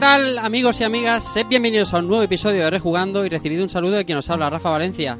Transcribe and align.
¿qué 0.00 0.06
tal 0.06 0.38
amigos 0.38 0.80
y 0.80 0.84
amigas? 0.84 1.34
Sed 1.34 1.46
bienvenidos 1.46 1.92
a 1.92 1.98
un 1.98 2.08
nuevo 2.08 2.22
episodio 2.22 2.64
de 2.64 2.70
Rejugando 2.70 3.26
y 3.26 3.28
recibido 3.28 3.62
un 3.62 3.68
saludo 3.68 3.96
de 3.96 4.06
quien 4.06 4.16
nos 4.16 4.30
habla, 4.30 4.48
Rafa 4.48 4.70
Valencia. 4.70 5.18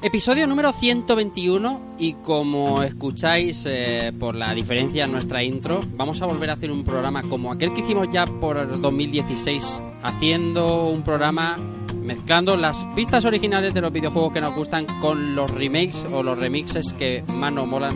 Episodio 0.00 0.46
número 0.46 0.72
121 0.72 1.96
y 1.98 2.14
como 2.14 2.82
escucháis 2.82 3.66
eh, 3.66 4.10
por 4.18 4.36
la 4.36 4.54
diferencia 4.54 5.04
en 5.04 5.12
nuestra 5.12 5.42
intro, 5.42 5.82
vamos 5.96 6.22
a 6.22 6.26
volver 6.26 6.48
a 6.48 6.54
hacer 6.54 6.72
un 6.72 6.82
programa 6.82 7.22
como 7.24 7.52
aquel 7.52 7.74
que 7.74 7.82
hicimos 7.82 8.08
ya 8.10 8.24
por 8.24 8.80
2016, 8.80 9.80
haciendo 10.02 10.86
un 10.86 11.02
programa 11.02 11.58
mezclando 12.00 12.56
las 12.56 12.86
pistas 12.96 13.26
originales 13.26 13.74
de 13.74 13.82
los 13.82 13.92
videojuegos 13.92 14.32
que 14.32 14.40
nos 14.40 14.54
gustan 14.54 14.86
con 15.02 15.34
los 15.34 15.50
remakes 15.50 16.06
o 16.10 16.22
los 16.22 16.38
remixes 16.38 16.94
que 16.94 17.22
más 17.34 17.52
nos 17.52 17.66
molan 17.66 17.92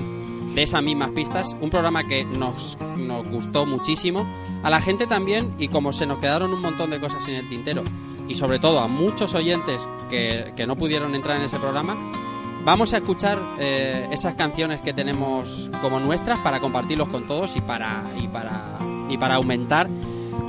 de 0.55 0.65
esas 0.65 0.83
mismas 0.83 1.13
pistas. 1.13 1.57
Un 1.63 1.71
programa 1.71 2.07
que 2.07 2.25
nos, 2.27 2.77
nos 2.99 3.27
gustó 3.31 3.65
muchísimo. 3.65 4.27
A 4.63 4.71
la 4.71 4.81
gente 4.81 5.07
también, 5.07 5.55
y 5.59 5.69
como 5.69 5.93
se 5.93 6.07
nos 6.07 6.19
quedaron 6.19 6.53
un 6.53 6.61
montón 6.61 6.91
de 6.91 7.01
cosas 7.01 7.27
en 7.29 7.35
el 7.35 7.49
tintero, 7.49 7.83
y 8.29 8.35
sobre 8.35 8.59
todo 8.59 8.81
a 8.81 8.89
muchos 8.89 9.35
oyentes 9.35 9.89
que, 10.09 10.53
que 10.57 10.67
no 10.67 10.77
pudieron 10.77 11.15
entrar 11.15 11.37
en 11.37 11.45
ese 11.45 11.59
programa, 11.59 11.97
vamos 12.65 12.93
a 12.95 12.99
escuchar 12.99 13.39
eh, 13.59 14.09
esas 14.13 14.35
canciones 14.35 14.81
que 14.81 14.93
tenemos 14.93 15.69
como 15.81 15.99
nuestras 15.99 16.39
para 16.41 16.61
compartirlos 16.61 17.09
con 17.09 17.27
todos 17.27 17.57
y 17.57 17.61
para, 17.61 18.05
y 18.19 18.29
para, 18.29 18.79
y 19.09 19.19
para 19.19 19.35
aumentar 19.35 19.89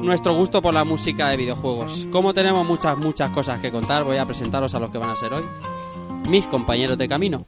nuestro 0.01 0.35
gusto 0.35 0.61
por 0.61 0.73
la 0.73 0.83
música 0.83 1.29
de 1.29 1.37
videojuegos. 1.37 2.07
Como 2.11 2.33
tenemos 2.33 2.67
muchas, 2.67 2.97
muchas 2.97 3.31
cosas 3.31 3.59
que 3.59 3.71
contar, 3.71 4.03
voy 4.03 4.17
a 4.17 4.25
presentaros 4.25 4.75
a 4.75 4.79
los 4.79 4.91
que 4.91 4.97
van 4.97 5.09
a 5.09 5.15
ser 5.15 5.33
hoy 5.33 5.43
mis 6.29 6.45
compañeros 6.47 6.97
de 6.97 7.07
camino. 7.07 7.45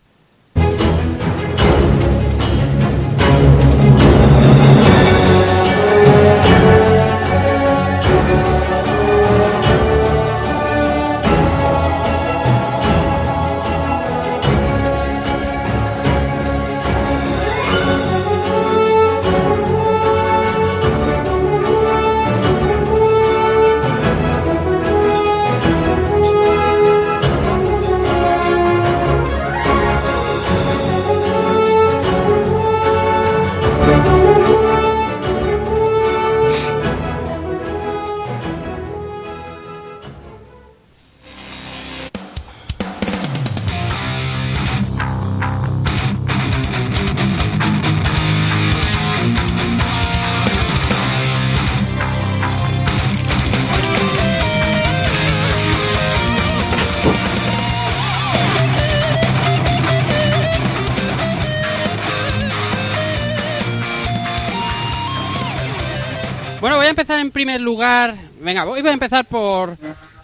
Empezar 67.05 67.19
en 67.19 67.29
primer 67.29 67.61
lugar. 67.61 68.15
Venga, 68.41 68.63
voy 68.63 68.81
a 68.81 68.91
empezar 68.91 69.25
por 69.25 69.77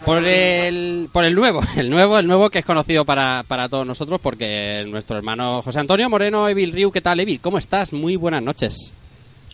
por 0.04 0.26
el 0.26 1.08
por 1.12 1.24
el 1.24 1.32
nuevo, 1.32 1.60
el 1.76 1.88
nuevo, 1.88 2.18
el 2.18 2.26
nuevo 2.26 2.50
que 2.50 2.58
es 2.58 2.64
conocido 2.64 3.04
para, 3.04 3.44
para 3.46 3.68
todos 3.68 3.86
nosotros 3.86 4.20
porque 4.20 4.84
nuestro 4.88 5.16
hermano 5.16 5.62
José 5.62 5.78
Antonio 5.78 6.10
Moreno 6.10 6.48
Evil 6.48 6.72
Riu, 6.72 6.90
¿qué 6.90 7.00
tal 7.00 7.20
Evil? 7.20 7.40
¿Cómo 7.40 7.58
estás? 7.58 7.92
Muy 7.92 8.16
buenas 8.16 8.42
noches. 8.42 8.92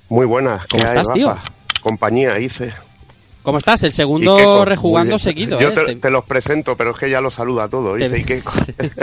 Muy 0.09 0.25
buenas. 0.25 0.66
¿Cómo 0.69 0.83
¿Qué 0.83 0.89
hay, 0.89 0.97
estás, 0.97 1.15
tío? 1.15 1.37
Compañía, 1.83 2.39
hice. 2.39 2.72
¿Cómo 3.43 3.59
estás? 3.59 3.82
El 3.84 3.93
segundo 3.93 4.65
rejugando 4.65 5.19
seguido. 5.19 5.59
Yo 5.60 5.69
¿eh? 5.69 5.72
te, 5.72 5.84
Te- 5.84 5.97
te 5.97 6.10
los 6.10 6.25
presento, 6.25 6.76
pero 6.76 6.91
es 6.91 6.97
que 6.99 7.09
ya 7.09 7.21
los 7.21 7.34
saluda 7.34 7.69
todo. 7.69 7.94
Te- 7.97 8.04
Dice, 8.09 8.19
y 8.21 8.25
Keiko. 8.25 8.53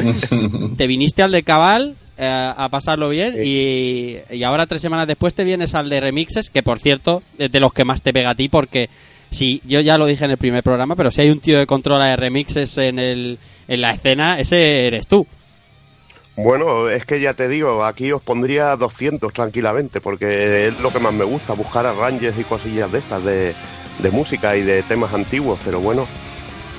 te 0.78 0.88
viniste 0.88 1.24
al 1.24 1.32
de 1.32 1.44
Cabal 1.44 1.96
eh, 2.18 2.54
a 2.56 2.70
pasarlo 2.70 3.10
bien 3.10 3.36
y, 3.44 4.18
y 4.30 4.44
ahora 4.44 4.68
tres 4.68 4.82
semanas 4.82 5.08
después 5.08 5.34
te 5.36 5.44
vienes 5.44 5.74
al 5.74 5.90
de 5.90 6.00
remixes, 6.00 6.50
que 6.50 6.62
por 6.64 6.80
cierto 6.80 7.24
es 7.40 7.52
de 7.52 7.60
los 7.60 7.74
que 7.74 7.86
más 7.86 8.02
te 8.02 8.14
pega 8.14 8.32
a 8.32 8.36
ti 8.36 8.48
porque 8.50 8.90
sí, 9.32 9.62
yo 9.66 9.80
ya 9.80 9.98
lo 9.98 10.06
dije 10.06 10.26
en 10.26 10.32
el 10.32 10.38
primer 10.38 10.64
programa, 10.64 10.96
pero 10.96 11.10
si 11.12 11.22
hay 11.22 11.30
un 11.32 11.40
tío 11.40 11.58
de 11.58 11.66
controla 11.66 12.06
de 12.06 12.16
remixes 12.16 12.78
en, 12.78 13.00
el, 13.00 13.40
en 13.68 13.82
la 13.82 13.92
escena, 13.92 14.40
ese 14.40 14.86
eres 14.88 15.08
tú. 15.08 15.26
Bueno, 16.38 16.90
es 16.90 17.06
que 17.06 17.22
ya 17.22 17.34
te 17.34 17.48
digo, 17.48 17.86
aquí 17.86 18.12
os 18.12 18.22
pondría 18.22 18.76
200 18.76 19.32
tranquilamente, 19.32 20.02
porque 20.02 20.68
es 20.68 20.80
lo 20.82 20.92
que 20.92 21.00
más 21.00 21.14
me 21.14 21.24
gusta, 21.24 21.54
buscar 21.54 21.86
arranges 21.86 22.38
y 22.38 22.44
cosillas 22.44 22.92
de 22.92 23.00
estas, 23.00 23.24
de, 23.24 23.56
de 24.00 24.12
música 24.12 24.56
y 24.56 24.62
de 24.62 24.84
temas 24.84 25.14
antiguos, 25.14 25.60
pero 25.64 25.80
bueno, 25.80 26.08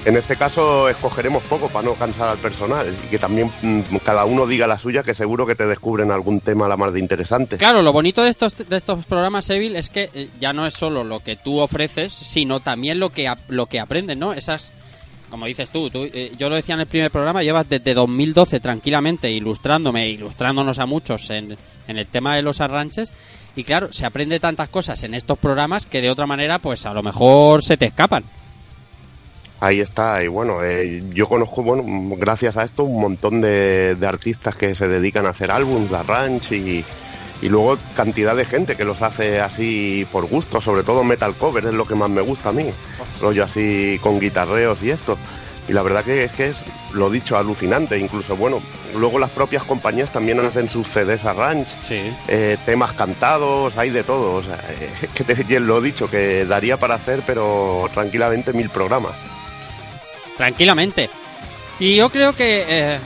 en 0.07 0.17
este 0.17 0.37
caso 0.37 0.89
escogeremos 0.89 1.43
poco 1.43 1.69
para 1.69 1.85
no 1.85 1.95
cansar 1.95 2.29
al 2.29 2.39
personal 2.39 2.95
y 3.05 3.09
que 3.09 3.19
también 3.19 3.51
mm, 3.61 3.97
cada 4.05 4.25
uno 4.25 4.47
diga 4.47 4.69
la 4.69 4.79
suya, 4.79 5.03
que 5.03 5.15
seguro 5.15 5.45
que 5.47 5.57
te 5.57 5.67
descubren 5.67 6.13
algún 6.13 6.39
tema 6.39 6.69
la 6.69 6.77
más 6.77 6.93
de 6.93 7.01
interesante. 7.01 7.57
Claro, 7.57 7.83
lo 7.83 7.93
bonito 7.93 8.23
de 8.23 8.31
estos, 8.31 8.57
de 8.57 8.77
estos 8.77 9.05
programas, 9.05 9.51
Evil, 9.51 9.75
es 9.75 9.91
que 9.91 10.09
eh, 10.15 10.29
ya 10.39 10.53
no 10.53 10.65
es 10.65 10.75
solo 10.75 11.03
lo 11.03 11.19
que 11.19 11.35
tú 11.35 11.59
ofreces, 11.59 12.13
sino 12.13 12.61
también 12.61 13.01
lo 13.01 13.11
que, 13.11 13.29
lo 13.49 13.67
que 13.67 13.81
aprendes, 13.81 14.17
¿no? 14.17 14.33
Esas, 14.33 14.73
como 15.29 15.47
dices 15.47 15.71
tú, 15.71 15.91
eh, 15.93 16.31
yo 16.39 16.49
lo 16.49 16.55
decía 16.55 16.77
en 16.77 16.83
el 16.83 16.87
primer 16.87 17.11
programa, 17.11 17.43
llevas 17.43 17.69
desde 17.69 17.93
2012 17.93 18.61
tranquilamente 18.61 19.29
ilustrándome, 19.29 20.09
ilustrándonos 20.09 20.79
a 20.79 20.87
muchos 20.87 21.31
en, 21.31 21.57
en 21.89 21.99
el 21.99 22.07
tema 22.07 22.37
de 22.37 22.43
los 22.43 22.61
arranches. 22.61 23.13
Y 23.57 23.65
claro, 23.65 23.91
se 23.91 24.05
aprende 24.05 24.39
tantas 24.39 24.69
cosas 24.69 25.03
en 25.03 25.15
estos 25.15 25.39
programas 25.39 25.87
que 25.87 26.03
de 26.03 26.11
otra 26.11 26.27
manera, 26.27 26.59
pues 26.59 26.85
a 26.87 26.93
lo 26.93 27.03
mejor 27.03 27.65
se 27.65 27.77
te 27.77 27.87
escapan. 27.87 28.23
Ahí 29.59 29.81
está, 29.81 30.23
y 30.23 30.29
bueno, 30.29 30.63
eh, 30.63 31.03
yo 31.15 31.27
conozco, 31.27 31.63
bueno, 31.63 31.83
gracias 32.19 32.59
a 32.59 32.63
esto, 32.63 32.85
un 32.85 33.01
montón 33.01 33.41
de, 33.41 33.95
de 33.95 34.07
artistas 34.07 34.55
que 34.55 34.75
se 34.75 34.87
dedican 34.87 35.25
a 35.25 35.31
hacer 35.31 35.51
álbums 35.51 35.91
de 35.91 35.97
arrange 35.97 36.57
y, 36.57 36.85
y 37.41 37.49
luego 37.49 37.79
cantidad 37.95 38.37
de 38.37 38.45
gente 38.45 38.77
que 38.77 38.85
los 38.85 39.01
hace 39.01 39.41
así 39.41 40.07
por 40.13 40.27
gusto, 40.27 40.61
sobre 40.61 40.83
todo 40.83 41.05
metal 41.05 41.35
cover, 41.35 41.65
es 41.65 41.73
lo 41.73 41.87
que 41.87 41.95
más 41.95 42.11
me 42.11 42.21
gusta 42.21 42.51
a 42.51 42.53
mí, 42.53 42.67
rollo 43.21 43.45
así 43.45 43.99
con 44.03 44.21
guitarreos 44.21 44.83
y 44.83 44.91
esto. 44.91 45.17
Y 45.69 45.73
la 45.73 45.83
verdad 45.83 46.05
que 46.05 46.23
es 46.25 46.33
que 46.33 46.47
es, 46.47 46.65
lo 46.93 47.11
dicho, 47.11 47.37
alucinante, 47.37 47.99
incluso, 47.99 48.37
bueno, 48.37 48.63
luego 48.95 49.19
las 49.19 49.31
propias 49.31 49.65
compañías 49.65 50.13
también 50.13 50.39
hacen 50.41 50.69
sus 50.69 50.87
CDs 50.87 51.25
arrange, 51.25 51.77
Sí. 51.83 52.15
eh, 52.29 52.57
temas 52.65 52.93
cantados, 52.93 53.77
hay 53.77 53.91
de 53.91 54.05
todo, 54.05 54.35
o 54.35 54.43
sea, 54.43 54.61
eh, 54.81 54.91
que 55.15 55.25
te, 55.25 55.61
lo 55.61 55.81
dicho, 55.81 56.09
que 56.09 56.45
daría 56.45 56.77
para 56.77 56.95
hacer, 56.95 57.23
pero 57.27 57.89
tranquilamente 57.93 58.53
mil 58.53 58.71
programas. 58.71 59.15
Tranquilamente. 60.37 61.11
Y 61.79 61.97
yo 61.97 62.11
creo 62.11 62.33
que 62.35 62.65
eh, 62.69 62.99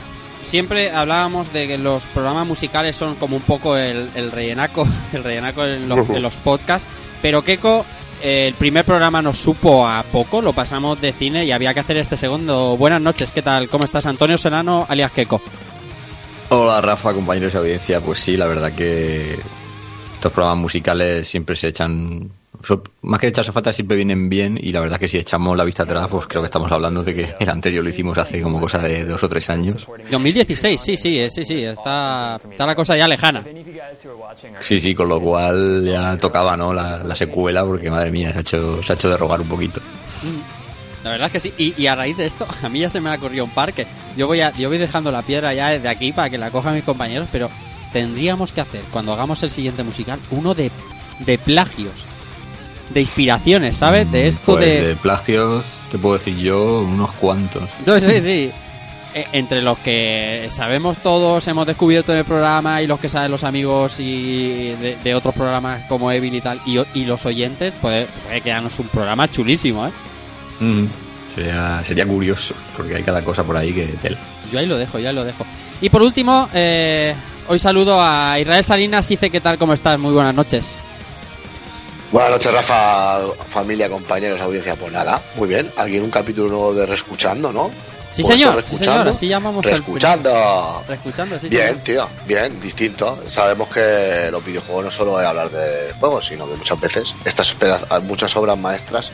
siempre 0.43 0.91
hablábamos 0.91 1.53
de 1.53 1.67
que 1.67 1.79
los 1.79 2.07
programas 2.09 2.47
musicales 2.47 2.97
son 2.97 3.15
como 3.17 3.37
un 3.37 3.43
poco 3.43 3.77
el, 3.77 4.11
el 4.15 4.31
rellenaco, 4.33 4.87
el 5.13 5.25
rellenaco 5.25 5.65
en 5.65 5.89
los, 5.89 6.09
en 6.11 6.23
los 6.23 6.37
podcasts. 6.45 6.89
Pero 7.23 7.43
Keiko, 7.43 7.85
el 8.23 8.55
primer 8.55 8.85
programa 8.85 9.23
nos 9.23 9.39
supo 9.39 9.87
a 9.87 10.03
poco, 10.03 10.43
lo 10.43 10.53
pasamos 10.53 11.01
de 11.01 11.13
cine 11.13 11.45
y 11.45 11.53
había 11.53 11.73
que 11.75 11.81
hacer 11.81 11.97
este 11.97 12.17
segundo. 12.17 12.77
Buenas 12.77 13.01
noches, 13.01 13.33
¿qué 13.33 13.43
tal? 13.43 13.69
¿Cómo 13.69 13.85
estás? 13.85 14.07
Antonio 14.07 14.37
Serrano, 14.37 14.87
alias 14.89 15.13
Keiko. 15.13 15.41
Hola 16.51 16.81
Rafa, 16.81 17.15
compañeros 17.15 17.53
de 17.53 17.59
audiencia. 17.59 18.01
Pues 18.01 18.19
sí, 18.19 18.37
la 18.37 18.47
verdad 18.47 18.73
que 18.73 19.39
estos 20.13 20.33
programas 20.33 20.63
musicales 20.63 21.29
siempre 21.29 21.57
se 21.57 21.69
echan. 21.69 22.31
Más 23.03 23.19
que 23.21 23.29
echarse 23.29 23.53
falta, 23.53 23.73
siempre 23.73 23.97
vienen 23.97 24.29
bien. 24.29 24.59
Y 24.61 24.73
la 24.73 24.81
verdad 24.81 24.99
que 24.99 25.09
si 25.09 25.19
echamos 25.19 25.57
la 25.57 25.65
vista 25.65 25.85
atrás, 25.85 26.09
pues 26.11 26.27
creo 26.27 26.43
que 26.43 26.47
estamos 26.47 26.71
hablando 26.71 27.03
de 27.03 27.15
que 27.15 27.35
el 27.39 27.49
anterior 27.49 27.83
lo 27.83 27.91
hicimos 27.91 28.17
hace 28.19 28.41
como 28.43 28.61
cosa 28.61 28.79
de 28.79 29.05
dos 29.05 29.23
o 29.23 29.29
tres 29.29 29.49
años. 29.51 29.87
2016, 30.11 30.81
sí, 30.81 30.97
sí, 30.97 31.19
eh, 31.19 31.31
sí, 31.31 31.45
sí, 31.45 31.63
está, 31.63 32.41
está 32.51 32.67
la 32.67 32.75
cosa 32.75 32.97
ya 32.97 33.09
lejana. 33.09 33.43
Sí, 34.61 34.81
sí, 34.81 34.95
con 34.95 35.09
lo 35.09 35.21
cual 35.21 35.85
ya 35.85 36.17
tocaba 36.19 36.57
¿no? 36.57 36.73
la, 36.73 37.03
la 37.03 37.15
secuela, 37.15 37.65
porque 37.65 37.91
madre 37.91 38.11
mía, 38.11 38.33
se 38.33 38.39
ha 38.39 38.41
hecho, 38.41 38.83
se 38.83 38.93
ha 38.93 38.97
hecho 38.97 39.09
de 39.09 39.17
rogar 39.17 39.41
un 39.41 39.49
poquito. 39.49 39.81
La 41.03 41.11
verdad 41.11 41.27
es 41.27 41.33
que 41.33 41.41
sí. 41.41 41.55
Y, 41.57 41.83
y 41.83 41.87
a 41.87 41.95
raíz 41.95 42.17
de 42.17 42.27
esto, 42.27 42.47
a 42.63 42.69
mí 42.69 42.81
ya 42.81 42.91
se 42.91 43.01
me 43.01 43.11
ha 43.11 43.19
corrido 43.19 43.45
un 43.45 43.51
parque. 43.51 43.87
Yo 44.17 44.27
voy, 44.27 44.41
a, 44.41 44.53
yo 44.53 44.69
voy 44.69 44.79
dejando 44.79 45.11
la 45.11 45.23
piedra 45.23 45.55
ya 45.55 45.71
desde 45.71 45.89
aquí 45.89 46.13
para 46.13 46.29
que 46.29 46.39
la 46.39 46.51
cojan 46.51 46.75
mis 46.75 46.85
compañeros, 46.85 47.29
pero 47.33 47.49
tendríamos 47.93 48.53
que 48.53 48.61
hacer, 48.61 48.85
cuando 48.93 49.13
hagamos 49.13 49.43
el 49.43 49.51
siguiente 49.51 49.83
musical, 49.83 50.21
uno 50.31 50.55
de, 50.55 50.71
de 51.21 51.39
plagios. 51.39 52.05
De 52.91 53.01
inspiraciones, 53.01 53.77
¿sabes? 53.77 54.11
De 54.11 54.27
esto 54.29 54.55
Pues 54.55 54.65
de... 54.67 54.89
de 54.89 54.97
plagios, 54.97 55.65
te 55.91 55.99
puedo 55.99 56.19
decir 56.19 56.37
yo, 56.37 56.81
unos 56.81 57.13
cuantos. 57.13 57.63
No, 57.87 58.01
sí, 58.01 58.21
sí. 58.21 58.51
eh, 59.15 59.27
entre 59.33 59.63
los 59.63 59.79
que 59.79 60.49
sabemos 60.51 60.99
todos, 60.99 61.47
hemos 61.49 61.67
descubierto 61.67 62.13
en 62.13 62.19
el 62.19 62.25
programa 62.25 62.83
y 62.83 62.87
los 62.89 62.99
que 62.99 63.09
saben 63.09 63.31
los 63.31 63.45
amigos 63.45 64.01
y 64.01 64.71
de, 64.81 64.97
de 65.03 65.15
otros 65.15 65.35
programas 65.35 65.85
como 65.89 66.11
Evil 66.11 66.35
y 66.35 66.41
tal, 66.41 66.61
y, 66.67 67.05
los 67.05 67.25
oyentes, 67.27 67.75
puede, 67.75 68.07
puede 68.25 68.41
quedarnos 68.41 68.79
un 68.81 68.89
programa 68.89 69.29
chulísimo, 69.31 69.87
¿eh? 69.87 69.93
Mm, 70.59 70.87
sería, 71.35 71.83
sería 71.85 72.07
curioso, 72.07 72.55
porque 72.77 72.97
hay 72.97 73.03
cada 73.03 73.23
cosa 73.23 73.45
por 73.45 73.57
ahí 73.57 73.73
que 73.73 73.87
tel. 74.03 74.19
Yo 74.53 74.59
ahí 74.59 74.67
lo 74.67 74.77
dejo, 74.77 74.99
ya 74.99 75.13
lo 75.13 75.23
dejo. 75.25 75.47
Y 75.81 75.89
por 75.91 76.03
último, 76.03 76.49
eh, 76.53 77.15
hoy 77.49 77.59
saludo 77.61 77.99
a 78.01 78.39
Israel 78.39 78.65
Salinas, 78.65 79.09
dice 79.09 79.31
qué 79.31 79.41
tal, 79.41 79.59
cómo 79.59 79.75
estás, 79.75 79.99
muy 79.99 80.13
buenas 80.13 80.35
noches. 80.35 80.81
Buenas 82.13 82.31
noches, 82.33 82.53
Rafa, 82.53 83.21
familia, 83.49 83.89
compañeros, 83.89 84.41
audiencia. 84.41 84.75
Pues 84.75 84.93
nada, 84.93 85.23
muy 85.37 85.49
bien. 85.49 85.71
Aquí 85.77 85.97
en 85.97 86.03
un 86.05 86.11
capítulo 86.11 86.49
nuevo 86.49 86.75
de 86.75 86.87
Reescuchando, 86.87 87.53
¿no? 87.53 87.71
Sí, 88.13 88.23
Pues 88.25 88.35
señor, 88.41 88.65
sí, 88.69 88.77
señor, 88.77 89.07
así 89.07 89.29
llamamos 89.29 89.65
Reescuchando. 89.65 90.83
Reescuchando, 90.89 91.39
sí, 91.39 91.49
Bien, 91.49 91.69
señor. 91.69 91.83
tío, 91.85 92.09
bien, 92.27 92.61
distinto. 92.61 93.23
Sabemos 93.29 93.69
que 93.69 94.29
los 94.33 94.45
videojuegos 94.45 94.85
no 94.87 94.91
solo 94.91 95.21
es 95.21 95.27
hablar 95.27 95.49
de 95.51 95.93
juegos, 96.01 96.27
sino 96.27 96.49
que 96.51 96.57
muchas 96.57 96.81
veces 96.81 97.15
estas 97.25 97.57
muchas 98.03 98.37
obras 98.37 98.59
maestras, 98.59 99.13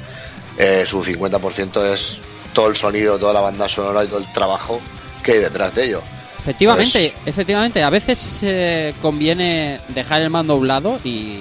eh, 0.56 0.84
su 0.86 1.02
50% 1.04 1.92
es 1.92 2.22
todo 2.54 2.68
el 2.68 2.76
sonido, 2.76 3.18
toda 3.18 3.34
la 3.34 3.42
banda 3.42 3.68
sonora 3.68 4.02
y 4.04 4.06
todo 4.06 4.20
el 4.20 4.32
trabajo 4.32 4.80
que 5.22 5.32
hay 5.32 5.38
detrás 5.40 5.74
de 5.74 5.84
ello. 5.84 6.00
Efectivamente, 6.38 7.12
Pues- 7.14 7.28
efectivamente, 7.28 7.82
a 7.82 7.90
veces 7.90 8.38
eh, 8.40 8.94
conviene 9.02 9.78
dejar 9.88 10.22
el 10.22 10.30
mando 10.30 10.54
a 10.54 10.56
un 10.56 10.66
lado 10.68 10.98
y... 11.04 11.40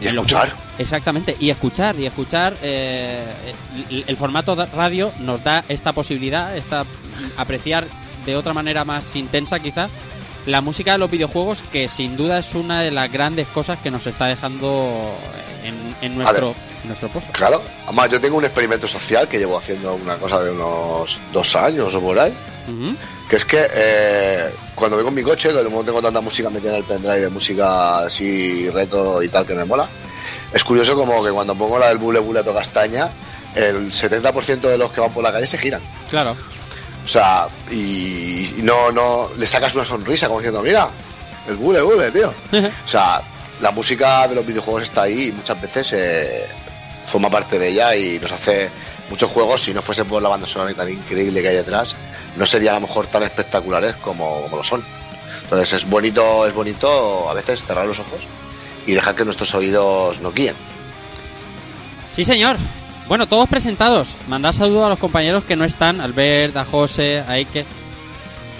Y 0.00 0.06
en 0.06 0.14
escuchar. 0.14 0.54
Exactamente, 0.78 1.36
y 1.40 1.50
escuchar, 1.50 1.98
y 1.98 2.06
escuchar. 2.06 2.54
eh, 2.62 3.24
el, 3.90 4.04
el 4.06 4.16
formato 4.16 4.54
de 4.54 4.66
radio 4.66 5.12
nos 5.20 5.42
da 5.42 5.64
esta 5.68 5.92
posibilidad, 5.92 6.56
esta 6.56 6.84
apreciar 7.36 7.86
de 8.24 8.36
otra 8.36 8.52
manera 8.52 8.84
más 8.84 9.16
intensa 9.16 9.58
quizá 9.58 9.88
la 10.48 10.62
música 10.62 10.92
de 10.92 10.98
los 10.98 11.10
videojuegos 11.10 11.62
que 11.70 11.88
sin 11.88 12.16
duda 12.16 12.38
es 12.38 12.54
una 12.54 12.80
de 12.80 12.90
las 12.90 13.12
grandes 13.12 13.46
cosas 13.48 13.78
que 13.80 13.90
nos 13.90 14.06
está 14.06 14.26
dejando 14.26 15.14
en, 15.62 15.94
en 16.00 16.16
nuestro, 16.16 16.54
en 16.82 16.88
nuestro 16.88 17.08
pozo. 17.10 17.28
Claro, 17.32 17.62
además 17.84 18.08
yo 18.10 18.18
tengo 18.18 18.38
un 18.38 18.46
experimento 18.46 18.88
social 18.88 19.28
que 19.28 19.38
llevo 19.38 19.58
haciendo 19.58 19.94
una 19.94 20.16
cosa 20.16 20.42
de 20.42 20.50
unos 20.50 21.20
dos 21.34 21.54
años 21.54 21.94
o 21.94 22.00
por 22.00 22.18
ahí. 22.18 22.32
Ujú. 22.66 22.96
Que 23.28 23.36
es 23.36 23.44
que 23.44 23.68
eh, 23.70 24.50
cuando 24.74 24.96
vengo 24.96 25.10
en 25.10 25.16
mi 25.16 25.22
coche, 25.22 25.50
que 25.50 25.62
momento 25.64 25.84
tengo 25.84 26.00
tanta 26.00 26.22
música 26.22 26.48
metida 26.48 26.70
en 26.70 26.76
el 26.76 26.84
pendrive 26.84 27.20
de 27.20 27.28
música 27.28 28.06
así 28.06 28.70
retro 28.70 29.22
y 29.22 29.28
tal 29.28 29.46
que 29.46 29.54
me 29.54 29.66
mola, 29.66 29.86
es 30.54 30.64
curioso 30.64 30.94
como 30.94 31.22
que 31.22 31.30
cuando 31.30 31.54
pongo 31.54 31.78
la 31.78 31.88
del 31.88 31.98
bule 31.98 32.20
bule 32.20 32.42
to 32.42 32.54
castaña, 32.54 33.10
el 33.54 33.92
70% 33.92 34.60
de 34.60 34.78
los 34.78 34.90
que 34.92 35.02
van 35.02 35.12
por 35.12 35.22
la 35.22 35.30
calle 35.30 35.46
se 35.46 35.58
giran. 35.58 35.82
Claro, 36.08 36.36
O 37.08 37.10
sea, 37.10 37.48
y, 37.70 38.58
y 38.58 38.62
no, 38.62 38.92
no, 38.92 39.30
le 39.34 39.46
sacas 39.46 39.74
una 39.74 39.86
sonrisa 39.86 40.26
como 40.26 40.40
diciendo, 40.40 40.60
mira, 40.60 40.90
el 41.48 41.56
bule 41.56 41.80
bule, 41.80 42.10
tío. 42.10 42.28
O 42.52 42.86
sea, 42.86 43.22
la 43.62 43.70
música 43.70 44.28
de 44.28 44.34
los 44.34 44.44
videojuegos 44.44 44.82
está 44.82 45.04
ahí 45.04 45.28
y 45.28 45.32
muchas 45.32 45.58
veces 45.58 45.90
eh, 45.94 46.46
forma 47.06 47.30
parte 47.30 47.58
de 47.58 47.68
ella 47.70 47.96
y 47.96 48.18
nos 48.18 48.32
hace 48.32 48.68
muchos 49.08 49.30
juegos, 49.30 49.62
si 49.62 49.72
no 49.72 49.80
fuese 49.80 50.04
por 50.04 50.20
la 50.20 50.28
banda 50.28 50.46
sonora 50.46 50.74
tan 50.74 50.90
increíble 50.90 51.40
que 51.40 51.48
hay 51.48 51.56
detrás, 51.56 51.96
no 52.36 52.44
serían 52.44 52.74
a 52.74 52.80
lo 52.80 52.86
mejor 52.86 53.06
tan 53.06 53.22
espectaculares 53.22 53.96
como, 53.96 54.42
como 54.42 54.58
lo 54.58 54.62
son. 54.62 54.84
Entonces 55.44 55.72
es 55.72 55.88
bonito, 55.88 56.46
es 56.46 56.52
bonito 56.52 57.30
a 57.30 57.32
veces 57.32 57.64
cerrar 57.64 57.86
los 57.86 58.00
ojos 58.00 58.26
y 58.84 58.92
dejar 58.92 59.14
que 59.14 59.24
nuestros 59.24 59.54
oídos 59.54 60.20
nos 60.20 60.34
guíen. 60.34 60.56
Sí, 62.14 62.22
señor. 62.22 62.58
Bueno, 63.08 63.26
todos 63.26 63.48
presentados. 63.48 64.16
Mandad 64.28 64.52
saludos 64.52 64.84
a 64.86 64.90
los 64.90 64.98
compañeros 64.98 65.44
que 65.44 65.56
no 65.56 65.64
están, 65.64 66.00
Albert, 66.00 66.56
a 66.56 66.64
José, 66.64 67.20
a 67.26 67.32
Ike, 67.32 67.64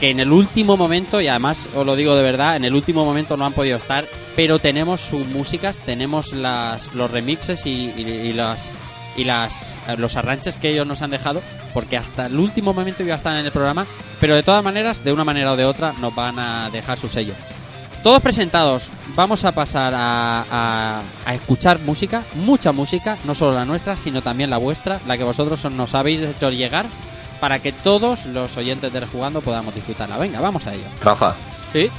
que 0.00 0.10
en 0.10 0.20
el 0.20 0.32
último 0.32 0.76
momento, 0.76 1.20
y 1.20 1.28
además 1.28 1.68
os 1.74 1.84
lo 1.84 1.94
digo 1.96 2.14
de 2.16 2.22
verdad, 2.22 2.56
en 2.56 2.64
el 2.64 2.74
último 2.74 3.04
momento 3.04 3.36
no 3.36 3.44
han 3.44 3.52
podido 3.52 3.76
estar, 3.76 4.06
pero 4.36 4.58
tenemos 4.58 5.00
sus 5.02 5.26
músicas, 5.26 5.76
tenemos 5.78 6.32
las, 6.32 6.94
los 6.94 7.10
remixes 7.10 7.66
y, 7.66 7.90
y- 7.96 8.32
las 8.32 8.70
y 9.16 9.24
las 9.24 9.76
los 9.96 10.14
arranches 10.14 10.56
que 10.58 10.70
ellos 10.70 10.86
nos 10.86 11.02
han 11.02 11.10
dejado, 11.10 11.42
porque 11.74 11.96
hasta 11.96 12.26
el 12.26 12.38
último 12.38 12.72
momento 12.72 13.02
iba 13.02 13.14
a 13.14 13.16
estar 13.16 13.32
en 13.36 13.44
el 13.44 13.50
programa, 13.50 13.84
pero 14.20 14.36
de 14.36 14.44
todas 14.44 14.62
maneras, 14.62 15.02
de 15.02 15.12
una 15.12 15.24
manera 15.24 15.52
o 15.52 15.56
de 15.56 15.64
otra, 15.64 15.92
nos 16.00 16.14
van 16.14 16.38
a 16.38 16.70
dejar 16.70 16.96
su 16.98 17.08
sello. 17.08 17.34
Todos 18.02 18.22
presentados, 18.22 18.90
vamos 19.16 19.44
a 19.44 19.52
pasar 19.52 19.92
a, 19.94 20.42
a- 20.50 21.02
a 21.26 21.34
escuchar 21.34 21.80
música, 21.80 22.22
mucha 22.36 22.72
música, 22.72 23.18
no 23.24 23.34
solo 23.34 23.52
la 23.52 23.64
nuestra, 23.64 23.96
sino 23.96 24.22
también 24.22 24.50
la 24.50 24.56
vuestra, 24.56 25.00
la 25.06 25.16
que 25.18 25.24
vosotros 25.24 25.64
nos 25.72 25.94
habéis 25.94 26.20
hecho 26.20 26.50
llegar, 26.50 26.86
para 27.40 27.58
que 27.58 27.72
todos 27.72 28.26
los 28.26 28.56
oyentes 28.56 28.92
de 28.92 29.00
Rejugando 29.00 29.40
podamos 29.40 29.74
disfrutarla. 29.74 30.16
Venga, 30.16 30.40
vamos 30.40 30.66
a 30.66 30.74
ello. 30.74 30.86
Rafa, 31.02 31.34
¿Sí? 31.72 31.90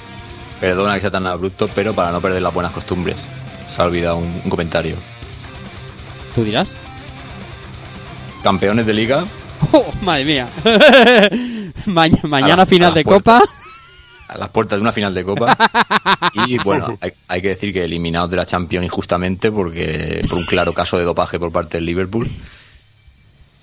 perdona 0.60 0.96
que 0.96 1.02
sea 1.02 1.12
tan 1.12 1.28
abrupto, 1.28 1.70
pero 1.76 1.94
para 1.94 2.12
no 2.12 2.22
perder 2.22 2.42
las 2.42 2.54
buenas 2.54 2.72
costumbres, 2.74 3.18
se 3.74 3.82
ha 3.82 3.86
olvidado 3.86 4.18
un, 4.18 4.42
un 4.44 4.50
comentario. 4.50 4.96
¿Tú 6.34 6.44
dirás? 6.44 6.70
Campeones 8.44 8.86
de 8.86 8.94
liga, 8.94 9.26
¡Oh, 9.74 9.86
madre 10.02 10.24
mía! 10.26 10.48
Ma- 11.86 12.08
mañana 12.24 12.54
A 12.54 12.58
la- 12.58 12.66
final 12.66 12.90
la 12.92 12.96
de 12.96 13.04
puerta. 13.04 13.40
Copa. 13.42 13.52
a 14.30 14.38
las 14.38 14.50
puertas 14.50 14.78
de 14.78 14.82
una 14.82 14.92
final 14.92 15.14
de 15.14 15.24
Copa. 15.24 15.58
Y 16.46 16.58
bueno, 16.60 16.98
hay, 17.02 17.12
hay 17.28 17.42
que 17.42 17.50
decir 17.50 17.74
que 17.74 17.84
eliminados 17.84 18.30
de 18.30 18.38
la 18.38 18.46
Champions 18.46 18.86
injustamente 18.86 19.52
porque 19.52 20.22
por 20.30 20.38
un 20.38 20.46
claro 20.46 20.74
caso 20.74 20.98
de 20.98 21.04
dopaje 21.04 21.40
por 21.40 21.52
parte 21.52 21.78
del 21.78 21.86
Liverpool. 21.86 22.30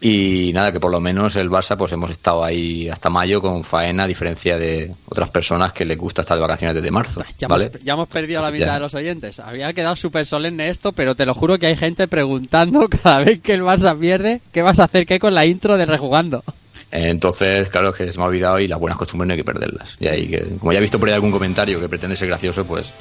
Y 0.00 0.52
nada, 0.52 0.73
que 0.73 0.80
por 0.80 0.90
lo 0.90 1.00
menos 1.00 1.37
el 1.37 1.49
Barça 1.49 1.76
pues 1.76 1.90
hemos 1.92 2.11
estado 2.11 2.44
ahí 2.44 2.88
hasta 2.88 3.08
mayo 3.08 3.40
con 3.40 3.64
faena, 3.64 4.04
a 4.04 4.06
diferencia 4.06 4.58
de 4.58 4.94
otras 5.06 5.30
personas 5.30 5.73
que 5.73 5.87
les 5.87 5.96
gusta 5.96 6.20
estar 6.20 6.37
de 6.37 6.42
vacaciones 6.42 6.75
desde 6.76 6.90
marzo. 6.90 7.25
Ya, 7.38 7.49
¿vale? 7.49 7.66
hemos, 7.66 7.82
ya 7.82 7.92
hemos 7.94 8.08
perdido 8.08 8.42
la 8.42 8.50
mitad 8.50 8.75
de 8.75 8.80
los 8.80 8.94
oyentes. 8.94 9.40
Había 9.40 9.73
quedado 9.73 9.96
súper 9.96 10.26
solemne 10.26 10.68
esto, 10.68 10.92
pero 10.92 11.14
te 11.14 11.25
lo 11.25 11.35
juro 11.35 11.58
que 11.58 11.66
hay 11.66 11.76
gente 11.76 12.08
preguntando 12.08 12.88
cada 13.02 13.20
vez 13.20 13.40
que 13.40 13.54
el 13.54 13.62
Barça 13.62 13.99
pierde, 13.99 14.42
¿qué 14.52 14.61
vas 14.61 14.80
a 14.80 14.85
hacer 14.85 15.06
qué 15.06 15.18
con 15.18 15.35
la 15.35 15.46
intro 15.46 15.78
de 15.78 15.87
Rejugando? 15.87 16.44
Entonces, 16.90 17.69
claro, 17.69 17.90
es 17.90 17.97
que 17.97 18.12
se 18.12 18.19
me 18.19 18.25
ha 18.25 18.28
olvidado 18.28 18.59
y 18.61 18.69
las 18.69 18.78
buenas 18.78 18.99
costumbres 18.99 19.26
no 19.26 19.33
hay 19.33 19.38
que 19.38 19.45
perderlas. 19.45 19.97
Y 20.00 20.07
ahí 20.07 20.28
que, 20.28 20.45
como 20.59 20.73
ya 20.73 20.78
he 20.78 20.83
visto 20.83 20.99
por 20.99 21.09
ahí 21.09 21.14
algún 21.14 21.33
comentario 21.33 21.81
que 21.81 21.88
pretende 21.88 22.16
ser 22.16 22.28
gracioso, 22.28 22.64
pues 22.64 22.95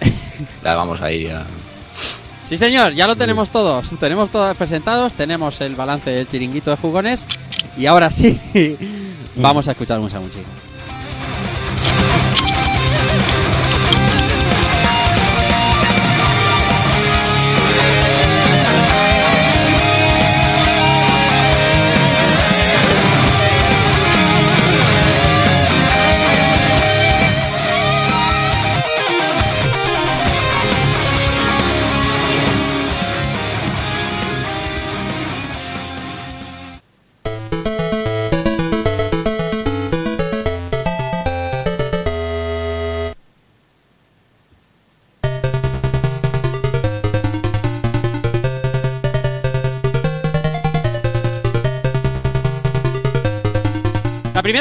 la 0.62 0.74
vamos 0.74 1.00
ahí 1.00 1.26
a... 1.26 1.46
Sí, 2.44 2.56
señor, 2.56 2.94
ya 2.94 3.06
lo 3.06 3.14
tenemos 3.14 3.50
todos. 3.50 3.90
Tenemos 3.98 4.30
todos 4.30 4.56
presentados, 4.56 5.14
tenemos 5.14 5.60
el 5.60 5.74
balance 5.74 6.10
del 6.10 6.26
chiringuito 6.26 6.70
de 6.70 6.76
jugones. 6.76 7.26
Y 7.76 7.86
ahora 7.86 8.10
sí, 8.10 8.38
vamos 9.36 9.68
a 9.68 9.72
escuchar 9.72 10.00
mucha 10.00 10.18
música. 10.18 10.48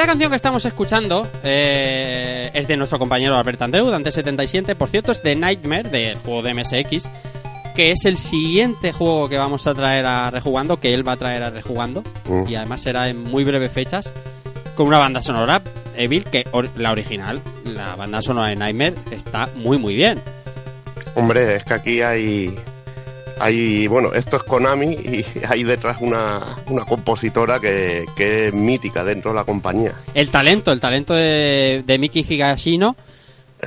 La 0.07 0.13
primera 0.13 0.19
canción 0.21 0.31
que 0.31 0.35
estamos 0.37 0.65
escuchando 0.65 1.27
eh, 1.43 2.49
es 2.53 2.65
de 2.65 2.77
nuestro 2.77 2.97
compañero 2.97 3.35
Albert 3.35 3.61
Andreu, 3.61 3.87
Dante 3.89 4.13
77. 4.13 4.73
Por 4.75 4.87
cierto, 4.87 5.11
es 5.11 5.21
de 5.21 5.35
Nightmare, 5.35 5.89
del 5.89 6.17
juego 6.19 6.41
de 6.43 6.53
MSX, 6.53 7.09
que 7.75 7.91
es 7.91 8.05
el 8.05 8.17
siguiente 8.17 8.93
juego 8.93 9.27
que 9.27 9.37
vamos 9.37 9.67
a 9.67 9.73
traer 9.73 10.05
a 10.05 10.29
Rejugando, 10.31 10.79
que 10.79 10.93
él 10.93 11.05
va 11.05 11.11
a 11.11 11.17
traer 11.17 11.43
a 11.43 11.49
Rejugando. 11.49 12.03
Mm. 12.25 12.47
Y 12.47 12.55
además 12.55 12.81
será 12.83 13.09
en 13.09 13.21
muy 13.21 13.43
breves 13.43 13.69
fechas, 13.69 14.13
con 14.75 14.87
una 14.87 14.97
banda 14.97 15.21
sonora, 15.21 15.61
Evil, 15.97 16.23
que 16.23 16.45
or- 16.53 16.69
la 16.77 16.93
original, 16.93 17.41
la 17.65 17.97
banda 17.97 18.21
sonora 18.21 18.47
de 18.47 18.55
Nightmare, 18.55 18.95
está 19.11 19.49
muy, 19.55 19.77
muy 19.77 19.97
bien. 19.97 20.21
Hombre, 21.15 21.57
es 21.57 21.65
que 21.65 21.73
aquí 21.73 22.01
hay. 22.01 22.57
Hay, 23.39 23.87
bueno, 23.87 24.13
esto 24.13 24.37
es 24.37 24.43
Konami 24.43 24.93
y 24.93 25.25
hay 25.47 25.63
detrás 25.63 25.97
una, 25.99 26.41
una 26.67 26.85
compositora 26.85 27.59
que, 27.59 28.05
que 28.15 28.47
es 28.47 28.53
mítica 28.53 29.03
dentro 29.03 29.31
de 29.31 29.35
la 29.35 29.43
compañía. 29.43 29.93
El 30.13 30.29
talento, 30.29 30.71
el 30.71 30.79
talento 30.79 31.13
de, 31.13 31.83
de 31.85 31.99
Miki 31.99 32.25
Higashino, 32.27 32.95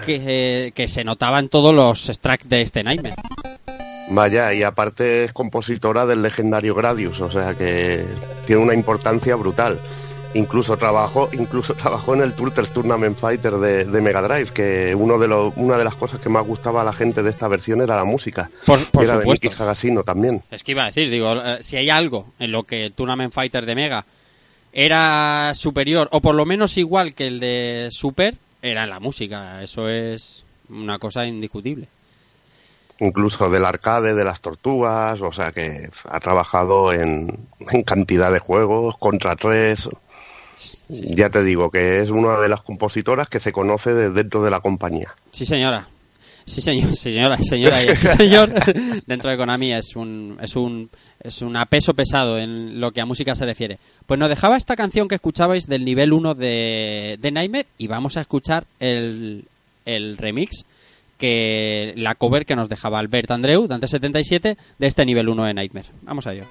que, 0.05 0.23
eh, 0.27 0.73
que 0.73 0.89
se 0.89 1.05
notaba 1.05 1.39
en 1.39 1.49
todos 1.49 1.75
los 1.75 2.19
tracks 2.21 2.49
de 2.49 2.63
este 2.63 2.83
Nightmare. 2.83 3.17
Vaya, 4.13 4.53
y 4.53 4.65
aparte 4.65 5.25
es 5.25 5.33
compositora 5.33 6.05
del 6.05 6.23
legendario 6.23 6.75
Gradius, 6.75 7.21
o 7.21 7.31
sea 7.31 7.55
que 7.55 8.05
tiene 8.45 8.61
una 8.61 8.75
importancia 8.75 9.37
brutal. 9.37 9.79
Incluso 10.35 10.77
trabajó, 10.77 11.29
incluso 11.33 11.75
trabajó 11.77 12.15
en 12.15 12.23
el 12.23 12.35
Turtles 12.35 12.73
Tournament 12.73 13.19
Fighter 13.19 13.55
de, 13.55 13.85
de 13.85 14.01
Mega 14.01 14.23
Drive, 14.23 14.51
que 14.53 14.95
uno 14.95 15.19
de 15.19 15.29
los, 15.29 15.53
una 15.57 15.77
de 15.77 15.85
las 15.85 15.97
cosas 15.97 16.21
que 16.21 16.29
más 16.29 16.47
gustaba 16.47 16.83
a 16.83 16.85
la 16.85 16.93
gente 16.93 17.23
de 17.23 17.31
esta 17.31 17.49
versión 17.49 17.81
era 17.81 17.97
la 17.97 18.05
música. 18.05 18.51
Por, 18.65 18.79
por 18.91 19.05
era 19.05 19.21
supuesto. 19.21 19.49
de 19.49 19.51
Miki 19.51 19.63
Hagasino 19.63 20.03
también. 20.03 20.43
Es 20.51 20.63
que 20.63 20.73
iba 20.73 20.85
a 20.85 20.87
decir, 20.87 21.11
digo, 21.11 21.33
eh, 21.35 21.59
si 21.63 21.77
hay 21.77 21.91
algo 21.91 22.27
en 22.39 22.53
lo 22.53 22.63
que 22.65 22.87
el 22.87 22.93
Tournament 22.93 23.33
Fighter 23.33 23.67
de 23.67 23.75
Mega 23.75 24.05
era 24.73 25.53
superior, 25.55 26.09
o 26.13 26.21
por 26.21 26.35
lo 26.35 26.47
menos 26.47 26.77
igual 26.77 27.15
que 27.15 27.27
el 27.27 27.41
de 27.41 27.89
Super, 27.91 28.37
era 28.63 28.85
en 28.85 28.91
la 28.91 29.01
música. 29.01 29.63
Eso 29.63 29.89
es 29.89 30.45
una 30.69 30.99
cosa 30.99 31.27
indiscutible. 31.27 31.89
Incluso 33.01 33.49
del 33.49 33.65
arcade, 33.65 34.15
de 34.15 34.25
las 34.25 34.43
tortugas, 34.43 35.23
o 35.23 35.33
sea 35.33 35.51
que 35.53 35.89
ha 36.05 36.21
trabajado 36.21 36.93
en, 36.93 37.49
en 37.73 37.83
cantidad 37.83 38.31
de 38.31 38.41
juegos, 38.41 38.97
contra 38.99 39.37
tres. 39.37 39.89
Ya 40.91 41.31
te 41.31 41.43
digo 41.43 41.71
que 41.71 42.01
es 42.01 42.11
una 42.11 42.41
de 42.41 42.49
las 42.49 42.63
compositoras 42.63 43.29
que 43.29 43.41
se 43.41 43.53
conoce 43.53 43.95
de 43.95 44.11
dentro 44.11 44.43
de 44.43 44.51
la 44.51 44.61
compañía. 44.61 45.09
Sí, 45.33 45.47
señora. 45.47 45.89
Sí, 46.47 46.61
señor, 46.61 46.91
sí, 46.97 47.13
señora, 47.13 47.37
señora 47.37 47.77
sí, 47.77 47.95
señor. 47.95 48.53
Dentro 49.07 49.31
de 49.31 49.37
Konami 49.37 49.73
es 49.73 49.95
un, 49.95 50.37
es 50.41 50.57
un 50.57 50.91
es 51.23 51.43
un 51.43 51.55
peso 51.69 51.95
pesado 51.95 52.39
en 52.39 52.81
lo 52.81 52.91
que 52.91 53.01
a 53.01 53.07
música 53.07 53.35
se 53.35 53.45
refiere. 53.45 53.79
Pues 54.07 54.19
nos 54.19 54.29
dejaba 54.29 54.57
esta 54.57 54.75
canción 54.75 55.07
que 55.07 55.15
escuchabais 55.15 55.67
del 55.69 55.85
nivel 55.85 56.13
1 56.13 56.35
de, 56.35 57.19
de 57.21 57.31
Nightmare 57.31 57.67
y 57.79 57.87
vamos 57.87 58.17
a 58.17 58.23
escuchar 58.23 58.65
el, 58.81 59.45
el 59.85 60.17
remix 60.17 60.65
que 61.19 61.93
la 61.97 62.15
cover 62.15 62.47
que 62.47 62.57
nos 62.57 62.69
dejaba 62.69 62.99
Albert 62.99 63.31
Andreu, 63.31 63.67
Dante 63.69 63.87
77, 63.87 64.57
de 64.79 64.87
este 64.87 65.05
nivel 65.05 65.29
1 65.29 65.45
de 65.45 65.55
Nightmare. 65.55 65.87
Vamos 66.03 66.27
a 66.27 66.33
ello. 66.33 66.47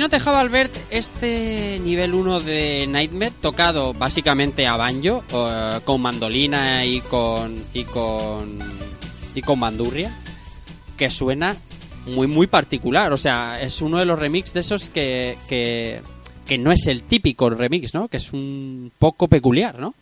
Aquí 0.00 0.04
nos 0.04 0.12
dejaba 0.12 0.40
Albert 0.40 0.74
este 0.88 1.78
nivel 1.84 2.14
1 2.14 2.40
de 2.40 2.86
Nightmare 2.88 3.34
tocado 3.38 3.92
básicamente 3.92 4.66
a 4.66 4.74
banjo, 4.74 5.22
eh, 5.30 5.80
con 5.84 6.00
mandolina 6.00 6.86
y 6.86 7.02
con 7.02 7.62
y 7.74 7.84
con 7.84 8.58
y 9.34 9.42
con 9.42 9.60
bandurria, 9.60 10.10
que 10.96 11.10
suena 11.10 11.54
muy 12.06 12.26
muy 12.26 12.46
particular, 12.46 13.12
o 13.12 13.18
sea, 13.18 13.60
es 13.60 13.82
uno 13.82 13.98
de 13.98 14.06
los 14.06 14.18
remix 14.18 14.54
de 14.54 14.60
esos 14.60 14.88
que, 14.88 15.36
que 15.50 16.00
que 16.46 16.56
no 16.56 16.72
es 16.72 16.86
el 16.86 17.02
típico 17.02 17.50
remix, 17.50 17.92
¿no? 17.92 18.08
Que 18.08 18.16
es 18.16 18.32
un 18.32 18.90
poco 18.98 19.28
peculiar, 19.28 19.78
¿no? 19.78 19.92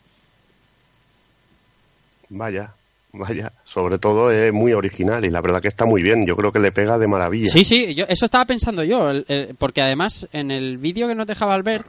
Vaya, 2.29 2.73
vaya. 3.19 3.53
Sobre 3.65 3.99
todo 3.99 4.31
es 4.31 4.53
muy 4.53 4.73
original 4.73 5.25
y 5.25 5.31
la 5.31 5.41
verdad 5.41 5.61
que 5.61 5.69
está 5.69 5.85
muy 5.85 6.03
bien. 6.03 6.27
Yo 6.27 6.37
creo 6.37 6.53
que 6.53 6.61
le 6.61 6.73
pega 6.73 6.97
de 6.99 7.07
maravilla. 7.07 7.51
Sí, 7.51 7.65
sí, 7.65 7.95
yo, 7.95 8.05
eso 8.09 8.25
estaba 8.25 8.45
pensando 8.45 8.83
yo, 8.85 9.11
el- 9.11 9.25
el- 9.29 9.55
porque 9.57 9.83
además 9.83 10.27
en 10.33 10.51
el 10.51 10.79
vídeo 10.79 11.09
que 11.09 11.15
nos 11.15 11.27
dejaba 11.27 11.55
Albert 11.55 11.87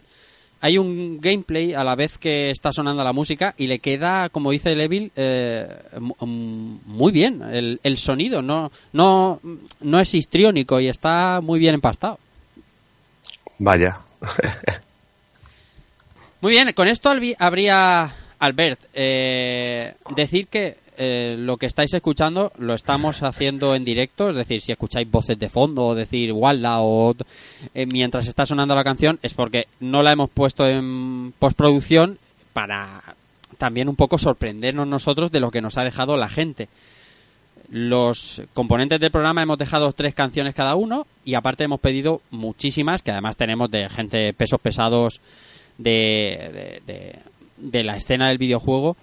hay 0.62 0.78
un 0.78 1.22
gameplay 1.22 1.74
a 1.74 1.86
la 1.86 1.96
vez 1.96 2.18
que 2.18 2.50
está 2.52 2.74
sonando 2.74 3.02
la 3.02 3.14
música 3.14 3.56
y 3.58 3.68
le 3.68 3.80
queda, 3.80 4.28
como 4.28 4.52
dice 4.52 4.76
Levil, 4.76 5.10
eh, 5.16 5.66
mm, 5.98 6.76
muy 6.86 7.14
bien 7.14 7.42
el, 7.44 7.80
el 7.82 7.98
sonido, 7.98 8.42
no, 8.42 8.70
no, 8.92 9.40
no 9.80 10.00
es 10.02 10.14
histriónico 10.14 10.82
y 10.82 10.90
está 10.90 11.40
muy 11.42 11.60
bien 11.60 11.76
empastado. 11.76 12.20
Vaya. 13.58 14.02
Muy 16.42 16.52
bien, 16.52 16.72
con 16.74 16.88
esto 16.88 17.10
habría, 17.38 18.14
Albert, 18.40 18.80
eh, 18.94 19.94
decir 20.16 20.48
que 20.48 20.78
eh, 21.00 21.36
lo 21.40 21.58
que 21.58 21.66
estáis 21.66 21.94
escuchando 21.94 22.52
lo 22.60 22.74
estamos 22.76 23.24
haciendo 23.24 23.74
en 23.74 23.84
directo, 23.86 24.30
es 24.30 24.36
decir, 24.36 24.62
si 24.62 24.72
escucháis 24.74 25.10
voces 25.10 25.40
de 25.40 25.50
fondo 25.50 25.86
o 25.86 25.96
decir 25.96 26.32
Walla 26.34 26.82
o 26.82 27.16
eh, 27.74 27.88
mientras 27.92 28.28
está 28.28 28.46
sonando 28.46 28.76
la 28.76 28.84
canción 28.84 29.18
es 29.24 29.34
porque 29.34 29.68
no 29.80 30.04
la 30.04 30.12
hemos 30.12 30.30
puesto 30.30 30.68
en 30.68 31.34
postproducción 31.40 32.20
para 32.54 33.02
también 33.58 33.90
un 33.90 33.96
poco 33.96 34.18
sorprendernos 34.18 34.88
nosotros 34.88 35.32
de 35.32 35.40
lo 35.40 35.50
que 35.52 35.62
nos 35.62 35.78
ha 35.78 35.84
dejado 35.84 36.16
la 36.18 36.30
gente. 36.30 36.68
Los 37.72 38.42
componentes 38.54 39.00
del 39.00 39.12
programa 39.12 39.44
hemos 39.44 39.58
dejado 39.58 39.92
tres 39.94 40.16
canciones 40.16 40.56
cada 40.56 40.76
uno 40.76 41.06
y 41.24 41.36
aparte 41.36 41.64
hemos 41.66 41.80
pedido 41.80 42.22
muchísimas 42.32 43.04
que 43.04 43.12
además 43.12 43.38
tenemos 43.38 43.70
de 43.70 43.88
gente 43.90 44.34
pesos 44.34 44.60
pesados 44.60 45.22
de, 45.78 46.82
de, 46.86 46.94
de- 46.94 47.20
de 47.58 47.84
la 47.84 47.98
escena 47.98 48.30
del 48.30 48.38
videojuego 48.38 48.96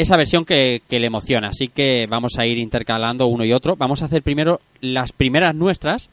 esa 0.00 0.16
versión 0.16 0.44
que, 0.44 0.82
que 0.88 0.98
le 0.98 1.06
emociona. 1.06 1.48
Así 1.48 1.68
que 1.68 2.06
vamos 2.08 2.38
a 2.38 2.46
ir 2.46 2.58
intercalando 2.58 3.26
uno 3.26 3.44
y 3.44 3.52
otro. 3.52 3.76
Vamos 3.76 4.02
a 4.02 4.06
hacer 4.06 4.22
primero 4.22 4.60
las 4.80 5.12
primeras 5.12 5.54
nuestras. 5.54 6.08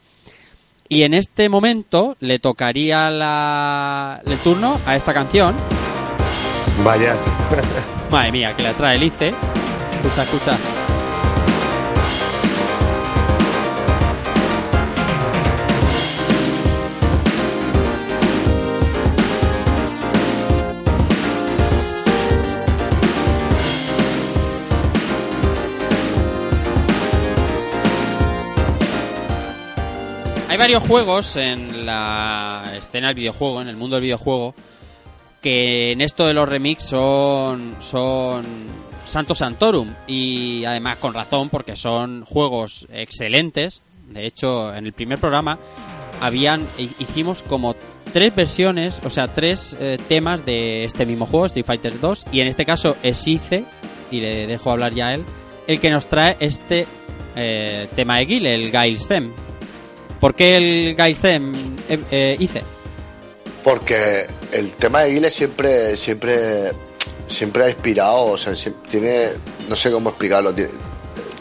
Y 0.89 1.03
en 1.03 1.13
este 1.13 1.49
momento 1.49 2.15
le 2.19 2.39
tocaría 2.39 3.09
la, 3.09 4.21
el 4.25 4.39
turno 4.39 4.79
a 4.85 4.95
esta 4.95 5.13
canción. 5.13 5.55
Vaya. 6.83 7.15
Madre 8.11 8.31
mía, 8.31 8.53
que 8.55 8.63
la 8.63 8.73
trae 8.73 8.97
Lice. 8.97 9.33
Escucha, 9.95 10.23
escucha. 10.23 10.57
Hay 30.57 30.61
varios 30.73 30.87
juegos 30.87 31.35
en 31.35 31.85
la 31.85 32.73
escena 32.75 33.09
del 33.09 33.17
videojuego, 33.17 33.61
en 33.61 33.67
el 33.67 33.75
mundo 33.75 33.95
del 33.95 34.01
videojuego, 34.01 34.55
que 35.39 35.91
en 35.91 36.01
esto 36.01 36.25
de 36.25 36.33
los 36.33 36.49
remix 36.49 36.83
son, 36.83 37.75
son 37.77 38.43
Santo 39.05 39.35
Santorum 39.35 39.93
y 40.07 40.65
además 40.65 40.97
con 40.97 41.13
razón 41.13 41.49
porque 41.49 41.75
son 41.75 42.25
juegos 42.25 42.87
excelentes. 42.91 43.83
De 44.07 44.25
hecho, 44.25 44.73
en 44.73 44.87
el 44.87 44.93
primer 44.93 45.19
programa 45.19 45.59
habían 46.21 46.67
hicimos 46.97 47.43
como 47.43 47.75
tres 48.11 48.35
versiones, 48.35 48.99
o 49.05 49.11
sea, 49.11 49.27
tres 49.27 49.77
eh, 49.79 49.99
temas 50.09 50.43
de 50.43 50.85
este 50.85 51.05
mismo 51.05 51.27
juego, 51.27 51.45
Street 51.45 51.67
Fighter 51.67 51.99
2, 51.99 52.25
y 52.31 52.41
en 52.41 52.47
este 52.47 52.65
caso 52.65 52.97
es 53.03 53.27
Ice, 53.27 53.63
y 54.09 54.21
le 54.21 54.47
dejo 54.47 54.71
hablar 54.71 54.95
ya 54.95 55.09
a 55.09 55.13
él, 55.13 55.23
el 55.67 55.79
que 55.79 55.91
nos 55.91 56.07
trae 56.07 56.35
este 56.39 56.87
eh, 57.35 57.87
tema 57.95 58.17
de 58.17 58.25
Guile, 58.25 58.55
el 58.55 58.71
Gail's 58.71 59.07
Theme. 59.07 59.46
¿Por 60.19 60.33
qué 60.35 60.55
el 60.57 60.95
Gail's 60.95 61.19
Theme, 61.19 61.51
eh, 61.89 61.99
eh, 62.11 62.35
Ice? 62.39 62.63
Porque 63.63 64.27
el 64.51 64.71
tema 64.73 65.01
de 65.01 65.11
Guile 65.11 65.29
siempre, 65.29 65.95
siempre, 65.97 66.71
siempre 67.27 67.65
ha 67.65 67.69
inspirado, 67.69 68.25
o 68.25 68.37
sea, 68.37 68.53
tiene, 68.89 69.31
no 69.67 69.75
sé 69.75 69.91
cómo 69.91 70.09
explicarlo, 70.09 70.53
tiene, 70.53 70.71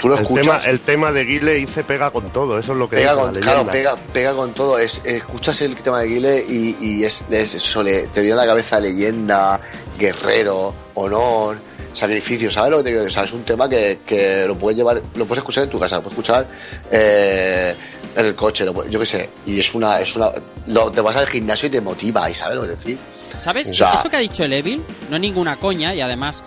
tú 0.01 0.09
lo 0.09 0.19
El 0.19 0.27
tema, 0.27 0.41
escuchas. 0.41 0.67
el 0.67 0.81
tema 0.81 1.13
de 1.13 1.25
Guile 1.25 1.67
se 1.69 1.85
pega 1.85 2.11
con 2.11 2.33
todo, 2.33 2.59
eso 2.59 2.73
es 2.73 2.79
lo 2.79 2.89
que 2.91 2.97
Pega 2.97 3.13
dice 3.13 3.25
con, 3.25 3.35
la 3.35 3.41
claro, 3.41 3.67
pega, 3.71 3.97
pega 4.13 4.35
con 4.35 4.55
todo. 4.55 4.79
Es, 4.79 5.03
escuchas 5.05 5.61
el 5.61 5.77
tema 5.77 6.01
de 6.01 6.09
Guile 6.09 6.45
y, 6.49 6.77
y 6.81 7.05
es, 7.05 7.25
es 7.31 7.55
eso, 7.55 7.83
le- 7.85 8.09
te 8.09 8.21
viene 8.23 8.35
a 8.35 8.41
la 8.43 8.47
cabeza 8.49 8.81
leyenda, 8.81 9.61
guerrero, 9.97 10.75
honor, 10.95 11.59
sacrificio, 11.93 12.51
¿sabes 12.51 12.73
lo 12.73 12.79
que 12.79 12.83
te 12.85 12.91
quiero 12.91 13.05
decir? 13.05 13.19
O 13.19 13.21
sea, 13.21 13.25
es 13.25 13.33
un 13.33 13.45
tema 13.45 13.69
que, 13.69 14.01
que 14.05 14.47
lo 14.49 14.57
puedes 14.57 14.77
llevar, 14.77 15.01
lo 15.15 15.27
puedes 15.27 15.39
escuchar 15.43 15.65
en 15.65 15.71
tu 15.71 15.79
casa, 15.79 15.97
lo 15.97 16.03
puedes 16.03 16.15
escuchar 16.19 16.49
eh, 16.91 17.77
en 18.17 18.27
el 18.27 18.35
coche, 18.35 18.65
yo 18.91 18.99
qué 19.01 19.07
sé, 19.07 19.31
y 19.47 19.61
es 19.61 19.75
una, 19.75 20.01
es 20.01 20.17
una, 20.17 20.33
lo- 20.67 20.91
te 20.91 21.01
vas 21.01 21.17
al 21.17 21.27
gimnasio 21.27 21.69
y 21.69 21.71
te 21.71 21.81
motiva, 21.81 22.29
y 22.31 22.35
sabes 22.35 22.57
lo 22.57 22.63
que 22.63 22.69
decir. 22.69 22.99
¿Sabes? 23.39 23.71
O 23.71 23.75
sea- 23.75 23.95
Eso 23.95 24.09
que 24.09 24.17
ha 24.17 24.21
dicho 24.21 24.43
el 24.45 24.53
Evil 24.55 24.83
no 25.11 25.17
es 25.17 25.21
ninguna 25.23 25.57
coña 25.57 25.95
y 25.95 26.01
además 26.01 26.43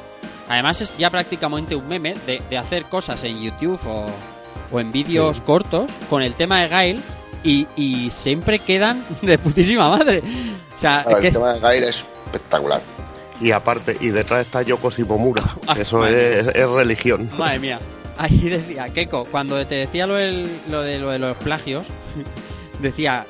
además 0.48 0.82
es 0.82 0.92
ya 0.98 1.10
prácticamente 1.12 1.76
un 1.76 1.88
meme 1.88 2.16
de, 2.26 2.42
de 2.50 2.58
hacer 2.58 2.86
cosas 2.86 3.24
en 3.24 3.40
YouTube 3.42 3.80
o, 3.86 4.08
o 4.72 4.80
en 4.80 4.92
vídeos 4.92 5.42
cortos 5.42 5.92
con 6.10 6.24
el 6.24 6.34
tema 6.34 6.62
de 6.62 6.68
Gail 6.70 7.04
y, 7.44 7.68
y 7.76 8.10
siempre 8.12 8.58
quedan 8.60 9.06
de 9.22 9.38
putísima 9.38 9.90
madre. 9.90 10.24
O 10.76 10.80
sea, 10.80 11.06
que- 11.22 11.28
el 11.28 11.34
tema 11.34 11.54
de 11.54 11.60
Gail 11.60 11.84
es 11.84 12.06
espectacular. 12.26 12.82
Y 13.42 13.52
aparte, 13.52 13.96
y 14.02 14.10
detrás 14.10 14.42
está 14.48 14.64
Yoko 14.64 14.90
Shimomura. 14.90 15.44
Ah, 15.68 15.76
Eso 15.80 16.06
es, 16.06 16.48
es 16.48 16.70
religión. 16.70 17.30
Madre 17.38 17.60
mía. 17.60 17.80
Ahí 18.22 18.38
decía, 18.50 18.90
Keiko, 18.90 19.24
cuando 19.26 19.66
te 19.66 19.76
decía 19.76 20.06
lo, 20.06 20.16
del- 20.16 20.60
lo 20.70 20.82
de, 20.82 21.00
lo 21.00 21.10
de 21.10 21.20
los 21.20 21.38
plagios, 21.38 21.88
decía, 22.82 23.26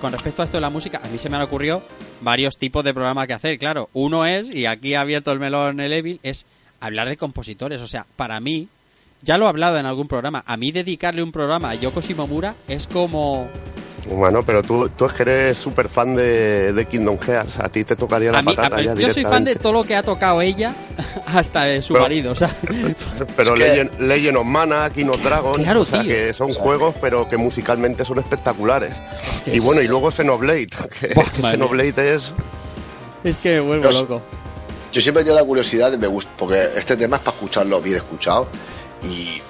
con, 0.00 0.12
respecto 0.12 0.42
a 0.42 0.44
esto 0.44 0.56
de 0.56 0.60
la 0.60 0.70
música, 0.70 1.00
a 1.02 1.08
mí 1.08 1.18
se 1.18 1.28
me 1.28 1.36
han 1.36 1.42
ocurrido 1.42 1.82
varios 2.20 2.56
tipos 2.58 2.84
de 2.84 2.94
programas 2.94 3.26
que 3.26 3.32
hacer, 3.32 3.58
claro. 3.58 3.90
Uno 3.92 4.24
es, 4.24 4.54
y 4.54 4.66
aquí 4.66 4.94
ha 4.94 5.00
abierto 5.00 5.32
el 5.32 5.40
melón 5.40 5.80
el 5.80 5.92
Evil, 5.92 6.20
es 6.22 6.46
hablar 6.80 7.08
de 7.08 7.16
compositores. 7.16 7.80
O 7.80 7.86
sea, 7.88 8.06
para 8.16 8.38
mí, 8.40 8.68
ya 9.22 9.36
lo 9.36 9.46
he 9.46 9.48
hablado 9.48 9.78
en 9.78 9.86
algún 9.86 10.06
programa, 10.08 10.44
a 10.46 10.56
mí 10.56 10.70
dedicarle 10.70 11.22
un 11.22 11.32
programa 11.32 11.70
a 11.70 11.74
Yoko 11.74 12.00
Shimomura 12.00 12.54
es 12.68 12.86
como... 12.86 13.48
Bueno, 14.10 14.42
pero 14.44 14.62
tú, 14.62 14.88
tú 14.90 15.04
es 15.04 15.12
que 15.12 15.22
eres 15.22 15.58
súper 15.58 15.88
fan 15.88 16.14
de, 16.16 16.72
de 16.72 16.86
Kingdom 16.86 17.18
Hearts. 17.18 17.58
A 17.58 17.68
ti 17.68 17.84
te 17.84 17.94
tocaría 17.94 18.32
la 18.32 18.38
A 18.38 18.42
mí, 18.42 18.54
patata 18.54 18.76
a- 18.76 18.82
ya 18.82 18.94
yo 18.94 19.10
soy 19.10 19.22
fan 19.24 19.44
de 19.44 19.54
todo 19.56 19.72
lo 19.74 19.84
que 19.84 19.94
ha 19.94 20.02
tocado 20.02 20.40
ella, 20.40 20.74
hasta 21.26 21.64
de 21.64 21.82
su 21.82 21.92
Pero- 21.92 22.04
marido, 22.04 22.32
o 22.32 22.34
sea... 22.34 22.54
Pero 23.36 23.42
Es 23.42 23.50
que- 23.50 23.56
Legend, 23.68 24.00
Legend 24.00 24.36
of 24.38 24.46
Mana, 24.46 24.90
King 24.90 25.06
of 25.06 25.22
Dragons, 25.22 25.58
Claro, 25.58 25.82
o 25.82 25.86
sea, 25.86 26.00
tío. 26.00 26.12
que 26.14 26.32
son 26.32 26.48
juegos, 26.52 26.94
pero 27.00 27.28
que 27.28 27.36
musicalmente 27.36 28.04
son 28.04 28.18
espectaculares. 28.18 28.94
que 29.44 29.56
Y 29.56 29.58
bueno, 29.60 29.82
y 29.82 29.88
luego 29.88 30.10
Xenoblade, 30.10 30.68
que, 31.00 31.14
Buah, 31.14 31.30
que 31.30 31.42
Xenoblade 31.42 32.14
es... 32.14 32.32
Es 33.24 33.38
que 33.38 33.54
me 33.54 33.60
vuelvo 33.60 33.84
Los- 33.84 34.00
loco. 34.00 34.22
Yo 34.90 35.02
siempre 35.02 35.22
tengo 35.22 35.36
la 35.36 35.44
curiosidad 35.44 35.90
de 35.90 35.98
me 35.98 36.06
gusta, 36.06 36.30
porque 36.38 36.70
este 36.76 36.96
tema 36.96 37.16
es 37.16 37.22
para 37.22 37.36
escucharlo 37.36 37.82
bien 37.82 37.96
escuchado. 37.98 38.48
Y, 39.04 39.42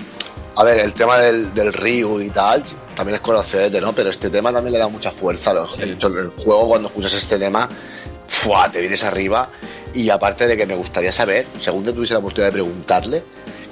a 0.61 0.65
ver, 0.65 0.79
el 0.81 0.93
tema 0.95 1.19
del, 1.19 1.55
del 1.55 1.73
Ryu 1.73 2.21
y 2.21 2.31
tal, 2.31 2.65
también 2.97 3.15
es 3.17 3.21
conocerte, 3.21 3.81
¿no? 3.81 3.95
Pero 3.95 4.11
este 4.11 4.29
tema 4.29 4.53
también 4.53 4.73
le 4.73 4.79
da 4.79 4.89
mucha 4.89 5.11
fuerza. 5.13 5.53
Los- 5.55 5.79
el, 5.79 5.91
el 5.93 6.29
juego, 6.37 6.69
cuando 6.69 6.89
escuchas 6.89 7.15
este 7.15 7.39
tema, 7.39 7.69
¡fua! 8.27 8.71
te 8.71 8.81
vienes 8.81 9.05
arriba. 9.05 9.49
Y 9.95 10.11
aparte 10.11 10.47
de 10.47 10.57
que 10.57 10.67
me 10.67 10.75
gustaría 10.75 11.13
saber, 11.13 11.47
según 11.59 11.85
te 11.85 11.93
tuviese 11.93 12.13
la 12.15 12.19
oportunidad 12.19 12.49
de 12.49 12.53
preguntarle, 12.53 13.23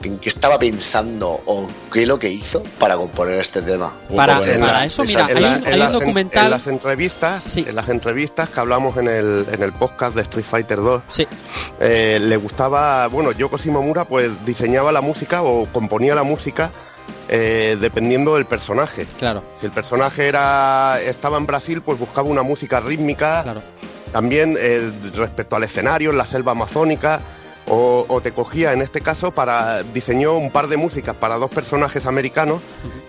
en 0.07 0.19
qué 0.19 0.29
estaba 0.29 0.59
pensando 0.59 1.41
o 1.47 1.69
qué 1.93 2.03
es 2.03 2.09
lo 2.09 2.19
que 2.19 2.31
hizo 2.31 2.63
para 2.79 2.97
componer 2.97 3.39
este 3.41 3.63
tema. 3.63 3.93
Para, 4.15 4.39
bueno, 4.39 4.61
para 4.67 4.79
la- 4.81 4.85
eso, 4.87 5.03
mira, 5.05 5.27
en, 5.31 5.37
hay 5.37 5.43
la- 5.43 5.49
un, 5.51 5.57
en 5.57 5.67
hay 5.67 5.73
un 5.75 5.79
las, 5.79 5.95
en- 5.95 6.01
documental... 6.01 6.45
en 6.47 6.51
las 6.51 6.67
entrevistas, 6.67 7.45
Sí. 7.49 7.65
en 7.69 7.75
las 7.77 7.89
entrevistas 7.89 8.49
que 8.51 8.61
hablamos 8.61 8.97
en 8.97 9.09
el, 9.09 9.47
en 9.51 9.63
el 9.63 9.73
podcast 9.73 10.15
de 10.17 10.23
Street 10.23 10.45
Fighter 10.45 10.79
2, 10.83 11.03
Sí, 11.09 11.27
eh, 11.81 12.19
le 12.21 12.37
gustaba, 12.37 13.07
bueno, 13.09 13.33
Yoko 13.33 13.57
Shimomura 13.59 14.05
pues 14.05 14.45
diseñaba 14.45 14.93
la 14.93 15.01
música 15.01 15.43
o 15.43 15.67
componía 15.73 16.15
la 16.15 16.23
música 16.23 16.71
eh, 17.29 17.77
dependiendo 17.81 18.35
del 18.37 18.47
personaje. 18.47 19.07
claro, 19.19 19.43
Si 19.57 19.67
el 19.67 19.73
personaje 19.73 20.29
era 20.29 21.01
estaba 21.01 21.39
en 21.39 21.47
Brasil, 21.47 21.83
pues 21.83 21.99
buscaba 21.99 22.29
una 22.29 22.43
música 22.43 22.81
rítmica, 22.81 23.43
claro. 23.43 23.63
también 24.13 24.57
eh, 24.59 24.93
respecto 25.15 25.57
al 25.57 25.65
escenario, 25.65 26.11
en 26.11 26.19
la 26.19 26.27
selva 26.27 26.53
amazónica, 26.53 27.21
o, 27.67 28.05
o 28.09 28.21
te 28.21 28.33
cogía 28.33 28.73
en 28.73 28.81
este 28.83 29.01
caso 29.01 29.33
para 29.33 29.83
diseñó 29.83 30.35
un 30.37 30.51
par 30.51 30.69
de 30.69 30.77
músicas 30.77 31.17
para 31.17 31.37
dos 31.37 31.51
personajes 31.51 32.07
americanos 32.07 32.61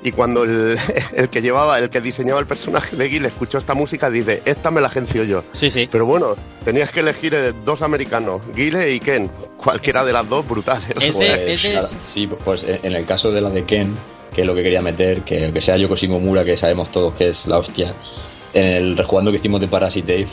y 0.04 0.12
cuando 0.12 0.43
el, 0.43 0.78
el 1.15 1.30
que 1.30 1.41
llevaba, 1.41 1.78
el 1.80 1.89
que 1.89 2.02
diseñaba 2.02 2.39
el 2.39 2.48
personaje 2.48 2.96
de 2.96 3.10
Gil 3.10 3.26
escuchó 3.26 3.58
esta 3.58 3.74
música 3.74 4.10
dice 4.10 4.41
esta 4.46 4.72
me 4.72 4.82
la 4.82 4.88
agencio 4.88 5.24
yo. 5.24 5.43
Sí, 5.54 5.70
sí. 5.70 5.88
Pero 5.91 6.06
bueno, 6.06 6.36
tenías 6.65 6.91
que 6.91 7.02
elegir 7.02 7.34
eh, 7.36 7.54
dos 7.63 7.82
americanos, 7.82 8.41
Guile 8.56 8.93
y 8.93 9.00
Ken, 9.00 9.30
cualquiera 9.58 10.04
de 10.04 10.13
las 10.13 10.28
dos 10.28 10.48
brutales. 10.48 10.86
Es 11.00 11.17
de- 11.20 11.28
Pues, 11.28 11.39
es 11.39 11.63
de- 11.63 11.72
claro, 11.72 11.88
sí, 12.06 12.28
pues 12.46 12.63
en 12.63 12.80
en 12.84 12.93
el 12.96 13.06
caso 13.06 13.32
de 13.32 13.41
la 13.41 13.50
de 13.50 13.63
Ken, 13.65 13.96
que 14.34 14.41
es 14.41 14.48
lo 14.48 14.56
que 14.56 14.63
quería 14.63 14.82
meter, 14.82 15.22
que, 15.22 15.52
que 15.52 15.62
sea 15.62 15.78
Yoko 15.78 15.96
Shimomura, 15.96 16.43
que 16.43 16.58
sabemos 16.58 16.89
todos 16.91 17.13
que 17.13 17.30
es 17.30 17.46
la 17.48 17.58
hostia, 17.60 17.93
en 18.54 18.65
el 18.65 18.98
rejugando 18.98 19.30
que 19.32 19.38
hicimos 19.38 19.60
de 19.62 19.67
Parasite 19.67 20.13
Dave, 20.13 20.28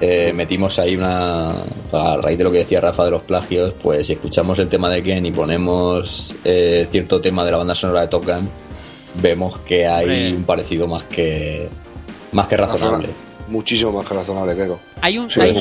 eh, 0.00 0.32
metimos 0.34 0.78
ahí 0.78 0.96
una. 0.96 1.52
A 1.92 2.16
raíz 2.20 2.38
de 2.38 2.44
lo 2.44 2.50
que 2.50 2.58
decía 2.58 2.80
Rafa 2.80 3.04
de 3.04 3.10
los 3.10 3.22
plagios, 3.22 3.72
pues 3.82 4.06
si 4.06 4.14
escuchamos 4.14 4.58
el 4.58 4.68
tema 4.68 4.88
de 4.90 5.02
Ken 5.02 5.24
y 5.24 5.30
ponemos 5.30 6.36
eh, 6.44 6.86
cierto 6.90 7.20
tema 7.20 7.44
de 7.44 7.52
la 7.52 7.58
banda 7.58 7.74
sonora 7.74 8.02
de 8.02 8.08
Top 8.08 8.24
Gun, 8.24 8.48
vemos 9.20 9.58
que 9.60 9.86
hay 9.86 10.32
un 10.32 10.44
parecido 10.44 10.86
más 10.86 11.04
que. 11.04 11.68
más 12.32 12.46
que 12.46 12.56
razonable. 12.56 13.08
Muchísimo 13.48 13.92
más 13.92 14.08
que 14.08 14.14
razonable, 14.14 14.56
Keiko. 14.56 14.80
Hay 15.00 15.18
un, 15.18 15.30
Sí, 15.30 15.40
hay, 15.40 15.54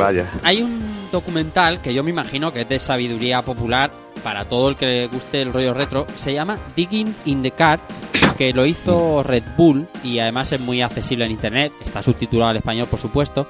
hay 0.44 0.62
un 0.62 1.08
documental 1.12 1.82
que 1.82 1.94
yo 1.94 2.04
me 2.04 2.10
imagino 2.10 2.52
que 2.52 2.62
es 2.62 2.70
de 2.70 2.80
sabiduría 2.80 3.44
popular 3.44 3.92
para 4.24 4.46
todo 4.46 4.70
el 4.70 4.76
que 4.76 4.88
le 4.88 5.08
guste 5.08 5.42
el 5.42 5.54
rollo 5.54 5.74
retro. 5.74 6.08
Se 6.16 6.34
llama 6.34 6.58
Digging 6.76 7.16
in 7.26 7.44
the 7.44 7.52
Cards, 7.52 8.04
que 8.38 8.54
lo 8.54 8.66
hizo 8.66 9.22
Red 9.22 9.44
Bull 9.56 9.88
y 10.04 10.18
además 10.18 10.52
es 10.52 10.60
muy 10.60 10.82
accesible 10.82 11.26
en 11.26 11.32
internet. 11.32 11.72
Está 11.80 12.02
subtitulado 12.02 12.50
al 12.50 12.58
español, 12.58 12.88
por 12.88 13.00
supuesto. 13.00 13.48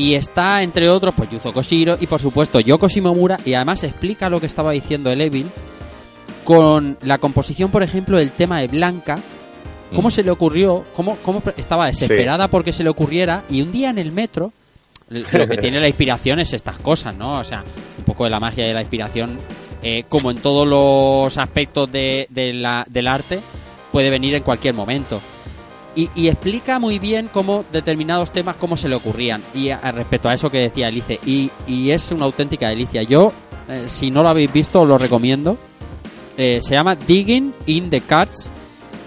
Y 0.00 0.14
está, 0.14 0.62
entre 0.62 0.88
otros, 0.88 1.14
pues 1.14 1.28
Yuzo 1.30 1.52
Koshiro 1.52 1.98
y, 2.00 2.06
por 2.06 2.20
supuesto, 2.20 2.58
Yoko 2.60 2.88
Shimomura. 2.88 3.38
Y 3.44 3.52
además 3.54 3.82
explica 3.84 4.30
lo 4.30 4.40
que 4.40 4.46
estaba 4.46 4.72
diciendo 4.72 5.10
el 5.10 5.20
Evil 5.20 5.50
con 6.44 6.96
la 7.02 7.18
composición, 7.18 7.70
por 7.70 7.82
ejemplo, 7.82 8.16
del 8.18 8.32
tema 8.32 8.60
de 8.60 8.68
Blanca. 8.68 9.18
¿Cómo 9.94 10.08
Mm. 10.08 10.12
se 10.12 10.22
le 10.22 10.30
ocurrió? 10.30 10.84
¿Cómo, 10.94 11.16
cómo 11.22 11.42
estaba 11.56 11.86
desesperada 11.86 12.48
porque 12.48 12.72
se 12.72 12.84
le 12.84 12.90
ocurriera? 12.90 13.44
Y 13.50 13.60
un 13.62 13.72
día 13.72 13.90
en 13.90 13.98
el 13.98 14.12
metro, 14.12 14.52
lo 15.08 15.48
que 15.48 15.56
tiene 15.60 15.80
la 15.80 15.88
inspiración 15.88 16.38
es 16.40 16.52
estas 16.52 16.78
cosas, 16.78 17.14
¿no? 17.16 17.38
O 17.40 17.44
sea, 17.44 17.64
un 17.98 18.04
poco 18.04 18.24
de 18.24 18.30
la 18.30 18.40
magia 18.40 18.64
de 18.66 18.72
la 18.74 18.80
inspiración, 18.82 19.38
eh, 19.82 20.04
como 20.08 20.30
en 20.30 20.38
todos 20.38 20.66
los 20.66 21.36
aspectos 21.38 21.90
de, 21.90 22.26
de 22.30 22.52
la- 22.52 22.86
del 22.88 23.06
arte, 23.08 23.40
puede 23.90 24.10
venir 24.10 24.34
en 24.36 24.42
cualquier 24.44 24.74
momento. 24.74 25.20
Y, 25.96 26.08
y 26.14 26.28
explica 26.28 26.78
muy 26.78 26.98
bien 26.98 27.28
cómo 27.32 27.64
determinados 27.72 28.30
temas, 28.30 28.56
cómo 28.56 28.76
se 28.76 28.88
le 28.88 28.94
ocurrían. 28.94 29.42
Y 29.54 29.70
a, 29.70 29.78
respecto 29.90 30.28
a 30.28 30.34
eso 30.34 30.48
que 30.50 30.58
decía 30.58 30.86
Alice, 30.86 31.18
y, 31.26 31.50
y 31.66 31.90
es 31.90 32.10
una 32.12 32.26
auténtica 32.26 32.68
delicia. 32.68 33.02
Yo, 33.02 33.32
eh, 33.68 33.84
si 33.88 34.10
no 34.10 34.22
lo 34.22 34.28
habéis 34.28 34.52
visto, 34.52 34.82
os 34.82 34.88
lo 34.88 34.98
recomiendo. 34.98 35.58
Eh, 36.36 36.60
se 36.62 36.74
llama 36.74 36.94
Digging 36.94 37.52
in 37.66 37.90
the 37.90 38.00
Cards 38.02 38.48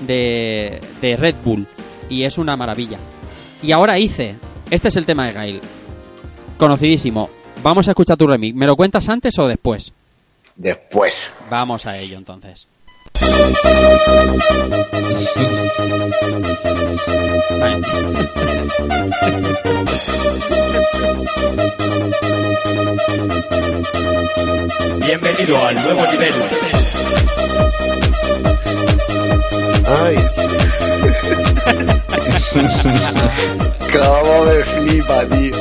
de, 0.06 0.82
de 1.02 1.15
Red 1.15 1.36
Bull. 1.43 1.65
Y 2.10 2.24
es 2.24 2.38
una 2.38 2.56
maravilla. 2.58 3.00
Y 3.62 3.72
ahora 3.72 3.98
hice. 3.98 4.36
Este 4.69 4.89
es 4.89 4.96
el 4.98 5.06
tema 5.06 5.26
de 5.28 5.34
Gail. 5.34 5.62
Conocidísimo. 6.58 7.30
Vamos 7.63 7.88
a 7.88 7.91
escuchar 7.91 8.17
tu 8.17 8.28
remix. 8.28 8.56
¿Me 8.56 8.65
lo 8.65 8.76
cuentas 8.76 9.08
antes 9.08 9.39
o 9.39 9.48
después? 9.48 9.93
Después. 10.56 11.32
Vamos 11.50 11.86
a 11.86 11.98
ello 11.98 12.17
entonces. 12.17 12.67
Bienvenido 25.05 25.65
al 25.67 25.75
nuevo 25.75 26.12
nivel. 26.12 26.33
Ay, 29.86 30.15
Cómo 33.93 34.45
me 34.45 34.63
flipa, 34.63 35.25
tío. 35.25 35.55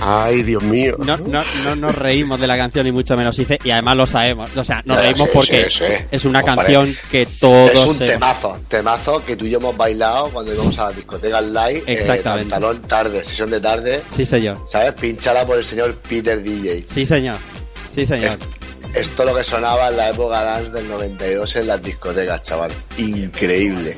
Ay, 0.00 0.42
Dios 0.42 0.62
mío. 0.62 0.96
No, 0.98 1.16
no, 1.18 1.42
no 1.64 1.76
nos 1.76 1.94
reímos 1.94 2.40
de 2.40 2.46
la 2.46 2.56
canción, 2.56 2.84
ni 2.86 2.92
mucho 2.92 3.16
menos. 3.16 3.38
Y 3.38 3.70
además 3.70 3.96
lo 3.96 4.06
sabemos. 4.06 4.56
O 4.56 4.64
sea, 4.64 4.82
nos 4.84 4.98
reímos 4.98 5.28
porque 5.28 5.68
es 6.10 6.24
una 6.24 6.42
canción 6.42 6.94
que 7.10 7.26
todos. 7.26 7.72
Es 7.72 7.86
un 7.86 7.98
temazo, 7.98 8.58
temazo 8.68 9.24
que 9.24 9.36
tú 9.36 9.44
y 9.44 9.50
yo 9.50 9.58
hemos 9.58 9.76
bailado 9.76 10.30
cuando 10.30 10.52
íbamos 10.52 10.78
a 10.78 10.90
la 10.90 10.92
discoteca 10.92 11.38
online. 11.38 11.78
Eh, 11.86 11.94
Exactamente. 11.94 12.54
Eh, 12.54 12.80
tarde, 12.86 13.24
sesión 13.24 13.50
de 13.50 13.60
tarde. 13.60 14.02
Sí, 14.10 14.24
señor. 14.24 14.64
¿Sabes? 14.68 14.94
Pinchada 14.94 15.46
por 15.46 15.58
el 15.58 15.64
señor 15.64 15.94
Peter 15.96 16.42
DJ. 16.42 16.84
Sí, 16.88 17.04
señor. 17.06 17.36
Sí, 17.94 18.06
señor. 18.06 18.32
Esto 18.94 19.24
lo 19.24 19.34
que 19.34 19.44
sonaba 19.44 19.88
en 19.88 19.96
la 19.96 20.10
época 20.10 20.42
dance 20.42 20.70
del 20.72 20.88
92 20.88 21.56
en 21.56 21.66
las 21.68 21.82
discotecas, 21.82 22.42
chaval. 22.42 22.72
Increíble. 22.98 23.96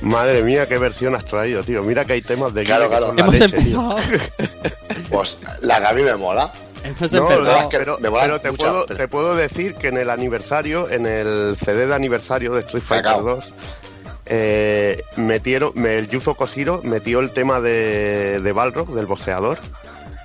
Madre 0.00 0.42
mía, 0.42 0.66
qué 0.66 0.78
versión 0.78 1.14
has 1.16 1.24
traído, 1.24 1.62
tío. 1.64 1.82
Mira 1.82 2.04
que 2.04 2.12
hay 2.14 2.22
temas 2.22 2.54
de 2.54 2.64
Claro, 2.64 2.88
Guille 2.88 2.94
que 2.94 2.96
claro. 2.98 3.06
son 3.08 3.16
la 3.16 3.22
Hemos 3.22 3.38
leche, 3.38 3.56
tío. 3.58 3.96
empezado... 3.98 5.08
Pues 5.10 5.38
la 5.62 5.80
que 5.80 5.86
a 5.86 5.92
mí 5.92 6.02
me 6.02 6.16
mola. 6.16 6.52
Hemos 6.84 7.12
No, 7.12 7.40
no, 7.40 7.68
que 7.68 7.78
pero, 7.78 7.98
me 7.98 8.10
mola 8.10 8.22
pero 8.24 8.40
te, 8.40 8.50
mucho, 8.52 8.62
puedo, 8.66 8.86
pero- 8.86 8.98
te 8.98 9.08
puedo 9.08 9.34
decir 9.36 9.74
que 9.74 9.88
en 9.88 9.96
el 9.98 10.10
aniversario, 10.10 10.88
en 10.88 11.06
el 11.06 11.56
CD 11.62 11.86
de 11.86 11.94
aniversario 11.94 12.52
de 12.54 12.60
Street 12.60 12.84
Fighter 12.84 13.06
Cacao. 13.10 13.22
2, 13.24 13.52
eh, 14.26 15.02
metieron, 15.16 15.72
me- 15.74 15.96
el 15.98 16.08
Yuzo 16.08 16.34
Koshiro 16.34 16.80
metió 16.84 17.18
el 17.20 17.30
tema 17.30 17.60
de, 17.60 18.40
de 18.40 18.52
Balrog, 18.52 18.94
del 18.94 19.06
boxeador. 19.06 19.58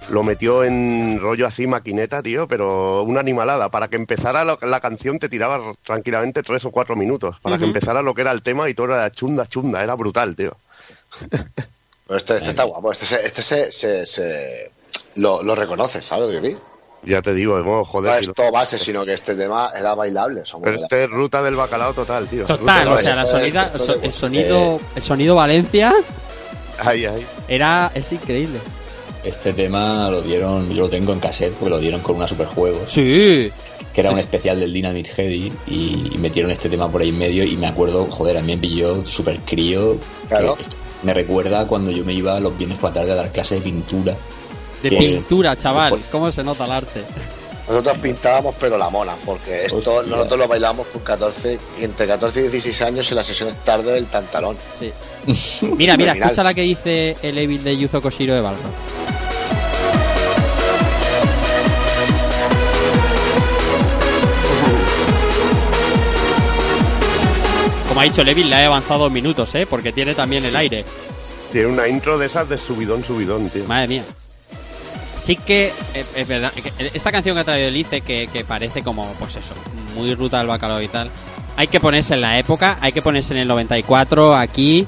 Lo 0.09 0.21
metió 0.23 0.63
en 0.63 1.17
rollo 1.21 1.47
así, 1.47 1.65
maquineta, 1.65 2.21
tío, 2.21 2.47
pero 2.47 3.03
una 3.03 3.21
animalada. 3.21 3.69
Para 3.69 3.87
que 3.87 3.95
empezara 3.95 4.43
lo- 4.43 4.59
la 4.61 4.79
canción 4.79 5.17
te 5.17 5.29
tiraba 5.29 5.59
tranquilamente 5.83 6.43
tres 6.43 6.65
o 6.65 6.71
cuatro 6.71 6.95
minutos. 6.95 7.37
Para 7.41 7.57
que 7.57 7.63
empezara 7.65 8.01
lo 8.01 8.13
que 8.13 8.21
era 8.21 8.31
el 8.31 8.41
tema 8.43 8.67
y 8.69 8.73
todo 8.73 8.87
era 8.87 9.09
chunda, 9.11 9.47
chunda. 9.47 9.81
Era 9.81 9.95
brutal, 9.95 10.35
tío. 10.35 10.55
Pero 12.07 12.17
este, 12.17 12.35
este 12.37 12.49
está 12.49 12.63
guapo. 12.63 12.91
Este, 12.91 13.05
se, 13.05 13.25
este 13.25 13.41
se, 13.41 13.71
se, 13.71 14.05
se- 14.05 14.71
lo, 15.15 15.41
lo 15.41 15.55
reconoce, 15.55 16.01
¿sabes 16.01 16.25
lo 16.27 16.31
que 16.41 16.47
digo? 16.49 16.59
Ya 17.03 17.21
te 17.21 17.33
digo, 17.33 17.53
bueno, 17.63 17.79
No 17.79 17.85
joder. 17.85 18.21
es 18.21 18.33
todo 18.33 18.51
base, 18.51 18.77
sino 18.79 19.03
que 19.05 19.13
este 19.13 19.35
tema 19.35 19.71
era 19.75 19.93
bailable. 19.95 20.43
Pero 20.63 20.75
este 20.75 21.05
es 21.05 21.09
ruta 21.09 21.41
del 21.41 21.55
bacalao 21.55 21.93
total, 21.93 22.27
tío. 22.27 22.45
Total, 22.45 22.87
o 22.87 22.97
sea, 22.97 23.15
la 23.15 23.25
sonida, 23.25 23.71
el 24.01 24.13
sonido, 24.13 24.79
el 24.95 25.03
sonido 25.03 25.35
Valencia 25.35 25.93
Ahí, 26.79 27.05
ahí. 27.05 27.25
era 27.47 27.91
es 27.93 28.11
increíble. 28.11 28.59
Este 29.23 29.53
tema 29.53 30.09
lo 30.09 30.21
dieron, 30.21 30.69
yo 30.73 30.83
lo 30.83 30.89
tengo 30.89 31.13
en 31.13 31.19
cassette 31.19 31.53
porque 31.53 31.69
lo 31.69 31.79
dieron 31.79 32.01
con 32.01 32.17
una 32.17 32.27
superjuegos, 32.27 32.91
Sí. 32.91 33.49
que 33.93 34.01
era 34.01 34.09
Sí, 34.09 34.13
un 34.15 34.15
sí. 34.15 34.19
especial 34.21 34.59
del 34.59 34.73
Dynamite 34.73 35.09
Heady 35.15 35.51
y, 35.67 36.09
y 36.13 36.17
metieron 36.17 36.51
este 36.51 36.67
tema 36.69 36.91
por 36.91 37.01
ahí 37.01 37.09
en 37.09 37.17
medio 37.17 37.43
y 37.45 37.55
me 37.55 37.67
acuerdo, 37.67 38.05
joder, 38.09 38.37
a 38.37 38.41
mí 38.41 38.55
me 38.55 38.61
pilló 38.61 39.05
súper 39.05 39.37
crío. 39.39 39.97
que 40.23 40.27
Claro. 40.29 40.57
me 41.03 41.13
recuerda 41.13 41.65
cuando 41.67 41.91
yo 41.91 42.03
me 42.03 42.13
iba 42.13 42.39
los 42.39 42.57
viernes 42.57 42.77
por 42.79 42.89
la 42.89 42.95
tarde 42.95 43.11
a 43.11 43.15
dar 43.15 43.31
clases 43.31 43.59
de 43.59 43.63
pintura. 43.69 44.15
De 44.81 44.89
Que- 44.89 44.97
pintura, 44.97 45.55
chaval. 45.57 45.91
Pues- 45.91 46.05
¿Cómo 46.11 46.31
se 46.31 46.43
nota 46.43 46.65
el 46.65 46.71
arte? 46.71 47.01
Nosotros 47.67 47.97
pintábamos, 47.99 48.55
pero 48.59 48.77
la 48.77 48.89
mona, 48.89 49.13
porque 49.25 49.65
esto 49.65 49.77
Hostia. 49.77 50.03
nosotros 50.03 50.37
lo 50.37 50.47
bailamos 50.47 50.85
con 50.87 51.01
14, 51.01 51.57
entre 51.79 52.07
14 52.07 52.39
y 52.39 52.43
16 52.43 52.81
años 52.81 53.09
en 53.09 53.15
las 53.15 53.25
sesiones 53.25 53.55
tarde 53.63 53.93
del 53.93 54.05
pantalón. 54.05 54.57
Sí. 54.79 54.91
Mira, 55.77 55.95
mira, 55.95 56.13
escucha 56.13 56.43
la 56.43 56.53
que 56.53 56.61
dice 56.61 57.15
el 57.21 57.37
Evil 57.37 57.63
de 57.63 57.77
Yuzo 57.77 58.01
Koshiro 58.01 58.35
de 58.35 58.41
Balrog. 58.41 58.71
Como 67.87 68.01
ha 68.01 68.03
dicho 68.05 68.21
el 68.21 68.29
Evil, 68.29 68.49
le 68.49 68.55
ha 68.55 68.65
avanzado 68.65 69.01
dos 69.01 69.11
minutos, 69.11 69.53
¿eh? 69.55 69.65
Porque 69.69 69.91
tiene 69.93 70.15
también 70.15 70.43
el 70.43 70.55
aire. 70.55 70.83
Tiene 71.51 71.67
una 71.67 71.87
intro 71.87 72.17
de 72.17 72.25
esas 72.25 72.49
de 72.49 72.57
subidón, 72.57 73.03
subidón, 73.03 73.49
tío. 73.49 73.65
Madre 73.65 73.87
mía. 73.87 74.03
Sí 75.23 75.37
que 75.37 75.67
eh, 75.67 76.05
es 76.17 76.27
verdad. 76.27 76.51
que 76.51 76.91
esta 76.93 77.09
canción 77.09 77.33
que 77.35 77.39
ha 77.39 77.43
traído 77.45 77.69
Elice, 77.69 78.01
que, 78.01 78.27
que 78.27 78.43
parece 78.43 78.83
como, 78.83 79.09
pues 79.13 79.37
eso, 79.37 79.53
muy 79.95 80.13
ruta 80.15 80.39
del 80.39 80.47
bacalao 80.47 80.81
y 80.81 80.89
tal. 80.89 81.09
Hay 81.55 81.67
que 81.67 81.79
ponerse 81.79 82.15
en 82.15 82.21
la 82.21 82.37
época, 82.37 82.77
hay 82.81 82.91
que 82.91 83.01
ponerse 83.01 83.33
en 83.33 83.39
el 83.39 83.47
94, 83.47 84.35
aquí, 84.35 84.85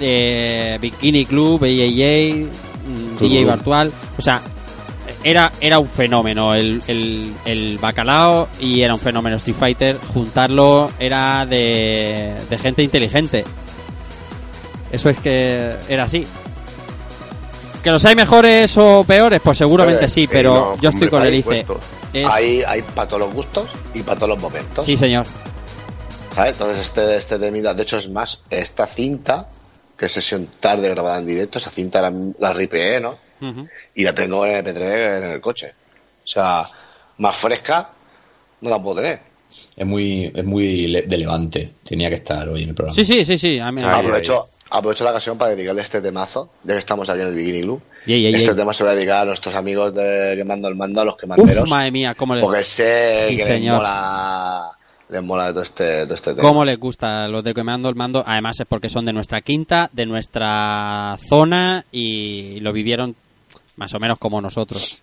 eh, 0.00 0.78
Bikini 0.80 1.26
Club, 1.26 1.64
AAA, 1.64 2.46
mm, 2.86 3.18
DJ 3.18 3.44
Virtual. 3.44 3.90
O 4.16 4.22
sea, 4.22 4.40
era, 5.24 5.50
era 5.60 5.80
un 5.80 5.88
fenómeno 5.88 6.54
el, 6.54 6.80
el, 6.86 7.32
el 7.44 7.78
bacalao 7.78 8.48
y 8.60 8.80
era 8.82 8.94
un 8.94 9.00
fenómeno 9.00 9.38
Street 9.38 9.56
Fighter. 9.58 9.98
Juntarlo 10.12 10.88
era 11.00 11.46
de, 11.46 12.32
de 12.48 12.58
gente 12.58 12.80
inteligente. 12.84 13.44
Eso 14.92 15.10
es 15.10 15.18
que 15.18 15.74
era 15.88 16.04
así. 16.04 16.24
¿Que 17.84 17.90
los 17.90 18.04
hay 18.06 18.16
mejores 18.16 18.76
o 18.78 19.04
peores? 19.04 19.40
Pues 19.44 19.58
seguramente 19.58 20.06
Eh, 20.06 20.08
sí, 20.08 20.22
Sí, 20.22 20.26
pero 20.26 20.54
no, 20.54 20.76
yo 20.80 20.88
estoy 20.88 21.08
hombre, 21.08 21.10
con 21.10 21.26
el 21.26 21.34
ICE. 21.34 21.66
Es- 22.14 22.26
Hay, 22.26 22.62
hay 22.66 22.80
para 22.82 23.06
todos 23.08 23.20
los 23.24 23.34
gustos 23.34 23.70
y 23.92 24.02
para 24.02 24.16
todos 24.16 24.30
los 24.30 24.40
momentos. 24.42 24.84
Sí, 24.84 24.96
señor. 24.96 25.26
¿Sabes? 26.30 26.52
Entonces 26.52 26.78
este, 26.80 27.14
este 27.16 27.38
temita, 27.38 27.74
de 27.74 27.82
hecho 27.82 27.98
es 27.98 28.08
más, 28.08 28.42
esta 28.50 28.86
cinta, 28.86 29.48
que 29.98 30.06
es 30.06 30.12
sesión 30.12 30.48
tarde 30.58 30.88
grabada 30.88 31.18
en 31.18 31.26
directo, 31.26 31.58
esa 31.58 31.70
cinta 31.70 32.00
la, 32.02 32.12
la 32.38 32.52
ripeé, 32.52 33.00
¿no? 33.00 33.18
Y 33.94 34.04
la 34.04 34.12
tengo 34.14 34.46
en 34.46 34.64
MP3 34.64 35.18
en 35.18 35.24
el 35.34 35.40
coche. 35.42 35.74
O 36.24 36.26
sea, 36.26 36.66
más 37.18 37.36
fresca 37.36 37.90
no 38.62 38.70
la 38.70 38.82
puedo 38.82 38.96
tener. 39.02 39.20
Es 39.76 39.84
muy, 39.84 40.32
es 40.34 40.44
muy 40.44 40.90
de 41.06 41.18
levante, 41.18 41.74
tenía 41.86 42.08
que 42.08 42.14
estar 42.16 42.48
hoy 42.48 42.62
en 42.62 42.70
el 42.70 42.74
programa. 42.74 42.94
Sí, 42.94 43.04
sí, 43.04 43.22
sí, 43.26 43.36
sí. 43.36 43.58
A 43.58 43.70
mí, 43.70 43.82
Ay, 43.84 44.00
aprovecho, 44.00 44.48
aprovecho 44.70 45.04
la 45.04 45.10
ocasión 45.10 45.38
para 45.38 45.54
dedicarle 45.54 45.82
este 45.82 46.00
temazo, 46.00 46.50
ya 46.64 46.72
que 46.74 46.78
estamos 46.78 47.08
aquí 47.10 47.20
en 47.20 47.28
el 47.28 47.34
Bikini 47.34 47.62
Club. 47.62 47.82
Yey, 48.06 48.34
este 48.34 48.54
tema 48.54 48.72
se 48.72 48.82
lo 48.82 48.88
voy 48.88 48.94
a 48.94 48.96
dedicar 48.96 49.22
a 49.22 49.24
nuestros 49.26 49.54
amigos 49.54 49.94
de 49.94 50.34
que 50.36 50.44
mando 50.44 50.68
el 50.68 50.74
mando, 50.74 51.00
a 51.00 51.04
los 51.04 51.16
quemanderos. 51.16 51.64
Uf, 51.64 51.70
madre 51.70 51.90
mía, 51.90 52.14
cómo, 52.14 52.34
le, 52.34 52.40
porque 52.40 52.62
sé 52.62 53.26
Sí, 53.28 53.36
que 53.36 53.42
les 53.42 53.46
señor. 53.46 53.76
mola, 53.76 54.70
les 55.08 55.22
mola 55.22 55.50
todo 55.50 55.62
este, 55.62 56.04
todo 56.04 56.14
este 56.14 56.34
tema. 56.34 56.48
cómo 56.48 56.64
les 56.64 56.78
gusta 56.78 57.28
los 57.28 57.44
de 57.44 57.54
que 57.54 57.62
me 57.62 57.72
ando 57.72 57.88
el 57.88 57.94
mando. 57.94 58.22
Además 58.26 58.58
es 58.60 58.66
porque 58.66 58.88
son 58.90 59.04
de 59.04 59.12
nuestra 59.12 59.40
quinta, 59.42 59.88
de 59.92 60.06
nuestra 60.06 61.18
zona 61.28 61.84
y 61.92 62.58
lo 62.60 62.72
vivieron 62.72 63.14
más 63.76 63.94
o 63.94 63.98
menos 64.00 64.18
como 64.18 64.40
nosotros. 64.40 64.98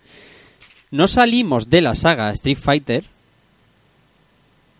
No 0.90 1.08
salimos 1.08 1.70
de 1.70 1.80
la 1.80 1.94
saga 1.94 2.30
Street 2.32 2.58
Fighter. 2.60 3.04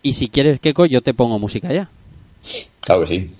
Y 0.05 0.13
si 0.13 0.27
quieres, 0.27 0.59
Keko, 0.59 0.85
yo 0.85 1.01
te 1.01 1.13
pongo 1.13 1.39
música 1.39 1.71
ya. 1.73 1.89
Claro 2.81 3.01
que 3.05 3.07
sí. 3.07 3.31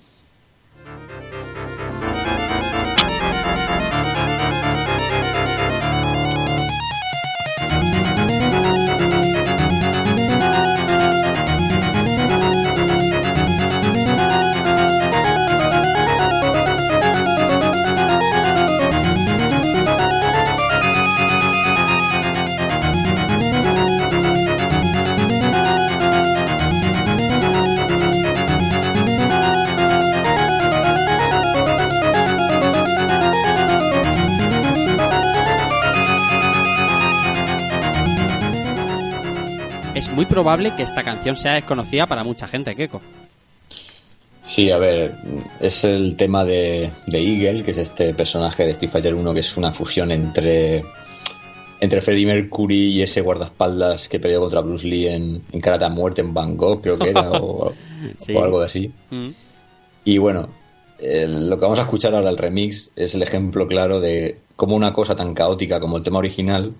Muy 40.13 40.25
probable 40.25 40.75
que 40.75 40.83
esta 40.83 41.03
canción 41.03 41.35
sea 41.35 41.53
desconocida 41.53 42.07
para 42.07 42.23
mucha 42.23 42.47
gente, 42.47 42.75
Keko. 42.75 43.01
Sí, 44.45 44.71
a 44.71 44.77
ver, 44.77 45.15
es 45.59 45.83
el 45.85 46.17
tema 46.17 46.43
de, 46.43 46.89
de 47.07 47.19
Eagle, 47.19 47.63
que 47.63 47.71
es 47.71 47.77
este 47.77 48.13
personaje 48.13 48.65
de 48.65 48.71
Street 48.71 48.91
Fighter 48.91 49.15
1 49.15 49.33
que 49.33 49.39
es 49.39 49.55
una 49.57 49.71
fusión 49.71 50.11
entre 50.11 50.83
entre 51.79 52.01
Freddie 52.01 52.25
Mercury 52.25 52.93
y 52.93 53.01
ese 53.01 53.19
guardaespaldas 53.19 54.07
que 54.07 54.19
peleó 54.19 54.39
contra 54.39 54.61
Bruce 54.61 54.87
Lee 54.87 55.09
en, 55.09 55.41
en 55.51 55.59
Karate 55.59 55.83
a 55.83 55.89
Muerte 55.89 56.21
en 56.21 56.33
Bangkok, 56.33 56.81
creo 56.81 56.97
que 56.97 57.09
era, 57.09 57.29
o, 57.31 57.73
Sí. 58.17 58.33
o 58.33 58.43
algo 58.43 58.59
de 58.59 58.65
así. 58.65 58.91
Mm. 59.09 59.29
Y 60.05 60.17
bueno, 60.17 60.47
lo 61.01 61.57
que 61.57 61.61
vamos 61.61 61.79
a 61.79 61.83
escuchar 61.83 62.15
ahora, 62.15 62.29
el 62.29 62.37
remix, 62.37 62.89
es 62.95 63.15
el 63.15 63.23
ejemplo 63.23 63.67
claro 63.67 63.99
de 63.99 64.37
cómo 64.55 64.75
una 64.75 64.93
cosa 64.93 65.15
tan 65.15 65.33
caótica 65.33 65.79
como 65.79 65.97
el 65.97 66.03
tema 66.03 66.19
original, 66.19 66.73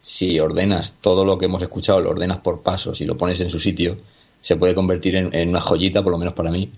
si 0.00 0.38
ordenas 0.40 0.94
todo 1.00 1.24
lo 1.24 1.38
que 1.38 1.46
hemos 1.46 1.62
escuchado, 1.62 2.00
lo 2.00 2.10
ordenas 2.10 2.38
por 2.38 2.62
pasos 2.62 3.00
y 3.00 3.04
lo 3.04 3.16
pones 3.16 3.40
en 3.40 3.50
su 3.50 3.58
sitio, 3.60 3.98
se 4.40 4.56
puede 4.56 4.74
convertir 4.74 5.16
en, 5.16 5.34
en 5.34 5.48
una 5.50 5.60
joyita, 5.60 6.02
por 6.02 6.12
lo 6.12 6.18
menos 6.18 6.34
para 6.34 6.50
mí, 6.50 6.70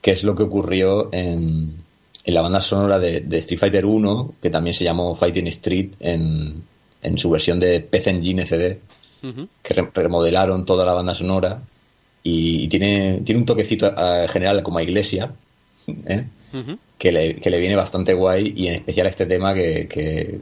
que 0.00 0.12
es 0.12 0.22
lo 0.24 0.34
que 0.36 0.44
ocurrió 0.44 1.08
en, 1.12 1.74
en 2.24 2.34
la 2.34 2.42
banda 2.42 2.60
sonora 2.60 2.98
de, 2.98 3.20
de 3.20 3.38
Street 3.38 3.58
Fighter 3.60 3.84
1, 3.86 4.34
que 4.40 4.50
también 4.50 4.74
se 4.74 4.84
llamó 4.84 5.14
Fighting 5.16 5.48
Street 5.48 5.90
en, 6.00 6.62
en 7.02 7.18
su 7.18 7.28
versión 7.30 7.58
de 7.58 7.80
PC 7.80 8.10
Engine 8.10 8.46
CD, 8.46 8.78
que 9.62 9.74
re- 9.74 9.90
remodelaron 9.92 10.64
toda 10.64 10.84
la 10.86 10.92
banda 10.92 11.14
sonora 11.14 11.60
y, 12.22 12.62
y 12.64 12.68
tiene, 12.68 13.22
tiene 13.24 13.40
un 13.40 13.46
toquecito 13.46 13.92
eh, 13.96 14.26
general 14.28 14.62
como 14.62 14.78
a 14.78 14.82
Iglesia, 14.84 15.32
¿eh? 16.06 16.24
Que, 16.98 17.12
le, 17.12 17.34
que 17.34 17.50
le 17.50 17.58
viene 17.58 17.74
bastante 17.76 18.14
guay 18.14 18.54
y 18.56 18.68
en 18.68 18.74
especial 18.76 19.06
este 19.08 19.26
tema 19.26 19.52
que, 19.52 19.86
que 19.88 20.40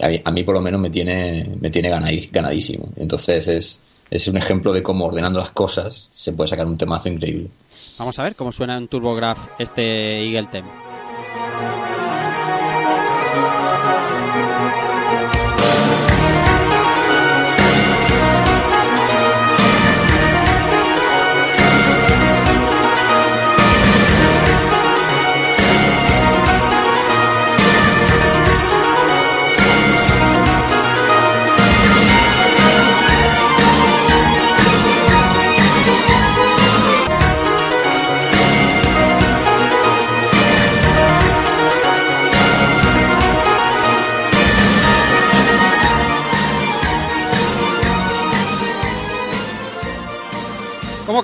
a 0.00 0.30
mí, 0.30 0.42
por 0.44 0.54
lo 0.54 0.60
menos 0.60 0.80
me 0.80 0.90
tiene, 0.90 1.48
me 1.60 1.70
tiene 1.70 1.90
ganadí- 1.90 2.28
ganadísimo. 2.30 2.88
Entonces 2.96 3.48
es, 3.48 3.80
es 4.10 4.28
un 4.28 4.36
ejemplo 4.36 4.72
de 4.72 4.82
cómo 4.82 5.06
ordenando 5.06 5.38
las 5.40 5.50
cosas 5.50 6.08
se 6.14 6.32
puede 6.32 6.48
sacar 6.48 6.66
un 6.66 6.76
temazo 6.76 7.08
increíble. 7.08 7.48
Vamos 7.98 8.18
a 8.18 8.24
ver 8.24 8.36
cómo 8.36 8.52
suena 8.52 8.76
en 8.76 8.88
TurboGrafx 8.88 9.40
este 9.60 10.22
Eagle 10.22 10.48
Tem. 10.50 10.64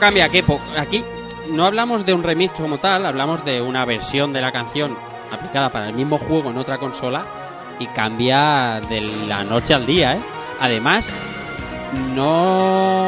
Cambia? 0.03 0.29
¿Qué 0.29 0.43
po- 0.43 0.61
Aquí 0.77 1.05
no 1.51 1.65
hablamos 1.65 2.05
de 2.05 2.13
un 2.13 2.23
remix 2.25 2.55
como 2.55 2.79
tal, 2.79 3.07
hablamos 3.07 3.45
de 3.45 3.63
una 3.63 3.85
versión 3.85 4.33
de 4.33 4.41
la 4.41 4.51
canción 4.51 4.97
aplicada 5.31 5.71
para 5.71 5.89
el 5.89 5.95
mismo 5.95 6.19
juego 6.19 6.51
en 6.51 6.59
otra 6.59 6.79
consola 6.79 7.25
y 7.79 7.87
cambia 7.87 8.81
de 8.89 9.01
la 9.29 9.45
noche 9.45 9.75
al 9.75 9.87
día, 9.87 10.15
¿eh? 10.17 10.21
Además, 10.61 11.09
no 12.17 13.07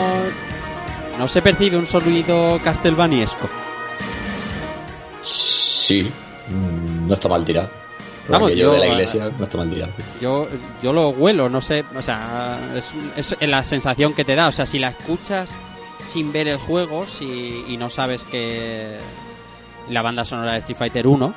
no 1.19 1.29
se 1.29 1.43
percibe 1.43 1.77
un 1.77 1.87
sonido 1.87 2.61
castelvaniesco. 2.63 3.49
Sí, 5.23 6.11
mm, 6.49 7.09
no 7.09 7.15
está 7.15 7.29
mal 7.29 7.45
tirado. 7.45 7.71
Vamos, 8.29 8.51
aquello 8.51 8.71
de 8.73 8.79
yo, 8.79 8.85
la 8.85 8.91
iglesia 8.93 9.31
no 9.39 9.45
está 9.45 9.59
mal 9.59 9.69
tirado. 9.71 9.93
Yo, 10.21 10.49
yo 10.83 10.93
lo 10.93 11.11
huelo, 11.11 11.49
no 11.51 11.61
sé, 11.61 11.85
o 11.95 12.01
sea, 12.03 12.59
es, 12.75 12.95
es 13.17 13.49
la 13.49 13.65
sensación 13.65 14.15
que 14.15 14.25
te 14.25 14.35
da, 14.35 14.49
o 14.49 14.53
sea, 14.53 14.65
si 14.65 14.79
la 14.79 14.89
escuchas 14.89 15.55
sin 16.07 16.33
ver 16.33 16.49
el 16.49 16.59
juego 16.59 17.07
si, 17.07 17.65
y 17.69 17.77
no 17.77 17.91
sabes 17.91 18.25
que 18.25 18.99
la 19.91 20.03
banda 20.03 20.25
sonora 20.25 20.53
de 20.53 20.59
Street 20.59 20.79
Fighter 20.79 21.07
1 21.07 21.35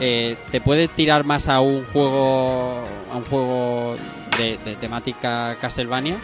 eh, 0.00 0.36
te 0.50 0.60
puede 0.60 0.88
tirar 0.88 1.24
más 1.24 1.48
a 1.48 1.60
un 1.60 1.84
juego 1.86 2.82
a 3.10 3.16
un 3.16 3.24
juego 3.24 3.94
de, 4.38 4.56
temática 4.80 5.56
Castlevania 5.60 6.16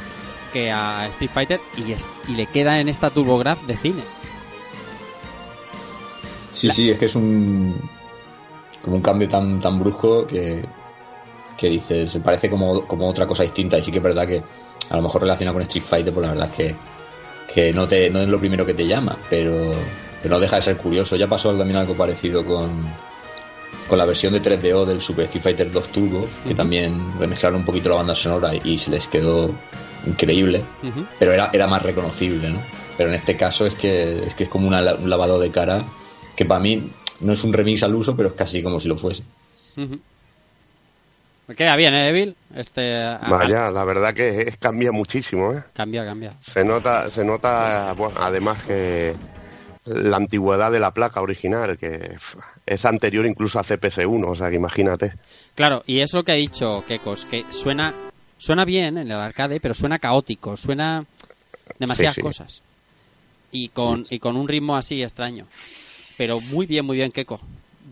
que 0.53 0.73
a 0.73 1.07
Street 1.09 1.31
Fighter 1.33 1.61
y, 1.77 2.33
le 2.33 2.47
queda 2.47 2.81
en 2.81 2.89
esta 2.89 3.11
TurboGrafx 3.11 3.67
de 3.67 3.77
cine. 3.77 4.03
Sí, 6.53 6.71
sí, 6.71 6.91
es 6.91 6.99
que 6.99 7.05
es 7.05 7.15
un. 7.15 7.75
como 8.83 8.97
un 8.97 9.03
cambio 9.03 9.29
tan, 9.29 9.61
tan 9.61 9.79
brusco 9.79 10.27
que. 10.27 10.65
que 11.57 11.69
dices, 11.69 12.19
parece 12.25 12.49
como, 12.49 12.87
como 12.87 13.09
otra 13.09 13.27
cosa 13.27 13.43
distinta. 13.43 13.79
Y 13.79 13.83
sí 13.83 13.91
que 13.91 13.99
es 13.99 14.03
verdad 14.03 14.27
que 14.27 14.43
a 14.91 14.97
lo 14.97 15.03
mejor 15.03 15.23
relacionado 15.23 15.55
con 15.55 15.63
Street 15.63 15.85
Fighter, 15.85 16.15
pues 16.15 16.27
la 16.27 16.33
verdad 16.33 16.51
es 16.51 16.57
que, 16.57 16.77
que 17.53 17.73
no, 17.73 17.89
te, 17.89 18.11
no 18.11 18.21
es 18.21 18.29
lo 18.29 18.39
primero 18.39 18.65
que 18.67 18.75
te 18.75 18.87
llama, 18.87 19.17
pero, 19.31 19.75
pero 20.23 20.35
no 20.35 20.41
deja 20.41 20.57
de 20.57 20.63
ser 20.63 20.77
curioso. 20.77 21.17
Ya 21.17 21.27
pasó 21.27 21.53
también 21.55 21.79
algo 21.79 21.95
parecido 21.95 22.45
con. 22.45 22.87
con 23.89 23.99
la 23.99 24.05
versión 24.05 24.33
de 24.35 24.43
3DO 24.43 24.85
del 24.85 25.01
Super 25.01 25.25
Street 25.25 25.43
Fighter 25.43 25.73
2 25.73 25.89
Turbo, 25.89 26.27
que 26.47 26.55
también 26.55 26.95
remezclaron 27.19 27.61
un 27.61 27.67
poquito 27.67 27.89
la 27.89 27.97
banda 27.97 28.15
sonora 28.15 28.53
y 28.55 28.77
se 28.79 28.91
les 28.91 29.09
quedó 29.09 29.51
increíble 30.07 30.63
pero 31.19 31.33
era, 31.33 31.51
era 31.53 31.67
más 31.67 31.83
reconocible, 31.83 32.51
¿no? 32.51 32.61
Pero 32.97 33.11
en 33.11 33.17
este 33.17 33.37
caso 33.37 33.67
es 33.67 33.75
que 33.75 34.27
es, 34.27 34.35
que 34.35 34.45
es 34.45 34.51
como 34.51 34.69
una 34.69 34.95
un 34.95 35.09
lavado 35.11 35.39
de 35.39 35.51
cara 35.51 35.83
que 36.37 36.45
para 36.45 36.61
mí 36.61 36.91
no 37.21 37.33
es 37.33 37.45
un 37.45 37.53
remix 37.53 37.83
al 37.83 37.95
uso, 37.95 38.17
pero 38.17 38.31
es 38.31 38.35
casi 38.35 38.63
como 38.63 38.81
si 38.81 38.89
lo 38.89 38.97
fuese. 38.97 39.25
Me 41.49 41.55
queda 41.57 41.77
bien, 41.77 41.95
¿eh, 41.95 42.09
Evil? 42.09 42.37
Este, 42.55 42.93
Vaya, 43.29 43.71
la 43.71 43.85
verdad 43.85 44.13
que 44.15 44.43
es- 44.43 44.57
cambia 44.59 44.93
muchísimo, 44.93 45.53
¿eh? 45.55 45.63
Cambia, 45.73 46.05
cambia. 46.05 46.35
Se 46.39 46.63
nota, 46.65 47.11
se 47.11 47.25
nota, 47.25 47.95
bueno, 47.95 48.17
además 48.21 48.65
que 48.65 49.15
la 49.87 50.19
antigüedad 50.19 50.71
de 50.71 50.81
la 50.81 50.91
placa 50.93 51.23
original, 51.23 51.79
que 51.79 52.17
es 52.67 52.85
anterior 52.85 53.25
incluso 53.25 53.59
a 53.59 53.65
CPS1, 53.65 54.27
o 54.29 54.35
sea 54.37 54.51
que 54.51 54.57
imagínate. 54.57 55.15
Claro, 55.55 55.83
y 55.87 56.01
es 56.01 56.13
lo 56.13 56.23
que 56.23 56.33
ha 56.33 56.37
dicho 56.37 56.85
Kekos, 56.87 57.25
que 57.25 57.45
suena 57.51 57.95
suena 58.37 58.65
bien 58.65 58.99
en 58.99 59.11
el 59.11 59.19
arcade, 59.19 59.59
pero 59.59 59.75
suena 59.75 59.99
caótico, 59.99 60.57
suena 60.57 61.05
demasiadas 61.79 62.15
Sí, 62.15 62.21
sí. 62.21 62.27
cosas. 62.27 62.63
Y 63.51 63.69
con, 63.71 64.07
y 64.11 64.19
con 64.19 64.37
un 64.37 64.47
ritmo 64.47 64.77
así 64.77 65.03
extraño. 65.03 65.47
Pero 66.19 66.41
muy 66.41 66.67
bien, 66.67 66.85
muy 66.85 66.99
bien, 66.99 67.11
Keko. 67.11 67.41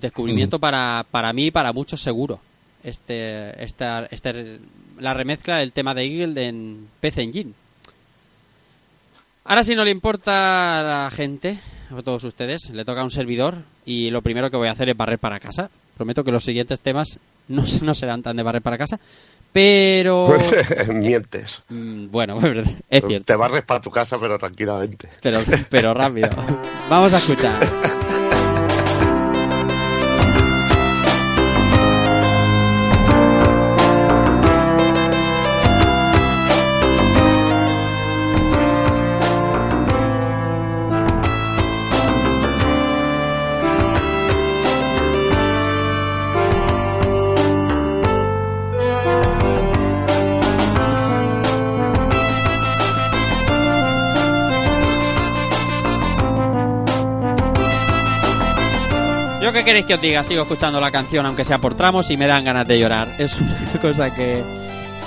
Descubrimiento 0.01 0.59
para, 0.59 1.05
para 1.11 1.33
mí 1.33 1.47
y 1.47 1.51
para 1.51 1.73
muchos 1.73 2.01
seguro. 2.03 2.38
Este, 2.87 3.64
esta, 3.64 4.07
este, 4.12 4.61
la 5.01 5.12
remezcla 5.12 5.59
del 5.59 5.72
tema 5.72 5.92
de 5.92 6.05
Eagle 6.05 6.46
en 6.46 6.87
PC 7.01 7.20
Engine. 7.22 7.53
Ahora 9.44 9.64
si 9.64 9.75
no 9.75 9.85
le 9.85 9.90
importa 9.90 10.79
a 10.79 10.83
la 10.85 11.11
gente, 11.11 11.59
a 11.90 12.01
todos 12.03 12.22
ustedes, 12.22 12.70
le 12.70 12.85
toca 12.85 13.01
a 13.01 13.05
un 13.05 13.11
servidor 13.11 13.57
y 13.85 14.11
lo 14.11 14.22
primero 14.22 14.53
que 14.53 14.57
voy 14.57 14.68
a 14.68 14.70
hacer 14.70 14.88
es 14.88 14.96
barrer 14.96 15.18
para 15.18 15.40
casa. 15.40 15.68
Prometo 15.96 16.22
que 16.22 16.31
los 16.31 16.44
siguientes 16.44 16.81
temas 16.81 17.18
no, 17.49 17.64
no 17.83 17.92
serán 17.92 18.22
tan 18.22 18.37
de 18.37 18.44
barrer 18.44 18.62
para 18.62 18.79
casa, 18.79 19.01
pero... 19.53 20.29
Mientes. 20.88 21.64
Mm, 21.68 22.07
bueno, 22.09 22.38
es 22.88 23.05
cierto, 23.05 23.25
Te 23.25 23.35
barres 23.35 23.64
para 23.64 23.81
tu 23.81 23.90
casa, 23.90 24.16
pero 24.20 24.38
tranquilamente. 24.38 25.09
pero, 25.20 25.40
pero 25.68 25.92
rápido. 25.92 26.29
Vamos 26.88 27.12
a 27.14 27.16
escuchar. 27.18 28.06
Queréis 59.66 59.85
que 59.85 59.94
os 59.94 60.00
diga, 60.00 60.22
sigo 60.22 60.42
escuchando 60.42 60.81
la 60.81 60.92
canción 60.92 61.26
aunque 61.26 61.44
sea 61.44 61.59
por 61.59 61.74
tramos 61.74 62.09
y 62.11 62.16
me 62.16 62.29
dan 62.29 62.44
ganas 62.44 62.68
de 62.68 62.79
llorar. 62.79 63.09
Es 63.18 63.40
una 63.40 63.81
cosa 63.83 64.14
que, 64.14 64.40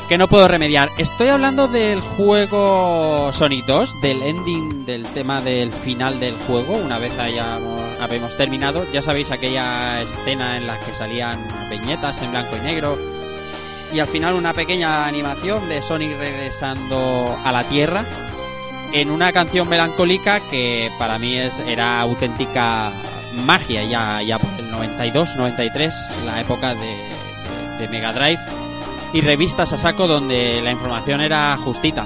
que 0.10 0.18
no 0.18 0.28
puedo 0.28 0.50
remediar. 0.50 0.90
Estoy 0.98 1.30
hablando 1.30 1.70
del 1.70 2.02
juego 2.02 3.32
Sonic 3.32 3.66
2, 3.66 4.02
del 4.02 4.22
ending, 4.22 4.86
del 4.86 5.04
tema 5.04 5.42
del 5.42 5.72
final 5.72 6.20
del 6.20 6.36
juego, 6.36 6.74
una 6.74 7.00
vez 7.00 7.18
hayamos, 7.18 7.82
habemos 8.02 8.36
terminado. 8.36 8.86
Ya 8.92 9.02
sabéis 9.02 9.32
aquella 9.32 10.02
escena 10.02 10.58
en 10.58 10.68
la 10.68 10.78
que 10.78 10.94
salían 10.94 11.40
viñetas 11.70 12.22
en 12.22 12.32
blanco 12.32 12.58
y 12.58 12.66
negro 12.66 13.00
y 13.94 14.00
al 14.00 14.08
final 14.08 14.36
una 14.36 14.52
pequeña 14.52 15.08
animación 15.08 15.70
de 15.70 15.82
Sonic 15.82 16.20
regresando 16.20 17.34
a 17.46 17.52
la 17.54 17.64
Tierra 17.64 18.04
en 18.92 19.10
una 19.10 19.32
canción 19.32 19.70
melancólica 19.70 20.42
que 20.52 20.92
para 21.00 21.18
mí 21.18 21.38
es 21.38 21.60
era 21.62 22.02
auténtica 22.02 22.92
magia 23.46 23.84
ya, 23.84 24.22
ya 24.22 24.38
por 24.40 24.50
el 24.60 24.70
92, 24.72 25.36
93, 25.36 25.94
la 26.26 26.42
época 26.42 26.74
de, 26.74 26.80
de- 27.80 27.88
Mega 27.90 28.12
Drive 28.14 28.40
y 29.14 29.22
revistas 29.22 29.74
a 29.74 29.78
saco 29.78 30.08
donde 30.08 30.62
la 30.62 30.72
información 30.72 31.22
era 31.22 31.56
justita. 31.58 32.06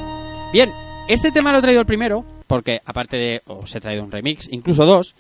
Bien, 0.54 0.72
este 1.08 1.32
tema 1.32 1.52
lo 1.52 1.58
he 1.58 1.62
traído 1.62 1.82
el 1.82 1.88
primero 1.88 2.24
porque 2.48 2.82
aparte 2.86 3.18
de 3.18 3.42
os 3.48 3.74
he 3.76 3.82
traído 3.82 4.04
un 4.04 4.12
remix, 4.12 4.48
incluso 4.52 4.86
dos. 4.86 5.16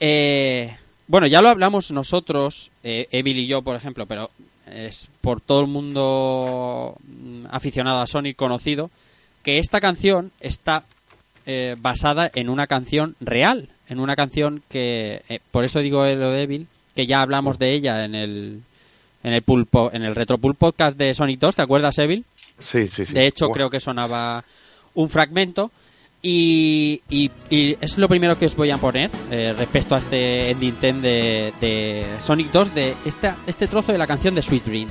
eh, 0.00 0.76
bueno, 1.08 1.26
ya 1.28 1.40
lo 1.40 1.48
hablamos 1.48 1.92
nosotros, 1.92 2.70
eh, 2.82 3.06
Evil 3.12 3.38
y 3.38 3.46
yo, 3.46 3.62
por 3.62 3.76
ejemplo, 3.76 4.06
pero 4.06 4.30
es 4.68 5.08
por 5.20 5.40
todo 5.40 5.60
el 5.60 5.68
mundo 5.68 6.96
mm, 7.06 7.46
aficionado 7.50 8.00
a 8.00 8.06
Sonic 8.08 8.34
conocido 8.36 8.90
que 9.44 9.58
esta 9.60 9.80
canción 9.80 10.32
está 10.40 10.82
eh, 11.46 11.76
basada 11.78 12.28
en 12.34 12.48
una 12.48 12.66
canción 12.66 13.14
real, 13.20 13.68
en 13.88 14.00
una 14.00 14.16
canción 14.16 14.62
que, 14.68 15.22
eh, 15.28 15.38
por 15.50 15.64
eso 15.64 15.80
digo 15.80 16.04
lo 16.06 16.30
débil, 16.30 16.66
que 16.94 17.06
ya 17.06 17.20
hablamos 17.22 17.58
de 17.58 17.72
ella 17.74 18.04
en 18.04 18.14
el 18.14 18.60
en 19.22 19.32
el 19.32 19.42
pulpo, 19.42 19.90
en 19.92 20.02
el 20.04 20.14
retro 20.14 20.38
Pulp 20.38 20.56
podcast 20.56 20.96
de 20.96 21.12
Sonic 21.12 21.40
2, 21.40 21.56
¿te 21.56 21.62
acuerdas, 21.62 21.98
Evil? 21.98 22.24
Sí, 22.60 22.86
sí, 22.88 23.04
sí. 23.04 23.12
De 23.14 23.26
hecho, 23.26 23.48
creo 23.48 23.68
que 23.70 23.80
sonaba 23.80 24.44
un 24.94 25.08
fragmento. 25.08 25.70
Y, 26.22 27.02
y- 27.10 27.30
y 27.50 27.76
es 27.80 27.98
lo 27.98 28.08
primero 28.08 28.38
que 28.38 28.46
os 28.46 28.56
voy 28.56 28.70
a 28.70 28.78
poner 28.78 29.10
eh, 29.30 29.54
respecto 29.56 29.94
a 29.94 29.98
este 29.98 30.50
ending 30.50 30.74
theme 30.76 31.00
de, 31.00 31.52
de 31.60 32.06
Sonic 32.20 32.50
2, 32.50 32.74
de 32.74 32.94
esta, 33.04 33.36
este 33.46 33.68
trozo 33.68 33.92
de 33.92 33.98
la 33.98 34.06
canción 34.06 34.34
de 34.34 34.42
Sweet 34.42 34.64
Dream. 34.64 34.88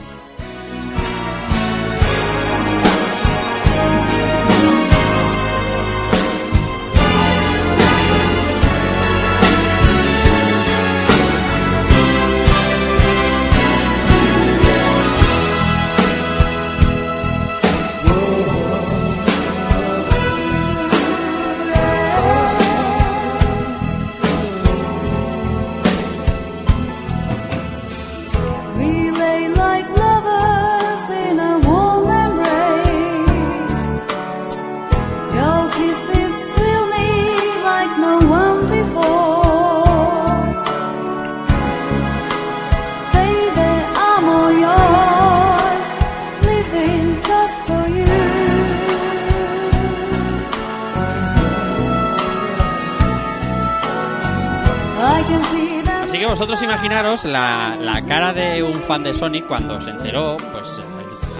Vosotros 56.56 56.74
imaginaros 56.74 57.26
la, 57.26 57.76
la 57.82 58.02
cara 58.04 58.32
de 58.32 58.63
un 58.63 58.76
fan 58.76 59.04
de 59.04 59.13
Sonic 59.13 59.46
cuando 59.46 59.82
se 59.82 59.89
enteró, 59.89 60.38
pues 60.38 60.80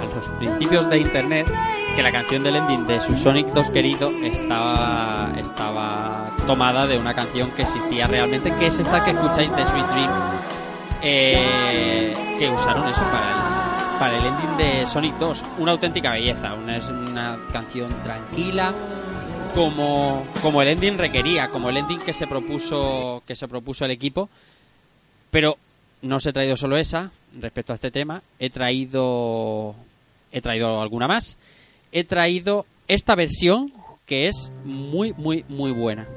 a 0.02 0.14
los 0.14 0.28
principios 0.40 0.90
de 0.90 0.98
internet, 0.98 1.48
que 1.96 2.04
la 2.04 2.12
canción 2.12 2.44
del 2.44 2.58
ending 2.58 2.86
de 2.86 3.00
su 3.00 3.18
Sonic 3.18 3.48
2 3.54 3.70
querido 3.70 4.12
estaba, 4.24 5.32
estaba 5.38 6.26
tomada 6.46 6.86
de 6.86 6.98
una 6.98 7.14
canción 7.14 7.50
que 7.52 7.62
existía 7.62 8.08
realmente, 8.08 8.52
que 8.60 8.68
es 8.68 8.78
esta 8.78 9.06
que 9.06 9.12
escucháis 9.12 9.56
de 9.56 9.66
Sweet 9.66 9.86
Dreams, 9.86 10.22
eh, 11.02 12.36
que 12.38 12.50
usaron 12.50 12.86
eso 12.90 13.04
para 13.04 13.30
el, 13.30 14.00
para 14.00 14.18
el 14.18 14.26
ending 14.26 14.58
de 14.58 14.86
Sonic 14.86 15.16
2. 15.18 15.46
Una 15.60 15.72
auténtica 15.72 16.12
belleza, 16.12 16.56
una, 16.56 16.76
es 16.76 16.90
una 16.90 17.38
canción 17.54 17.90
tranquila, 18.04 18.74
como, 19.54 20.26
como 20.42 20.62
el 20.62 20.68
ending 20.68 20.98
requería, 20.98 21.48
como 21.48 21.70
el 21.70 21.78
ending 21.78 22.02
que 22.02 22.12
se 22.12 22.28
propuso 22.28 23.24
que 23.26 23.38
se 23.38 23.48
propuso 23.48 23.86
el 23.86 23.92
equipo. 23.92 24.30
Pero 25.36 25.58
no 26.02 26.16
os 26.16 26.26
he 26.26 26.32
traído 26.32 26.56
solo 26.56 26.78
esa 26.78 27.12
respecto 27.38 27.74
a 27.74 27.76
este 27.76 27.92
tema, 27.92 28.24
he 28.40 28.50
traído 28.50 29.76
he 30.32 30.40
traído 30.40 30.82
alguna 30.82 31.10
más. 31.10 31.36
He 31.92 32.06
traído 32.06 32.66
esta 32.88 33.16
versión 33.16 33.70
que 34.06 34.30
es 34.30 34.50
muy 34.64 35.12
muy 35.12 35.44
muy 35.50 35.74
buena. 35.74 36.08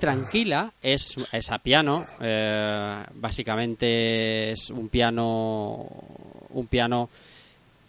Tranquila, 0.00 0.72
es, 0.82 1.14
es 1.30 1.50
a 1.52 1.58
piano, 1.58 2.04
eh, 2.20 3.04
básicamente 3.14 4.50
es 4.50 4.70
un 4.70 4.88
piano, 4.88 5.86
un 6.50 6.66
piano 6.66 7.08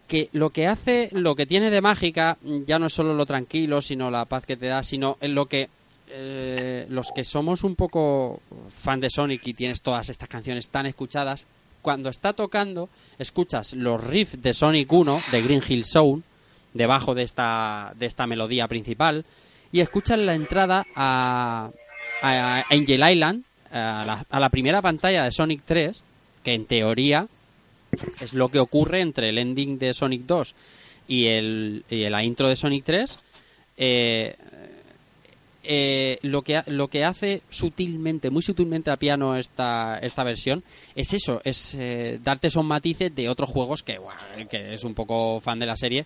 que 0.08 0.30
lo 0.34 0.50
que 0.50 0.68
hace, 0.68 1.10
lo 1.14 1.36
que 1.36 1.46
tiene 1.46 1.72
de 1.72 1.82
mágica, 1.82 2.38
ya 2.68 2.78
no 2.78 2.88
es 2.88 2.94
solo 2.94 3.16
lo 3.16 3.26
tranquilo, 3.26 3.82
sino 3.82 4.12
la 4.12 4.26
paz 4.26 4.46
que 4.46 4.58
te 4.58 4.68
da, 4.68 4.84
sino 4.84 5.18
en 5.22 5.34
lo 5.34 5.46
que 5.46 5.70
eh, 6.10 6.86
los 6.90 7.12
que 7.16 7.24
somos 7.24 7.64
un 7.64 7.78
poco 7.78 8.42
fan 8.70 9.00
de 9.00 9.10
Sonic 9.10 9.48
y 9.48 9.54
tienes 9.54 9.82
todas 9.82 10.10
estas 10.10 10.28
canciones 10.28 10.70
tan 10.70 10.86
escuchadas, 10.86 11.48
cuando 11.82 12.10
está 12.10 12.34
tocando, 12.34 12.90
escuchas 13.18 13.74
los 13.74 14.04
riffs 14.04 14.42
de 14.42 14.54
Sonic 14.54 14.92
1, 14.92 15.22
de 15.32 15.42
Green 15.42 15.64
Hill 15.66 15.86
Zone, 15.86 16.22
debajo 16.74 17.16
de 17.16 17.24
esta, 17.24 17.94
de 17.98 18.06
esta 18.06 18.28
melodía 18.28 18.68
principal, 18.68 19.26
y 19.72 19.80
escuchas 19.80 20.20
la 20.20 20.36
entrada 20.36 20.86
a, 20.96 21.72
a 22.22 22.66
Angel 22.70 23.10
Island, 23.10 23.44
a 23.72 24.04
la, 24.06 24.26
a 24.30 24.40
la 24.40 24.50
primera 24.50 24.82
pantalla 24.82 25.24
de 25.24 25.32
Sonic 25.32 25.62
3, 25.66 26.02
que 26.44 26.54
en 26.54 26.66
teoría 26.66 27.28
es 28.22 28.34
lo 28.34 28.50
que 28.50 28.60
ocurre 28.60 29.02
entre 29.02 29.30
el 29.30 29.38
ending 29.38 29.78
de 29.80 29.94
Sonic 29.94 30.24
2 30.26 30.56
y, 31.08 31.28
el, 31.28 31.84
y 31.90 32.10
la 32.10 32.24
intro 32.24 32.48
de 32.48 32.56
Sonic 32.56 32.84
3. 32.86 33.20
eh, 33.78 34.36
eh, 35.64 36.18
lo 36.24 36.42
que 36.42 36.60
lo 36.66 36.88
que 36.88 37.06
hace 37.06 37.44
sutilmente, 37.52 38.32
muy 38.32 38.42
sutilmente 38.42 38.90
a 38.90 38.98
piano 38.98 39.36
esta, 39.36 40.00
esta 40.02 40.24
versión 40.24 40.64
es 40.96 41.14
eso, 41.14 41.40
es 41.44 41.76
eh, 41.76 42.20
darte 42.24 42.48
esos 42.48 42.66
matices 42.66 43.14
de 43.14 43.30
otros 43.30 43.48
juegos 43.48 43.84
que, 43.84 44.00
el 44.38 44.48
que 44.48 44.74
es 44.74 44.84
un 44.84 44.96
poco 44.96 45.40
fan 45.40 45.60
de 45.60 45.68
la 45.68 45.76
serie 45.76 46.06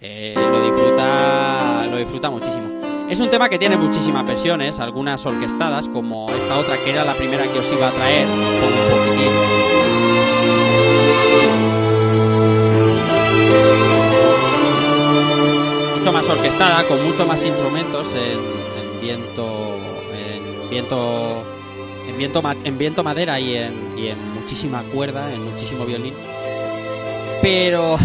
eh, 0.00 0.34
lo 0.34 0.64
disfruta 0.64 1.86
lo 1.86 1.96
disfruta 1.96 2.28
muchísimo. 2.28 2.87
Es 3.10 3.20
un 3.20 3.30
tema 3.30 3.48
que 3.48 3.58
tiene 3.58 3.78
muchísimas 3.78 4.26
versiones, 4.26 4.78
algunas 4.80 5.24
orquestadas, 5.24 5.88
como 5.88 6.30
esta 6.30 6.58
otra 6.58 6.76
que 6.76 6.90
era 6.90 7.04
la 7.04 7.14
primera 7.14 7.50
que 7.50 7.58
os 7.58 7.72
iba 7.72 7.88
a 7.88 7.90
traer, 7.90 8.28
mucho 15.96 16.12
más 16.12 16.28
orquestada, 16.28 16.86
con 16.86 17.02
mucho 17.02 17.26
más 17.26 17.42
instrumentos 17.44 18.14
en, 18.14 18.38
en 18.38 19.00
viento, 19.00 19.76
en 20.12 20.70
viento, 20.70 21.44
en 22.08 22.18
viento, 22.18 22.42
en 22.64 22.78
viento 22.78 23.02
madera 23.02 23.40
y 23.40 23.56
en 23.56 24.34
muchísima 24.34 24.82
cuerda, 24.82 25.32
en 25.32 25.44
muchísimo 25.44 25.86
violín. 25.86 26.12
Pero 27.40 27.96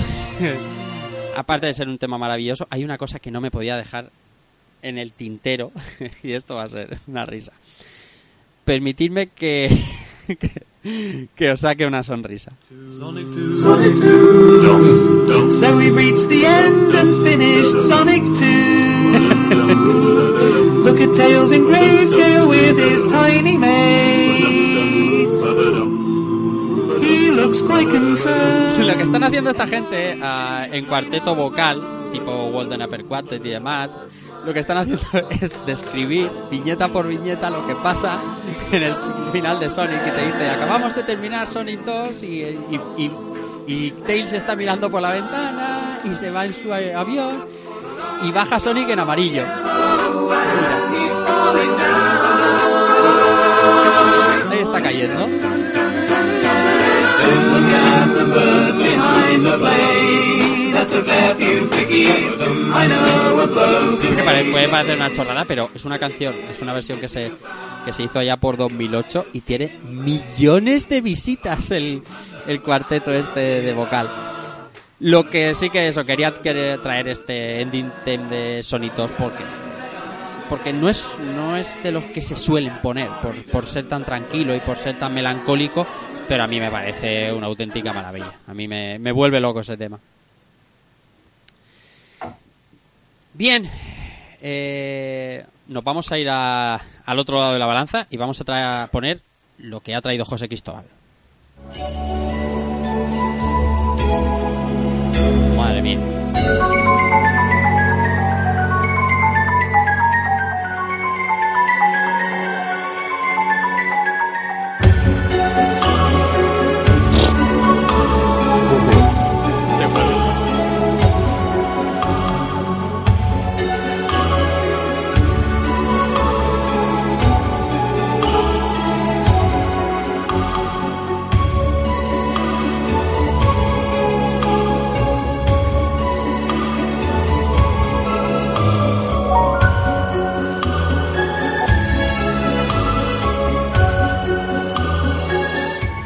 aparte 1.36 1.66
de 1.66 1.74
ser 1.74 1.90
un 1.90 1.98
tema 1.98 2.18
maravilloso, 2.18 2.68
hay 2.70 2.86
una 2.86 2.98
cosa 2.98 3.20
que 3.20 3.32
no 3.32 3.42
me 3.42 3.52
podía 3.52 3.76
dejar 3.76 4.10
en 4.84 5.00
el 5.00 5.14
tintero 5.14 5.72
y 6.24 6.34
esto 6.34 6.56
va 6.56 6.64
a 6.64 6.70
ser 6.70 7.00
una 7.08 7.26
risa. 7.26 7.54
Permitidme 8.66 9.28
que 9.28 9.70
que, 10.40 10.64
que 11.36 11.52
os 11.52 11.60
saque 11.62 11.86
una 11.86 12.04
sonrisa. 12.04 12.52
Sonic 12.98 13.26
2. 13.28 13.62
So 15.60 15.78
we 15.78 15.90
reached 15.90 16.28
the 16.30 16.46
end 16.46 16.96
and 16.96 17.26
finished 17.26 17.88
Sonic 17.88 18.24
2. 18.24 20.84
Look 20.84 21.00
at 21.00 21.16
Tails 21.16 21.52
in 21.52 21.64
grayscale 21.64 22.48
with 22.48 22.78
his 22.78 23.06
tiny 23.06 23.58
mates. 23.58 25.42
He 27.02 27.32
looks 27.32 27.62
quite 27.62 27.90
concerned. 27.90 28.88
Lo 28.88 28.96
que 28.96 29.04
están 29.04 29.24
haciendo 29.24 29.52
esta 29.52 29.68
gente 29.68 30.18
ah, 30.22 30.68
en 30.72 30.86
cuarteto 30.86 31.36
vocal, 31.36 31.82
tipo 32.12 32.32
Walden 32.48 32.82
Upper 32.82 33.06
Quartet 33.06 33.46
y 33.46 33.50
demás, 33.50 33.90
lo 34.46 34.54
que 34.54 34.60
están 34.60 34.78
haciendo 34.78 35.04
es 35.42 35.66
describir 35.66 36.30
viñeta 36.50 36.88
por 36.90 37.08
viñeta 37.08 37.50
lo 37.50 37.66
que 37.66 37.76
pasa 37.76 38.18
en 38.72 38.84
el 38.84 38.94
final 39.32 39.60
de 39.60 39.70
Sonic, 39.70 40.04
que 40.04 40.12
te 40.12 40.26
dice, 40.26 40.50
acabamos 40.50 40.96
de 40.96 41.04
terminar 41.04 41.48
Sonic 41.48 41.82
2 41.86 42.24
y, 42.24 42.28
y, 42.28 42.80
y, 42.98 43.12
y 43.68 43.92
Tails 43.92 44.34
está 44.34 44.56
mirando 44.56 44.90
por 44.90 45.02
la 45.02 45.12
ventana 45.12 46.00
y 46.04 46.16
se 46.16 46.32
va 46.32 46.46
en 46.46 46.54
su 46.54 46.74
avión 46.74 47.46
y 48.24 48.32
baja 48.32 48.60
Sonic 48.60 48.90
en 48.90 49.00
amarillo. 49.00 49.44
Está 54.52 54.82
cayendo. 54.82 55.28
Puede 64.52 64.70
parecer 64.70 64.96
una 64.98 65.12
chorrada, 65.14 65.46
pero 65.46 65.70
es 65.74 65.86
una 65.86 66.00
canción, 66.00 66.34
es 66.52 66.62
una 66.62 66.74
versión 66.74 67.00
que 67.00 67.10
se, 67.10 67.32
que 67.86 67.94
se 67.94 68.04
hizo 68.04 68.20
allá 68.20 68.38
por 68.38 68.58
2008 68.58 69.28
y 69.34 69.42
tiene 69.42 69.80
millones 69.90 70.90
de 70.90 71.02
visitas 71.02 71.72
el, 71.72 72.02
el 72.48 72.62
cuarteto 72.62 73.14
este 73.14 73.62
de 73.62 73.74
vocal. 73.74 74.10
Lo 75.00 75.30
que 75.30 75.54
sí 75.54 75.70
que 75.70 75.88
eso, 75.88 76.06
quería, 76.06 76.32
quería 76.32 76.78
traer 76.78 77.10
este 77.10 77.62
ending 77.62 77.92
theme 78.06 78.28
de 78.30 78.64
Sonitos 78.64 79.12
porque 79.12 79.44
porque 80.50 80.72
no 80.74 80.88
es 80.88 81.10
no 81.36 81.58
es 81.58 81.82
de 81.84 81.92
los 81.92 82.04
que 82.06 82.22
se 82.22 82.36
suelen 82.36 82.74
poner 82.82 83.08
por, 83.22 83.36
por 83.46 83.66
ser 83.66 83.88
tan 83.88 84.04
tranquilo 84.04 84.56
y 84.56 84.60
por 84.60 84.78
ser 84.78 85.00
tan 85.00 85.14
melancólico, 85.14 85.88
pero 86.28 86.44
a 86.44 86.48
mí 86.48 86.60
me 86.60 86.70
parece 86.70 87.34
una 87.34 87.48
auténtica 87.48 87.92
maravilla. 87.92 88.32
A 88.48 88.54
mí 88.54 88.68
me, 88.68 89.00
me 89.00 89.12
vuelve 89.12 89.40
loco 89.40 89.62
ese 89.62 89.78
tema. 89.78 90.00
Bien, 93.34 93.68
eh, 94.42 95.44
nos 95.68 95.84
vamos 95.84 96.12
a 96.12 96.20
ir 96.20 96.30
al 96.30 97.20
otro 97.20 97.38
lado 97.38 97.54
de 97.54 97.60
la 97.60 97.66
balanza 97.66 98.06
y 98.10 98.18
vamos 98.18 98.42
a 98.48 98.88
poner 98.92 99.22
lo 99.58 99.80
que 99.80 99.96
ha 99.96 100.02
traído 100.02 100.24
José 100.24 100.48
Cristóbal. 100.48 100.86
Madre 105.56 105.82
mía. 105.82 106.93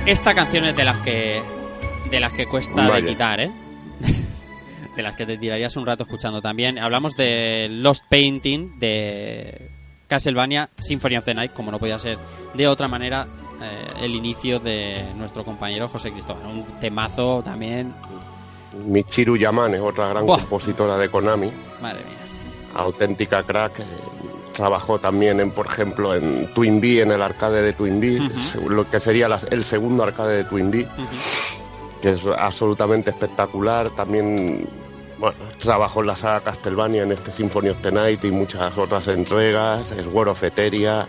Esta 0.08 0.34
canción 0.34 0.64
es 0.64 0.76
de 0.76 0.86
las 0.86 1.00
que 1.00 1.42
de 2.10 2.20
las 2.22 2.32
que 2.32 2.46
cuesta 2.46 2.90
de 2.96 3.06
quitar, 3.06 3.42
¿eh? 3.42 3.52
de 4.96 5.04
las 5.04 5.18
que 5.18 5.26
te 5.26 5.38
tirarías 5.38 5.76
un 5.76 5.86
rato 5.86 6.04
escuchando 6.04 6.42
también. 6.42 6.80
Hablamos 6.80 7.16
de 7.18 7.68
Lost 7.70 8.06
Painting 8.10 8.80
de 8.80 9.70
Castlevania 10.08 10.70
Symphony 10.78 11.18
of 11.18 11.26
the 11.26 11.34
Night, 11.34 11.52
como 11.52 11.72
no 11.72 11.78
podía 11.80 12.00
ser 12.00 12.18
de 12.54 12.68
otra 12.70 12.88
manera 12.88 13.28
eh, 13.62 14.06
el 14.06 14.16
inicio 14.16 14.60
de 14.60 15.06
nuestro 15.18 15.44
compañero 15.44 15.90
José 15.90 16.12
Cristóbal. 16.14 16.46
Un 16.46 16.64
temazo 16.80 17.44
también, 17.44 17.94
Michiru 18.86 19.36
Yamane, 19.36 19.80
otra 19.82 20.08
gran 20.08 20.26
Buah. 20.26 20.40
compositora 20.40 20.98
de 20.98 21.10
Konami, 21.10 21.52
madre 21.82 22.00
mía. 22.06 22.18
auténtica 22.76 23.44
crack. 23.44 23.84
Trabajó 24.58 24.98
también, 25.00 25.40
en, 25.40 25.52
por 25.52 25.68
ejemplo, 25.68 26.16
en 26.16 26.52
Twin 26.56 26.82
Bee, 26.82 27.02
en 27.02 27.12
el 27.12 27.22
arcade 27.22 27.62
de 27.62 27.74
Twin 27.74 28.00
Bee, 28.00 28.20
Ujú. 28.20 28.40
se- 28.40 28.60
lo 28.60 28.90
que 28.90 29.00
sería 29.00 29.28
las- 29.30 29.46
el 29.52 29.64
segundo 29.64 30.04
arcade 30.04 30.36
de 30.38 30.44
Twin 30.46 30.72
Bee, 30.72 30.84
Ujú. 30.98 32.02
que 32.02 32.10
es 32.10 32.22
absolutamente 32.38 33.12
espectacular. 33.12 33.90
También 33.92 34.68
bueno, 35.20 35.36
trabajó 35.60 36.02
en 36.02 36.08
la 36.08 36.16
saga 36.16 36.42
Castlevania, 36.42 37.04
en 37.04 37.12
este 37.12 37.32
Symphony 37.34 37.70
of 37.70 37.78
the 37.82 37.92
Night 37.92 38.24
y 38.26 38.32
muchas 38.32 38.76
otras 38.78 39.08
entregas, 39.08 39.92
el 39.92 40.08
War 40.08 40.28
of 40.30 40.44
Eteria, 40.44 41.08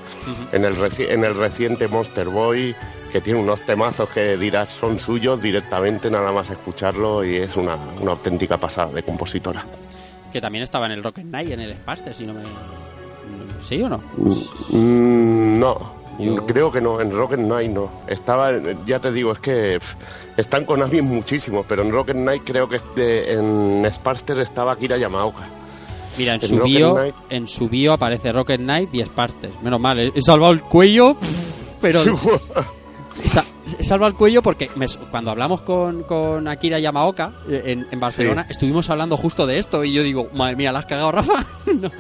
en, 0.53 0.65
el 0.65 0.77
reci- 0.79 1.09
en 1.11 1.25
el 1.25 1.35
reciente 1.35 1.89
Monster 1.89 2.29
Boy, 2.29 2.75
que 3.13 3.21
tiene 3.23 3.41
unos 3.41 3.63
temazos 3.63 4.09
que 4.11 4.37
dirás 4.39 4.71
son 4.71 4.99
suyos 4.99 5.41
directamente, 5.43 6.11
nada 6.11 6.33
más 6.33 6.49
escucharlo, 6.51 7.23
y 7.25 7.37
es 7.37 7.57
una, 7.57 7.77
una 8.01 8.11
auténtica 8.13 8.57
pasada 8.59 8.93
de 8.93 9.03
compositora. 9.03 9.65
Que 10.33 10.41
también 10.43 10.65
estaba 10.65 10.85
en 10.87 10.93
el 10.93 11.03
Rocket 11.03 11.25
Knight, 11.27 11.51
en 11.53 11.61
el 11.61 11.75
Spaster, 11.77 12.15
si 12.15 12.27
no 12.27 12.33
me... 12.35 12.41
¿Sí 13.61 13.83
o 13.83 13.89
no? 13.89 13.99
Mm, 14.71 15.59
no, 15.61 15.93
Yo- 16.19 16.47
creo 16.47 16.71
que 16.73 16.81
no, 16.81 17.01
en 17.01 17.11
Rocket 17.13 17.39
Knight 17.41 17.71
no. 17.71 17.91
Estaba, 18.07 18.51
ya 18.87 18.99
te 19.01 19.13
digo, 19.13 19.33
es 19.33 19.39
que 19.39 19.79
están 20.37 20.65
con 20.65 20.81
Konami 20.81 21.01
muchísimos, 21.03 21.65
pero 21.67 21.83
en 21.83 21.93
Rocket 21.93 22.17
Knight 22.17 22.43
creo 22.45 22.69
que 22.69 22.77
este, 22.77 23.33
en 23.35 23.87
Sparster 23.91 24.39
estaba 24.41 24.77
Kira 24.77 24.97
Yamaoka. 24.97 25.47
Mira, 26.17 26.35
en 26.35 26.43
En 26.43 26.49
su, 26.49 26.63
bio, 26.63 26.95
Knight. 26.95 27.15
en 27.31 27.47
su 27.47 27.69
bio 27.69 27.93
aparece 27.93 28.33
Rocket 28.33 28.61
Knight 28.61 28.93
y 28.95 29.03
Sparters. 29.05 29.53
Menos 29.63 29.79
mal, 29.81 29.99
he 30.01 30.23
salvado 30.23 30.53
el 30.53 30.61
cuello, 30.63 31.17
pero 31.81 32.01
he 33.79 33.85
salvado 33.85 34.09
el 34.09 34.15
cuello 34.15 34.43
porque 34.43 34.71
me- 34.77 34.87
cuando 35.11 35.31
hablamos 35.31 35.61
con, 35.61 36.03
con 36.05 36.49
Akira 36.49 36.79
Yamaoka 36.79 37.33
eh, 37.49 37.63
en, 37.67 37.87
en 37.91 38.01
Barcelona, 38.01 38.47
estuvimos 38.49 38.89
hablando 38.91 39.17
justo 39.17 39.47
de 39.47 39.59
esto 39.59 39.85
y 39.85 39.93
yo 39.93 40.03
digo, 40.03 40.29
madre 40.35 40.57
mía, 40.57 40.73
¿la 40.73 40.81
has 40.81 40.87
cagado, 40.87 41.13
Rafa? 41.13 41.45
no. 41.67 41.91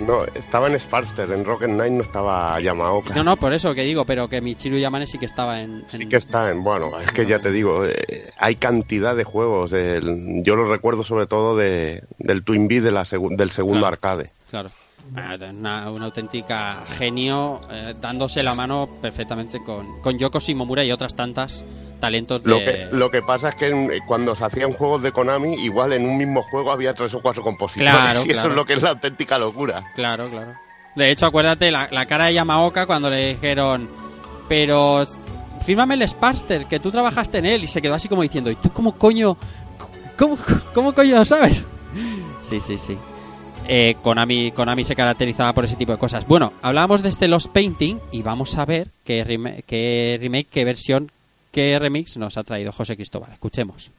No, 0.00 0.24
estaba 0.34 0.68
en 0.68 0.78
Sparster, 0.80 1.30
en 1.30 1.44
Rocket 1.44 1.68
Knight 1.68 1.92
no 1.92 2.02
estaba 2.02 2.58
Yamaoka. 2.60 3.14
no, 3.14 3.22
no, 3.22 3.36
por 3.36 3.52
eso 3.52 3.74
que 3.74 3.82
digo, 3.82 4.04
pero 4.06 4.28
que 4.28 4.40
Michiru 4.40 4.78
Yamane 4.78 5.06
sí 5.06 5.18
que 5.18 5.26
estaba 5.26 5.60
en... 5.60 5.84
Sí 5.86 6.06
que 6.08 6.16
está 6.16 6.50
en, 6.50 6.64
bueno, 6.64 6.98
es 6.98 7.12
que 7.12 7.26
ya 7.26 7.40
te 7.40 7.50
digo, 7.50 7.84
eh, 7.84 8.30
hay 8.38 8.56
cantidad 8.56 9.14
de 9.14 9.24
juegos. 9.24 9.72
el- 9.74 10.42
yo 10.42 10.56
lo 10.56 10.64
recuerdo 10.64 11.04
sobre 11.04 11.26
todo 11.26 11.54
de, 11.56 12.02
del 12.18 12.42
Twin 12.44 12.66
Bee 12.66 12.80
de 12.80 12.90
la 12.92 13.02
segu- 13.02 13.36
del 13.36 13.50
segundo 13.50 13.80
Claro. 13.80 13.92
arcade. 13.94 14.30
Claro. 14.48 14.70
Una, 15.12 15.90
una 15.90 16.04
auténtica 16.06 16.84
genio 16.96 17.60
eh, 17.70 17.94
dándose 18.00 18.42
la 18.42 18.54
mano 18.54 18.88
perfectamente 19.02 19.58
con, 19.64 20.00
con 20.00 20.16
Yoko 20.16 20.38
Shimomura 20.38 20.84
y 20.84 20.92
otras 20.92 21.16
tantas 21.16 21.64
talentos 21.98 22.42
de... 22.44 22.48
Lo 22.50 22.58
que, 22.58 22.88
lo 22.92 23.10
que 23.10 23.20
pasa 23.22 23.48
es 23.50 23.54
que 23.56 23.68
en- 23.70 23.90
cuando 24.06 24.34
se 24.36 24.44
hacían 24.44 24.72
juegos 24.72 25.02
de 25.02 25.10
Konami, 25.10 25.54
igual 25.54 25.92
en 25.94 26.08
un 26.08 26.16
mismo 26.16 26.42
juego 26.42 26.70
había 26.70 26.94
tres 26.94 27.12
o 27.14 27.20
cuatro 27.20 27.42
compositores. 27.42 27.92
Claro, 27.92 28.20
y 28.26 28.30
eso 28.30 28.48
es 28.48 28.54
lo 28.54 28.64
que 28.64 28.74
es 28.74 28.82
la 28.82 28.90
auténtica 28.90 29.36
locura. 29.38 29.82
Claro, 29.96 30.28
claro. 30.30 30.52
De 30.94 31.10
hecho, 31.10 31.26
acuérdate 31.26 31.70
la, 31.72 31.88
la 31.90 32.06
cara 32.06 32.26
de 32.26 32.34
Yamaoka 32.34 32.86
cuando 32.86 33.10
le 33.10 33.34
dijeron, 33.34 33.88
pero 34.48 35.04
fírmame 35.64 35.94
el 35.94 36.08
Sparster, 36.08 36.66
que 36.66 36.78
tú 36.80 36.90
trabajaste 36.90 37.38
en 37.38 37.46
él, 37.46 37.64
y 37.64 37.66
se 37.66 37.82
quedó 37.82 37.94
así 37.94 38.08
como 38.08 38.22
diciendo, 38.22 38.50
¿y 38.50 38.54
tú 38.56 38.70
cómo 38.72 38.92
coño, 38.96 39.36
cómo, 40.16 40.38
cómo 40.72 40.92
coño 40.92 41.16
lo 41.16 41.24
sabes? 41.24 41.64
Sí, 42.42 42.58
sí, 42.60 42.78
sí. 42.78 42.96
Eh, 43.68 43.94
Konami, 44.02 44.50
Konami 44.52 44.82
se 44.84 44.96
caracterizaba 44.96 45.52
por 45.52 45.64
ese 45.64 45.76
tipo 45.76 45.92
de 45.92 45.98
cosas. 45.98 46.26
Bueno, 46.26 46.52
hablábamos 46.62 47.02
de 47.02 47.08
este 47.10 47.28
Lost 47.28 47.52
Painting 47.52 47.98
y 48.10 48.22
vamos 48.22 48.58
a 48.58 48.64
ver 48.64 48.88
qué, 49.04 49.24
rem- 49.24 49.62
qué 49.64 50.18
remake, 50.20 50.48
qué 50.50 50.64
versión, 50.64 51.12
qué 51.52 51.78
remix 51.78 52.16
nos 52.16 52.36
ha 52.36 52.42
traído 52.42 52.72
José 52.72 52.96
Cristóbal. 52.96 53.32
Escuchemos. 53.32 53.90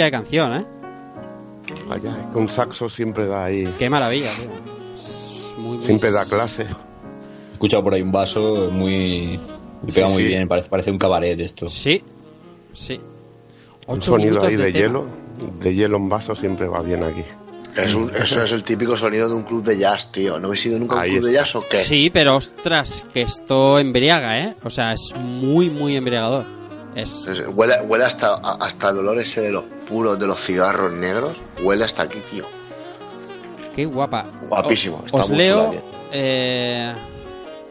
De 0.00 0.10
canción, 0.10 0.52
¿eh? 0.54 0.66
Vaya, 1.88 2.16
es 2.20 2.26
que 2.26 2.38
un 2.38 2.48
saxo 2.48 2.88
siempre 2.88 3.26
da 3.26 3.44
ahí. 3.44 3.72
Qué 3.78 3.88
maravilla, 3.90 4.28
muy, 5.56 5.64
muy- 5.76 5.80
Siempre 5.80 6.10
da 6.10 6.24
clase. 6.24 6.62
He 6.64 7.52
escuchado 7.52 7.84
por 7.84 7.94
ahí 7.94 8.02
un 8.02 8.12
vaso 8.12 8.68
muy. 8.72 9.38
Me 9.82 9.92
pega 9.92 10.08
Sí, 10.08 10.14
muy 10.14 10.22
sí. 10.22 10.28
bien, 10.28 10.48
parece, 10.48 10.68
parece 10.68 10.90
un 10.90 10.98
cabaret 10.98 11.38
esto. 11.40 11.68
Sí, 11.68 12.02
sí. 12.72 13.00
Un 13.86 14.00
sonido 14.02 14.42
ahí 14.42 14.56
de, 14.56 14.72
hielo, 14.72 15.06
de 15.60 15.74
hielo 15.74 15.96
en 15.96 16.08
vaso 16.08 16.34
siempre 16.34 16.66
va 16.68 16.82
bien 16.82 17.02
aquí. 17.02 17.22
Es 17.76 17.94
un- 17.94 18.10
eso 18.14 18.42
es 18.42 18.52
el 18.52 18.62
típico 18.64 18.96
sonido 18.96 19.28
de 19.28 19.34
un 19.34 19.42
club 19.44 19.64
de 19.64 19.78
jazz, 19.78 20.12
tío. 20.12 20.38
¿No 20.38 20.46
habéis 20.48 20.66
ido 20.66 20.78
nunca 20.78 20.94
a 20.96 20.98
un 20.98 21.02
Ahí 21.04 21.10
club 21.12 21.24
de 21.26 21.32
jazz 21.32 21.56
o 21.56 21.64
qué? 21.68 21.78
Sí, 21.78 22.10
pero 22.12 22.36
ostras, 22.36 23.02
que 23.12 23.22
esto 23.22 23.78
embriaga, 23.78 24.38
¿eh? 24.40 24.56
O 24.62 24.70
sea, 24.70 24.92
es 24.92 25.12
muy, 25.18 25.70
muy 25.70 25.96
embriagador. 25.96 26.44
Es... 26.94 27.26
Es- 27.28 27.44
Huele, 27.54 27.80
huele 27.82 28.04
hasta, 28.04 28.34
hasta 28.34 28.90
el 28.90 28.98
olor 28.98 29.18
ese 29.18 29.40
de 29.42 29.52
los 29.52 29.64
puros, 29.88 30.18
de 30.18 30.26
los 30.26 30.38
cigarros 30.40 30.92
negros. 30.92 31.40
Huele 31.62 31.84
hasta 31.84 32.02
aquí, 32.04 32.18
tío. 32.30 32.44
Qué 33.74 33.86
guapa. 33.86 34.26
Guapísimo, 34.48 34.98
O- 35.02 35.06
está 35.06 35.18
Os 35.22 35.30
muy 35.30 35.38
leo 35.38 35.56
chula, 35.58 35.70
tío. 35.70 35.80
eh, 36.12 36.92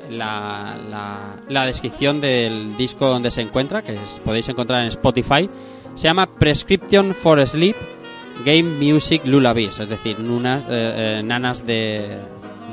la, 0.09 0.77
la, 0.89 1.17
la 1.47 1.65
descripción 1.65 2.19
del 2.19 2.75
disco 2.75 3.07
donde 3.07 3.29
se 3.31 3.41
encuentra, 3.41 3.83
que 3.83 3.95
es- 3.95 4.19
podéis 4.25 4.49
encontrar 4.49 4.81
en 4.81 4.87
Spotify. 4.87 5.49
Se 5.95 6.03
llama 6.07 6.25
Prescription 6.35 7.13
for 7.13 7.45
Sleep 7.45 7.75
Game 8.45 8.63
Music 8.63 9.21
Lullabies, 9.25 9.77
es 9.79 9.89
decir, 9.89 10.19
nunas, 10.19 10.63
eh, 10.63 11.19
eh, 11.19 11.23
nanas 11.23 11.65
de, 11.67 12.17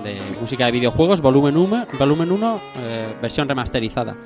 de 0.04 0.16
música 0.40 0.64
de 0.66 0.72
videojuegos, 0.72 1.20
volumen 1.20 1.56
1, 1.58 1.84
volumen 1.98 2.32
1 2.32 2.60
eh, 2.76 3.14
versión 3.20 3.46
remasterizada. 3.48 4.16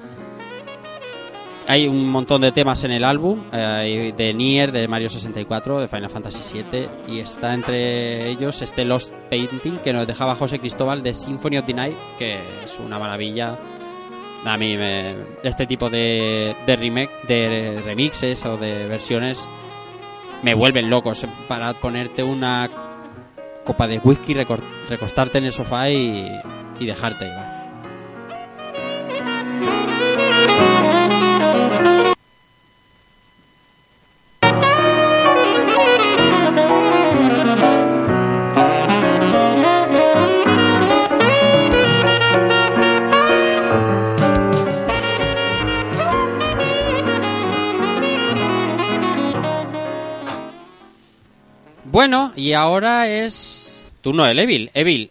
Hay 1.68 1.86
un 1.88 2.08
montón 2.08 2.40
de 2.42 2.52
temas 2.52 2.82
en 2.84 2.90
el 2.90 3.04
álbum, 3.04 3.44
eh, 3.52 4.12
de 4.16 4.34
Nier, 4.34 4.72
de 4.72 4.88
Mario 4.88 5.08
64, 5.08 5.80
de 5.80 5.88
Final 5.88 6.10
Fantasy 6.10 6.62
VII, 6.62 6.88
y 7.06 7.20
está 7.20 7.54
entre 7.54 8.28
ellos 8.28 8.60
este 8.62 8.84
Lost 8.84 9.12
Painting 9.30 9.78
que 9.78 9.92
nos 9.92 10.06
dejaba 10.06 10.34
José 10.34 10.58
Cristóbal 10.58 11.02
de 11.02 11.14
Symphony 11.14 11.58
of 11.58 11.64
the 11.64 11.72
Night, 11.72 11.96
que 12.18 12.38
es 12.64 12.78
una 12.84 12.98
maravilla. 12.98 13.56
A 14.44 14.58
mí 14.58 14.76
me- 14.76 15.14
este 15.44 15.66
tipo 15.66 15.88
de, 15.88 16.54
de 16.66 16.76
remake, 16.76 17.10
de 17.28 17.80
remixes 17.86 18.44
o 18.44 18.56
de 18.56 18.88
versiones 18.88 19.46
me 20.42 20.54
vuelven 20.54 20.90
locos 20.90 21.24
para 21.46 21.72
ponerte 21.80 22.24
una 22.24 22.68
copa 23.64 23.86
de 23.86 23.98
whisky, 23.98 24.34
recostarte 24.34 25.38
en 25.38 25.44
el 25.44 25.52
sofá 25.52 25.88
y, 25.88 26.26
y 26.80 26.86
dejarte 26.86 27.24
llevar. 27.26 27.51
Bueno, 51.92 52.32
y 52.36 52.54
ahora 52.54 53.06
es 53.06 53.84
turno 54.00 54.24
del 54.24 54.38
Evil. 54.38 54.70
Evil, 54.72 55.10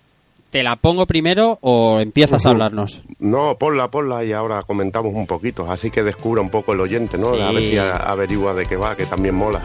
¿te 0.49 0.63
la 0.63 0.77
pongo 0.77 1.05
primero 1.05 1.59
o 1.61 1.99
empiezas 1.99 2.43
a 2.43 2.49
hablarnos? 2.49 3.03
No, 3.19 3.55
ponla, 3.59 3.91
ponla 3.91 4.25
y 4.25 4.31
ahora 4.33 4.63
comentamos 4.63 5.13
un 5.13 5.27
poquito. 5.27 5.71
Así 5.71 5.91
que 5.91 6.01
descubra 6.01 6.41
un 6.41 6.49
poco 6.49 6.73
el 6.73 6.79
oyente, 6.79 7.19
¿no? 7.19 7.35
Sí. 7.35 7.41
A 7.41 7.51
ver 7.51 7.63
si 7.63 7.77
averigua 7.77 8.55
de 8.55 8.65
qué 8.65 8.77
va, 8.77 8.95
que 8.95 9.05
también 9.05 9.35
mola. 9.35 9.61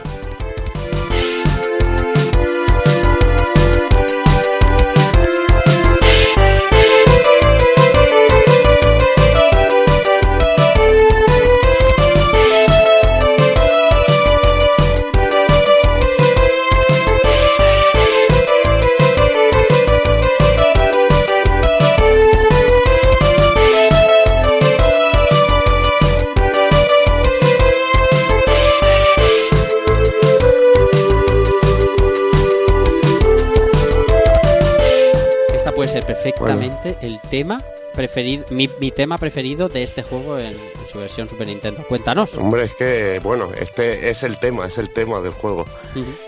Perfectamente 36.07 36.97
el 37.01 37.21
tema 37.31 37.63
preferido, 37.95 38.45
mi, 38.51 38.71
mi 38.79 38.91
tema 38.91 39.19
preferido 39.19 39.69
de 39.69 39.83
este 39.83 40.03
juego 40.03 40.39
en, 40.39 40.49
en 40.49 40.89
su 40.89 40.99
versión 40.99 41.29
Super 41.29 41.49
Nintendo. 41.49 41.83
Cuéntanos. 41.89 42.35
Hombre, 42.37 42.65
es 42.65 42.75
que, 42.75 43.21
bueno, 43.23 43.51
este 43.59 44.11
es 44.11 44.23
el 44.23 44.39
tema, 44.39 44.67
es 44.67 44.79
el 44.79 44.93
tema 44.93 45.21
del 45.21 45.33
juego. 45.33 45.65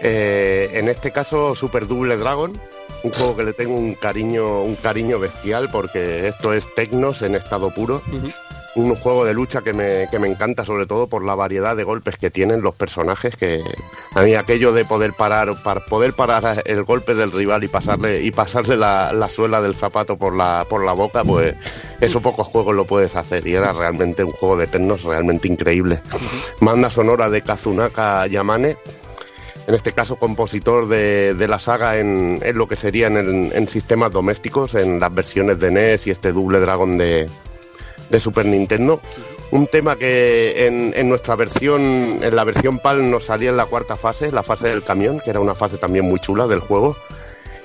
Eh, 0.02 0.70
en 0.72 0.88
este 0.88 1.12
caso, 1.12 1.54
Super 1.54 1.86
Double 1.86 2.16
Dragon, 2.16 2.58
un 3.02 3.12
juego 3.12 3.36
que 3.36 3.44
le 3.44 3.52
tengo 3.52 3.76
un 3.76 3.94
cariño, 3.94 4.62
un 4.62 4.74
cariño 4.76 5.18
bestial 5.18 5.70
porque 5.70 6.26
esto 6.26 6.52
es 6.52 6.66
Tecnos 6.74 7.22
en 7.22 7.34
estado 7.34 7.70
puro. 7.70 8.02
Un 8.78 8.94
juego 8.94 9.24
de 9.24 9.34
lucha 9.34 9.62
que 9.62 9.72
me, 9.72 10.06
que 10.08 10.20
me 10.20 10.28
encanta 10.28 10.64
sobre 10.64 10.86
todo 10.86 11.08
por 11.08 11.24
la 11.24 11.34
variedad 11.34 11.74
de 11.74 11.82
golpes 11.82 12.16
que 12.16 12.30
tienen 12.30 12.62
los 12.62 12.76
personajes, 12.76 13.34
que 13.34 13.60
a 14.14 14.22
mí 14.22 14.34
aquello 14.34 14.72
de 14.72 14.84
poder 14.84 15.14
parar, 15.14 15.60
para 15.64 15.80
poder 15.80 16.12
parar 16.12 16.62
el 16.64 16.84
golpe 16.84 17.16
del 17.16 17.32
rival 17.32 17.64
y 17.64 17.68
pasarle, 17.68 18.22
y 18.22 18.30
pasarle 18.30 18.76
la, 18.76 19.12
la 19.12 19.28
suela 19.30 19.60
del 19.60 19.74
zapato 19.74 20.16
por 20.16 20.32
la, 20.32 20.64
por 20.70 20.84
la 20.84 20.92
boca, 20.92 21.24
pues 21.24 21.56
eso 22.00 22.20
pocos 22.20 22.46
juegos 22.46 22.76
lo 22.76 22.84
puedes 22.84 23.16
hacer. 23.16 23.44
Y 23.48 23.54
era 23.56 23.72
realmente 23.72 24.22
un 24.22 24.30
juego 24.30 24.56
de 24.56 24.68
Tecnos 24.68 25.02
realmente 25.02 25.48
increíble. 25.48 26.00
Banda 26.60 26.88
sonora 26.88 27.28
de 27.30 27.42
Kazunaka 27.42 28.28
Yamane, 28.28 28.76
en 29.66 29.74
este 29.74 29.90
caso 29.90 30.20
compositor 30.20 30.86
de, 30.86 31.34
de 31.34 31.48
la 31.48 31.58
saga 31.58 31.98
en, 31.98 32.38
en 32.44 32.56
lo 32.56 32.68
que 32.68 32.76
serían 32.76 33.16
en, 33.16 33.50
en 33.52 33.66
sistemas 33.66 34.12
domésticos, 34.12 34.76
en 34.76 35.00
las 35.00 35.12
versiones 35.12 35.58
de 35.58 35.72
NES 35.72 36.06
y 36.06 36.10
este 36.12 36.30
Double 36.30 36.60
Dragon 36.60 36.96
de, 36.96 37.28
de 38.11 38.20
Super 38.20 38.46
Nintendo. 38.46 39.00
Un 39.50 39.66
tema 39.66 39.96
que 39.96 40.66
en, 40.66 40.92
en 40.96 41.09
nuestra 41.09 41.36
versión, 41.36 42.18
en 42.22 42.36
la 42.36 42.44
versión 42.44 42.78
PAL 42.78 43.11
nos 43.11 43.24
salía 43.24 43.50
en 43.50 43.56
la 43.56 43.66
cuarta 43.66 43.96
fase, 43.96 44.30
la 44.30 44.42
fase 44.42 44.68
del 44.68 44.82
camión, 44.82 45.20
que 45.20 45.30
era 45.30 45.40
una 45.40 45.54
fase 45.54 45.78
también 45.78 46.04
muy 46.04 46.20
chula 46.20 46.46
del 46.46 46.61
juego. 46.61 46.96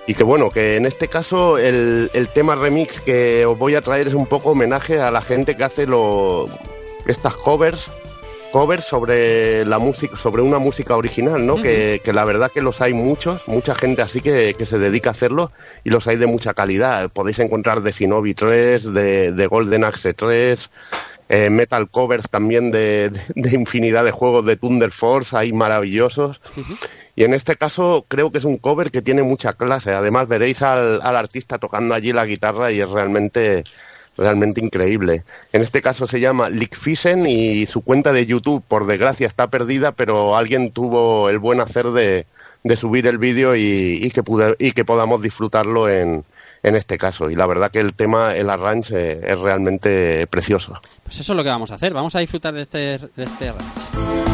Y 0.06 0.16
que 0.16 0.24
bueno, 0.24 0.50
que 0.50 0.76
en 0.76 0.86
este 0.86 1.08
caso 1.08 1.58
el, 1.58 2.12
el 2.14 2.28
tema 2.30 2.56
remix 2.56 3.00
que 3.00 3.46
os 3.46 3.58
voy 3.58 3.76
a 3.76 3.82
traer 3.82 4.08
es 4.08 4.14
un 4.14 4.28
poco 4.28 4.52
homenaje 4.52 5.00
a 5.00 5.12
la 5.12 5.22
gente 5.22 5.56
que 5.56 5.64
hace 5.64 5.86
lo, 5.86 6.48
estas 7.06 7.36
covers 7.36 7.92
covers 8.54 8.86
sobre 8.86 9.66
la 9.66 9.80
música 9.80 10.16
sobre 10.16 10.44
una 10.44 10.60
música 10.60 10.96
original 10.96 11.44
no 11.46 11.56
que, 11.64 12.02
que 12.04 12.14
la 12.14 12.24
verdad 12.24 12.52
que 12.54 12.62
los 12.62 12.80
hay 12.82 12.94
muchos 12.94 13.42
mucha 13.48 13.74
gente 13.76 14.02
así 14.04 14.22
que, 14.22 14.54
que 14.58 14.66
se 14.66 14.78
dedica 14.78 15.10
a 15.10 15.12
hacerlo 15.12 15.52
y 15.84 15.90
los 15.90 16.08
hay 16.08 16.18
de 16.18 16.28
mucha 16.28 16.54
calidad. 16.54 17.10
Podéis 17.10 17.40
encontrar 17.40 17.82
de 17.82 17.92
Shinobi 17.92 18.34
3 18.36 18.94
de, 18.94 19.32
de 19.32 19.48
Golden 19.48 19.84
Axe 19.84 20.14
3 20.14 20.70
eh, 21.30 21.50
metal 21.50 21.90
covers 21.90 22.30
también 22.30 22.72
de, 22.72 23.10
de- 23.10 23.22
de 23.36 23.56
infinidad 23.56 24.04
de 24.06 24.12
juegos 24.12 24.46
de 24.46 24.56
Thunder 24.56 24.92
Force 24.92 25.36
hay 25.36 25.52
maravillosos. 25.52 26.40
Y 27.16 27.24
en 27.24 27.34
este 27.34 27.56
caso 27.56 28.06
creo 28.08 28.32
que 28.32 28.38
es 28.40 28.46
un 28.46 28.58
cover 28.58 28.92
que 28.92 29.02
tiene 29.02 29.24
mucha 29.24 29.54
clase. 29.54 29.92
Además 29.94 30.28
veréis 30.28 30.62
al, 30.62 31.02
al 31.02 31.16
artista 31.16 31.58
tocando 31.60 31.96
allí 31.96 32.12
la 32.14 32.26
guitarra 32.26 32.72
y 32.72 32.82
es 32.82 32.90
realmente 32.92 33.64
realmente 34.18 34.64
increíble. 34.64 35.24
En 35.52 35.62
este 35.62 35.82
caso 35.82 36.08
se 36.08 36.20
llama 36.20 36.50
Lick 36.50 36.76
Fisen 36.76 37.26
y 37.28 37.66
su 37.66 37.82
cuenta 37.82 38.12
de 38.12 38.26
YouTube, 38.26 38.64
por 38.68 38.86
desgracia, 38.86 39.28
está 39.28 39.48
perdida, 39.48 39.92
pero 39.92 40.36
alguien 40.36 40.72
tuvo 40.72 41.30
el 41.30 41.40
buen 41.40 41.60
hacer 41.60 41.88
de, 41.88 42.26
subir 42.76 43.08
el 43.08 43.18
vídeo 43.18 43.56
y, 43.56 44.10
que 44.12 44.24
y 44.60 44.72
que 44.72 44.86
podamos 44.86 45.22
disfrutarlo 45.22 45.90
en, 45.90 46.24
en 46.64 46.76
este 46.76 46.98
caso. 46.98 47.30
Y 47.30 47.36
la 47.36 47.46
verdad 47.46 47.72
que 47.72 47.80
el 47.80 47.94
tema, 47.94 48.36
el 48.36 48.50
arrange, 48.50 49.32
es 49.32 49.40
realmente 49.40 50.28
precioso. 50.28 50.80
Pues 51.04 51.20
eso 51.20 51.34
es 51.34 51.38
lo 51.38 51.44
que 51.44 51.50
vamos 51.50 51.72
a 51.72 51.76
hacer. 51.76 51.94
Vamos 51.94 52.16
a 52.16 52.20
disfrutar 52.20 52.54
de 52.54 52.62
este, 52.64 52.78
de 52.78 53.24
este 53.24 53.48
está 53.50 54.33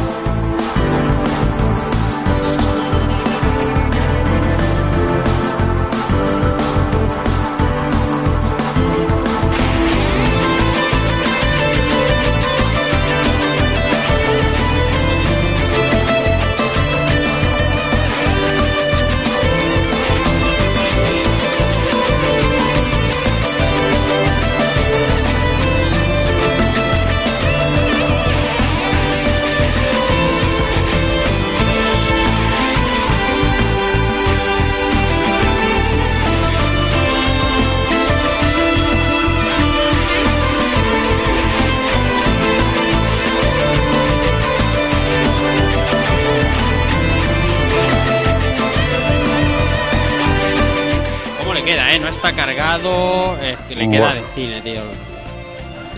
cargado, 52.70 53.38
es 53.42 53.58
que 53.60 53.76
le 53.76 53.90
queda 53.90 54.14
de 54.14 54.24
cine, 54.36 54.62
tío. 54.62 54.82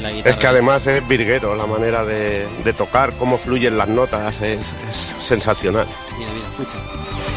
La. 0.01 0.11
Es 0.11 0.37
que 0.37 0.47
además 0.47 0.87
es 0.87 1.07
virguero 1.07 1.55
la 1.55 1.65
manera 1.65 2.03
de, 2.05 2.47
de 2.63 2.73
tocar, 2.73 3.13
cómo 3.13 3.37
fluyen 3.37 3.77
las 3.77 3.87
notas, 3.87 4.41
es, 4.41 4.73
es 4.89 5.13
sensacional. 5.19 5.87
Mira, 6.17 6.31
mira, 6.31 6.47
escucha. 6.47 7.30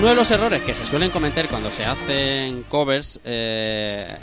Uno 0.00 0.08
de 0.08 0.14
los 0.14 0.30
errores 0.30 0.62
que 0.62 0.74
se 0.74 0.84
suelen 0.86 1.10
cometer 1.10 1.46
cuando 1.48 1.70
se 1.70 1.84
hacen 1.84 2.62
covers 2.68 3.20
eh, 3.24 4.16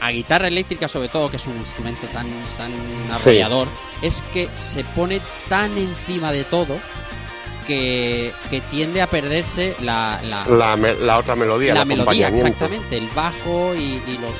a 0.00 0.10
guitarra 0.10 0.48
eléctrica, 0.48 0.88
sobre 0.88 1.08
todo, 1.08 1.30
que 1.30 1.36
es 1.36 1.46
un 1.46 1.56
instrumento 1.58 2.06
tan, 2.08 2.26
tan 2.56 2.70
Sí. 3.12 3.30
arrollador, 3.30 3.68
es 4.00 4.22
que 4.32 4.48
se 4.54 4.84
pone 4.84 5.20
tan 5.50 5.76
encima 5.76 6.32
de 6.32 6.44
todo 6.44 6.78
que, 7.66 8.32
que 8.48 8.62
tiende 8.62 9.02
a 9.02 9.06
perderse 9.06 9.76
la, 9.82 10.20
la, 10.24 10.46
La, 10.46 10.76
me- 10.76 10.94
la 10.94 11.18
otra 11.18 11.36
melodía, 11.36 11.74
la 11.74 11.82
el 11.82 11.88
melodía, 11.88 12.28
exactamente, 12.28 12.96
el 12.96 13.08
bajo 13.08 13.74
y, 13.74 14.00
y 14.06 14.18
los... 14.22 14.32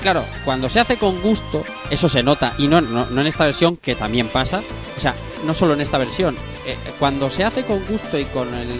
Claro, 0.00 0.24
cuando 0.44 0.68
se 0.68 0.78
hace 0.78 0.96
con 0.96 1.20
gusto, 1.20 1.64
eso 1.90 2.08
se 2.08 2.22
nota, 2.22 2.54
y 2.56 2.68
no, 2.68 2.80
no, 2.80 3.06
no 3.06 3.20
en 3.20 3.26
esta 3.26 3.44
versión, 3.44 3.76
que 3.76 3.96
también 3.96 4.28
pasa, 4.28 4.62
o 4.96 5.00
sea, 5.00 5.14
no 5.44 5.54
solo 5.54 5.74
en 5.74 5.80
esta 5.80 5.98
versión, 5.98 6.36
eh, 6.66 6.76
cuando 6.98 7.28
se 7.30 7.42
hace 7.42 7.64
con 7.64 7.84
gusto 7.84 8.16
y 8.16 8.24
con 8.26 8.54
el, 8.54 8.70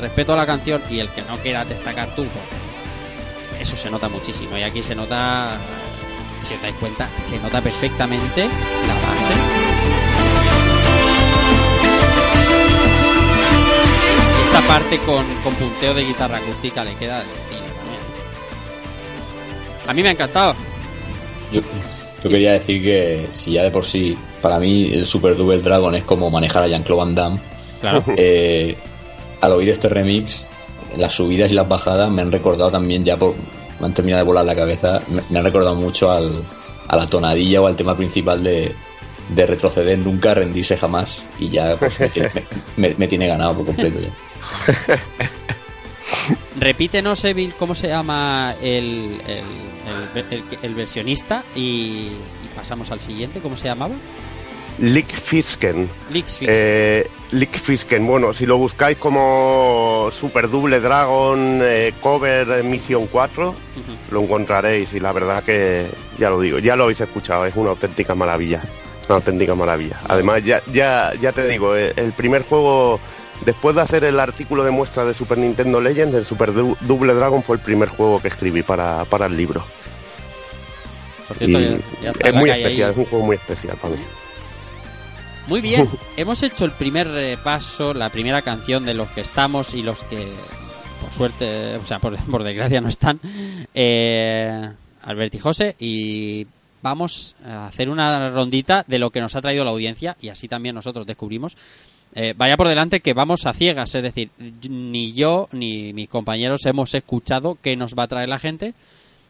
respeto 0.00 0.34
a 0.34 0.36
la 0.36 0.46
canción 0.46 0.82
y 0.88 1.00
el 1.00 1.08
que 1.10 1.22
no 1.22 1.36
quiera 1.38 1.64
destacar 1.64 2.14
tú, 2.14 2.26
pues, 2.26 3.60
eso 3.60 3.76
se 3.76 3.90
nota 3.90 4.08
muchísimo, 4.08 4.56
y 4.56 4.62
aquí 4.62 4.82
se 4.84 4.94
nota, 4.94 5.58
si 6.40 6.54
os 6.54 6.62
dais 6.62 6.74
cuenta, 6.76 7.08
se 7.16 7.38
nota 7.40 7.60
perfectamente 7.60 8.44
la 8.44 8.94
base. 9.08 9.34
Esta 14.44 14.60
parte 14.68 14.98
con, 15.00 15.26
con 15.42 15.54
punteo 15.54 15.92
de 15.92 16.04
guitarra 16.04 16.38
acústica 16.38 16.84
le 16.84 16.94
queda. 16.96 17.22
A 19.86 19.92
mí 19.92 20.02
me 20.02 20.08
ha 20.08 20.12
encantado. 20.12 20.54
Yo, 21.52 21.60
yo 22.24 22.30
quería 22.30 22.52
decir 22.52 22.82
que 22.82 23.28
si 23.32 23.52
ya 23.52 23.62
de 23.62 23.70
por 23.70 23.84
sí, 23.84 24.16
para 24.42 24.58
mí 24.58 24.90
el 24.92 25.06
Super 25.06 25.36
Double 25.36 25.60
Dragon 25.62 25.94
es 25.94 26.04
como 26.04 26.30
manejar 26.30 26.64
a 26.64 26.68
Jean-Claude 26.68 26.98
Van 27.04 27.14
Damme, 27.14 27.40
Claro. 27.80 28.02
eh, 28.16 28.76
al 29.40 29.52
oír 29.52 29.68
este 29.70 29.88
remix, 29.88 30.46
las 30.96 31.12
subidas 31.12 31.50
y 31.50 31.54
las 31.54 31.68
bajadas 31.68 32.10
me 32.10 32.22
han 32.22 32.32
recordado 32.32 32.70
también 32.70 33.04
ya 33.04 33.16
por... 33.16 33.34
Me 33.78 33.86
han 33.86 33.92
terminado 33.92 34.24
de 34.24 34.26
volar 34.26 34.44
la 34.46 34.54
cabeza, 34.56 35.02
me, 35.08 35.20
me 35.28 35.38
han 35.38 35.44
recordado 35.44 35.74
mucho 35.76 36.10
al, 36.10 36.32
a 36.88 36.96
la 36.96 37.06
tonadilla 37.06 37.60
o 37.60 37.66
al 37.66 37.76
tema 37.76 37.94
principal 37.94 38.42
de, 38.42 38.72
de 39.28 39.46
retroceder 39.46 39.98
nunca, 39.98 40.32
rendirse 40.32 40.78
jamás 40.78 41.22
y 41.38 41.50
ya 41.50 41.76
pues, 41.76 42.00
me, 42.00 42.08
tiene- 42.08 42.30
me- 42.78 42.88
me- 42.88 42.94
me 42.96 43.06
tiene 43.08 43.26
ganado 43.28 43.52
por 43.54 43.66
completo 43.66 43.98
ya. 44.00 44.10
Repítenos, 46.58 47.24
Evil, 47.24 47.54
cómo 47.58 47.74
se 47.74 47.88
llama 47.88 48.54
el, 48.62 49.20
el, 49.26 50.44
el- 50.62 50.74
versionista 50.74 51.44
y, 51.54 52.08
y 52.44 52.48
pasamos 52.54 52.90
al 52.90 53.00
siguiente. 53.00 53.40
¿Cómo 53.40 53.56
se 53.56 53.68
llamaba? 53.68 53.94
Lick 54.78 55.08
Fisken. 55.08 55.88
Lix 56.10 56.36
Fix. 56.36 56.50
Eh, 56.52 57.08
Lick 57.30 57.52
Fisken, 57.54 58.06
bueno, 58.06 58.34
si 58.34 58.44
lo 58.44 58.58
buscáis 58.58 58.98
como 58.98 60.08
Super 60.12 60.50
Double 60.50 60.80
Dragon 60.80 61.60
eh, 61.62 61.94
Cover 62.00 62.46
eh, 62.50 62.62
Mission 62.62 63.06
4, 63.06 63.48
Ujú. 63.48 63.56
lo 64.10 64.22
encontraréis 64.22 64.92
y 64.92 65.00
la 65.00 65.12
verdad 65.12 65.42
que, 65.42 65.86
ya 66.18 66.28
lo 66.28 66.40
digo, 66.40 66.58
ya 66.58 66.76
lo 66.76 66.84
habéis 66.84 67.00
escuchado, 67.00 67.46
es 67.46 67.56
una 67.56 67.70
auténtica 67.70 68.14
maravilla. 68.14 68.62
Una 69.08 69.16
auténtica 69.16 69.54
maravilla. 69.54 69.98
Además, 70.08 70.44
ya, 70.44 70.60
ya, 70.70 71.12
ya 71.20 71.32
te 71.32 71.46
digo, 71.48 71.74
el 71.74 72.12
primer 72.12 72.42
juego, 72.44 73.00
después 73.44 73.76
de 73.76 73.82
hacer 73.82 74.04
el 74.04 74.18
artículo 74.20 74.64
de 74.64 74.70
muestra 74.70 75.04
de 75.04 75.12
Super 75.14 75.38
Nintendo 75.38 75.80
Legends, 75.80 76.14
el 76.14 76.24
Super 76.24 76.52
Du- 76.52 76.76
Double 76.82 77.14
Dragon 77.14 77.42
fue 77.42 77.56
el 77.56 77.62
primer 77.62 77.88
juego 77.88 78.20
que 78.20 78.28
escribí 78.28 78.62
para, 78.62 79.04
para 79.04 79.26
el 79.26 79.36
libro. 79.36 79.64
Por 81.28 81.36
cierto, 81.38 81.58
Y 81.58 81.62
ya- 81.64 81.78
ya 82.02 82.10
está 82.10 82.28
es 82.30 82.34
muy 82.34 82.50
ahí. 82.50 82.62
especial, 82.62 82.90
es 82.92 82.96
un 82.98 83.04
juego 83.06 83.26
muy 83.26 83.36
especial 83.36 83.76
para 83.76 83.94
mí. 83.94 84.02
Muy 85.48 85.60
bien, 85.60 85.88
hemos 86.16 86.42
hecho 86.42 86.64
el 86.64 86.72
primer 86.72 87.08
repaso, 87.08 87.94
la 87.94 88.10
primera 88.10 88.42
canción 88.42 88.84
de 88.84 88.94
los 88.94 89.08
que 89.10 89.20
estamos 89.20 89.74
y 89.74 89.82
los 89.82 90.02
que, 90.04 90.26
por 91.00 91.10
suerte, 91.12 91.76
o 91.76 91.86
sea, 91.86 91.98
por, 91.98 92.16
por 92.30 92.42
desgracia 92.44 92.80
no 92.80 92.88
están, 92.88 93.20
eh, 93.74 94.70
Albert 95.02 95.34
y 95.34 95.38
José, 95.38 95.76
y 95.78 96.46
vamos 96.82 97.34
a 97.44 97.66
hacer 97.66 97.88
una 97.88 98.28
rondita 98.30 98.84
de 98.86 98.98
lo 98.98 99.10
que 99.10 99.20
nos 99.20 99.34
ha 99.34 99.40
traído 99.40 99.64
la 99.64 99.70
audiencia 99.70 100.16
y 100.20 100.28
así 100.28 100.46
también 100.48 100.74
nosotros 100.74 101.06
descubrimos. 101.06 101.56
Eh, 102.18 102.32
vaya 102.36 102.56
por 102.56 102.66
delante 102.66 103.00
que 103.00 103.12
vamos 103.12 103.44
a 103.46 103.52
ciegas, 103.52 103.94
es 103.94 104.02
decir, 104.02 104.30
ni 104.68 105.12
yo 105.12 105.48
ni 105.52 105.92
mis 105.92 106.08
compañeros 106.08 106.64
hemos 106.64 106.94
escuchado 106.94 107.58
qué 107.62 107.76
nos 107.76 107.94
va 107.94 108.04
a 108.04 108.08
traer 108.08 108.28
la 108.28 108.38
gente, 108.38 108.74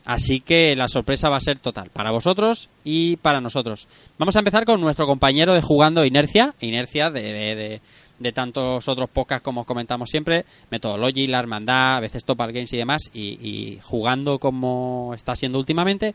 Así 0.06 0.40
que 0.40 0.76
la 0.76 0.86
sorpresa 0.86 1.28
va 1.28 1.38
a 1.38 1.40
ser 1.40 1.58
total 1.58 1.90
para 1.92 2.12
vosotros 2.12 2.68
y 2.84 3.16
para 3.16 3.40
nosotros. 3.40 3.88
Vamos 4.18 4.36
a 4.36 4.38
empezar 4.38 4.64
con 4.64 4.80
nuestro 4.80 5.04
compañero 5.04 5.52
de 5.52 5.60
jugando 5.62 6.04
Inercia, 6.04 6.54
Inercia 6.60 7.10
de, 7.10 7.22
de, 7.32 7.80
de- 8.20 8.32
tantos 8.32 8.86
otros 8.86 9.10
podcasts 9.10 9.42
como 9.42 9.64
comentamos 9.64 10.08
siempre, 10.08 10.44
Methodology, 10.70 11.26
La 11.26 11.40
Hermandad, 11.40 11.96
a 11.96 12.00
veces 12.00 12.24
Topal 12.24 12.52
Games 12.52 12.72
y 12.72 12.76
demás, 12.76 13.02
y, 13.12 13.20
y 13.20 13.80
jugando 13.82 14.38
como 14.38 15.10
está 15.12 15.34
siendo 15.34 15.58
últimamente. 15.58 16.14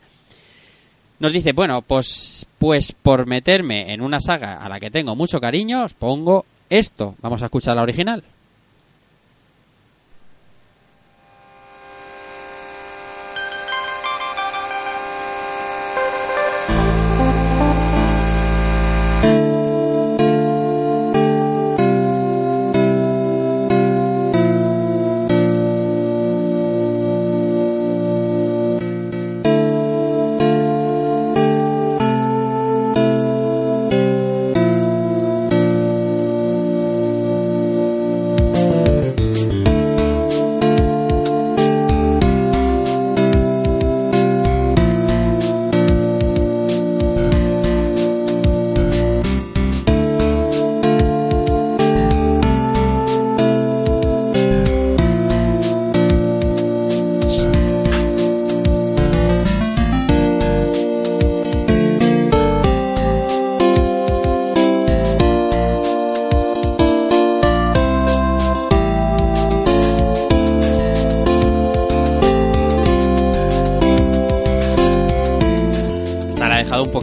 Nos 1.18 1.34
dice, 1.34 1.52
bueno, 1.52 1.82
pues, 1.82 2.46
pues 2.58 2.92
por 2.92 3.26
meterme 3.26 3.92
en 3.92 4.00
una 4.00 4.20
saga 4.20 4.64
a 4.64 4.70
la 4.70 4.80
que 4.80 4.90
tengo 4.90 5.14
mucho 5.14 5.38
cariño, 5.38 5.84
os 5.84 5.92
pongo 5.92 6.46
esto. 6.78 7.14
Vamos 7.20 7.42
a 7.42 7.46
escuchar 7.46 7.76
la 7.76 7.82
original. 7.82 8.24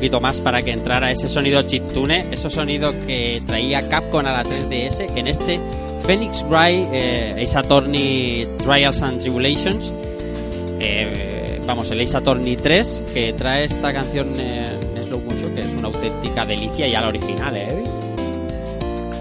Poquito 0.10 0.22
más 0.22 0.42
para 0.42 0.62
que 0.64 0.72
entrara 0.72 1.12
ese 1.12 1.30
sonido 1.30 1.62
chiptune, 1.62 2.26
ese 2.32 2.50
sonido 2.50 2.92
que 3.06 3.42
traía 3.46 3.88
Capcom 3.88 4.26
a 4.26 4.32
la 4.32 4.44
3DS 4.44 5.16
en 5.16 5.28
este 5.28 5.60
Phoenix 6.04 6.44
Wright 6.50 6.88
eh, 6.92 7.44
Ace 7.44 7.56
Attorney 7.60 8.48
Trials 8.58 9.02
and 9.04 9.20
Tribulations. 9.22 9.94
Eh, 10.80 11.62
vamos, 11.68 11.92
el 11.92 12.02
Ace 12.02 12.18
Attorney 12.18 12.56
3 12.56 13.04
que 13.14 13.34
trae 13.34 13.66
esta 13.66 13.94
canción 13.94 14.34
en 14.40 15.04
slow 15.06 15.20
motion 15.22 15.54
que 15.54 15.62
es 15.62 15.68
una 15.78 15.90
auténtica 15.90 16.44
delicia 16.44 16.88
ya 16.88 17.02
la 17.02 17.10
original, 17.10 17.56
¿eh? 17.56 17.68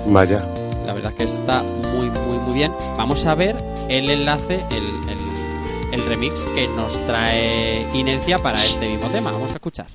Vaya. 0.06 0.38
La 0.86 0.94
verdad 0.94 1.12
es 1.12 1.18
que 1.18 1.24
está 1.24 1.62
muy, 1.62 2.08
muy, 2.08 2.38
muy 2.46 2.54
bien. 2.54 2.72
Vamos 2.96 3.26
a 3.26 3.34
ver 3.34 3.54
el 3.90 4.08
enlace, 4.08 4.54
el, 4.70 5.10
el- 5.10 5.28
el 6.00 6.04
remix 6.06 6.40
que 6.54 6.66
nos 6.68 6.98
trae 7.06 7.86
Inercia 7.94 8.38
para 8.38 8.62
este 8.64 8.88
mismo 8.88 9.08
tema. 9.08 9.30
Vamos 9.32 9.50
a 9.50 9.54
escuchar. 9.54 9.86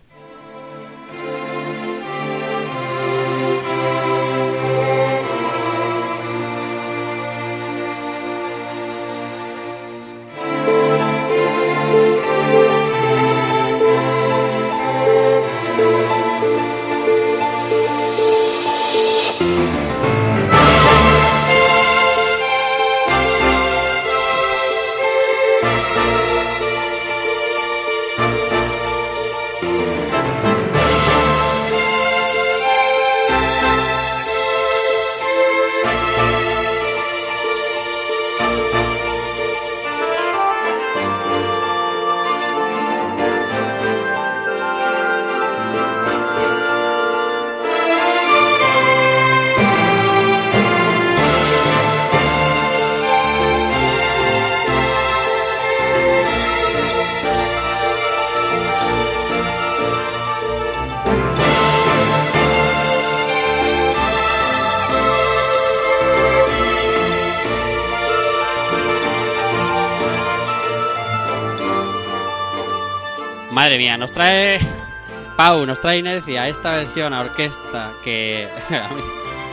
Pau, 75.43 75.65
nos 75.65 75.81
trae 75.81 75.97
inercia 75.99 76.47
esta 76.47 76.71
versión 76.71 77.13
a 77.13 77.19
orquesta 77.19 77.91
que. 78.01 78.47
a 78.69 78.87
mí- 78.93 79.01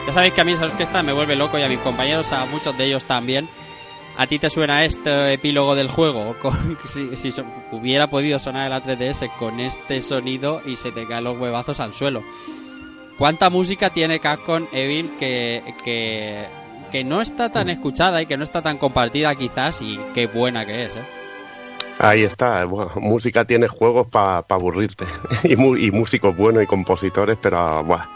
ya 0.06 0.12
sabéis 0.12 0.34
que 0.34 0.40
a 0.40 0.44
mí 0.44 0.52
esa 0.52 0.66
orquesta 0.66 1.02
me 1.02 1.12
vuelve 1.12 1.34
loco 1.34 1.58
y 1.58 1.62
a 1.62 1.68
mis 1.68 1.80
compañeros, 1.80 2.30
a 2.32 2.44
muchos 2.46 2.78
de 2.78 2.84
ellos 2.84 3.06
también. 3.06 3.48
¿A 4.16 4.24
ti 4.28 4.38
te 4.38 4.50
suena 4.50 4.84
este 4.84 5.32
epílogo 5.32 5.74
del 5.74 5.88
juego? 5.88 6.36
Con, 6.40 6.78
si 6.84 7.16
si 7.16 7.32
so- 7.32 7.44
hubiera 7.72 8.06
podido 8.08 8.38
sonar 8.38 8.66
en 8.66 8.70
la 8.70 8.80
3DS 8.84 9.32
con 9.36 9.58
este 9.58 10.00
sonido 10.00 10.62
y 10.64 10.76
se 10.76 10.92
te 10.92 11.08
caen 11.08 11.24
los 11.24 11.36
huevazos 11.36 11.80
al 11.80 11.92
suelo. 11.92 12.22
¿Cuánta 13.18 13.50
música 13.50 13.90
tiene 13.90 14.20
Capcom 14.20 14.66
Evil 14.72 15.10
que, 15.18 15.74
que, 15.82 16.46
que 16.92 17.02
no 17.02 17.20
está 17.20 17.50
tan 17.50 17.68
escuchada 17.68 18.22
y 18.22 18.26
que 18.26 18.36
no 18.36 18.44
está 18.44 18.62
tan 18.62 18.78
compartida 18.78 19.34
quizás 19.34 19.82
y 19.82 19.98
qué 20.14 20.28
buena 20.28 20.64
que 20.64 20.84
es, 20.84 20.94
eh? 20.94 21.02
Ahí 22.02 22.22
está, 22.24 22.64
bueno, 22.64 22.90
música 22.96 23.44
tiene 23.44 23.68
juegos 23.68 24.06
para 24.06 24.38
aburrirte 24.48 25.04
y, 25.44 25.54
mu- 25.56 25.76
y 25.76 25.90
músicos 25.90 26.34
buenos 26.34 26.62
y 26.62 26.66
compositores, 26.66 27.36
pero 27.40 27.84
buah. 27.84 28.06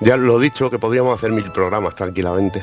ya 0.00 0.16
lo 0.16 0.38
he 0.40 0.44
dicho 0.44 0.70
que 0.70 0.78
podríamos 0.78 1.18
hacer 1.18 1.32
mil 1.32 1.50
programas 1.50 1.96
tranquilamente. 1.96 2.62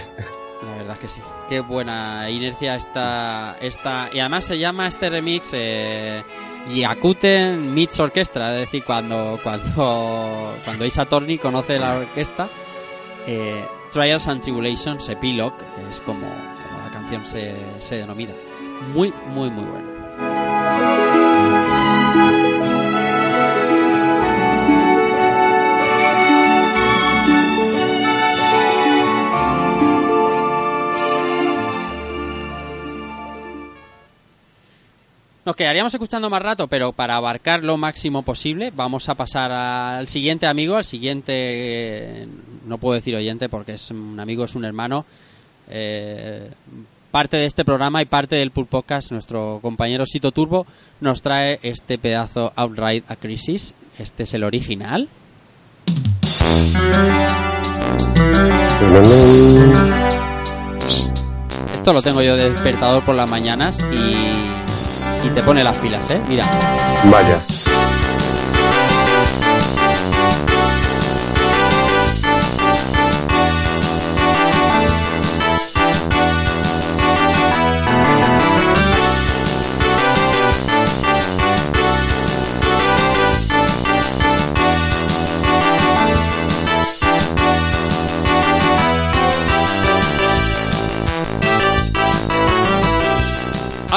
La 0.64 0.76
verdad 0.78 0.94
es 0.94 1.00
que 1.00 1.10
sí. 1.10 1.22
Qué 1.50 1.60
buena 1.60 2.30
inercia 2.30 2.76
esta, 2.76 3.58
esta 3.60 4.10
y 4.14 4.20
además 4.20 4.46
se 4.46 4.58
llama 4.58 4.88
este 4.88 5.10
remix 5.10 5.50
eh, 5.54 6.24
Yakuten 6.74 7.74
Meets 7.74 8.00
Orchestra, 8.00 8.54
es 8.54 8.60
decir, 8.68 8.86
cuando 8.86 9.38
cuando 9.44 10.56
cuando 10.64 10.86
Isa 10.86 11.04
Torni 11.06 11.40
conoce 11.40 11.78
la 11.78 11.96
orquesta, 11.96 12.48
eh, 13.28 13.66
Trials 13.92 14.28
and 14.30 14.42
Tribulations 14.42 15.10
Epilogue, 15.10 15.56
es 15.90 16.00
como, 16.02 16.22
como 16.22 16.84
la 16.86 16.92
canción 16.94 17.26
se, 17.26 17.54
se 17.80 17.96
denomina. 17.98 18.32
Muy, 18.94 19.14
muy, 19.34 19.50
muy 19.50 19.66
buena. 19.66 19.91
Nos 35.52 35.58
quedaríamos 35.58 35.94
escuchando 35.94 36.30
más 36.30 36.42
rato, 36.42 36.68
pero 36.68 36.94
para 36.94 37.16
abarcar 37.16 37.62
lo 37.62 37.76
máximo 37.76 38.22
posible, 38.22 38.72
vamos 38.74 39.10
a 39.10 39.16
pasar 39.16 39.52
al 39.52 40.08
siguiente 40.08 40.48
amigo, 40.48 40.78
al 40.78 40.86
siguiente, 40.86 41.34
eh, 41.36 42.28
no 42.66 42.78
puedo 42.78 42.96
decir 42.96 43.16
oyente 43.16 43.50
porque 43.50 43.74
es 43.74 43.92
un 43.92 44.18
amigo, 44.18 44.46
es 44.46 44.56
un 44.56 44.64
hermano, 44.64 45.04
eh, 45.68 46.50
parte 47.12 47.38
de 47.38 47.46
este 47.46 47.66
programa 47.66 48.02
y 48.02 48.06
parte 48.06 48.38
del 48.38 48.52
Pool 48.52 48.66
Podcast, 48.66 49.12
nuestro 49.12 49.60
compañero 49.62 50.06
Sito 50.06 50.32
Turbo, 50.32 50.66
nos 51.02 51.22
trae 51.22 51.60
este 51.62 51.98
pedazo 51.98 52.54
Outright 52.56 53.10
a 53.12 53.18
Crisis. 53.18 53.74
Este 54.00 54.24
es 54.24 54.34
el 54.34 54.44
original. 54.44 55.10
Esto 61.74 61.94
lo 61.94 62.02
tengo 62.02 62.22
yo 62.22 62.36
de 62.36 62.50
despertador 62.50 63.04
por 63.04 63.16
las 63.16 63.30
mañanas 63.30 63.78
y, 63.92 65.28
y 65.28 65.30
te 65.36 65.42
pone 65.44 65.64
las 65.64 65.78
pilas, 65.78 66.10
¿eh? 66.12 66.22
Mira. 66.28 66.46
Vaya. 67.12 67.40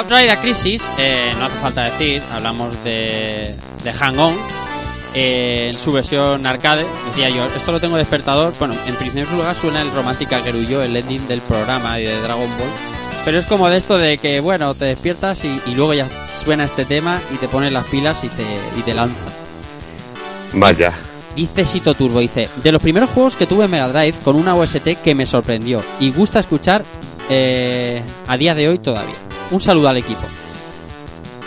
Outrider 0.04 0.36
Crisis, 0.36 0.82
eh, 0.98 1.32
no 1.38 1.46
hace 1.46 1.58
falta 1.60 1.84
decir, 1.84 2.20
hablamos 2.30 2.84
de, 2.84 3.54
de 3.82 3.92
Hang 3.94 4.18
On, 4.18 4.34
eh, 5.14 5.68
en 5.68 5.72
su 5.72 5.92
versión 5.92 6.44
arcade, 6.44 6.86
decía 7.08 7.30
yo, 7.30 7.46
esto 7.46 7.72
lo 7.72 7.80
tengo 7.80 7.96
despertador, 7.96 8.52
bueno, 8.58 8.74
en 8.86 8.94
primer 8.96 9.26
lugar 9.30 9.56
suena 9.56 9.80
el 9.80 9.90
Romántica 9.92 10.40
Gerullo, 10.40 10.82
el 10.82 10.94
ending 10.94 11.26
del 11.26 11.40
programa 11.40 11.98
y 11.98 12.04
de 12.04 12.20
Dragon 12.20 12.50
Ball, 12.50 12.68
pero 13.24 13.38
es 13.38 13.46
como 13.46 13.70
de 13.70 13.78
esto 13.78 13.96
de 13.96 14.18
que, 14.18 14.40
bueno, 14.40 14.74
te 14.74 14.84
despiertas 14.84 15.42
y, 15.46 15.58
y 15.64 15.74
luego 15.74 15.94
ya 15.94 16.06
suena 16.26 16.64
este 16.64 16.84
tema 16.84 17.18
y 17.32 17.38
te 17.38 17.48
pones 17.48 17.72
las 17.72 17.84
pilas 17.84 18.24
y 18.24 18.28
te, 18.28 18.44
y 18.78 18.82
te 18.82 18.92
lanza. 18.92 19.24
Vaya. 20.52 20.92
Dice 21.34 21.64
Sito 21.64 21.94
Turbo, 21.94 22.20
dice, 22.20 22.50
de 22.62 22.72
los 22.72 22.82
primeros 22.82 23.08
juegos 23.08 23.36
que 23.36 23.46
tuve 23.46 23.64
en 23.64 23.70
Mega 23.70 23.88
Drive 23.88 24.18
con 24.22 24.36
una 24.36 24.54
OST 24.54 25.02
que 25.02 25.14
me 25.14 25.24
sorprendió 25.24 25.82
y 25.98 26.12
gusta 26.12 26.40
escuchar 26.40 26.84
eh, 27.28 28.02
a 28.26 28.36
día 28.36 28.54
de 28.54 28.68
hoy 28.68 28.78
todavía. 28.78 29.14
Un 29.50 29.60
saludo 29.60 29.88
al 29.88 29.98
equipo. 29.98 30.22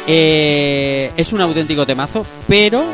Eh, 0.07 1.11
es 1.17 1.34
un 1.34 1.41
auténtico 1.41 1.86
temazo, 1.86 2.25
pero 2.47 2.86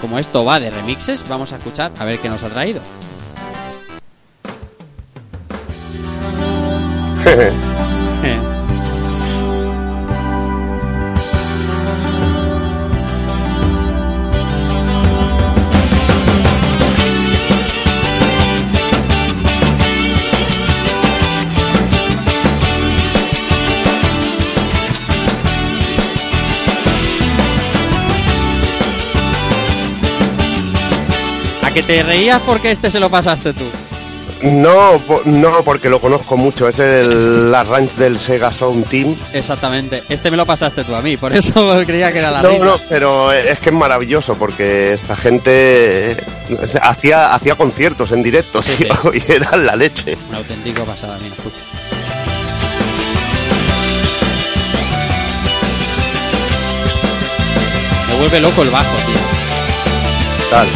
como 0.00 0.18
esto 0.18 0.44
va 0.44 0.60
de 0.60 0.70
remixes, 0.70 1.28
vamos 1.28 1.52
a 1.52 1.56
escuchar 1.56 1.92
a 1.98 2.04
ver 2.04 2.18
qué 2.18 2.28
nos 2.28 2.42
ha 2.42 2.48
traído. 2.48 2.80
que 31.74 31.82
te 31.82 32.02
reías 32.02 32.40
porque 32.42 32.70
este 32.70 32.90
se 32.90 33.00
lo 33.00 33.08
pasaste 33.10 33.52
tú? 33.52 33.64
No, 34.42 35.00
no, 35.24 35.62
porque 35.62 35.88
lo 35.88 36.00
conozco 36.00 36.36
mucho. 36.36 36.68
Es 36.68 36.80
el 36.80 37.54
Arrange 37.54 37.94
del 37.96 38.18
Sega 38.18 38.50
Sound 38.50 38.88
Team. 38.88 39.14
Exactamente, 39.32 40.02
este 40.08 40.32
me 40.32 40.36
lo 40.36 40.44
pasaste 40.44 40.82
tú 40.82 40.94
a 40.96 41.00
mí, 41.00 41.16
por 41.16 41.32
eso 41.32 41.80
creía 41.86 42.10
que 42.10 42.18
era 42.18 42.30
la 42.32 42.42
No, 42.42 42.48
risa. 42.50 42.64
no, 42.64 42.80
pero 42.88 43.32
es 43.32 43.60
que 43.60 43.70
es 43.70 43.74
maravilloso 43.74 44.34
porque 44.34 44.92
esta 44.92 45.14
gente 45.14 46.12
eh, 46.12 46.16
hacía, 46.82 47.32
hacía 47.32 47.54
conciertos 47.54 48.10
en 48.10 48.22
directo, 48.24 48.60
Sí, 48.62 48.84
tío, 48.84 49.12
y 49.14 49.30
era 49.32 49.56
la 49.56 49.76
leche. 49.76 50.18
Un 50.28 50.34
auténtico 50.34 50.82
pasada, 50.84 51.16
mira, 51.22 51.36
escucha. 51.36 51.62
vuelve 58.18 58.40
loco 58.40 58.62
el 58.62 58.70
bajo, 58.70 58.96
tío. 59.06 60.48
Tal. 60.50 60.68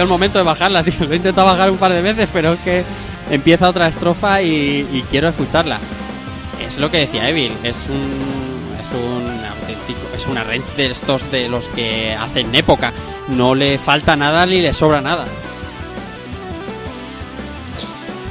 Veo 0.00 0.04
el 0.04 0.08
momento 0.10 0.38
de 0.38 0.44
bajarla, 0.44 0.82
tío. 0.82 0.94
Lo 1.00 1.12
he 1.12 1.16
intentado 1.16 1.46
bajar 1.46 1.70
un 1.70 1.76
par 1.76 1.92
de 1.92 2.00
veces, 2.00 2.28
pero 2.32 2.54
es 2.54 2.60
que 2.60 2.82
empieza 3.30 3.68
otra 3.68 3.86
estrofa 3.88 4.40
y, 4.40 4.86
y 4.92 5.04
quiero 5.10 5.28
escucharla. 5.28 5.78
Es 6.66 6.78
lo 6.78 6.90
que 6.90 6.98
decía 7.00 7.28
Evil, 7.28 7.52
es 7.62 7.86
un 7.88 8.30
es 8.80 8.88
un 8.94 9.44
auténtico, 9.44 10.00
es 10.16 10.26
una 10.26 10.42
range 10.42 10.72
de 10.76 10.86
estos 10.90 11.30
de 11.30 11.48
los 11.48 11.68
que 11.68 12.14
hacen 12.14 12.54
época. 12.54 12.92
No 13.28 13.54
le 13.54 13.78
falta 13.78 14.16
nada 14.16 14.46
ni 14.46 14.60
le 14.62 14.72
sobra 14.72 15.00
nada. 15.02 15.26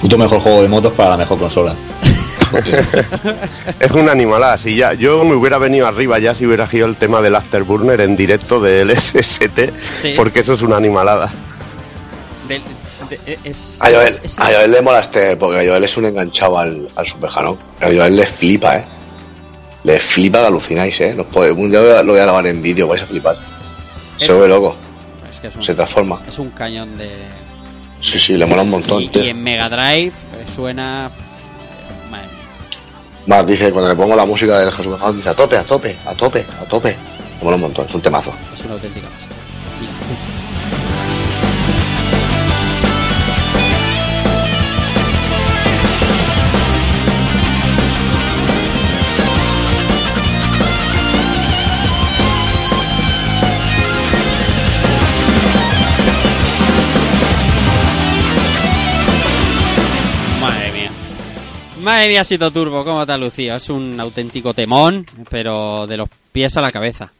Puto 0.02 0.18
mejor 0.18 0.40
juego 0.40 0.62
de 0.64 0.68
motos 0.70 0.94
para 0.94 1.12
la 1.12 1.18
mejor 1.18 1.38
consola. 1.40 1.76
Es 3.80 3.92
una 3.92 4.12
animalada. 4.12 4.58
Si 4.58 4.76
ya, 4.76 4.94
yo 4.94 5.24
me 5.24 5.36
hubiera 5.36 5.60
venido 5.60 5.86
arriba 5.88 6.18
ya 6.18 6.34
si 6.34 6.48
hubiera 6.48 6.66
sido 6.66 6.88
el 6.88 6.96
tema 6.98 7.22
del 7.22 7.36
Afterburner 7.36 8.02
en 8.02 8.16
directo 8.16 8.60
del 8.60 8.90
SST, 9.00 9.72
Sí. 10.02 10.14
porque 10.16 10.40
eso 10.40 10.54
es 10.54 10.62
una 10.64 10.78
animalada. 10.78 11.30
De- 12.50 13.40
es, 13.44 13.78
A 13.82 13.86
Joel, 13.90 14.08
es- 14.08 14.22
es- 14.24 14.40
a 14.40 14.46
Joel 14.46 14.72
le 14.72 14.82
mola 14.82 15.00
este, 15.00 15.38
porque 15.38 15.68
Joel 15.68 15.84
es 15.84 15.96
un 15.98 16.06
enganchado 16.06 16.58
al, 16.60 16.90
al 16.96 17.06
Superjano. 17.08 17.58
A 17.80 17.86
Joel 17.86 18.16
le 18.18 18.26
flipa, 18.26 18.78
eh. 18.78 18.86
Le 19.84 20.00
flipa 20.00 20.42
que 20.42 20.48
alucináis, 20.48 21.00
eh. 21.02 21.14
Los 21.16 21.28
puede- 21.28 21.52
un 21.52 21.70
día 21.72 21.80
lo 22.04 22.12
voy 22.12 22.20
a 22.20 22.24
grabar 22.24 22.46
en 22.48 22.62
vídeo, 22.62 22.88
vais 22.88 23.02
a 23.02 23.06
flipar. 23.08 23.38
Se 24.18 24.34
vuelve 24.34 24.50
loco, 24.50 24.76
que 25.42 25.48
un, 25.48 25.64
se 25.64 25.74
transforma. 25.74 26.22
es 26.28 26.38
un 26.40 26.50
cañón 26.50 26.98
de. 26.98 27.10
Sí, 28.02 28.20
sí, 28.20 28.36
le 28.38 28.46
mola 28.46 28.64
un 28.64 28.70
montón, 28.70 29.02
Y, 29.02 29.10
tío. 29.10 29.24
y 29.24 29.30
en 29.30 29.42
Mega 29.44 29.70
Drive 29.70 30.08
eh, 30.08 30.46
suena. 30.54 31.10
madre 32.12 32.28
mía. 32.28 32.38
Más 33.28 33.48
dice, 33.48 33.72
cuando 33.72 33.90
le 33.92 33.96
pongo 33.96 34.16
la 34.16 34.26
música 34.26 34.60
del 34.60 34.70
Jesús 34.72 34.86
Superjano, 34.86 35.14
dice 35.14 35.30
a 35.30 35.36
tope, 35.36 35.58
a 35.58 35.64
tope, 35.64 35.96
a 36.06 36.14
tope, 36.16 36.46
a 36.62 36.66
tope. 36.66 36.90
Le 37.38 37.44
mola 37.44 37.56
un 37.56 37.62
montón, 37.62 37.86
es 37.88 37.96
un 37.96 38.02
temazo. 38.02 38.34
Es 38.54 38.64
una 38.66 38.74
auténtica 38.74 39.08
pasada. 39.08 39.36
Mira, 39.80 39.94
escucha. 39.94 40.59
Madre 61.90 62.08
mía, 62.08 62.24
Sito 62.24 62.52
Turbo, 62.52 62.86
¿cómo 62.86 63.04
te 63.04 63.14
ha 63.14 63.18
lucido? 63.18 63.56
Es 63.56 63.68
un 63.68 64.00
auténtico 64.00 64.54
temón, 64.54 65.08
pero 65.28 65.88
de 65.88 65.98
los 65.98 66.08
pies 66.32 66.56
a 66.56 66.62
la 66.62 66.70
cabeza. 66.70 67.12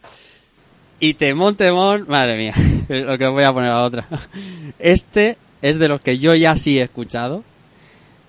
Y 1.00 1.16
temón, 1.16 1.56
temón, 1.56 2.06
madre 2.08 2.38
mía, 2.38 2.54
lo 2.88 3.18
que 3.18 3.26
os 3.26 3.34
voy 3.34 3.46
a 3.46 3.52
poner 3.52 3.72
a 3.72 3.82
otra. 3.82 4.06
Este 4.78 5.38
es 5.64 5.80
de 5.80 5.88
los 5.88 6.02
que 6.02 6.20
yo 6.20 6.36
ya 6.36 6.56
sí 6.56 6.78
he 6.78 6.84
escuchado. 6.84 7.44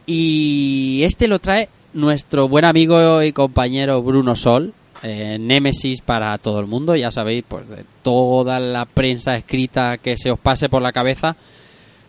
Y 0.06 1.02
este 1.04 1.28
lo 1.28 1.40
trae 1.40 1.68
nuestro 1.92 2.48
buen 2.48 2.64
amigo 2.64 3.22
y 3.22 3.34
compañero 3.34 4.02
Bruno 4.02 4.34
Sol, 4.34 4.72
eh, 5.02 5.36
Némesis 5.38 6.00
para 6.00 6.38
todo 6.38 6.58
el 6.58 6.66
mundo, 6.66 6.96
ya 6.96 7.10
sabéis, 7.10 7.44
pues 7.46 7.68
de 7.68 7.84
toda 8.02 8.58
la 8.58 8.86
prensa 8.86 9.36
escrita 9.36 9.98
que 9.98 10.16
se 10.16 10.30
os 10.30 10.40
pase 10.40 10.70
por 10.70 10.80
la 10.80 10.92
cabeza. 10.92 11.36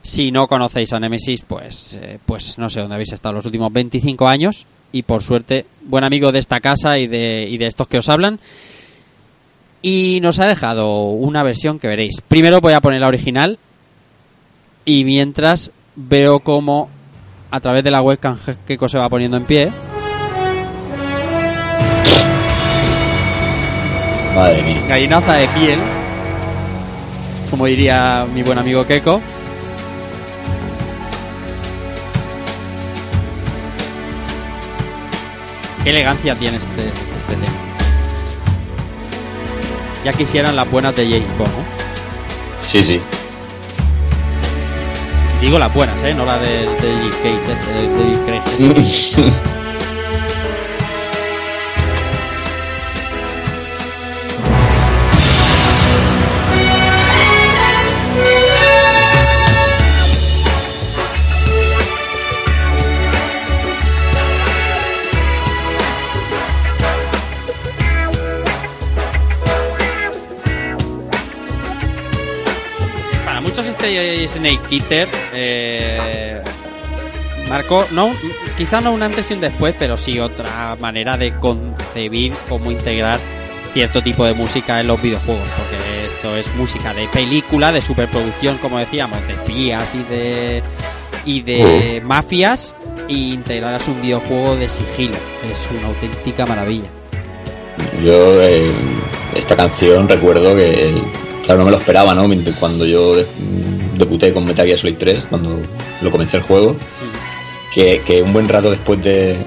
Si 0.04 0.32
no 0.32 0.48
conocéis 0.48 0.94
a 0.94 1.00
Nemesis, 1.00 1.42
pues, 1.48 1.94
eh, 2.02 2.18
pues 2.26 2.58
no 2.58 2.70
sé 2.70 2.80
dónde 2.80 2.96
habéis 2.96 3.14
estado 3.14 3.36
los 3.36 3.46
últimos 3.46 3.72
25 3.72 4.28
años. 4.28 4.66
Y 4.92 5.04
por 5.04 5.24
suerte, 5.24 5.66
buen 5.86 6.04
amigo 6.04 6.32
de 6.32 6.40
esta 6.40 6.60
casa 6.60 6.98
y 6.98 7.08
de, 7.08 7.48
y 7.48 7.58
de 7.58 7.68
estos 7.68 7.88
que 7.88 8.00
os 8.00 8.10
hablan. 8.10 8.40
Y 9.82 10.20
nos 10.22 10.40
ha 10.40 10.48
dejado 10.48 11.10
una 11.10 11.44
versión 11.44 11.80
que 11.80 11.88
veréis. 11.88 12.22
Primero 12.28 12.62
voy 12.62 12.74
a 12.74 12.82
poner 12.82 13.02
la 13.02 13.08
original. 13.08 13.58
Y 14.86 15.04
mientras 15.04 15.72
veo 15.96 16.40
cómo 16.40 16.90
a 17.52 17.60
través 17.60 17.84
de 17.84 17.92
la 17.92 18.02
webcam 18.02 18.38
Keiko 18.66 18.90
se 18.90 18.98
va 18.98 19.10
poniendo 19.10 19.38
en 19.38 19.46
pie. 19.46 19.72
Madre 24.36 24.64
mía. 24.64 24.82
Gallinaza 24.88 25.34
de 25.34 25.48
piel. 25.50 25.80
Como 27.50 27.66
diría 27.66 28.26
mi 28.34 28.44
buen 28.44 28.58
amigo 28.58 28.86
Keiko. 28.86 29.22
Qué 35.84 35.90
elegancia 35.90 36.36
tiene 36.36 36.58
este, 36.58 36.88
este 36.88 37.34
tema. 37.34 37.58
Ya 40.06 40.14
quisieran 40.14 40.56
las 40.56 40.70
buenas 40.70 40.96
de 40.96 41.06
James 41.06 41.38
Bond, 41.38 41.52
¿no? 41.52 41.64
Sí, 42.60 42.84
sí. 42.84 43.02
Digo 45.42 45.58
las 45.58 45.74
buenas, 45.74 46.02
¿eh? 46.04 46.14
No 46.14 46.26
la 46.26 46.38
de, 46.38 46.50
de 46.50 47.10
este, 47.10 47.30
de, 47.70 48.14
de 48.68 49.52
este 73.84 74.28
Snake 74.28 74.62
Eater 74.70 75.10
eh, 75.34 76.42
marcó, 77.50 77.86
no, 77.92 78.12
quizá 78.58 78.80
no 78.80 78.92
un 78.92 79.02
antes 79.02 79.32
y 79.32 79.34
un 79.34 79.42
después, 79.42 79.74
pero 79.78 79.98
sí 79.98 80.20
otra 80.20 80.76
manera 80.80 81.18
de 81.18 81.34
concebir 81.34 82.34
cómo 82.48 82.72
integrar 82.72 83.20
cierto 83.74 84.04
tipo 84.04 84.26
de 84.26 84.34
música 84.34 84.82
en 84.82 84.88
los 84.88 85.02
videojuegos, 85.02 85.48
porque 85.58 86.06
esto 86.08 86.38
es 86.38 86.54
música 86.56 86.94
de 86.94 87.08
película, 87.08 87.72
de 87.72 87.82
superproducción, 87.82 88.58
como 88.58 88.78
decíamos, 88.78 89.26
de 89.28 89.34
espías 89.34 89.96
y 89.96 90.04
de 90.04 90.64
y 91.26 91.42
de 91.42 92.02
mafias 92.04 92.76
y 93.08 93.34
integrar 93.34 93.76
a 93.76 93.92
un 93.92 94.02
videojuego 94.02 94.56
de 94.58 94.70
sigilo. 94.70 95.16
Es 95.52 95.68
una 95.72 95.88
auténtica 95.88 96.46
maravilla. 96.46 96.88
Yo, 98.04 98.42
eh, 98.42 98.72
esta 99.36 99.56
canción 99.56 100.08
recuerdo 100.08 100.56
que, 100.56 101.02
claro, 101.46 101.60
no 101.60 101.66
me 101.66 101.72
lo 101.72 101.78
esperaba, 101.78 102.14
¿no? 102.14 102.30
Cuando 102.60 102.86
yo 102.86 103.16
de- 103.16 103.26
debuté 103.98 104.34
con 104.34 104.46
Metal 104.46 104.66
Gear 104.66 104.78
Solid 104.80 104.96
3, 104.98 105.26
cuando 105.30 105.60
lo 106.02 106.12
comencé 106.12 106.38
el 106.38 106.44
juego, 106.44 106.76
que, 107.74 108.02
que 108.06 108.22
un 108.22 108.34
buen 108.34 108.48
rato 108.50 108.72
después 108.72 109.02
de, 109.04 109.38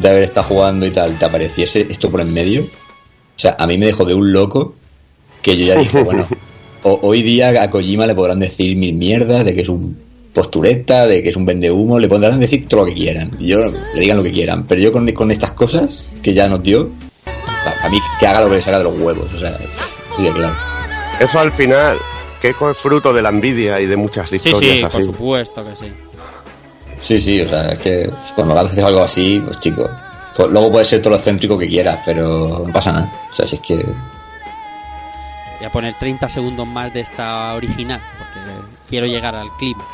de 0.00 0.08
haber 0.08 0.24
estado 0.24 0.46
jugando 0.48 0.86
y 0.86 0.90
tal, 0.90 1.18
te 1.18 1.24
apareciese 1.24 1.86
esto 1.90 2.10
por 2.10 2.20
en 2.20 2.32
medio. 2.32 2.62
O 2.62 3.38
sea, 3.38 3.56
a 3.58 3.66
mí 3.66 3.76
me 3.78 3.86
dejó 3.86 4.04
de 4.04 4.14
un 4.14 4.32
loco 4.32 4.74
que 5.42 5.56
yo 5.56 5.66
ya 5.66 5.78
dije, 5.78 6.02
bueno, 6.02 6.26
hoy 6.82 7.22
día 7.22 7.62
a 7.62 7.70
Kojima 7.70 8.06
le 8.06 8.14
podrán 8.14 8.38
decir 8.38 8.76
mil 8.76 8.94
mierdas 8.94 9.44
de 9.44 9.54
que 9.54 9.62
es 9.62 9.68
un 9.68 9.96
postureta, 10.32 11.06
de 11.06 11.22
que 11.22 11.30
es 11.30 11.36
un 11.36 11.46
vendehumo, 11.46 11.98
le 11.98 12.08
podrán 12.08 12.38
decir 12.40 12.66
todo 12.68 12.80
lo 12.80 12.86
que 12.86 12.94
quieran. 12.94 13.30
Yo 13.40 13.58
le 13.94 14.00
digan 14.00 14.18
lo 14.18 14.22
que 14.22 14.30
quieran. 14.30 14.64
Pero 14.66 14.80
yo 14.82 14.92
con, 14.92 15.10
con 15.12 15.30
estas 15.30 15.52
cosas 15.52 16.10
que 16.22 16.34
ya 16.34 16.46
nos 16.48 16.62
dio, 16.62 16.90
a, 17.26 17.86
a 17.86 17.88
mí 17.88 17.96
que 18.20 18.26
haga 18.26 18.42
lo 18.42 18.50
que 18.50 18.56
le 18.56 18.62
saca 18.62 18.78
de 18.78 18.84
los 18.84 18.98
huevos. 18.98 19.26
O 19.34 19.38
sea, 19.38 19.58
sí, 20.16 20.24
claro. 20.34 20.54
Eso 21.20 21.38
al 21.40 21.50
final, 21.52 21.98
que 22.40 22.50
es 22.50 22.56
fruto 22.76 23.12
de 23.12 23.22
la 23.22 23.30
envidia 23.30 23.80
y 23.80 23.86
de 23.86 23.96
muchas 23.96 24.28
Sí, 24.30 24.36
historias 24.36 24.76
sí, 24.76 24.80
por 24.82 24.90
así. 24.90 25.02
supuesto 25.02 25.64
que 25.64 25.76
sí. 25.76 25.92
Sí, 27.00 27.20
sí, 27.20 27.40
o 27.40 27.48
sea, 27.48 27.66
es 27.66 27.78
que 27.78 28.10
cuando 28.34 28.58
haces 28.58 28.82
algo 28.84 29.02
así, 29.02 29.40
pues 29.44 29.58
chico, 29.58 29.88
pues 30.36 30.48
luego 30.50 30.70
puedes 30.72 30.88
ser 30.88 31.00
todo 31.00 31.10
lo 31.10 31.16
excéntrico 31.16 31.58
que 31.58 31.68
quieras, 31.68 32.00
pero 32.04 32.64
no 32.66 32.72
pasa 32.72 32.92
nada. 32.92 33.12
O 33.30 33.34
sea, 33.34 33.46
si 33.46 33.56
es 33.56 33.62
que 33.62 33.76
Voy 35.58 35.64
a 35.66 35.72
poner 35.72 35.94
30 35.98 36.28
segundos 36.28 36.66
más 36.66 36.92
de 36.92 37.00
esta 37.00 37.54
original, 37.54 38.02
porque 38.18 38.40
quiero 38.88 39.06
llegar 39.06 39.34
al 39.34 39.48
clímax. 39.58 39.86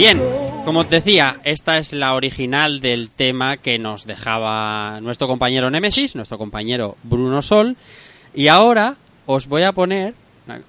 Bien, 0.00 0.18
como 0.64 0.80
os 0.80 0.88
decía, 0.88 1.42
esta 1.44 1.76
es 1.76 1.92
la 1.92 2.14
original 2.14 2.80
del 2.80 3.10
tema 3.10 3.58
que 3.58 3.78
nos 3.78 4.06
dejaba 4.06 4.98
nuestro 5.02 5.28
compañero 5.28 5.70
Nemesis, 5.70 6.16
nuestro 6.16 6.38
compañero 6.38 6.96
Bruno 7.02 7.42
Sol. 7.42 7.76
Y 8.34 8.48
ahora 8.48 8.96
os 9.26 9.46
voy 9.46 9.60
a 9.60 9.72
poner, 9.72 10.14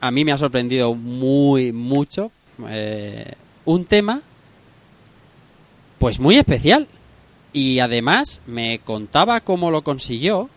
a 0.01 0.11
mí 0.11 0.25
me 0.25 0.34
ha 0.34 0.38
sorprendido 0.38 0.95
muy 0.95 1.71
mucho, 1.71 2.29
eh, 2.67 3.36
un 3.63 3.86
tema 3.86 4.21
pues 5.97 6.19
muy 6.19 6.36
especial. 6.36 6.89
Y 7.53 7.79
además 7.79 8.41
me 8.47 8.79
contaba 8.79 9.39
cómo 9.39 9.71
lo 9.71 9.82
consiguió 9.82 10.49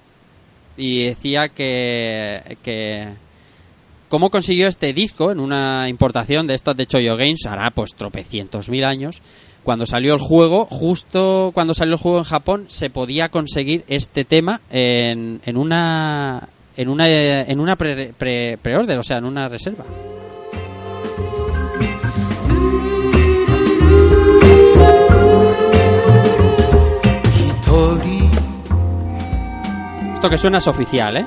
y 0.77 1.05
decía 1.05 1.49
que, 1.49 2.59
que 2.65 3.07
cómo 4.15 4.31
consiguió 4.31 4.69
este 4.69 4.93
disco 4.93 5.33
en 5.33 5.41
una 5.41 5.89
importación 5.89 6.47
de 6.47 6.55
estos 6.55 6.77
de 6.77 6.87
Choyo 6.87 7.17
Games, 7.17 7.47
hará 7.49 7.73
pues 7.73 7.97
tropecientos 7.97 8.69
mil 8.69 8.85
años. 8.85 9.21
Cuando 9.65 9.87
salió 9.87 10.15
el 10.15 10.21
juego, 10.21 10.67
justo 10.71 11.51
cuando 11.53 11.75
salió 11.75 11.95
el 11.95 11.99
juego 11.99 12.19
en 12.19 12.25
Japón, 12.25 12.67
se 12.69 12.91
podía 12.91 13.29
conseguir 13.31 13.85
este 13.89 14.25
tema 14.25 14.61
en, 14.71 15.41
en 15.45 15.57
una 15.57 16.49
en 16.77 16.89
una 16.91 17.09
en 17.09 17.59
una 17.59 17.75
pre, 17.75 18.13
pre- 18.17 18.57
pre-order, 18.63 18.97
o 18.99 19.03
sea, 19.03 19.19
en 19.19 19.25
una 19.25 19.49
reserva. 19.49 19.85
Esto 30.15 30.31
que 30.31 30.39
suena 30.39 30.59
es 30.59 30.69
oficial, 30.69 31.17
¿eh? 31.17 31.27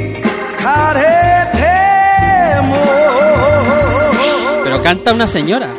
Pero 4.63 4.83
canta 4.83 5.13
una 5.13 5.27
señora. 5.27 5.69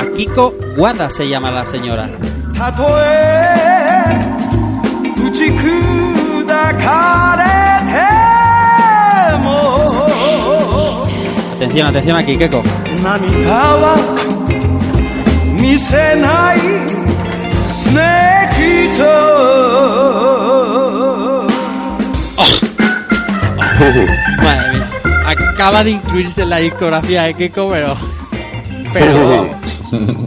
Akiko 0.00 0.54
Wada 0.76 1.10
se 1.10 1.26
llama 1.26 1.50
la 1.50 1.66
señora. 1.66 2.08
Atención, 11.56 11.86
atención 11.88 12.16
aquí, 12.16 12.36
Keko. 12.36 12.62
Madre 24.42 24.72
mía, 24.72 24.90
acaba 25.26 25.82
de 25.82 25.90
incluirse 25.90 26.42
en 26.42 26.50
la 26.50 26.58
discografía 26.58 27.22
de 27.24 27.34
Keiko, 27.34 27.68
pero. 27.70 27.96
Pero. 28.92 29.48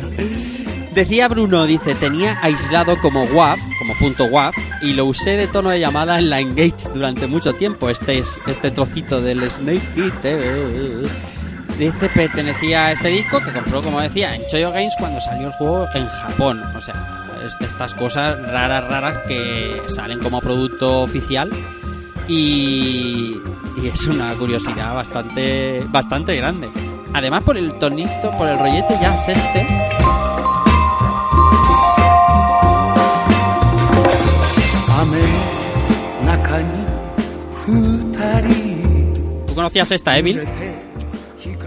Decía 0.93 1.29
Bruno, 1.29 1.65
dice, 1.65 1.95
tenía 1.95 2.37
aislado 2.41 2.99
como 2.99 3.23
WAF, 3.23 3.59
como 3.79 3.93
punto 3.95 4.25
WAF, 4.25 4.53
y 4.81 4.91
lo 4.91 5.05
usé 5.05 5.37
de 5.37 5.47
tono 5.47 5.69
de 5.69 5.79
llamada 5.79 6.19
en 6.19 6.29
la 6.29 6.41
Engage 6.41 6.89
durante 6.93 7.27
mucho 7.27 7.53
tiempo. 7.53 7.89
Este 7.89 8.17
es 8.17 8.39
este 8.45 8.71
trocito 8.71 9.21
del 9.21 9.49
Snake 9.49 9.81
Hit. 9.95 10.13
Eh" 10.23 11.07
dice 11.79 12.09
pertenecía 12.09 12.87
a 12.87 12.91
este 12.91 13.07
disco 13.07 13.39
que 13.39 13.51
compró, 13.51 13.81
como 13.81 14.01
decía, 14.01 14.35
en 14.35 14.45
Choyo 14.47 14.71
Games 14.71 14.93
cuando 14.99 15.19
salió 15.21 15.47
el 15.47 15.53
juego 15.53 15.87
en 15.93 16.07
Japón. 16.07 16.61
O 16.75 16.81
sea, 16.81 16.93
es 17.45 17.57
de 17.57 17.65
estas 17.65 17.93
cosas 17.93 18.39
raras, 18.51 18.87
raras 18.87 19.25
que 19.25 19.81
salen 19.87 20.19
como 20.19 20.41
producto 20.41 21.01
oficial. 21.01 21.49
Y, 22.27 23.35
y 23.81 23.87
es 23.87 24.07
una 24.07 24.33
curiosidad 24.35 24.93
bastante, 24.93 25.83
bastante 25.87 26.35
grande. 26.35 26.69
Además, 27.13 27.43
por 27.43 27.57
el 27.57 27.73
tonito, 27.79 28.29
por 28.37 28.47
el 28.47 28.59
rollete 28.59 28.97
ya 29.01 29.15
es 29.15 29.37
este. 29.37 29.65
¿Tú 39.47 39.55
conocías 39.55 39.91
esta, 39.91 40.17
Evil? 40.17 40.41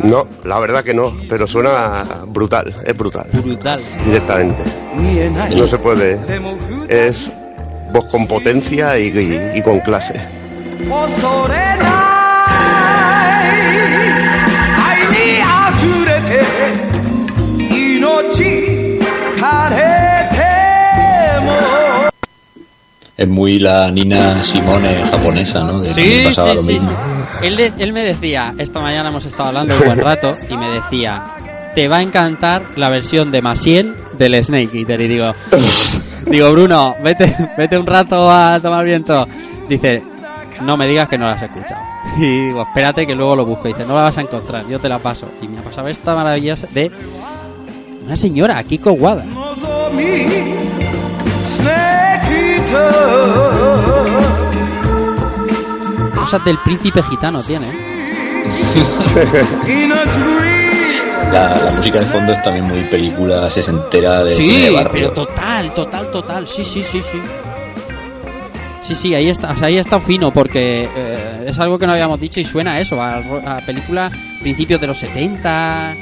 No, 0.02 0.26
la 0.44 0.58
verdad 0.58 0.82
que 0.82 0.94
no, 0.94 1.12
pero 1.28 1.46
suena 1.46 2.22
brutal, 2.26 2.74
es 2.84 2.96
brutal. 2.96 3.26
Brutal. 3.32 3.78
Directamente. 4.04 4.62
No 5.56 5.66
se 5.66 5.78
puede. 5.78 6.18
Es 6.88 7.30
voz 7.92 8.06
con 8.06 8.26
potencia 8.26 8.98
y, 8.98 9.52
y 9.54 9.62
con 9.62 9.80
clase. 9.80 10.14
Es 23.22 23.28
muy 23.28 23.58
la 23.60 23.90
Nina 23.90 24.42
Simone 24.42 24.96
japonesa, 25.10 25.60
¿no? 25.60 25.80
También 25.82 25.94
Sí, 25.94 26.34
sí, 26.34 26.40
lo 26.54 26.62
sí, 26.62 26.72
mismo. 26.74 26.90
sí. 27.40 27.46
Él, 27.46 27.56
de- 27.56 27.72
él 27.78 27.92
me 27.92 28.02
decía, 28.04 28.52
esta 28.58 28.80
mañana 28.80 29.10
hemos 29.10 29.24
estado 29.26 29.50
hablando 29.50 29.74
un 29.78 29.84
buen 29.84 29.98
rato, 30.04 30.34
y 30.50 30.56
me 30.56 30.68
decía, 30.70 31.22
te 31.74 31.86
va 31.88 31.98
a 31.98 32.02
encantar 32.02 32.62
la 32.76 32.88
versión 32.88 33.30
de 33.30 33.40
Masiel 33.42 33.94
del 34.18 34.42
Snake 34.44 34.70
Eater. 34.76 35.00
Y 35.02 35.08
digo, 35.08 35.34
digo, 36.26 36.50
Bruno, 36.52 36.96
vete, 37.02 37.34
vete 37.56 37.78
un 37.78 37.86
rato 37.86 38.30
a 38.30 38.58
tomar 38.60 38.84
viento. 38.84 39.26
Dice, 39.68 40.02
no 40.62 40.76
me 40.76 40.88
digas 40.88 41.08
que 41.08 41.16
no 41.16 41.26
la 41.28 41.34
has 41.34 41.42
escuchado. 41.42 41.80
Y 42.18 42.46
digo, 42.48 42.62
espérate 42.62 43.06
que 43.06 43.14
luego 43.14 43.36
lo 43.36 43.46
busco. 43.46 43.68
Dice, 43.68 43.84
no 43.86 43.94
la 43.94 44.02
vas 44.02 44.18
a 44.18 44.22
encontrar, 44.22 44.66
yo 44.68 44.80
te 44.80 44.88
la 44.88 44.98
paso. 44.98 45.28
Y 45.40 45.46
me 45.46 45.60
ha 45.60 45.62
pasado 45.62 45.86
esta 45.88 46.14
maravilla 46.16 46.54
de 46.72 46.90
una 48.04 48.16
señora, 48.16 48.62
Kiko 48.64 48.90
Wada. 48.92 49.24
Cosas 56.14 56.44
del 56.44 56.58
príncipe 56.58 57.02
gitano 57.02 57.42
tiene. 57.42 57.66
¿eh? 57.68 57.78
La, 61.32 61.56
la, 61.56 61.70
música 61.70 61.98
de 61.98 62.04
fondo 62.06 62.32
es 62.32 62.42
también 62.42 62.66
muy 62.66 62.80
película 62.82 63.48
sesentera 63.48 64.22
de, 64.22 64.34
sí, 64.34 64.66
de 64.66 64.88
pero 64.92 65.12
total, 65.12 65.72
total, 65.72 66.10
total. 66.10 66.46
Sí, 66.46 66.62
sí, 66.62 66.82
sí, 66.82 67.00
sí. 67.00 67.18
Sí, 68.82 68.94
sí, 68.94 69.14
ahí 69.14 69.30
está, 69.30 69.52
o 69.52 69.56
sea, 69.56 69.68
ahí 69.68 69.78
está 69.78 69.98
fino 70.00 70.30
porque 70.30 70.90
eh, 70.94 71.44
es 71.46 71.58
algo 71.58 71.78
que 71.78 71.86
no 71.86 71.92
habíamos 71.92 72.20
dicho 72.20 72.38
y 72.38 72.44
suena 72.44 72.72
a 72.72 72.80
eso, 72.80 73.00
a, 73.00 73.16
a 73.46 73.60
película 73.64 74.10
principios 74.42 74.80
de 74.80 74.88
los 74.88 74.98
70, 74.98 75.96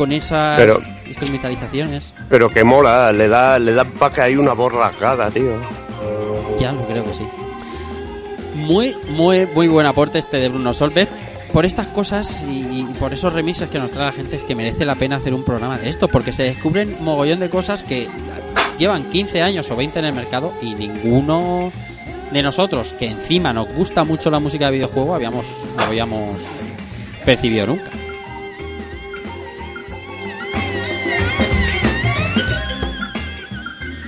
con 0.00 0.12
esas 0.12 0.56
Pero- 0.58 0.80
instrumentalizaciones. 1.06 2.14
Pero 2.30 2.48
que 2.48 2.64
mola, 2.64 3.12
le 3.12 3.28
da, 3.28 3.58
le 3.58 3.74
da 3.74 3.84
para 3.84 4.14
que 4.14 4.20
hay 4.22 4.36
una 4.36 4.54
voz 4.54 4.72
rasgada, 4.72 5.30
tío. 5.30 5.52
Ya 6.58 6.72
lo 6.72 6.86
creo 6.86 7.04
que 7.04 7.12
sí. 7.12 7.24
Muy, 8.54 8.96
muy, 9.10 9.46
muy 9.54 9.68
buen 9.68 9.86
aporte 9.86 10.18
este 10.18 10.38
de 10.38 10.48
Bruno 10.48 10.72
Solberg. 10.72 11.06
Por 11.52 11.66
estas 11.66 11.88
cosas 11.88 12.42
y, 12.48 12.80
y 12.80 12.84
por 12.98 13.12
esos 13.12 13.30
remixes 13.34 13.68
que 13.68 13.78
nos 13.78 13.92
trae 13.92 14.06
la 14.06 14.12
gente 14.12 14.36
es 14.36 14.42
que 14.44 14.54
merece 14.54 14.86
la 14.86 14.94
pena 14.94 15.16
hacer 15.16 15.34
un 15.34 15.44
programa 15.44 15.76
de 15.76 15.90
esto, 15.90 16.08
porque 16.08 16.32
se 16.32 16.44
descubren 16.44 16.96
mogollón 17.00 17.38
de 17.40 17.50
cosas 17.50 17.82
que 17.82 18.08
llevan 18.78 19.02
15 19.10 19.42
años 19.42 19.70
o 19.70 19.76
20 19.76 19.98
en 19.98 20.04
el 20.06 20.14
mercado 20.14 20.54
y 20.62 20.74
ninguno 20.76 21.70
de 22.32 22.42
nosotros 22.42 22.94
que 22.98 23.08
encima 23.08 23.52
nos 23.52 23.68
gusta 23.74 24.02
mucho 24.04 24.30
la 24.30 24.40
música 24.40 24.66
de 24.70 24.78
videojuego 24.78 25.14
habíamos, 25.14 25.44
lo 25.76 25.82
habíamos 25.82 26.38
percibido 27.26 27.66
nunca. 27.66 27.90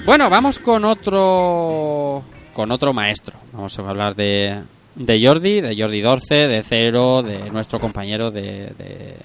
Bueno, 0.05 0.29
vamos 0.29 0.59
con 0.59 0.85
otro 0.85 2.23
con 2.53 2.71
otro 2.71 2.93
maestro. 2.93 3.35
Vamos 3.53 3.79
a 3.79 3.83
hablar 3.89 4.15
de, 4.15 4.61
de 4.95 5.21
Jordi, 5.27 5.61
de 5.61 5.77
Jordi 5.81 6.01
Dorce, 6.01 6.49
de 6.49 6.63
Cero, 6.63 7.23
de 7.23 7.51
nuestro 7.51 7.79
compañero 7.81 8.31
de 8.31 8.73
de, 8.77 9.17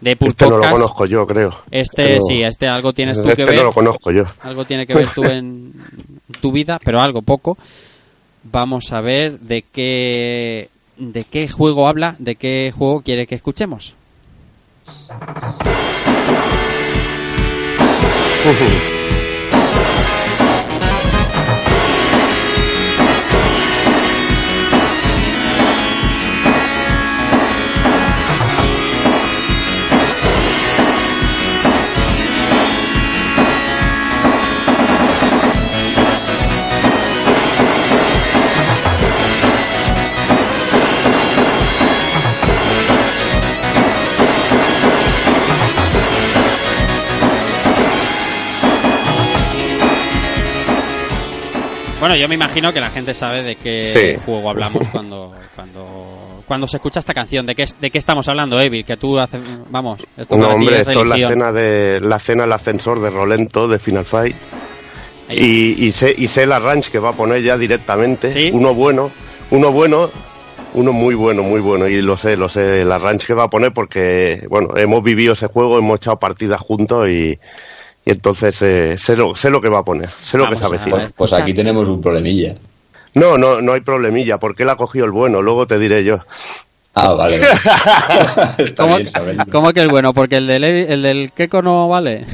de 0.00 0.16
Este 0.20 0.46
no 0.48 0.56
lo 0.58 0.70
conozco 0.70 1.04
yo, 1.06 1.26
creo. 1.26 1.50
Este, 1.70 2.16
no- 2.16 2.20
sí, 2.26 2.42
este 2.42 2.66
algo 2.66 2.92
tienes 2.92 3.20
tú 3.20 3.28
este 3.28 3.44
que 3.44 3.50
ver. 3.50 3.58
no 3.60 3.64
lo 3.66 3.72
conozco 3.72 4.10
yo. 4.10 4.24
Algo 4.42 4.64
tiene 4.64 4.86
que 4.86 4.94
ver 4.94 5.06
tú 5.14 5.22
en 5.24 5.72
tu 6.40 6.50
vida, 6.50 6.80
pero 6.82 7.00
algo 7.00 7.22
poco. 7.22 7.58
Vamos 8.44 8.92
a 8.92 9.00
ver 9.02 9.38
de 9.38 9.62
qué 9.70 10.70
de 10.96 11.24
qué 11.24 11.46
juego 11.48 11.86
habla, 11.88 12.16
de 12.18 12.36
qué 12.36 12.72
juego 12.76 13.02
quiere 13.02 13.26
que 13.26 13.34
escuchemos. 13.34 13.94
Bueno, 52.00 52.16
yo 52.16 52.28
me 52.28 52.34
imagino 52.34 52.72
que 52.72 52.80
la 52.80 52.90
gente 52.90 53.12
sabe 53.14 53.42
de 53.42 53.56
qué 53.56 54.14
Sí. 54.16 54.22
juego 54.24 54.48
hablamos 54.50 54.88
cuando 54.88 55.32
cuando 55.54 56.42
cuando 56.46 56.66
se 56.66 56.78
escucha 56.78 56.98
esta 56.98 57.14
canción. 57.14 57.46
¿De 57.46 57.54
qué, 57.54 57.66
de 57.80 57.90
qué 57.90 57.98
estamos 57.98 58.26
hablando, 58.28 58.60
Evil? 58.60 58.84
Que 58.84 58.96
tú 58.96 59.18
haces... 59.20 59.40
Vamos, 59.70 60.00
esto 60.16 60.36
No, 60.36 60.48
hombre, 60.48 60.80
es 60.80 60.88
esto 60.88 61.02
es 61.02 61.06
la 61.06 61.16
escena 61.16 61.52
de 61.52 62.00
la 62.00 62.16
escena 62.16 62.42
del 62.42 62.52
ascensor 62.52 63.00
de 63.00 63.10
Rolento 63.10 63.68
de 63.68 63.78
Final 63.78 64.04
Fight. 64.04 64.34
Y, 65.28 65.84
y 65.86 65.92
sé 65.92 66.12
y 66.16 66.26
sé 66.26 66.46
la 66.46 66.58
ranch 66.58 66.88
que 66.88 66.98
va 66.98 67.10
a 67.10 67.12
poner 67.12 67.42
ya 67.42 67.56
directamente. 67.56 68.32
¿Sí? 68.32 68.50
Uno 68.52 68.74
bueno, 68.74 69.12
uno 69.50 69.70
bueno, 69.70 70.10
uno 70.74 70.92
muy 70.92 71.14
bueno, 71.14 71.44
muy 71.44 71.60
bueno. 71.60 71.86
Y 71.86 72.02
lo 72.02 72.16
sé, 72.16 72.36
lo 72.36 72.48
sé, 72.48 72.84
la 72.84 72.98
ranch 72.98 73.26
que 73.26 73.34
va 73.34 73.44
a 73.44 73.50
poner 73.50 73.72
porque, 73.72 74.44
bueno, 74.50 74.76
hemos 74.76 75.04
vivido 75.04 75.34
ese 75.34 75.46
juego, 75.46 75.78
hemos 75.78 75.98
echado 75.98 76.18
partidas 76.18 76.60
juntos 76.60 77.08
y, 77.08 77.38
y 78.10 78.12
entonces 78.12 78.60
eh, 78.62 78.98
sé, 78.98 79.16
lo, 79.16 79.36
sé 79.36 79.50
lo 79.50 79.60
que 79.60 79.68
va 79.68 79.78
a 79.78 79.84
poner, 79.84 80.08
sé 80.08 80.36
lo 80.36 80.44
Vamos 80.44 80.56
que 80.56 80.58
se 80.58 80.64
a 80.64 80.68
avecina. 80.68 80.96
ver. 80.96 81.12
Pues 81.16 81.32
aquí 81.32 81.54
tenemos 81.54 81.88
un 81.88 82.00
problemilla. 82.02 82.56
No, 83.14 83.38
no, 83.38 83.62
no 83.62 83.72
hay 83.72 83.82
problemilla, 83.82 84.38
porque 84.38 84.64
él 84.64 84.70
ha 84.70 84.76
cogido 84.76 85.04
el 85.04 85.12
bueno, 85.12 85.42
luego 85.42 85.66
te 85.66 85.78
diré 85.78 86.02
yo. 86.02 86.18
Ah, 86.94 87.12
vale. 87.12 87.38
¿Cómo, 88.76 88.96
bien 88.96 89.08
cómo 89.50 89.72
que 89.72 89.80
el 89.80 89.88
bueno? 89.88 90.12
Porque 90.12 90.38
el 90.38 90.48
del, 90.48 90.64
el 90.64 91.02
del 91.02 91.30
Keko 91.32 91.62
no 91.62 91.88
vale. 91.88 92.26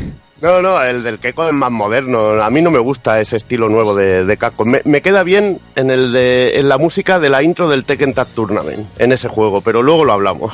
No, 0.43 0.63
no, 0.63 0.83
el 0.83 1.03
del 1.03 1.19
Keiko 1.19 1.47
es 1.47 1.55
más 1.55 1.71
moderno. 1.71 2.43
A 2.43 2.51
mí 2.51 2.61
no 2.63 2.71
me 2.71 2.79
gusta 2.79 3.21
ese 3.21 3.37
estilo 3.37 3.69
nuevo 3.69 3.95
de, 3.95 4.25
de 4.25 4.37
Capcom. 4.37 4.69
Me, 4.69 4.81
me 4.85 5.01
queda 5.03 5.23
bien 5.25 5.61
en 5.77 5.91
el 5.91 6.13
de, 6.13 6.59
en 6.59 6.69
la 6.69 6.79
música 6.79 7.19
de 7.21 7.29
la 7.29 7.43
intro 7.43 7.69
del 7.69 7.85
Tekken 7.85 8.15
Tag 8.15 8.29
Tournament, 8.29 8.87
en 8.99 9.13
ese 9.13 9.29
juego, 9.29 9.61
pero 9.61 9.83
luego 9.83 10.05
lo 10.05 10.13
hablamos. 10.13 10.53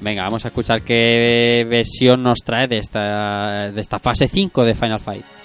Venga, 0.00 0.22
vamos 0.22 0.44
a 0.44 0.48
escuchar 0.48 0.82
qué 0.82 1.66
versión 1.68 2.22
nos 2.22 2.38
trae 2.38 2.68
de 2.68 2.78
esta, 2.78 3.72
de 3.72 3.80
esta 3.80 3.98
fase 3.98 4.28
5 4.28 4.64
de 4.64 4.74
Final 4.74 5.00
Fight. 5.00 5.37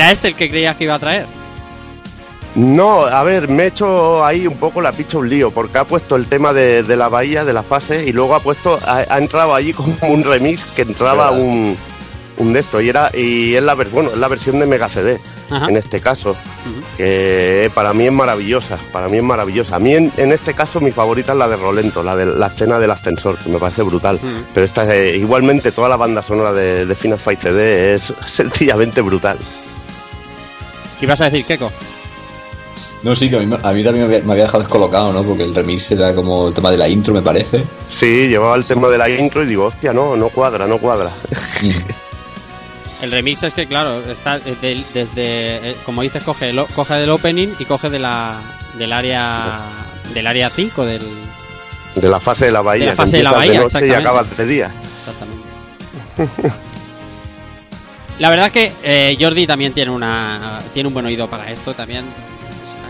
¿Era 0.00 0.12
este 0.12 0.28
el 0.28 0.34
que 0.34 0.48
creías 0.48 0.76
que 0.76 0.84
iba 0.84 0.94
a 0.94 0.98
traer? 0.98 1.26
No, 2.54 3.02
a 3.02 3.22
ver, 3.22 3.48
me 3.48 3.64
he 3.64 3.66
hecho 3.66 4.24
ahí 4.24 4.46
un 4.46 4.56
poco 4.56 4.80
la 4.80 4.92
picha 4.92 5.18
un 5.18 5.28
lío, 5.28 5.50
porque 5.52 5.78
ha 5.78 5.84
puesto 5.84 6.16
el 6.16 6.26
tema 6.26 6.52
de, 6.52 6.82
de 6.82 6.96
la 6.96 7.08
bahía, 7.08 7.44
de 7.44 7.52
la 7.52 7.62
fase, 7.62 8.04
y 8.06 8.12
luego 8.12 8.34
ha 8.34 8.40
puesto, 8.40 8.78
ha, 8.86 9.04
ha 9.08 9.18
entrado 9.18 9.54
allí 9.54 9.72
como 9.72 9.94
un 10.08 10.24
remix 10.24 10.64
que 10.64 10.82
entraba 10.82 11.30
Verdad. 11.30 11.40
un, 11.46 11.76
un 12.38 12.52
de 12.52 12.58
esto, 12.60 12.80
y 12.80 12.88
era, 12.88 13.10
y 13.14 13.54
es 13.54 13.62
la, 13.62 13.74
ver- 13.74 13.90
bueno, 13.90 14.10
es 14.10 14.16
la 14.16 14.26
versión 14.26 14.58
de 14.58 14.66
Mega 14.66 14.88
CD, 14.88 15.20
Ajá. 15.48 15.66
en 15.68 15.76
este 15.76 16.00
caso, 16.00 16.34
que 16.96 17.70
para 17.72 17.92
mí 17.92 18.06
es 18.06 18.12
maravillosa, 18.12 18.78
para 18.92 19.08
mí 19.08 19.18
es 19.18 19.22
maravillosa. 19.22 19.76
A 19.76 19.78
mí 19.78 19.94
en, 19.94 20.10
en 20.16 20.32
este 20.32 20.52
caso 20.54 20.80
mi 20.80 20.90
favorita 20.90 21.32
es 21.32 21.38
la 21.38 21.46
de 21.46 21.56
Rolento, 21.56 22.02
la 22.02 22.16
de 22.16 22.26
la 22.26 22.48
escena 22.48 22.80
del 22.80 22.90
ascensor, 22.90 23.36
que 23.36 23.48
me 23.50 23.58
parece 23.58 23.82
brutal. 23.82 24.18
Pero 24.52 24.64
esta 24.64 24.92
eh, 24.92 25.16
igualmente 25.16 25.70
toda 25.70 25.88
la 25.88 25.96
banda 25.96 26.22
sonora 26.22 26.52
de, 26.52 26.84
de 26.86 26.94
Final 26.96 27.18
Fight 27.20 27.40
CD 27.40 27.94
es 27.94 28.12
sencillamente 28.26 29.00
brutal. 29.02 29.38
¿Qué 31.00 31.06
ibas 31.06 31.20
a 31.22 31.30
decir, 31.30 31.46
Keko? 31.46 31.72
No, 33.02 33.16
sí, 33.16 33.30
que 33.30 33.36
a 33.36 33.40
mí, 33.40 33.56
a 33.62 33.72
mí 33.72 33.82
también 33.82 34.06
me 34.06 34.14
había, 34.14 34.26
me 34.26 34.32
había 34.32 34.44
dejado 34.44 34.62
descolocado, 34.62 35.12
¿no? 35.12 35.22
Porque 35.22 35.44
el 35.44 35.54
remix 35.54 35.90
era 35.92 36.14
como 36.14 36.48
el 36.48 36.54
tema 36.54 36.70
de 36.70 36.76
la 36.76 36.86
intro, 36.86 37.14
me 37.14 37.22
parece. 37.22 37.64
Sí, 37.88 38.28
llevaba 38.28 38.54
el 38.56 38.64
tema 38.64 38.88
de 38.88 38.98
la 38.98 39.08
intro 39.08 39.42
y 39.42 39.46
digo, 39.46 39.64
hostia, 39.64 39.94
no, 39.94 40.14
no 40.16 40.28
cuadra, 40.28 40.66
no 40.66 40.78
cuadra. 40.78 41.10
Mm. 41.62 41.70
El 43.02 43.10
remix 43.12 43.42
es 43.44 43.54
que, 43.54 43.66
claro, 43.66 43.98
está 44.00 44.38
desde, 44.38 44.84
eh, 45.16 45.76
como 45.86 46.02
dices, 46.02 46.22
coge, 46.22 46.50
el, 46.50 46.62
coge 46.74 46.94
del 46.96 47.08
opening 47.08 47.48
y 47.58 47.64
coge 47.64 47.88
de 47.88 47.98
la, 47.98 48.42
del 48.76 48.92
área 48.92 49.60
del 50.12 50.26
área 50.26 50.50
5 50.50 50.84
del... 50.84 51.02
De 51.94 52.08
la 52.10 52.20
fase 52.20 52.44
de 52.44 52.52
la 52.52 52.60
bahía, 52.60 52.84
De 52.84 52.90
la 52.90 52.96
fase 52.96 53.16
de 53.16 53.22
la 53.22 53.32
bahía, 53.32 53.60
noche 53.62 53.86
y 53.86 53.90
acabas 53.92 54.36
de 54.36 54.44
día. 54.44 54.70
Exactamente. 54.98 56.60
La 58.20 58.30
verdad 58.30 58.46
es 58.46 58.52
que 58.52 58.72
eh, 58.82 59.16
Jordi 59.18 59.46
también 59.46 59.72
tiene 59.72 59.90
una 59.90 60.60
tiene 60.72 60.86
un 60.86 60.94
buen 60.94 61.06
oído 61.06 61.28
para 61.28 61.50
esto. 61.50 61.74
También 61.74 62.04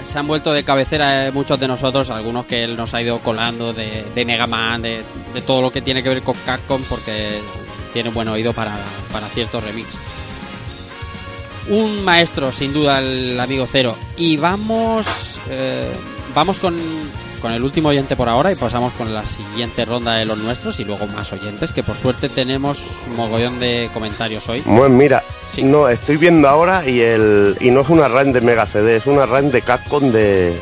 se- 0.04 0.18
han 0.18 0.26
vuelto 0.26 0.52
de 0.52 0.64
cabecera 0.64 1.28
eh, 1.28 1.30
muchos 1.32 1.58
de 1.58 1.68
nosotros, 1.68 2.10
algunos 2.10 2.44
que 2.46 2.58
él 2.60 2.76
nos 2.76 2.92
ha 2.94 3.00
ido 3.00 3.20
colando 3.20 3.72
de, 3.72 4.04
de 4.14 4.24
Mega 4.24 4.46
Man, 4.48 4.82
de, 4.82 5.02
de 5.32 5.40
todo 5.40 5.62
lo 5.62 5.70
que 5.70 5.80
tiene 5.82 6.02
que 6.02 6.08
ver 6.08 6.22
con 6.22 6.34
Capcom, 6.44 6.82
porque 6.88 7.38
tiene 7.92 8.10
buen 8.10 8.26
oído 8.28 8.52
para, 8.52 8.72
para 9.12 9.26
ciertos 9.28 9.62
remix. 9.64 9.86
Un 11.68 12.02
maestro, 12.04 12.50
sin 12.50 12.72
duda, 12.72 12.98
el 12.98 13.38
amigo 13.38 13.68
Cero. 13.70 13.96
Y 14.16 14.36
vamos 14.36 15.06
eh, 15.48 15.92
vamos 16.34 16.58
con, 16.58 16.76
con 17.40 17.52
el 17.52 17.62
último 17.64 17.88
oyente 17.88 18.14
por 18.16 18.28
ahora 18.28 18.52
y 18.52 18.54
pasamos 18.54 18.92
con 18.92 19.12
la 19.14 19.24
siguiente 19.26 19.84
ronda 19.84 20.14
de 20.14 20.24
los 20.24 20.38
nuestros 20.38 20.78
y 20.80 20.84
luego 20.84 21.06
más 21.08 21.32
oyentes, 21.32 21.72
que 21.72 21.82
por 21.82 21.96
suerte 21.96 22.28
tenemos 22.28 22.80
un 23.08 23.16
mogollón 23.16 23.58
de 23.58 23.90
comentarios 23.92 24.48
hoy. 24.48 24.62
Bueno, 24.64 24.94
mira, 24.94 25.22
Sí. 25.50 25.64
no, 25.64 25.88
estoy 25.88 26.16
viendo 26.16 26.48
ahora 26.48 26.88
y 26.88 27.00
el 27.00 27.56
y 27.60 27.70
no 27.72 27.80
es 27.80 27.88
una 27.88 28.06
run 28.08 28.32
de 28.32 28.40
Mega 28.40 28.66
CD, 28.66 28.96
es 28.96 29.06
una 29.06 29.26
run 29.26 29.50
de 29.50 29.62
Capcom 29.62 30.12
de 30.12 30.56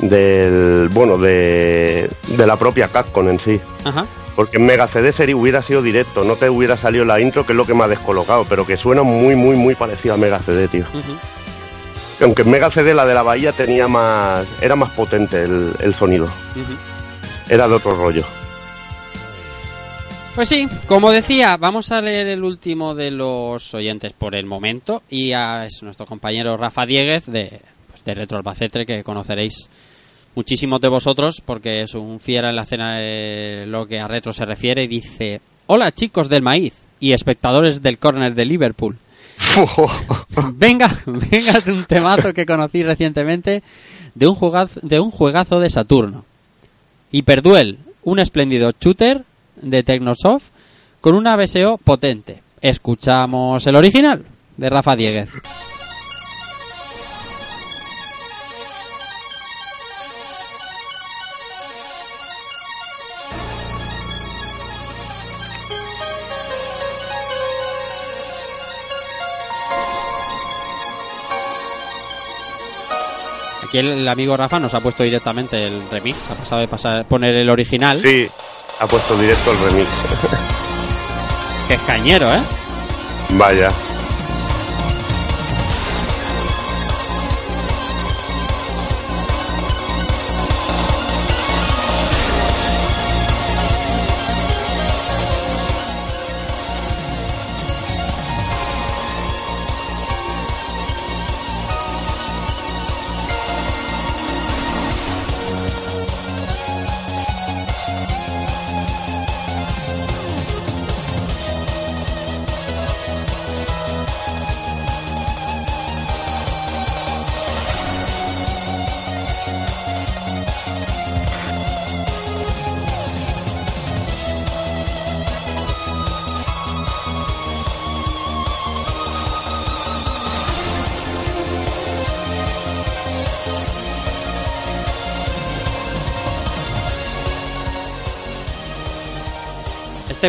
del 0.00 0.88
bueno 0.92 1.16
de, 1.18 2.10
de 2.28 2.46
la 2.46 2.56
propia 2.56 2.88
Capcom 2.88 3.28
en 3.28 3.38
sí. 3.40 3.60
Ajá. 3.84 4.06
Porque 4.34 4.58
en 4.58 4.66
Mega 4.66 4.86
CD 4.86 5.12
sería, 5.12 5.34
hubiera 5.36 5.62
sido 5.62 5.80
directo, 5.80 6.22
no 6.22 6.36
te 6.36 6.50
hubiera 6.50 6.76
salido 6.76 7.06
la 7.06 7.18
intro, 7.20 7.46
que 7.46 7.52
es 7.52 7.56
lo 7.56 7.64
que 7.64 7.72
me 7.72 7.84
ha 7.84 7.88
descolocado, 7.88 8.44
pero 8.46 8.66
que 8.66 8.76
suena 8.76 9.02
muy, 9.02 9.34
muy, 9.34 9.56
muy 9.56 9.74
parecido 9.74 10.14
a 10.14 10.18
Mega 10.18 10.38
CD, 10.40 10.68
tío. 10.68 10.84
Aunque 12.20 12.42
en 12.42 12.50
Mega 12.50 12.70
CD, 12.70 12.94
la 12.94 13.04
de 13.04 13.14
la 13.14 13.22
Bahía, 13.22 13.52
tenía 13.52 13.88
más. 13.88 14.46
Era 14.62 14.74
más 14.76 14.90
potente 14.90 15.42
el, 15.42 15.72
el 15.80 15.94
sonido. 15.94 16.26
Era 17.48 17.68
de 17.68 17.74
otro 17.74 17.94
rollo. 17.96 18.24
Pues 20.34 20.48
sí, 20.50 20.68
como 20.86 21.10
decía, 21.12 21.56
vamos 21.56 21.90
a 21.92 22.00
leer 22.02 22.26
el 22.26 22.44
último 22.44 22.94
de 22.94 23.10
los 23.10 23.72
oyentes 23.72 24.12
por 24.12 24.34
el 24.34 24.44
momento 24.44 25.02
y 25.08 25.32
a- 25.32 25.64
es 25.64 25.82
nuestro 25.82 26.04
compañero 26.04 26.58
Rafa 26.58 26.84
Dieguez 26.84 27.24
de, 27.26 27.60
pues, 27.90 28.04
de 28.04 28.14
Retro 28.14 28.36
Albacete 28.36 28.84
que 28.84 29.02
conoceréis 29.02 29.70
muchísimos 30.34 30.82
de 30.82 30.88
vosotros 30.88 31.40
porque 31.42 31.80
es 31.82 31.94
un 31.94 32.20
fiera 32.20 32.50
en 32.50 32.56
la 32.56 32.64
escena 32.64 32.98
de 32.98 33.64
lo 33.66 33.86
que 33.86 33.98
a 33.98 34.08
retro 34.08 34.34
se 34.34 34.44
refiere 34.44 34.84
y 34.84 34.88
dice 34.88 35.40
Hola 35.68 35.90
chicos 35.92 36.28
del 36.28 36.42
maíz 36.42 36.74
y 37.00 37.14
espectadores 37.14 37.82
del 37.82 37.96
córner 37.96 38.34
de 38.34 38.44
Liverpool. 38.44 38.98
venga, 40.54 40.94
venga 41.06 41.60
de 41.60 41.72
un 41.72 41.84
temazo 41.84 42.32
que 42.32 42.46
conocí 42.46 42.82
recientemente 42.82 43.62
de 44.14 44.26
un 44.26 44.36
de 44.82 45.00
un 45.00 45.10
juegazo 45.10 45.60
de 45.60 45.70
Saturno. 45.70 46.24
Hyperduel, 47.12 47.78
un 48.02 48.18
espléndido 48.18 48.72
shooter 48.80 49.24
de 49.60 49.82
Technosoft 49.82 50.48
con 51.00 51.14
una 51.14 51.36
BSO 51.36 51.78
potente. 51.78 52.42
Escuchamos 52.60 53.66
el 53.66 53.76
original 53.76 54.24
de 54.56 54.70
Rafa 54.70 54.96
Dieguez. 54.96 55.28
Aquí 73.76 73.86
el, 73.86 73.98
el 73.98 74.08
amigo 74.08 74.34
Rafa 74.38 74.58
nos 74.58 74.72
ha 74.72 74.80
puesto 74.80 75.02
directamente 75.02 75.66
el 75.66 75.82
remix, 75.90 76.16
ha 76.30 76.34
pasado 76.34 76.62
de 76.62 76.68
pasar, 76.68 77.04
poner 77.04 77.34
el 77.34 77.50
original, 77.50 77.98
Sí, 77.98 78.26
ha 78.80 78.86
puesto 78.86 79.14
directo 79.18 79.52
el 79.52 79.58
remix. 79.70 79.88
que 81.68 81.74
es 81.74 81.82
cañero, 81.82 82.32
¿eh? 82.34 82.40
Vaya. 83.32 83.68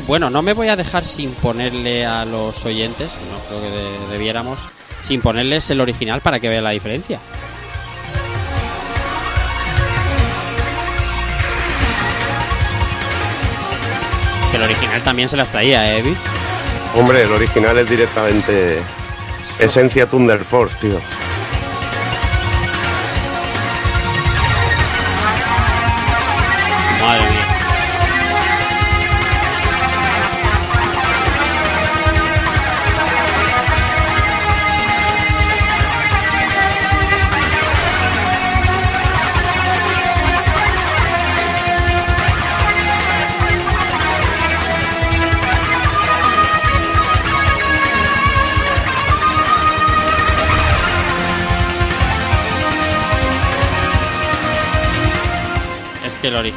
Bueno, 0.05 0.29
no 0.29 0.41
me 0.41 0.53
voy 0.53 0.67
a 0.69 0.75
dejar 0.75 1.03
sin 1.05 1.31
ponerle 1.31 2.05
a 2.05 2.23
los 2.25 2.63
oyentes, 2.65 3.09
no 3.31 3.37
creo 3.47 3.61
que 3.61 3.69
de- 3.77 4.07
debiéramos, 4.17 4.67
sin 5.01 5.21
ponerles 5.21 5.69
el 5.69 5.81
original 5.81 6.21
para 6.21 6.39
que 6.39 6.47
vean 6.49 6.63
la 6.63 6.69
diferencia. 6.71 7.19
Que 14.51 14.57
el 14.57 14.63
original 14.63 15.01
también 15.03 15.29
se 15.29 15.37
las 15.37 15.49
traía, 15.51 15.97
¿eh, 15.97 16.01
Vic? 16.01 16.17
Hombre, 16.95 17.23
el 17.23 17.31
original 17.31 17.77
es 17.77 17.89
directamente 17.89 18.79
Esencia 19.59 20.07
Thunder 20.07 20.39
Force, 20.43 20.77
tío. 20.79 20.99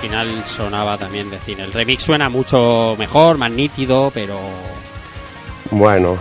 Original 0.00 0.44
sonaba 0.44 0.96
también 0.96 1.30
de 1.30 1.38
cine. 1.38 1.64
El 1.64 1.72
remix 1.72 2.02
suena 2.02 2.28
mucho 2.28 2.96
mejor, 2.98 3.36
más 3.36 3.50
nítido, 3.50 4.10
pero 4.14 4.38
Bueno, 5.70 6.18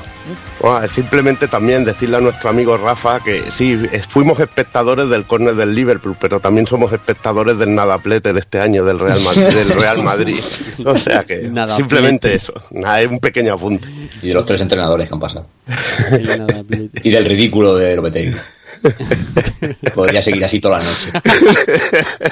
bueno, 0.61 0.87
simplemente 0.87 1.47
también 1.47 1.85
decirle 1.85 2.17
a 2.17 2.19
nuestro 2.19 2.49
amigo 2.49 2.77
Rafa 2.77 3.21
que 3.21 3.49
sí, 3.49 3.77
fuimos 4.07 4.39
espectadores 4.39 5.09
del 5.09 5.23
córner 5.25 5.55
del 5.55 5.73
Liverpool, 5.73 6.15
pero 6.19 6.39
también 6.39 6.67
somos 6.67 6.91
espectadores 6.91 7.57
del 7.57 7.73
nadaplete 7.73 8.33
de 8.33 8.39
este 8.39 8.59
año 8.59 8.83
del 8.83 8.99
Real 8.99 9.21
Madrid. 9.21 9.43
del 9.55 9.69
Real 9.69 10.03
Madrid. 10.03 10.39
O 10.85 10.97
sea 10.97 11.23
que 11.23 11.49
simplemente 11.67 12.33
eso, 12.35 12.53
nada, 12.71 13.01
es 13.01 13.09
un 13.09 13.19
pequeño 13.19 13.53
apunte. 13.53 13.87
Y 14.21 14.27
de 14.27 14.33
los 14.33 14.45
tres 14.45 14.61
entrenadores 14.61 15.07
que 15.07 15.13
han 15.13 15.19
pasado. 15.19 15.47
Y 17.03 17.09
del 17.09 17.25
ridículo 17.25 17.75
de 17.75 17.95
Lopetegui. 17.95 18.35
Podría 19.95 20.21
seguir 20.21 20.43
así 20.45 20.59
toda 20.59 20.77
la 20.79 20.83
noche. 20.83 21.11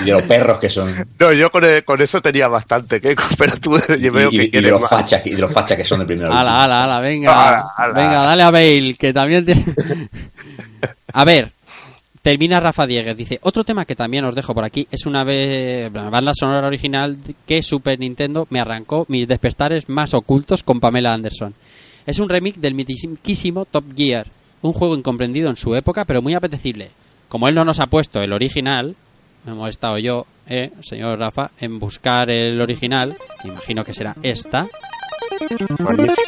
Y 0.01 0.05
de 0.05 0.11
los 0.11 0.23
perros 0.23 0.59
que 0.59 0.69
son. 0.69 0.89
No, 1.19 1.33
yo 1.33 1.51
con, 1.51 1.63
el- 1.63 1.83
con 1.83 2.01
eso 2.01 2.21
tenía 2.21 2.47
bastante, 2.47 3.01
Keiko, 3.01 3.23
pero 3.37 3.57
tú 3.59 3.77
yo 3.99 4.11
veo 4.11 4.29
y, 4.31 4.35
y- 4.35 4.37
que 4.39 4.43
y 4.43 4.45
de 4.45 4.49
quieres 4.51 4.71
los 4.71 4.81
más. 4.81 4.89
fachas, 4.89 5.25
y 5.25 5.31
de 5.31 5.41
los 5.41 5.51
fachas 5.51 5.77
que 5.77 5.83
son 5.85 6.01
el 6.01 6.07
primero. 6.07 6.31
Ala, 6.31 6.63
ala, 6.63 6.83
ala, 6.83 6.99
venga. 6.99 7.31
Ala, 7.49 7.65
ala. 7.77 7.93
Venga, 7.93 8.21
dale 8.25 8.43
a 8.43 8.51
Bale, 8.51 8.95
que 8.97 9.13
también 9.13 9.45
tiene... 9.45 9.63
A 11.13 11.25
ver, 11.25 11.51
termina 12.21 12.59
Rafa 12.59 12.85
Dieguez. 12.85 13.15
Dice, 13.17 13.39
otro 13.41 13.63
tema 13.63 13.85
que 13.85 13.95
también 13.95 14.25
os 14.25 14.35
dejo 14.35 14.53
por 14.53 14.63
aquí 14.63 14.87
es 14.91 15.05
una 15.05 15.23
vez 15.23 15.89
una 15.91 16.09
banda 16.09 16.31
sonora 16.33 16.67
original 16.67 17.17
que 17.45 17.61
Super 17.61 17.99
Nintendo 17.99 18.45
me 18.49 18.59
arrancó 18.59 19.05
mis 19.09 19.27
despestares 19.27 19.89
más 19.89 20.13
ocultos 20.13 20.63
con 20.63 20.79
Pamela 20.79 21.13
Anderson. 21.13 21.53
Es 22.05 22.19
un 22.19 22.29
remix 22.29 22.59
del 22.61 22.73
mitiquísimo 22.73 23.65
Top 23.65 23.83
Gear, 23.95 24.27
un 24.61 24.73
juego 24.73 24.95
incomprendido 24.95 25.49
en 25.49 25.55
su 25.55 25.75
época, 25.75 26.05
pero 26.05 26.21
muy 26.21 26.33
apetecible. 26.33 26.89
Como 27.29 27.47
él 27.47 27.55
no 27.55 27.65
nos 27.65 27.79
ha 27.79 27.87
puesto 27.87 28.21
el 28.21 28.33
original, 28.33 28.95
me 29.45 29.51
he 29.51 29.55
molestado 29.55 29.97
yo, 29.97 30.25
eh, 30.47 30.71
señor 30.81 31.19
Rafa, 31.19 31.51
en 31.59 31.79
buscar 31.79 32.29
el 32.29 32.59
original. 32.61 33.17
Imagino 33.43 33.83
que 33.83 33.93
será 33.93 34.15
esta. 34.23 34.67
Magnífico. 35.79 36.21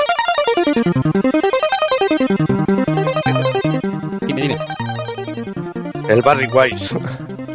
Dime, 4.26 4.42
dime. 4.42 4.58
El 6.10 6.22
Barry 6.22 6.48
Wise. 6.48 7.00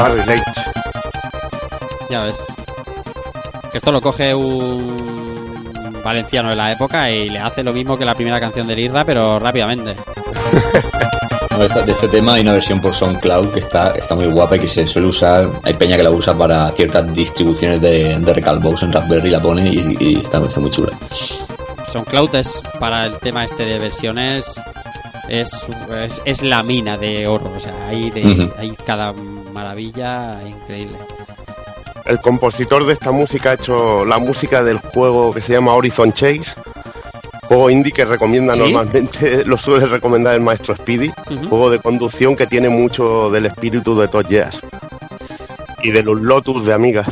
Barry 0.00 0.24
Leitch. 0.24 0.70
Ya 2.08 2.24
ves. 2.24 2.42
Que 3.70 3.76
esto 3.76 3.92
lo 3.92 4.00
coge 4.00 4.34
un 4.34 5.62
valenciano 6.02 6.48
de 6.48 6.56
la 6.56 6.72
época 6.72 7.10
y 7.10 7.28
le 7.28 7.38
hace 7.38 7.62
lo 7.62 7.74
mismo 7.74 7.98
que 7.98 8.06
la 8.06 8.14
primera 8.14 8.40
canción 8.40 8.66
del 8.66 8.78
Irra, 8.78 9.04
pero 9.04 9.38
rápidamente. 9.38 9.94
De, 11.60 11.68
de 11.82 11.92
este 11.92 12.08
tema 12.08 12.34
hay 12.34 12.40
una 12.40 12.52
versión 12.52 12.80
por 12.80 12.94
SoundCloud 12.94 13.48
que 13.52 13.58
está, 13.60 13.90
está 13.90 14.14
muy 14.14 14.24
guapa 14.28 14.56
y 14.56 14.60
que 14.60 14.68
se 14.68 14.88
suele 14.88 15.08
usar. 15.08 15.46
Hay 15.62 15.74
peña 15.74 15.98
que 15.98 16.02
la 16.02 16.10
usa 16.10 16.34
para 16.34 16.70
ciertas 16.72 17.12
distribuciones 17.12 17.82
de, 17.82 18.16
de 18.18 18.32
Recalbox 18.32 18.84
en 18.84 18.92
Raspberry, 18.94 19.28
la 19.28 19.42
pone 19.42 19.68
y, 19.68 19.96
y 20.00 20.20
está, 20.20 20.38
está 20.38 20.58
muy 20.58 20.70
chula. 20.70 20.92
SoundCloud 21.92 22.34
es 22.36 22.62
para 22.78 23.04
el 23.04 23.18
tema 23.18 23.42
este 23.42 23.66
de 23.66 23.78
versiones 23.78 24.58
es, 25.30 25.66
es, 25.92 26.22
es 26.24 26.42
la 26.42 26.62
mina 26.62 26.96
de 26.96 27.26
oro. 27.26 27.52
O 27.56 27.60
sea, 27.60 27.74
hay, 27.88 28.10
de, 28.10 28.50
hay 28.58 28.74
cada 28.84 29.12
maravilla 29.50 30.40
increíble. 30.46 30.96
El 32.04 32.18
compositor 32.18 32.86
de 32.86 32.94
esta 32.94 33.12
música 33.12 33.50
ha 33.50 33.54
hecho 33.54 34.04
la 34.04 34.18
música 34.18 34.64
del 34.64 34.78
juego 34.78 35.32
que 35.32 35.42
se 35.42 35.52
llama 35.52 35.74
Horizon 35.74 36.12
Chase. 36.12 36.54
Juego 37.42 37.70
indie 37.70 37.92
que 37.92 38.04
recomienda 38.04 38.54
¿Sí? 38.54 38.60
normalmente, 38.60 39.44
lo 39.46 39.58
suele 39.58 39.86
recomendar 39.86 40.34
el 40.34 40.40
maestro 40.40 40.74
Speedy. 40.76 41.10
Juego 41.48 41.70
de 41.70 41.78
conducción 41.78 42.36
que 42.36 42.46
tiene 42.46 42.68
mucho 42.68 43.30
del 43.30 43.46
espíritu 43.46 43.94
de 43.94 44.08
Todd 44.08 44.26
Geass. 44.26 44.60
Y 45.82 45.90
de 45.90 46.02
los 46.02 46.20
Lotus 46.20 46.66
de 46.66 46.74
Amiga. 46.74 47.04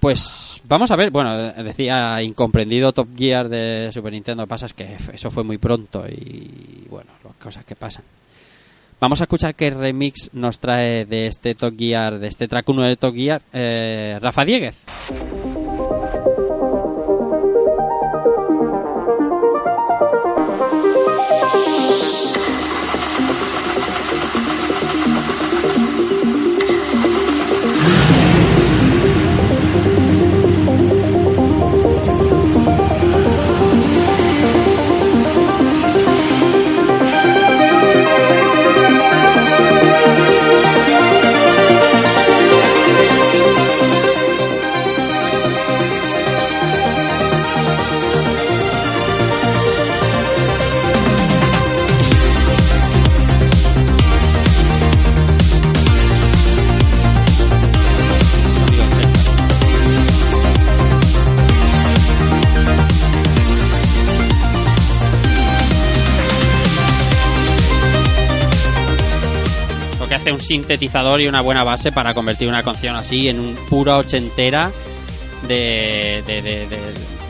Pues 0.00 0.60
vamos 0.64 0.90
a 0.90 0.96
ver, 0.96 1.10
bueno, 1.10 1.52
decía 1.52 2.20
incomprendido 2.22 2.92
Top 2.92 3.08
Gear 3.16 3.48
de 3.48 3.90
Super 3.92 4.12
Nintendo, 4.12 4.46
pasa 4.46 4.66
es 4.66 4.72
que 4.72 4.96
eso 5.12 5.30
fue 5.30 5.44
muy 5.44 5.58
pronto 5.58 6.04
y 6.08 6.86
bueno, 6.90 7.10
las 7.24 7.36
cosas 7.36 7.64
que 7.64 7.76
pasan. 7.76 8.04
Vamos 9.02 9.20
a 9.20 9.24
escuchar 9.24 9.56
qué 9.56 9.68
remix 9.70 10.30
nos 10.32 10.60
trae 10.60 11.04
de 11.06 11.26
este 11.26 11.56
Top 11.56 11.74
Gear, 11.76 12.20
de 12.20 12.28
este 12.28 12.46
track 12.46 12.68
1 12.68 12.82
de 12.82 12.96
Top 12.96 13.12
Gear, 13.12 13.42
eh, 13.52 14.16
Rafa 14.20 14.44
Dieguez. 14.44 14.76
Sintetizador 70.52 71.20
y 71.22 71.26
una 71.28 71.40
buena 71.40 71.64
base 71.64 71.92
para 71.92 72.12
convertir 72.12 72.46
una 72.48 72.62
canción 72.62 72.94
así 72.94 73.28
en 73.28 73.40
un 73.40 73.54
pura 73.70 73.96
ochentera 73.96 74.70
de, 75.48 76.22
de, 76.26 76.42
de- 76.42 76.66
de- 76.68 76.78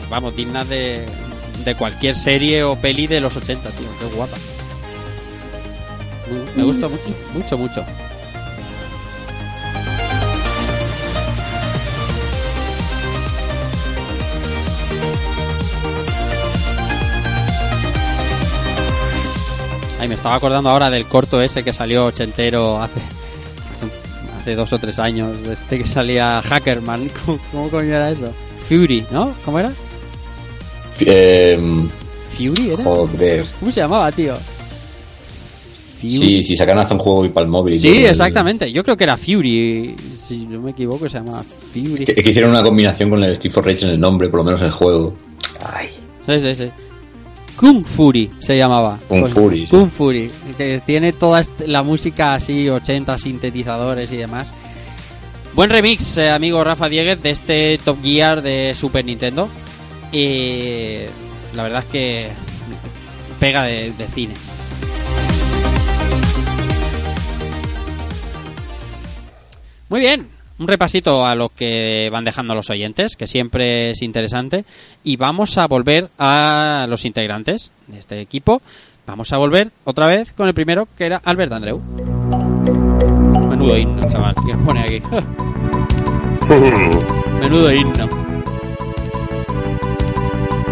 vamos, 0.09 0.35
digna 0.35 0.63
de, 0.65 1.05
de 1.63 1.75
cualquier 1.75 2.15
serie 2.17 2.63
o 2.63 2.75
peli 2.75 3.07
de 3.07 3.21
los 3.21 3.35
80, 3.37 3.69
tío. 3.71 3.87
Qué 3.99 4.15
guapa. 4.15 4.35
Me 6.55 6.63
gusta 6.63 6.87
mucho, 6.89 7.15
mucho, 7.33 7.57
mucho. 7.57 7.85
Ay, 20.03 20.09
me 20.09 20.15
estaba 20.15 20.35
acordando 20.35 20.69
ahora 20.69 20.89
del 20.89 21.05
corto 21.05 21.41
ese 21.41 21.63
que 21.63 21.71
salió 21.71 22.07
ochentero 22.07 22.81
hace, 22.81 22.99
hace 24.37 24.53
dos 24.53 24.73
o 24.73 24.77
tres 24.77 24.99
años. 24.99 25.31
Este 25.49 25.77
que 25.77 25.87
salía 25.87 26.41
Hackerman. 26.41 27.09
¿Cómo, 27.25 27.39
cómo 27.49 27.69
coño 27.69 27.87
era 27.95 28.11
eso? 28.11 28.29
Fury, 28.67 29.05
¿no? 29.11 29.33
¿Cómo 29.45 29.59
era? 29.59 29.71
Eh, 30.99 31.57
¿Fury 32.35 32.71
era? 32.71 32.83
joder. 32.83 33.45
¿Cómo 33.61 33.71
se 33.71 33.79
llamaba, 33.79 34.11
tío? 34.11 34.33
Fury. 36.01 36.09
Sí, 36.09 36.43
si 36.43 36.57
sacan 36.57 36.79
hace 36.79 36.95
un 36.95 36.99
juego 36.99 37.23
y 37.23 37.29
para 37.29 37.45
el 37.45 37.49
móvil. 37.49 37.79
Sí, 37.79 38.03
exactamente. 38.03 38.69
Yo 38.73 38.83
creo 38.83 38.97
que 38.97 39.05
era 39.05 39.15
Fury. 39.15 39.95
Si 40.17 40.45
no 40.47 40.59
me 40.59 40.71
equivoco, 40.71 41.07
se 41.07 41.19
llamaba 41.19 41.45
Fury. 41.71 42.03
Que, 42.03 42.13
que 42.13 42.29
hicieron 42.29 42.51
una 42.51 42.61
combinación 42.61 43.09
con 43.09 43.23
el 43.23 43.37
Steve 43.37 43.53
for 43.53 43.65
Rage 43.65 43.85
en 43.85 43.91
el 43.91 43.99
nombre, 44.01 44.27
por 44.27 44.39
lo 44.41 44.43
menos 44.43 44.59
en 44.59 44.67
el 44.67 44.73
juego. 44.73 45.13
Ay. 45.73 45.87
Sí, 46.25 46.41
sí, 46.41 46.55
sí. 46.55 46.71
Kung 47.55 47.85
Fury 47.85 48.31
se 48.39 48.57
llamaba. 48.57 48.97
Kung 49.07 49.21
Pues, 49.21 49.33
Fury, 49.33 49.65
sí. 49.65 49.71
Kung 49.71 49.89
Fury. 49.89 50.31
Que 50.57 50.81
tiene 50.85 51.13
toda 51.13 51.43
la 51.67 51.83
música 51.83 52.33
así, 52.35 52.69
80 52.69 53.17
sintetizadores 53.17 54.11
y 54.11 54.17
demás. 54.17 54.51
Buen 55.53 55.69
remix, 55.69 56.17
eh, 56.17 56.31
amigo 56.31 56.63
Rafa 56.63 56.89
Dieguez, 56.89 57.21
de 57.21 57.29
este 57.29 57.79
Top 57.83 57.97
Gear 58.03 58.41
de 58.41 58.73
Super 58.73 59.05
Nintendo. 59.05 59.47
Y 60.11 60.97
la 61.55 61.63
verdad 61.63 61.79
es 61.81 61.85
que 61.85 62.29
pega 63.39 63.63
de, 63.63 63.91
de 63.91 64.07
cine. 64.07 64.33
Muy 69.89 69.99
bien, 69.99 70.27
un 70.63 70.67
repasito 70.67 71.25
a 71.25 71.35
lo 71.35 71.49
que 71.49 72.09
van 72.09 72.23
dejando 72.23 72.55
los 72.55 72.69
oyentes, 72.69 73.17
que 73.17 73.27
siempre 73.27 73.91
es 73.91 74.01
interesante. 74.01 74.63
Y 75.03 75.17
vamos 75.17 75.57
a 75.57 75.67
volver 75.67 76.09
a 76.17 76.85
los 76.89 77.03
integrantes 77.03 77.71
de 77.87 77.99
este 77.99 78.21
equipo. 78.21 78.61
Vamos 79.05 79.33
a 79.33 79.37
volver 79.37 79.71
otra 79.83 80.07
vez 80.07 80.31
con 80.31 80.47
el 80.47 80.53
primero, 80.53 80.87
que 80.97 81.05
era 81.05 81.21
Albert 81.23 81.51
Andreu. 81.51 81.81
Menudo 83.49 83.77
himno, 83.77 84.09
chaval, 84.09 84.33
que 84.35 84.55
pone 84.65 84.79
aquí. 84.81 85.01
Menudo 87.41 87.71
himno. 87.73 88.09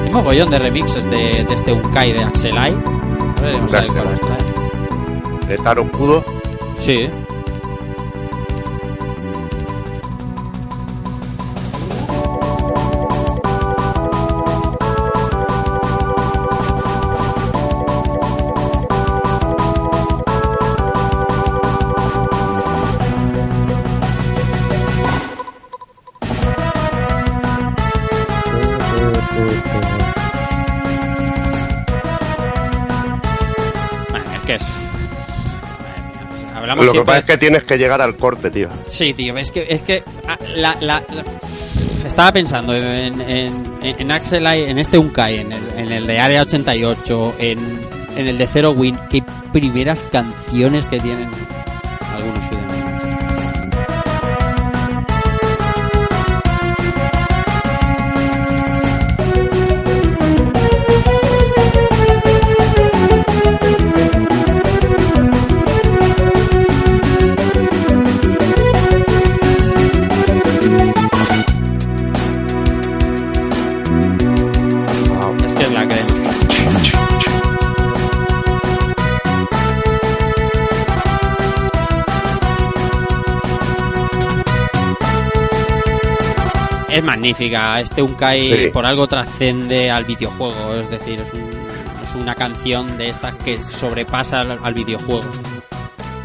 Hay 0.06 0.10
mogollón 0.10 0.50
de 0.50 0.60
remixes 0.60 1.04
de, 1.10 1.44
de 1.44 1.54
este 1.54 1.74
Unkai 1.74 2.14
de 2.14 2.24
Axelai. 2.24 2.72
A 2.72 3.42
ver, 3.42 3.54
vamos 3.56 3.74
a 3.74 3.82
ver 3.82 3.88
De 3.88 3.94
cuál 3.94 4.12
nos 4.12 4.20
trae. 4.22 5.48
De 5.50 5.58
Taro 5.58 5.92
Kudo. 5.92 6.24
Sí. 6.76 7.10
Lo 36.86 36.92
que 36.94 37.02
pasa 37.06 37.20
es 37.20 37.26
que 37.26 37.38
tienes 37.38 37.64
que 37.64 37.78
llegar 37.78 38.02
al 38.02 38.16
corte, 38.16 38.50
tío. 38.52 38.70
Sí, 38.86 39.14
tío, 39.14 39.38
es 39.38 39.52
que, 39.52 39.66
es 39.70 39.82
que 39.82 40.04
ah, 40.28 40.38
la, 40.56 40.76
la- 40.82 41.04
la- 41.10 41.24
estaba 42.08 42.32
pensando 42.34 42.76
en, 42.76 43.22
en, 43.22 43.64
en 43.84 44.12
Axel 44.12 44.46
en 44.48 44.80
este 44.80 44.98
Unkai, 44.98 45.36
en 45.40 45.52
el, 45.52 45.62
en 45.78 45.92
el 45.92 46.08
de 46.08 46.20
Area 46.20 46.42
88, 46.42 47.36
en, 47.40 47.60
en 48.18 48.28
el 48.28 48.38
de 48.38 48.48
Zero 48.48 48.72
Win, 48.72 48.98
qué 49.10 49.24
primeras 49.54 50.02
canciones 50.12 50.86
que 50.86 51.00
tienen 51.00 51.30
magnífica. 87.22 87.80
Este 87.80 88.02
Unkai 88.02 88.44
Sí. 88.44 88.70
por 88.74 88.86
algo 88.86 89.08
trascende 89.08 89.92
al 89.92 90.06
videojuego. 90.06 90.76
Es 90.76 90.90
decir, 90.90 91.22
es, 91.22 91.34
un- 91.34 91.50
es 92.02 92.16
una 92.16 92.34
canción 92.36 92.98
de 92.98 93.10
estas 93.10 93.36
que 93.36 93.58
sobrepasa 93.58 94.42
al, 94.42 94.60
al 94.64 94.74
videojuego. 94.74 95.22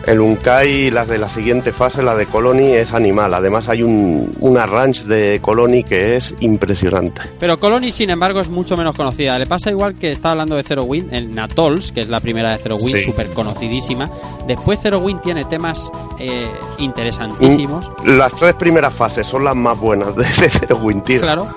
El 0.07 0.20
Unkai, 0.20 0.91
las 0.93 1.09
de 1.09 1.19
la 1.19 1.28
siguiente 1.28 1.73
fase, 1.73 2.01
la 2.01 2.15
de 2.15 2.27
Colony, 2.27 2.74
es 2.74 2.93
animal. 2.95 3.35
Además 3.35 3.69
hay 3.69 3.83
un, 3.83 4.31
una 4.39 4.65
ranch 4.65 5.03
de 5.07 5.41
Colony 5.43 5.83
que 5.83 6.15
es 6.15 6.33
impresionante. 6.39 7.23
Pero 7.41 7.59
Colony, 7.59 7.91
sin 7.91 8.11
embargo, 8.11 8.39
es 8.39 8.49
mucho 8.49 8.77
menos 8.77 8.95
conocida. 8.95 9.37
Le 9.37 9.47
pasa 9.47 9.70
igual 9.70 9.95
que 9.95 10.12
estaba 10.12 10.33
hablando 10.33 10.55
de 10.55 10.62
Zero 10.62 10.85
Wind 10.85 11.12
en 11.12 11.37
Atolls, 11.39 11.91
que 11.91 12.03
es 12.03 12.09
la 12.09 12.20
primera 12.20 12.51
de 12.53 12.59
Zero 12.59 12.77
Wind, 12.77 12.99
Sí. 12.99 13.05
súper 13.05 13.31
conocidísima. 13.31 14.09
Después 14.47 14.78
Zero 14.81 15.01
Wind 15.01 15.20
tiene 15.23 15.45
temas 15.45 15.91
eh, 16.20 16.49
interesantísimos. 16.78 17.89
Las 18.05 18.33
tres 18.35 18.55
primeras 18.55 18.95
fases 18.95 19.27
son 19.27 19.43
las 19.45 19.57
más 19.57 19.78
buenas 19.78 20.15
de, 20.15 20.23
de 20.23 20.49
Zero 20.51 20.77
Wind, 20.77 21.03
tío. 21.03 21.20
Claro. 21.20 21.49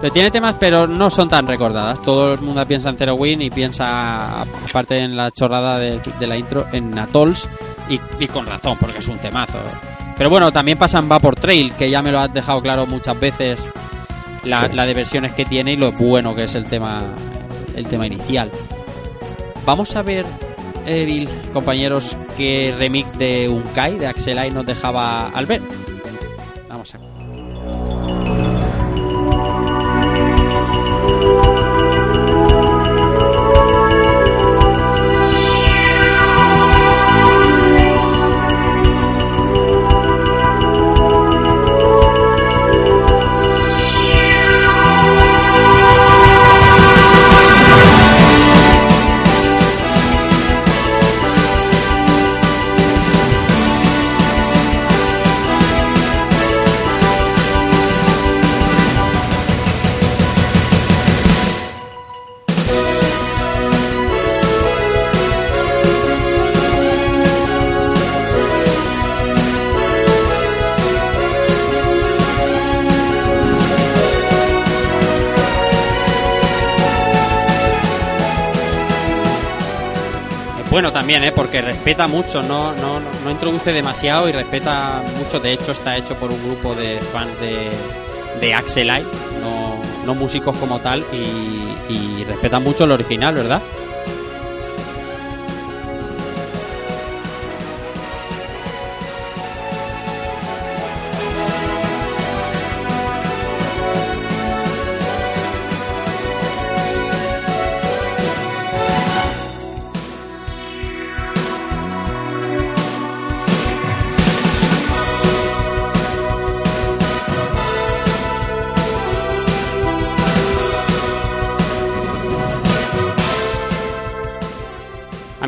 Pero 0.00 0.12
tiene 0.12 0.30
temas, 0.30 0.54
pero 0.60 0.86
no 0.86 1.10
son 1.10 1.28
tan 1.28 1.46
recordadas. 1.46 2.00
Todo 2.02 2.34
el 2.34 2.40
mundo 2.40 2.64
piensa 2.66 2.88
en 2.88 2.96
Zero 2.96 3.14
Win 3.16 3.42
y 3.42 3.50
piensa, 3.50 4.42
aparte 4.42 4.96
en 4.98 5.16
la 5.16 5.30
chorrada 5.32 5.78
de, 5.80 6.00
de 6.20 6.26
la 6.26 6.36
intro, 6.36 6.66
en 6.72 6.96
Atolls. 6.96 7.48
Y, 7.88 8.00
y 8.18 8.26
con 8.28 8.46
razón, 8.46 8.76
porque 8.78 8.98
es 8.98 9.08
un 9.08 9.18
temazo. 9.18 9.58
Pero 10.16 10.30
bueno, 10.30 10.50
también 10.52 10.76
pasa 10.78 10.98
en 10.98 11.08
Vapor 11.08 11.34
Trail, 11.36 11.72
que 11.74 11.90
ya 11.90 12.02
me 12.02 12.10
lo 12.10 12.18
has 12.20 12.32
dejado 12.32 12.60
claro 12.60 12.86
muchas 12.86 13.18
veces. 13.18 13.66
La, 14.44 14.62
Sí. 14.62 14.74
la 14.74 14.86
de 14.86 14.94
versiones 14.94 15.32
que 15.34 15.44
tiene 15.44 15.72
y 15.72 15.76
lo 15.76 15.92
bueno 15.92 16.34
que 16.34 16.44
es 16.44 16.54
el 16.54 16.64
tema, 16.64 17.00
el 17.74 17.86
tema 17.86 18.06
inicial. 18.06 18.50
Vamos 19.66 19.94
a 19.96 20.02
ver, 20.02 20.24
Evil, 20.86 21.28
compañeros, 21.52 22.16
qué 22.36 22.74
remix 22.78 23.18
de 23.18 23.48
Unkai, 23.48 23.98
de 23.98 24.06
Axelai, 24.06 24.50
nos 24.50 24.64
dejaba 24.64 25.28
Albert. 25.30 25.64
Bueno 80.78 80.92
también, 80.92 81.24
¿eh? 81.24 81.32
porque 81.32 81.60
respeta 81.60 82.06
mucho, 82.06 82.40
no, 82.40 82.70
no, 82.72 83.00
no- 83.24 83.30
introduce 83.32 83.72
demasiado 83.72 84.28
y 84.28 84.32
respeta 84.32 85.02
mucho. 85.18 85.40
De 85.40 85.52
hecho, 85.52 85.72
está 85.72 85.96
hecho 85.96 86.14
por 86.14 86.30
un 86.30 86.40
grupo 86.44 86.72
de 86.76 87.00
fans 87.12 87.32
de, 87.40 87.68
de 88.40 88.54
Axelite, 88.54 89.02
no, 89.42 89.74
no 90.06 90.14
músicos 90.14 90.56
como 90.56 90.78
tal, 90.78 91.04
y 91.12 92.22
respeta 92.22 92.60
mucho 92.60 92.84
el 92.84 92.92
original, 92.92 93.34
¿verdad? 93.34 93.60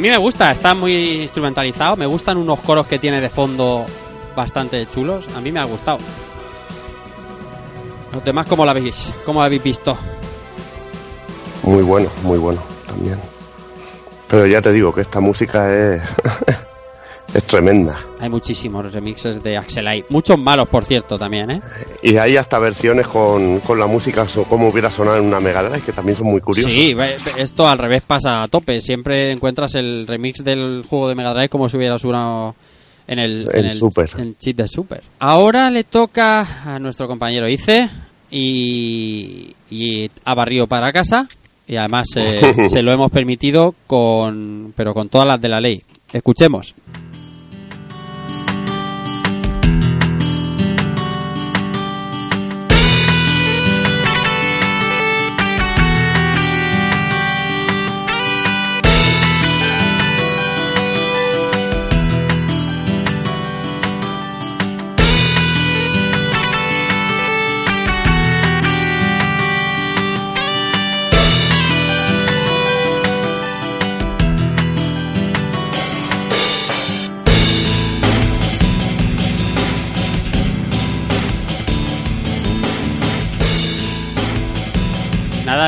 Mí 0.01 0.09
me 0.09 0.17
gusta, 0.17 0.51
está 0.51 0.75
muy 0.75 1.21
instrumentalizado, 1.23 1.95
me 1.97 2.07
gustan 2.07 2.39
unos 2.39 2.61
coros 2.61 2.87
que 2.87 2.99
tiene 2.99 3.21
de 3.21 3.29
fondo 3.29 3.85
bastante 4.35 4.89
chulos, 4.89 5.27
a 5.37 5.41
mí 5.41 5.53
me 5.53 5.61
ha 5.61 5.65
gustado. 5.65 5.99
Los 8.13 8.25
demás, 8.25 8.47
¿cómo 8.47 8.65
lo 8.65 8.71
habéis, 8.71 9.13
cómo 9.25 9.41
lo 9.41 9.45
habéis 9.45 9.63
visto? 9.63 9.97
Muy 11.63 11.83
bueno, 11.83 12.09
muy 12.23 12.39
bueno 12.39 12.61
también. 12.87 13.19
Pero 14.27 14.47
ya 14.47 14.63
te 14.63 14.73
digo 14.73 14.95
que 14.95 15.03
esta 15.03 15.21
música 15.21 15.73
es, 15.73 16.03
es 17.35 17.45
tremenda. 17.45 17.97
Hay 18.19 18.29
muchísimos 18.29 18.93
remixes 18.93 19.43
de 19.43 19.57
Axelite, 19.57 20.07
muchos 20.09 20.39
malos, 20.39 20.69
por 20.69 20.85
cierto, 20.85 21.19
también, 21.19 21.51
¿eh? 21.51 21.61
Y 22.03 22.17
hay 22.17 22.37
hasta 22.37 22.59
versiones 22.59 23.07
con, 23.07 23.61
con 23.61 23.79
la 23.79 23.87
música 23.87 24.27
como 24.49 24.69
hubiera 24.69 24.91
sonado 24.91 25.19
en 25.19 25.25
una 25.25 25.41
Mega 25.41 25.63
Drive, 25.63 25.83
que 25.83 25.93
también 25.93 26.17
son 26.17 26.27
muy 26.27 26.41
curiosas. 26.41 26.73
Sí, 26.73 26.95
esto 27.39 27.69
al 27.69 27.79
revés 27.79 28.03
pasa 28.07 28.43
a 28.43 28.49
tope. 28.49 28.81
Siempre 28.81 29.31
encuentras 29.31 29.75
el 29.75 30.07
remix 30.07 30.43
del 30.45 30.85
juego 30.89 31.09
de 31.09 31.15
Mega 31.15 31.33
Drive 31.33 31.49
como 31.49 31.69
si 31.69 31.77
hubiera 31.77 31.99
sonado 31.99 32.55
en 33.07 33.19
el, 33.19 33.49
En 33.53 33.67
el 33.67 33.73
Super. 33.73 34.09
en 34.19 34.37
chip 34.37 34.57
de 34.57 34.69
Super. 34.69 35.03
Ahora 35.19 35.71
le 35.71 35.85
toca 35.85 36.75
a 36.75 36.79
nuestro 36.79 37.09
compañero 37.09 37.49
Ice 37.49 37.89
y, 38.31 39.55
y 39.71 40.11
ha 40.25 40.35
barrido 40.35 40.67
para 40.67 40.93
casa 40.93 41.29
y 41.67 41.77
además 41.77 42.09
eh, 42.17 42.55
se 42.69 42.83
lo 42.83 42.93
hemos 42.93 43.11
permitido 43.11 43.75
con 43.87 44.73
pero 44.77 44.95
con 44.95 45.09
todas 45.09 45.27
las 45.27 45.41
de 45.41 45.49
la 45.49 45.61
ley. 45.61 45.83
Escuchemos. 46.13 46.75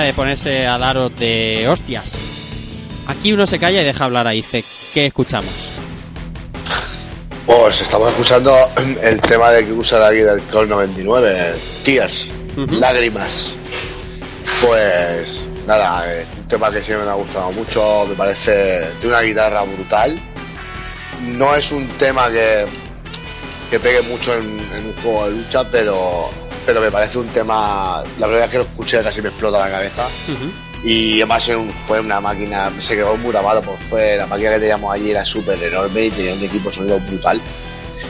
De 0.02 0.12
ponerse 0.12 0.66
a 0.66 0.78
daros 0.78 1.16
de 1.18 1.66
hostias. 1.68 2.16
Aquí 3.06 3.32
uno 3.32 3.46
se 3.46 3.58
calla 3.58 3.82
y 3.82 3.84
deja 3.84 4.04
hablar 4.04 4.26
a 4.26 4.34
Ice. 4.34 4.64
¿Qué 4.94 5.06
escuchamos? 5.06 5.68
Pues 7.46 7.80
estamos 7.80 8.08
escuchando 8.10 8.56
el 9.02 9.20
tema 9.20 9.50
de 9.50 9.64
que 9.64 9.72
usa 9.72 10.06
aquí 10.06 10.18
del 10.18 10.44
Call 10.46 10.68
99, 10.68 11.54
Tears. 11.84 12.28
Lágrimas. 12.78 13.52
Pues 14.64 15.44
nada, 15.66 16.12
es 16.12 16.26
un 16.36 16.48
tema 16.48 16.70
que 16.70 16.82
siempre 16.82 17.06
me 17.06 17.12
ha 17.12 17.16
gustado 17.16 17.50
mucho, 17.52 18.06
me 18.08 18.14
parece, 18.14 18.86
tiene 19.00 19.16
una 19.16 19.22
guitarra 19.22 19.62
brutal. 19.62 20.18
No 21.22 21.54
es 21.54 21.72
un 21.72 21.86
tema 21.98 22.30
que, 22.30 22.66
que 23.70 23.80
pegue 23.80 24.02
mucho 24.02 24.34
en, 24.34 24.60
en 24.76 24.86
un 24.86 24.94
juego 25.02 25.26
de 25.26 25.30
lucha, 25.32 25.64
pero, 25.70 26.30
pero 26.66 26.80
me 26.80 26.90
parece 26.90 27.18
un 27.18 27.28
tema, 27.28 28.02
la 28.18 28.26
primera 28.26 28.42
vez 28.46 28.50
que 28.50 28.58
lo 28.58 28.64
escuché 28.64 29.02
casi 29.02 29.20
me 29.22 29.28
explota 29.28 29.58
la 29.58 29.70
cabeza. 29.70 30.06
Y 30.84 31.16
además 31.20 31.46
un- 31.48 31.70
fue 31.70 32.00
una 32.00 32.20
máquina, 32.20 32.72
se 32.80 32.96
quedó 32.96 33.16
muy 33.16 33.30
grabado, 33.32 33.62
pues 33.62 33.80
fue 33.82 34.16
la 34.16 34.26
máquina 34.26 34.50
que 34.54 34.58
teníamos 34.60 34.92
allí 34.92 35.10
era 35.12 35.24
súper 35.24 35.62
enorme 35.62 36.06
y 36.06 36.10
tenía 36.10 36.34
un 36.34 36.42
equipo 36.42 36.68
de 36.70 36.74
sonido 36.74 36.98
brutal. 37.00 37.40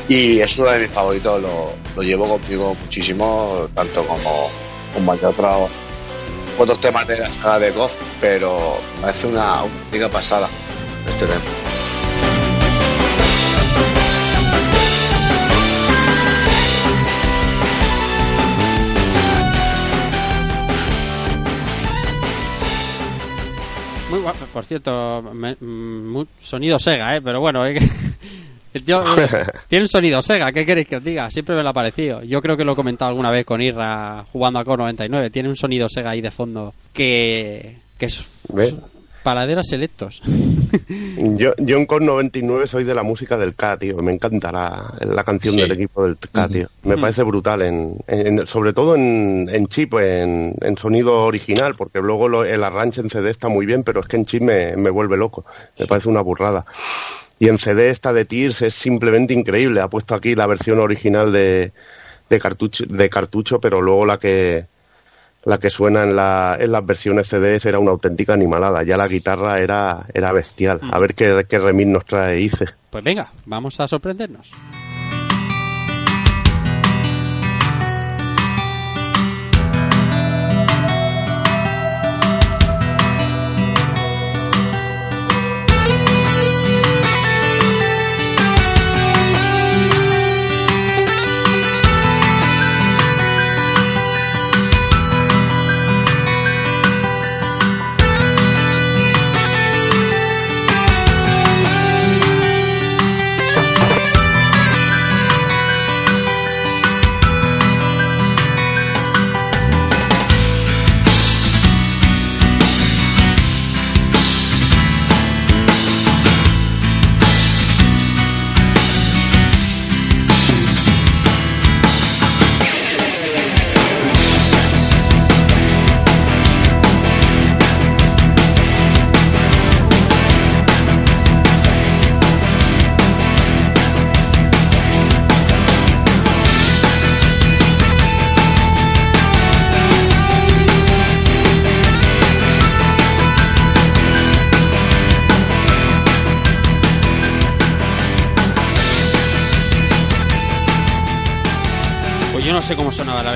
Y 0.08 0.40
es 0.40 0.58
uno 0.58 0.70
de 0.70 0.80
mis 0.80 0.90
favoritos, 0.90 1.40
lo, 1.42 1.72
lo 1.94 2.02
llevo 2.02 2.26
conmigo 2.28 2.74
muchísimo, 2.74 3.68
tanto 3.74 4.04
como, 4.06 4.50
que 5.18 5.26
otros, 5.26 5.70
otros 6.58 6.80
temas 6.80 7.06
de 7.06 7.18
la 7.18 7.30
saga 7.30 7.58
de 7.58 7.72
KOF, 7.72 7.94
pero 8.20 8.78
me 8.96 9.00
parece 9.02 9.26
una 9.28 9.60
auténtica 9.60 10.08
pasada 10.08 10.48
este 11.08 11.26
tema. 11.26 11.40
Muy 24.12 24.20
guapo, 24.20 24.44
por 24.52 24.62
cierto, 24.66 25.22
me- 25.32 25.56
mm, 25.58 26.12
muy- 26.12 26.26
sonido 26.38 26.78
Sega, 26.78 27.16
¿eh? 27.16 27.22
Pero 27.22 27.40
bueno, 27.40 27.64
El 27.64 28.84
tío, 28.84 29.00
eh, 29.00 29.28
tiene 29.68 29.84
un 29.84 29.88
sonido 29.88 30.20
Sega, 30.20 30.52
¿qué 30.52 30.66
queréis 30.66 30.86
que 30.86 30.96
os 30.96 31.04
diga? 31.04 31.30
Siempre 31.30 31.56
me 31.56 31.62
lo 31.62 31.70
ha 31.70 31.72
parecido. 31.72 32.22
Yo 32.22 32.42
creo 32.42 32.54
que 32.56 32.64
lo 32.64 32.72
he 32.72 32.76
comentado 32.76 33.08
alguna 33.08 33.30
vez 33.30 33.46
con 33.46 33.62
Irra 33.62 34.24
jugando 34.30 34.58
a 34.58 34.64
Core 34.64 34.82
99. 34.82 35.30
Tiene 35.30 35.48
un 35.48 35.56
sonido 35.56 35.88
Sega 35.88 36.10
ahí 36.10 36.20
de 36.20 36.30
fondo 36.30 36.74
que, 36.92 37.78
que 37.98 38.06
es 38.06 38.22
¿Ves? 38.50 38.74
Paladeros 39.22 39.66
selectos. 39.68 40.22
Yo, 41.36 41.52
yo 41.58 41.76
en 41.76 41.86
Con 41.86 42.04
99 42.04 42.66
soy 42.66 42.84
de 42.84 42.94
la 42.94 43.02
música 43.02 43.36
del 43.36 43.54
K, 43.54 43.78
tío. 43.78 43.96
Me 43.98 44.12
encanta 44.12 44.50
la, 44.50 44.92
la 45.00 45.22
canción 45.24 45.54
Sí. 45.54 45.60
del 45.60 45.72
equipo 45.72 46.04
del 46.04 46.16
K, 46.16 46.48
tío. 46.48 46.66
Me 46.82 46.96
parece 46.98 47.22
brutal, 47.22 47.62
en, 47.62 47.98
en- 48.06 48.46
sobre 48.46 48.72
todo 48.72 48.96
en, 48.96 49.48
en 49.52 49.66
chip, 49.68 49.94
en, 49.94 50.54
en 50.60 50.76
sonido 50.76 51.24
original, 51.24 51.74
porque 51.76 52.00
luego 52.00 52.28
lo- 52.28 52.44
el 52.44 52.64
arranque 52.64 53.00
en 53.00 53.10
CD 53.10 53.30
está 53.30 53.48
muy 53.48 53.66
bien, 53.66 53.84
pero 53.84 54.00
es 54.00 54.06
que 54.06 54.16
en 54.16 54.24
chip 54.26 54.42
me, 54.42 54.76
me 54.76 54.90
vuelve 54.90 55.16
loco. 55.16 55.44
Me 55.78 55.86
parece 55.86 56.08
una 56.08 56.20
burrada. 56.22 56.64
Y 57.38 57.48
en 57.48 57.58
CD 57.58 57.90
esta 57.90 58.12
de 58.12 58.24
Tears 58.24 58.62
es 58.62 58.74
simplemente 58.74 59.34
increíble. 59.34 59.80
Ha 59.80 59.88
puesto 59.88 60.14
aquí 60.14 60.34
la 60.34 60.46
versión 60.46 60.78
original 60.78 61.32
de, 61.32 61.72
de, 62.30 62.38
cartucho, 62.40 62.84
de 62.88 63.08
cartucho, 63.10 63.60
pero 63.60 63.80
luego 63.80 64.06
la 64.06 64.18
que 64.18 64.66
la 65.44 65.58
que 65.58 65.70
suena 65.70 66.04
en, 66.04 66.16
la, 66.16 66.56
en 66.58 66.72
las 66.72 66.84
versiones 66.84 67.28
CDs 67.28 67.66
era 67.66 67.78
una 67.78 67.90
auténtica 67.90 68.32
animalada. 68.32 68.82
Ya 68.82 68.96
la 68.96 69.08
guitarra 69.08 69.60
era, 69.60 70.06
era 70.14 70.32
bestial. 70.32 70.80
A 70.90 70.98
ver 70.98 71.14
qué, 71.14 71.44
qué 71.48 71.58
remix 71.58 71.88
nos 71.88 72.04
trae 72.04 72.40
Ice. 72.40 72.66
Pues 72.90 73.02
venga, 73.02 73.28
vamos 73.46 73.80
a 73.80 73.88
sorprendernos. 73.88 74.52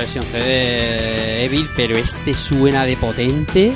Versión 0.07 0.23
CD 0.23 0.45
de 0.45 1.45
Evil, 1.45 1.69
pero 1.75 1.97
este 1.97 2.33
suena 2.33 2.85
de 2.85 2.95
potente. 2.95 3.73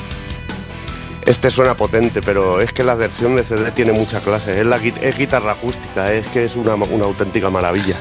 Este 1.25 1.51
suena 1.51 1.75
potente, 1.75 2.21
pero 2.21 2.61
es 2.61 2.71
que 2.71 2.85
la 2.85 2.95
versión 2.95 3.35
de 3.35 3.43
CD 3.43 3.69
tiene 3.71 3.91
mucha 3.91 4.21
clase. 4.21 4.57
Es, 4.57 4.65
la, 4.65 4.79
gui- 4.79 4.93
es 5.01 5.17
guitarra 5.17 5.51
acústica, 5.51 6.13
es 6.13 6.25
que 6.29 6.45
es 6.45 6.55
una, 6.55 6.75
una 6.75 7.03
auténtica 7.03 7.49
maravilla. 7.49 7.97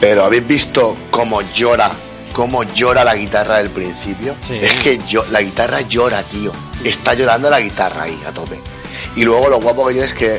Pero 0.00 0.22
habéis 0.24 0.46
visto 0.46 0.96
cómo 1.10 1.40
llora, 1.52 1.90
cómo 2.32 2.62
llora 2.62 3.02
la 3.02 3.16
guitarra 3.16 3.56
del 3.56 3.70
principio. 3.70 4.36
Sí. 4.46 4.60
Es 4.62 4.74
que 4.74 5.00
yo, 5.08 5.24
la 5.32 5.42
guitarra 5.42 5.80
llora, 5.80 6.22
tío. 6.22 6.52
Está 6.84 7.14
llorando 7.14 7.50
la 7.50 7.60
guitarra 7.60 8.04
ahí 8.04 8.20
a 8.24 8.30
tope. 8.30 8.60
Y 9.16 9.24
luego 9.24 9.48
lo 9.48 9.58
guapo 9.58 9.84
que 9.86 9.94
tiene 9.94 10.06
es 10.06 10.14
que, 10.14 10.36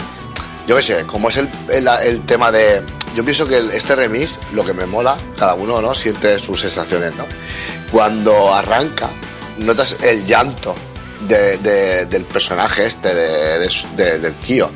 yo 0.68 0.76
qué 0.76 0.82
sé, 0.82 1.04
como 1.06 1.30
es 1.30 1.38
el, 1.38 1.50
el, 1.70 1.88
el 2.04 2.22
tema 2.22 2.52
de. 2.52 2.82
Yo 3.16 3.24
pienso 3.24 3.48
que 3.48 3.58
este 3.76 3.96
remix, 3.96 4.40
lo 4.52 4.66
que 4.66 4.74
me 4.74 4.86
mola, 4.86 5.16
cada 5.38 5.54
uno 5.54 5.82
no 5.82 5.94
siente 5.94 6.38
sus 6.40 6.60
sensaciones, 6.60 7.16
¿no? 7.16 7.26
Cuando 7.92 8.54
arranca, 8.54 9.10
notas 9.58 9.98
el 10.04 10.26
llanto 10.26 10.76
de- 11.28 11.58
de- 11.60 12.06
del 12.08 12.26
personaje 12.26 12.86
este, 12.86 13.14
de, 13.16 14.20
del 14.20 14.34
Kio. 14.36 14.70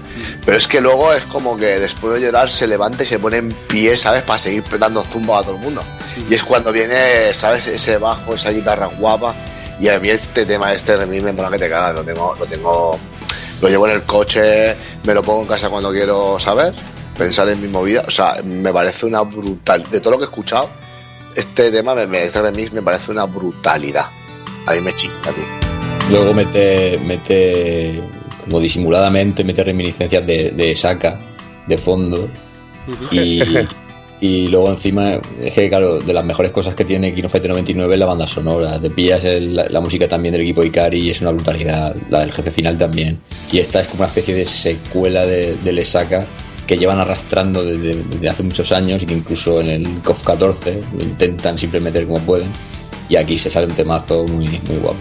Pero 0.45 0.57
es 0.57 0.67
que 0.67 0.79
luego 0.79 1.11
es 1.13 1.23
como 1.25 1.57
que 1.57 1.79
después 1.79 2.13
de 2.19 2.25
llorar 2.27 2.49
se 2.49 2.65
levanta 2.67 3.03
y 3.03 3.05
se 3.05 3.19
pone 3.19 3.37
en 3.37 3.51
pie, 3.51 3.97
¿sabes? 3.97 4.23
Para 4.23 4.39
seguir 4.39 4.63
dando 4.79 5.03
zumba 5.03 5.39
a 5.39 5.43
todo 5.43 5.55
el 5.55 5.61
mundo. 5.61 5.83
Y 6.29 6.33
es 6.33 6.43
cuando 6.43 6.71
viene, 6.71 7.33
¿sabes? 7.33 7.67
Ese 7.67 7.97
bajo, 7.97 8.35
esa 8.35 8.51
guitarra 8.51 8.85
guapa. 8.87 9.35
Y 9.81 9.87
a 9.89 9.99
mí 9.99 10.09
este 10.09 10.45
tema, 10.45 10.73
este 10.73 10.95
remix 10.95 11.23
me 11.23 11.33
mola 11.33 11.49
que 11.51 11.57
te 11.59 11.69
cagas. 11.69 11.93
Lo 11.95 12.03
tengo, 12.03 12.35
lo 12.39 12.45
tengo, 12.45 12.97
lo 13.61 13.69
llevo 13.69 13.87
en 13.87 13.93
el 13.95 14.03
coche, 14.03 14.75
me 15.03 15.13
lo 15.13 15.21
pongo 15.21 15.41
en 15.41 15.47
casa 15.47 15.69
cuando 15.69 15.91
quiero 15.91 16.39
saber, 16.39 16.73
pensar 17.17 17.49
en 17.49 17.61
mi 17.61 17.67
movida. 17.67 18.03
O 18.07 18.11
sea, 18.11 18.41
me 18.43 18.71
parece 18.71 19.05
una 19.05 19.21
brutal. 19.21 19.83
De 19.89 19.99
todo 19.99 20.11
lo 20.11 20.17
que 20.17 20.23
he 20.23 20.27
escuchado, 20.27 20.69
este 21.35 21.71
tema, 21.71 21.95
me, 21.95 22.23
este 22.23 22.41
remix 22.41 22.71
me 22.73 22.81
parece 22.81 23.11
una 23.11 23.25
brutalidad. 23.25 24.05
A 24.65 24.73
mí 24.73 24.81
me 24.81 24.93
chifla, 24.93 25.31
tío. 25.31 25.45
Luego 26.09 26.33
mete, 26.33 26.99
mete 26.99 28.01
como 28.43 28.59
disimuladamente, 28.59 29.43
mete 29.43 29.63
reminiscencias 29.63 30.25
de, 30.25 30.51
de 30.51 30.75
Saka 30.75 31.19
de 31.67 31.77
fondo. 31.77 32.27
Y, 33.11 33.41
y 34.21 34.47
luego 34.47 34.69
encima, 34.69 35.13
es 35.41 35.53
que 35.53 35.69
claro, 35.69 35.99
de 35.99 36.13
las 36.13 36.25
mejores 36.25 36.51
cosas 36.51 36.75
que 36.75 36.83
tiene 36.83 37.13
Kino 37.13 37.29
Fighter 37.29 37.51
99 37.51 37.93
es 37.93 37.99
la 37.99 38.05
banda 38.05 38.27
sonora. 38.27 38.79
Te 38.79 38.89
pillas 38.89 39.23
el- 39.23 39.55
la, 39.55 39.79
música 39.79 40.07
también 40.07 40.33
del 40.33 40.41
equipo 40.41 40.63
Ikari 40.63 40.99
y 40.99 41.09
es 41.09 41.21
una 41.21 41.31
brutalidad. 41.31 41.95
La 42.09 42.19
del 42.19 42.31
jefe 42.31 42.51
final 42.51 42.77
también. 42.77 43.17
Y 43.51 43.59
esta 43.59 43.81
es 43.81 43.87
como 43.87 44.01
una 44.01 44.09
especie 44.09 44.35
de 44.35 44.45
secuela 44.45 45.25
de, 45.25 45.55
del 45.63 45.85
Saka 45.85 46.25
que 46.67 46.77
llevan 46.77 46.99
arrastrando 46.99 47.63
desde, 47.63 48.29
hace 48.29 48.43
muchos 48.43 48.71
años 48.71 49.01
y 49.01 49.05
que 49.05 49.13
incluso 49.13 49.61
en 49.61 49.67
el 49.67 49.87
KOF 50.03 50.23
14 50.23 50.83
lo 50.97 51.03
intentan 51.03 51.57
siempre 51.57 51.79
meter 51.79 52.05
como 52.05 52.19
pueden. 52.19 52.49
Y 53.07 53.15
aquí 53.15 53.37
se 53.37 53.49
sale 53.49 53.67
un 53.67 53.73
temazo 53.73 54.25
muy, 54.27 54.47
muy 54.47 54.77
guapo. 54.81 54.99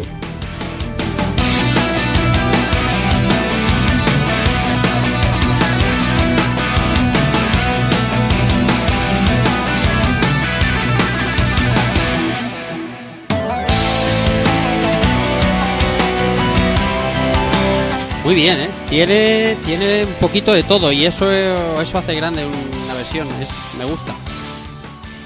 Muy 18.29 18.35
bien, 18.35 18.61
¿eh? 18.61 18.69
Tiene, 18.91 19.57
tiene 19.65 20.05
un 20.05 20.13
poquito 20.21 20.53
de 20.53 20.63
todo 20.63 20.93
y 20.93 21.07
eso, 21.07 21.33
eso 21.33 21.97
hace 21.97 22.15
grande 22.15 22.45
una 22.45 22.95
versión. 22.95 23.27
Me 23.79 23.87
gusta. 23.87 24.15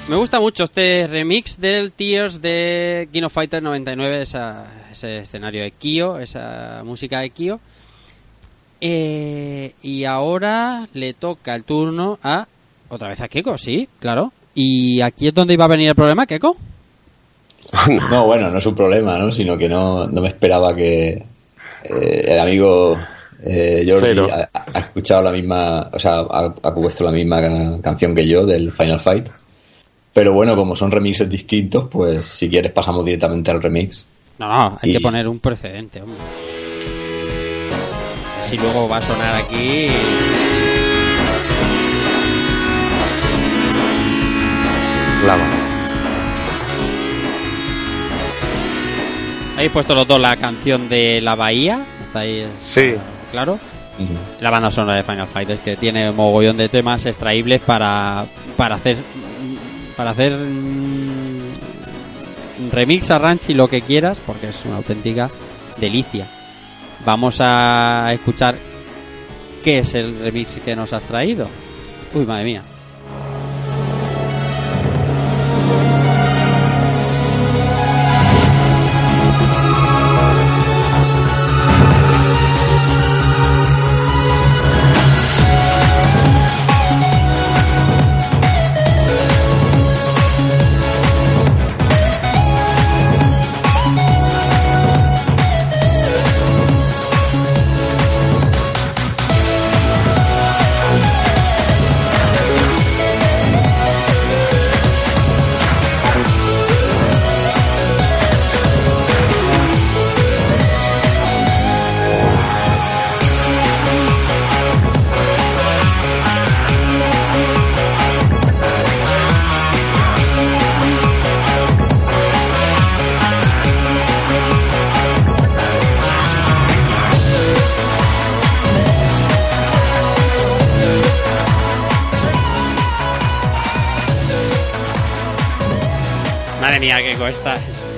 Me 0.08 0.14
gusta 0.14 0.38
mucho 0.38 0.62
este 0.62 1.08
remix 1.08 1.60
del 1.60 1.90
Tears 1.90 2.40
de 2.40 3.08
Kino 3.12 3.28
Fighter 3.28 3.60
99, 3.60 4.22
esa, 4.22 4.66
ese 4.92 5.18
escenario 5.18 5.64
de 5.64 5.72
Kyo, 5.72 6.20
esa 6.20 6.82
música 6.84 7.18
de 7.18 7.30
Kyo. 7.30 7.58
Eh, 8.80 9.72
y 9.82 10.04
ahora 10.04 10.86
le 10.92 11.12
toca 11.12 11.56
el 11.56 11.64
turno 11.64 12.20
a. 12.22 12.46
Otra 12.88 13.08
vez 13.08 13.20
a 13.20 13.26
Keko, 13.26 13.58
sí, 13.58 13.88
claro. 13.98 14.32
¿Y 14.54 15.00
aquí 15.00 15.26
es 15.26 15.34
donde 15.34 15.54
iba 15.54 15.64
a 15.64 15.68
venir 15.68 15.88
el 15.88 15.96
problema, 15.96 16.24
Keko? 16.24 16.56
No, 18.12 18.26
bueno, 18.26 18.48
no 18.48 18.58
es 18.58 18.66
un 18.66 18.76
problema, 18.76 19.18
¿no? 19.18 19.32
Sino 19.32 19.58
que 19.58 19.68
no, 19.68 20.06
no 20.06 20.20
me 20.20 20.28
esperaba 20.28 20.76
que 20.76 21.31
eh, 21.84 22.24
el 22.28 22.38
amigo 22.38 22.96
eh, 23.44 23.84
Jordi 23.86 24.18
ha, 24.30 24.48
ha 24.74 24.78
escuchado 24.78 25.22
la 25.22 25.32
misma, 25.32 25.90
o 25.92 25.98
sea, 25.98 26.20
ha, 26.20 26.54
ha 26.62 26.74
puesto 26.74 27.04
la 27.04 27.10
misma 27.12 27.40
ca- 27.40 27.78
canción 27.82 28.14
que 28.14 28.26
yo 28.26 28.46
del 28.46 28.72
Final 28.72 29.00
Fight. 29.00 29.28
Pero 30.14 30.32
bueno, 30.34 30.54
como 30.54 30.76
son 30.76 30.90
remixes 30.90 31.28
distintos, 31.28 31.88
pues 31.90 32.24
si 32.26 32.48
quieres 32.50 32.70
pasamos 32.72 33.04
directamente 33.04 33.50
al 33.50 33.62
remix. 33.62 34.06
No, 34.38 34.46
no, 34.48 34.78
hay 34.80 34.90
Y- 34.90 34.92
que 34.92 35.00
poner 35.00 35.26
un 35.26 35.38
precedente, 35.40 36.02
hombre. 36.02 36.18
Si 38.46 38.58
luego 38.58 38.88
va 38.88 38.98
a 38.98 39.02
sonar 39.02 39.34
aquí. 39.36 39.88
Lava. 45.26 45.61
Habéis 49.54 49.72
puesto 49.72 49.94
los 49.94 50.08
dos 50.08 50.20
la 50.20 50.36
canción 50.36 50.88
de 50.88 51.20
la 51.20 51.34
bahía. 51.34 51.84
Está 52.02 52.20
ahí. 52.20 52.46
Sí. 52.62 52.94
Claro. 53.30 53.58
la 54.40 54.50
banda 54.50 54.70
sonora 54.70 54.96
de 54.96 55.02
Final 55.02 55.26
Fight, 55.26 55.50
es 55.50 55.60
que 55.60 55.76
tiene 55.76 56.10
un 56.10 56.16
mogollón 56.16 56.56
de 56.56 56.68
temas 56.68 57.06
extraíbles 57.06 57.60
para, 57.60 58.24
para 58.56 58.74
hacer 58.76 58.96
para 59.96 60.10
hacer 60.10 60.32
mm, 60.32 61.42
remix, 62.72 63.10
arrange 63.10 63.52
y 63.52 63.54
lo 63.54 63.68
que 63.68 63.82
quieras, 63.82 64.20
porque 64.24 64.48
es 64.48 64.64
una 64.64 64.76
auténtica 64.76 65.30
delicia. 65.78 66.26
Vamos 67.04 67.36
a 67.40 68.12
escuchar 68.12 68.54
qué 69.62 69.80
es 69.80 69.94
el 69.94 70.18
remix 70.20 70.56
que 70.64 70.76
nos 70.76 70.92
has 70.92 71.04
traído. 71.04 71.48
Uy, 72.14 72.26
madre 72.26 72.44
mía. 72.44 72.62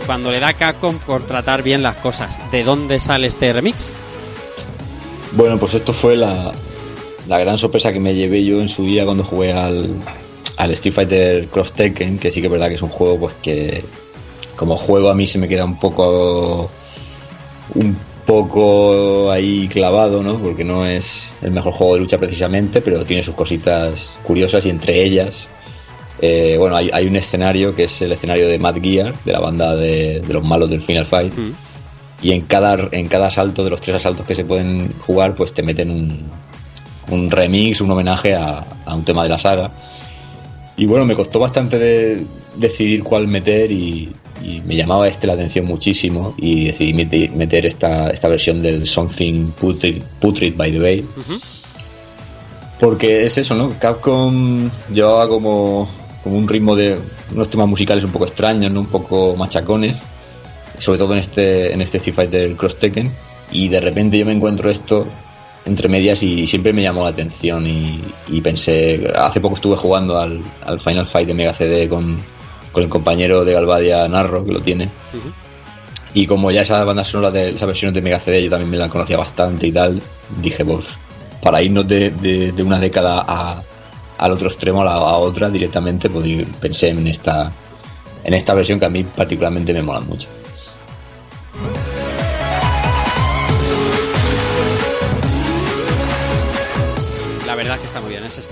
Cuando 0.06 0.30
le 0.30 0.40
da 0.40 0.52
Capcom 0.52 0.98
por 0.98 1.22
tratar 1.22 1.62
bien 1.62 1.82
las 1.82 1.96
cosas. 1.96 2.50
¿De 2.50 2.62
dónde 2.62 3.00
sale 3.00 3.26
este 3.26 3.52
remix? 3.52 3.76
Bueno, 5.32 5.58
pues 5.58 5.74
esto 5.74 5.92
fue 5.92 6.16
la, 6.16 6.52
la 7.28 7.38
gran 7.38 7.58
sorpresa 7.58 7.92
que 7.92 8.00
me 8.00 8.14
llevé 8.14 8.44
yo 8.44 8.60
en 8.60 8.68
su 8.68 8.84
día 8.84 9.04
cuando 9.04 9.24
jugué 9.24 9.52
al, 9.52 9.90
al 10.56 10.70
Street 10.72 10.94
Fighter 10.94 11.46
Cross 11.48 11.72
Tekken, 11.72 12.18
que 12.18 12.30
sí 12.30 12.40
que 12.40 12.46
es 12.46 12.52
verdad 12.52 12.68
que 12.68 12.74
es 12.74 12.82
un 12.82 12.90
juego 12.90 13.18
pues 13.18 13.34
que 13.42 13.82
como 14.56 14.76
juego 14.76 15.10
a 15.10 15.14
mí 15.14 15.26
se 15.26 15.38
me 15.38 15.48
queda 15.48 15.64
un 15.64 15.78
poco 15.78 16.70
un 17.74 17.96
poco 18.26 19.30
ahí 19.30 19.68
clavado, 19.68 20.22
¿no? 20.22 20.38
Porque 20.38 20.64
no 20.64 20.86
es 20.86 21.34
el 21.42 21.50
mejor 21.50 21.72
juego 21.72 21.94
de 21.94 22.00
lucha 22.00 22.18
precisamente, 22.18 22.80
pero 22.80 23.04
tiene 23.04 23.22
sus 23.22 23.34
cositas 23.34 24.18
curiosas 24.22 24.64
y 24.66 24.70
entre 24.70 25.02
ellas 25.02 25.48
eh, 26.20 26.56
bueno, 26.58 26.76
hay, 26.76 26.90
hay 26.92 27.06
un 27.06 27.16
escenario 27.16 27.74
que 27.74 27.84
es 27.84 28.02
el 28.02 28.12
escenario 28.12 28.48
de 28.48 28.58
Mad 28.58 28.76
Gear, 28.80 29.14
de 29.24 29.32
la 29.32 29.40
banda 29.40 29.74
de, 29.76 30.20
de 30.20 30.32
los 30.32 30.44
malos 30.44 30.70
del 30.70 30.82
Final 30.82 31.06
Fight. 31.06 31.34
Mm. 31.36 31.52
Y 32.22 32.32
en 32.32 32.42
cada, 32.42 32.88
en 32.92 33.06
cada 33.06 33.26
asalto 33.26 33.64
de 33.64 33.70
los 33.70 33.80
tres 33.80 33.96
asaltos 33.96 34.24
que 34.24 34.34
se 34.34 34.44
pueden 34.44 34.92
jugar, 35.00 35.34
pues 35.34 35.52
te 35.52 35.62
meten 35.62 35.90
un, 35.90 36.22
un 37.10 37.30
remix, 37.30 37.80
un 37.80 37.90
homenaje 37.90 38.34
a, 38.34 38.64
a 38.86 38.94
un 38.94 39.04
tema 39.04 39.22
de 39.24 39.28
la 39.28 39.38
saga. 39.38 39.70
Y 40.76 40.86
bueno, 40.86 41.04
me 41.04 41.14
costó 41.14 41.38
bastante 41.38 41.78
de 41.78 42.24
decidir 42.56 43.02
cuál 43.04 43.28
meter 43.28 43.70
y, 43.70 44.10
y 44.42 44.60
me 44.66 44.74
llamaba 44.74 45.06
este 45.06 45.26
la 45.26 45.34
atención 45.34 45.66
muchísimo 45.66 46.34
y 46.38 46.64
decidí 46.66 46.94
mete- 46.94 47.28
meter 47.30 47.66
esta, 47.66 48.10
esta 48.10 48.28
versión 48.28 48.62
del 48.62 48.86
Something 48.86 49.48
Putrid, 49.50 50.02
Putrid 50.20 50.54
by 50.56 50.72
the 50.72 50.80
Way. 50.80 51.00
Ujú. 51.00 51.40
Porque 52.80 53.24
es 53.26 53.38
eso, 53.38 53.54
¿no? 53.54 53.72
Capcom 53.78 54.68
llevaba 54.92 55.28
como, 55.28 55.88
como 56.24 56.36
un 56.38 56.48
ritmo 56.48 56.74
de 56.74 56.98
unos 57.32 57.48
temas 57.50 57.68
musicales 57.68 58.02
un 58.02 58.10
poco 58.10 58.24
extraños, 58.24 58.72
¿no? 58.72 58.80
Un 58.80 58.86
poco 58.86 59.36
machacones, 59.36 59.98
sobre 60.78 60.98
todo 60.98 61.12
en 61.12 61.20
este, 61.20 61.72
en 61.72 61.80
este 61.82 61.98
Street 61.98 62.16
Fighter 62.16 62.56
Cross 62.56 62.78
Tekken. 62.80 63.12
Y 63.52 63.68
de 63.68 63.78
repente 63.80 64.18
yo 64.18 64.26
me 64.26 64.32
encuentro 64.32 64.68
esto 64.70 65.06
entre 65.66 65.88
medias 65.88 66.22
y 66.22 66.46
siempre 66.46 66.72
me 66.72 66.82
llamó 66.82 67.04
la 67.04 67.10
atención 67.10 67.66
y, 67.66 68.02
y 68.28 68.40
pensé, 68.40 69.10
hace 69.16 69.40
poco 69.40 69.54
estuve 69.54 69.76
jugando 69.76 70.18
al, 70.18 70.40
al 70.66 70.80
Final 70.80 71.06
Fight 71.06 71.26
de 71.28 71.34
Mega 71.34 71.52
CD 71.54 71.88
con, 71.88 72.18
con 72.72 72.82
el 72.82 72.88
compañero 72.88 73.44
de 73.44 73.52
Galvadia 73.52 74.08
Narro, 74.08 74.44
que 74.44 74.52
lo 74.52 74.60
tiene. 74.60 74.88
Y 76.14 76.26
como 76.26 76.50
ya 76.50 76.62
esa 76.62 76.82
banda 76.84 77.02
sonora 77.04 77.30
de 77.30 77.50
esa 77.50 77.66
versión 77.66 77.92
de 77.92 78.00
Mega 78.00 78.20
CD 78.20 78.42
yo 78.44 78.50
también 78.50 78.70
me 78.70 78.76
la 78.76 78.88
conocía 78.88 79.16
bastante 79.16 79.66
y 79.66 79.72
tal, 79.72 80.00
dije, 80.42 80.64
pues, 80.64 80.96
para 81.42 81.60
irnos 81.62 81.86
de, 81.88 82.10
de- 82.10 82.52
de 82.52 82.62
una 82.62 82.78
década 82.78 83.24
a- 83.26 83.62
al 84.18 84.32
otro 84.32 84.48
extremo, 84.48 84.82
a 84.82 84.84
la 84.84 84.98
otra 84.98 85.50
directamente, 85.50 86.08
pues 86.10 86.26
pensé 86.60 86.88
en 86.88 87.06
esta, 87.06 87.52
en 88.24 88.34
esta 88.34 88.54
versión 88.54 88.78
que 88.78 88.86
a 88.86 88.90
mí 88.90 89.04
particularmente 89.04 89.72
me 89.72 89.82
mola 89.82 90.00
mucho. 90.00 90.28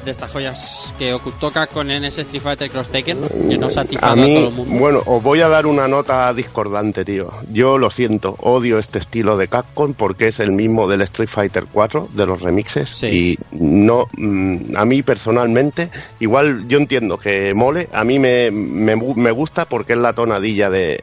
De 0.05 0.11
estas 0.11 0.31
joyas 0.31 0.95
que 0.99 1.17
toca 1.41 1.67
con 1.67 1.91
en 1.91 2.05
ese 2.05 2.23
Street 2.23 2.43
Fighter 2.43 2.71
Cross 2.71 2.89
Tekken, 2.89 3.19
que 3.49 3.59
no 3.59 3.71
satisface 3.71 4.07
A 4.07 4.13
a, 4.13 4.17
mí, 4.17 4.35
todo 4.35 4.49
el 4.49 4.55
mundo. 4.55 4.79
bueno, 4.79 5.03
os 5.07 5.23
voy 5.23 5.41
a 5.41 5.49
dar 5.49 5.67
una 5.67 5.89
nota 5.89 6.33
discordante, 6.35 7.05
tío. 7.05 7.31
Yo 7.53 7.79
lo 7.79 7.91
siento, 7.91 8.37
odio 8.41 8.79
este 8.79 8.99
estilo 8.99 9.37
de 9.37 9.49
Capcom 9.49 9.95
porque 9.95 10.29
es 10.29 10.41
el 10.41 10.53
mismo 10.53 10.89
del 10.89 11.03
Street 11.03 11.29
Fighter 11.29 11.67
4, 11.73 12.09
de 12.13 12.27
los 12.27 12.41
remixes. 12.43 12.91
Sí. 12.91 13.07
Y 13.07 13.39
no, 13.53 14.07
mm, 14.17 14.77
a 14.77 14.85
mí 14.85 15.03
personalmente, 15.03 15.91
igual 16.21 16.67
yo 16.69 16.79
entiendo 16.79 17.19
que 17.19 17.53
mole, 17.55 17.89
a 17.93 18.05
mí 18.05 18.19
me, 18.19 18.51
me, 18.51 18.97
me 18.97 19.31
gusta 19.31 19.65
porque 19.65 19.93
es 19.93 19.99
la 19.99 20.13
tonadilla 20.13 20.71
de, 20.71 21.01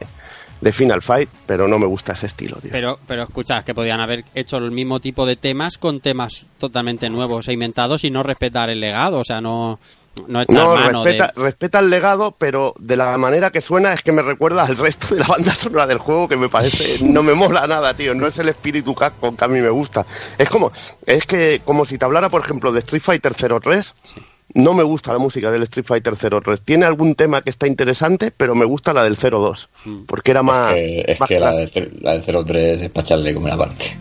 de 0.60 0.72
Final 0.72 1.02
Fight, 1.02 1.28
pero 1.46 1.66
no 1.68 1.78
me 1.78 1.86
gusta 1.86 2.12
ese 2.12 2.26
estilo, 2.26 2.56
tío. 2.56 2.70
Pero, 2.70 2.98
pero 3.06 3.22
escucha, 3.22 3.62
que 3.62 3.74
podían 3.74 4.00
haber 4.00 4.24
hecho 4.34 4.58
el 4.58 4.70
mismo 4.70 5.00
tipo 5.00 5.26
de 5.26 5.36
temas 5.36 5.78
con 5.78 6.00
temas 6.00 6.46
totalmente 6.58 7.08
nuevos 7.08 7.48
e 7.48 7.52
inventados 7.52 8.04
y 8.04 8.10
no 8.10 8.22
respetar 8.22 8.70
el 8.70 8.80
legado. 8.80 9.18
O 9.18 9.24
sea, 9.24 9.40
no, 9.40 9.78
no 10.26 10.44
No, 10.48 10.74
mano 10.74 11.04
respeta, 11.04 11.32
de... 11.34 11.42
respeta 11.42 11.78
el 11.78 11.90
legado, 11.90 12.32
pero 12.32 12.74
de 12.78 12.96
la 12.96 13.16
manera 13.16 13.50
que 13.50 13.60
suena 13.60 13.92
es 13.92 14.02
que 14.02 14.12
me 14.12 14.22
recuerda 14.22 14.64
al 14.64 14.76
resto 14.76 15.14
de 15.14 15.20
la 15.20 15.26
banda 15.26 15.54
sonora 15.54 15.86
del 15.86 15.98
juego 15.98 16.28
que 16.28 16.36
me 16.36 16.48
parece, 16.48 16.98
no 17.02 17.22
me 17.22 17.34
mola 17.34 17.66
nada, 17.66 17.94
tío. 17.94 18.14
No 18.14 18.26
es 18.26 18.38
el 18.38 18.48
espíritu 18.48 18.94
Capcom 18.94 19.36
que 19.36 19.44
a 19.44 19.48
mí 19.48 19.60
me 19.60 19.70
gusta. 19.70 20.04
Es 20.36 20.48
como, 20.48 20.72
es 21.06 21.26
que 21.26 21.62
como 21.64 21.86
si 21.86 21.96
te 21.96 22.04
hablara, 22.04 22.28
por 22.28 22.42
ejemplo, 22.42 22.72
de 22.72 22.80
Street 22.80 23.02
Fighter 23.02 23.34
03. 23.34 23.94
No 24.54 24.74
me 24.74 24.82
gusta 24.82 25.12
la 25.12 25.18
música 25.18 25.50
del 25.50 25.62
Street 25.62 25.86
Fighter 25.86 26.14
03. 26.16 26.62
Tiene 26.62 26.84
algún 26.84 27.14
tema 27.14 27.40
que 27.42 27.50
está 27.50 27.66
interesante, 27.68 28.32
pero 28.36 28.54
me 28.54 28.64
gusta 28.64 28.92
la 28.92 29.04
del 29.04 29.16
02. 29.16 29.68
Porque 30.06 30.32
era 30.32 30.42
más. 30.42 30.74
Que- 30.74 31.04
es 31.06 31.20
más 31.20 31.28
que 31.28 31.38
la, 31.40 31.52
del 32.14 32.44
03 32.44 32.82
es 32.82 32.88
para 32.90 33.04
echarle 33.04 33.32
como 33.32 33.46
una 33.46 33.56
parte. 33.56 33.96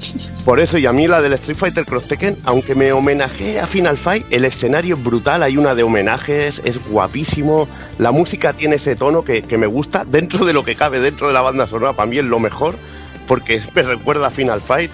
Por 0.45 0.59
eso, 0.59 0.77
y 0.79 0.85
a 0.87 0.91
mí 0.93 1.07
la 1.07 1.21
del 1.21 1.33
Street 1.33 1.57
Fighter 1.57 1.85
Cross 1.85 2.05
Tekken, 2.05 2.37
aunque 2.45 2.73
me 2.73 2.91
homenajeé 2.91 3.59
a 3.59 3.67
Final 3.67 3.97
Fight, 3.97 4.25
el 4.31 4.43
escenario 4.45 4.95
es 4.95 5.03
brutal, 5.03 5.43
hay 5.43 5.55
una 5.57 5.75
de 5.75 5.83
homenajes, 5.83 6.61
es 6.65 6.79
guapísimo, 6.87 7.67
la 7.99 8.11
música 8.11 8.53
tiene 8.53 8.77
ese 8.77 8.95
tono 8.95 9.23
que, 9.23 9.43
que 9.43 9.57
me 9.57 9.67
gusta, 9.67 10.03
dentro 10.05 10.45
de 10.45 10.53
lo 10.53 10.63
que 10.63 10.75
cabe, 10.75 10.99
dentro 10.99 11.27
de 11.27 11.33
la 11.33 11.41
banda 11.41 11.67
sonora, 11.67 11.93
para 11.93 12.09
mí 12.09 12.17
es 12.17 12.25
lo 12.25 12.39
mejor, 12.39 12.75
porque 13.27 13.61
me 13.75 13.83
recuerda 13.83 14.27
a 14.27 14.31
Final 14.31 14.61
Fight, 14.61 14.89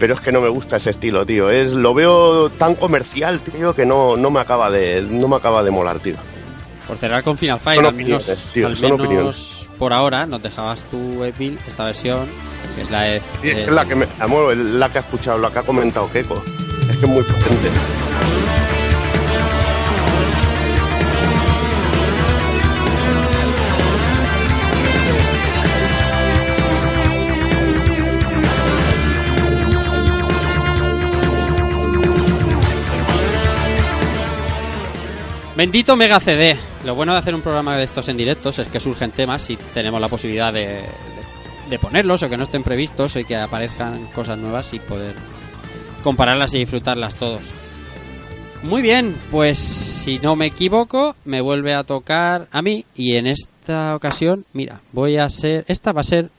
pero 0.00 0.14
es 0.14 0.20
que 0.20 0.32
no 0.32 0.40
me 0.40 0.48
gusta 0.48 0.78
ese 0.78 0.90
estilo, 0.90 1.24
tío, 1.24 1.48
es 1.50 1.74
lo 1.74 1.94
veo 1.94 2.48
tan 2.50 2.74
comercial, 2.74 3.38
tío, 3.40 3.74
que 3.74 3.86
no, 3.86 4.16
no 4.16 4.30
me 4.30 4.40
acaba 4.40 4.70
de 4.70 5.02
no 5.02 5.28
me 5.28 5.36
acaba 5.36 5.62
de 5.62 5.70
molar, 5.70 6.00
tío. 6.00 6.16
Por 6.88 6.96
cerrar 6.98 7.22
con 7.22 7.38
Final 7.38 7.60
Fight, 7.60 7.76
Son 7.76 7.86
al 7.86 7.94
menos, 7.94 8.22
opiniones, 8.22 8.50
tío, 8.52 8.66
al 8.66 8.76
son 8.76 8.82
menos 8.90 9.00
opiniones. 9.00 9.68
por 9.78 9.92
ahora 9.92 10.26
nos 10.26 10.42
dejabas 10.42 10.82
tú, 10.90 11.22
Evil, 11.22 11.56
esta 11.68 11.84
versión, 11.84 12.26
que 12.74 12.82
es 12.82 12.90
la 12.90 13.02
de... 13.02 13.22
Y 13.44 13.48
es 13.50 13.56
de- 13.56 13.62
es 13.64 13.68
la 13.70 13.84
que 13.84 13.94
me, 13.94 14.06
amor, 14.18 14.56
la 14.56 14.88
que 14.90 14.98
ha 14.98 15.02
escuchado, 15.02 15.38
la 15.38 15.50
que 15.52 15.58
ha 15.60 15.62
comentado 15.62 16.10
Keiko, 16.10 16.42
es 16.90 16.96
que 16.96 17.04
es 17.06 17.08
muy 17.12 17.22
potente. 17.22 17.68
Bendito 35.60 35.94
Mega 35.94 36.18
CD. 36.20 36.56
Lo 36.86 36.94
bueno 36.94 37.12
de 37.12 37.18
hacer 37.18 37.34
un 37.34 37.42
programa 37.42 37.76
de 37.76 37.84
estos 37.84 38.08
en 38.08 38.16
directos 38.16 38.58
es 38.58 38.68
que 38.70 38.80
surgen 38.80 39.10
temas 39.10 39.50
y 39.50 39.58
tenemos 39.74 40.00
la 40.00 40.08
posibilidad 40.08 40.50
de, 40.50 40.80
ponerlos 41.78 42.22
o 42.22 42.30
que 42.30 42.38
no 42.38 42.44
estén 42.44 42.62
previstos 42.62 43.16
y 43.16 43.26
que 43.26 43.36
aparezcan 43.36 44.06
cosas 44.06 44.38
nuevas 44.38 44.72
y 44.72 44.78
poder 44.78 45.14
compararlas 46.02 46.54
y 46.54 46.60
disfrutarlas 46.60 47.14
todos. 47.14 47.52
Muy 48.62 48.80
bien, 48.80 49.14
pues 49.30 49.58
si 49.58 50.18
no 50.18 50.34
me 50.34 50.46
equivoco, 50.46 51.14
me 51.26 51.42
vuelve 51.42 51.74
a 51.74 51.84
tocar 51.84 52.48
a 52.50 52.62
mí 52.62 52.86
y 52.94 53.16
en 53.16 53.26
esta 53.26 53.94
ocasión, 53.94 54.46
mira, 54.54 54.80
voy 54.92 55.18
a 55.18 55.28
ser, 55.28 55.66
esta 55.68 55.92
va 55.92 56.00
a 56.00 56.04
ser 56.04 56.30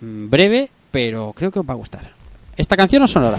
mm, 0.00 0.30
breve, 0.30 0.68
pero 0.90 1.32
creo 1.32 1.52
que 1.52 1.60
os 1.60 1.64
va 1.64 1.74
a 1.74 1.76
gustar. 1.76 2.10
Esta 2.56 2.76
canción 2.76 3.04
os 3.04 3.12
sonará. 3.12 3.38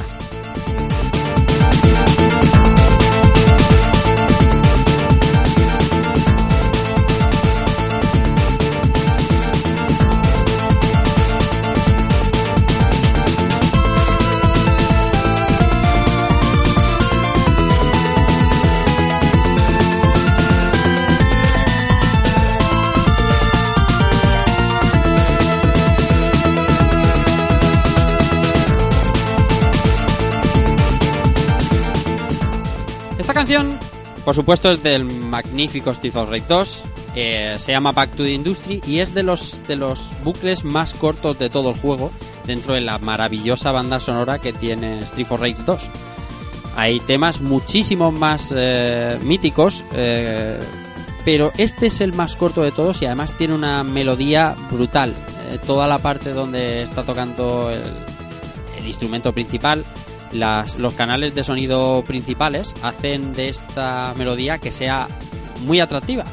Canción, 33.40 33.80
por 34.26 34.36
supuesto, 34.36 34.70
es 34.70 34.84
del 34.84 35.06
magnífico 35.06 35.92
of 35.92 36.30
Rage 36.30 36.44
2. 36.50 36.84
eh, 37.16 37.56
se 37.58 37.72
llama 37.72 37.94
Back 37.94 38.12
to 38.12 38.24
the 38.24 38.34
Industry 38.34 38.82
y 38.86 39.00
es 39.00 39.14
de 39.14 39.24
los, 39.24 39.66
de 39.66 39.78
los 39.78 40.12
bucles 40.26 40.66
más 40.66 40.94
cortos 40.94 41.40
de 41.40 41.50
todo 41.50 41.70
el 41.70 41.78
juego 41.78 42.12
dentro 42.46 42.74
de 42.74 42.82
la 42.82 42.98
maravillosa 42.98 43.72
banda 43.72 44.02
sonora 44.02 44.40
que 44.40 44.52
tiene 44.52 45.00
Street 45.00 45.28
of 45.30 45.40
Rage 45.40 45.64
2. 45.66 45.90
Hay 46.76 47.00
temas 47.00 47.40
muchísimo 47.40 48.12
más 48.12 48.54
eh, 48.54 49.18
míticos, 49.24 49.86
eh, 49.94 50.60
pero 51.24 51.54
este 51.58 51.88
es 51.88 52.02
el 52.02 52.12
más 52.12 52.36
corto 52.36 52.62
de 52.62 52.74
todos 52.74 53.02
y 53.02 53.06
además 53.06 53.32
tiene 53.38 53.56
una 53.56 53.86
melodía 53.86 54.54
brutal. 54.70 55.14
Eh, 55.50 55.60
toda 55.66 55.88
la 55.88 56.00
parte 56.00 56.34
donde 56.34 56.84
está 56.84 57.04
tocando 57.04 57.72
el 57.72 58.86
instrumento 58.86 59.32
principal, 59.32 59.86
las, 60.32 60.78
los 60.78 60.94
canales 60.94 61.36
de 61.36 61.44
sonido 61.44 62.04
principales 62.06 62.74
hacen 62.82 63.34
de 63.34 63.50
esta 63.50 64.14
melodía 64.16 64.58
que 64.58 64.72
sea 64.72 65.08
muy 65.66 65.80
atractiva. 65.80 66.26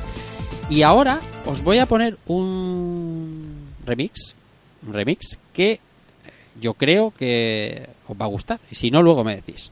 Y 0.68 0.82
ahora 0.82 1.20
os 1.44 1.62
voy 1.62 1.78
a 1.78 1.86
poner 1.86 2.18
un 2.26 3.66
remix, 3.84 4.34
un 4.86 4.92
remix 4.92 5.38
que 5.52 5.80
yo 6.60 6.74
creo 6.74 7.12
que 7.16 7.88
os 8.08 8.16
va 8.16 8.24
a 8.24 8.28
gustar. 8.28 8.60
Y 8.70 8.74
si 8.74 8.90
no, 8.90 9.02
luego 9.02 9.24
me 9.24 9.36
decís. 9.36 9.70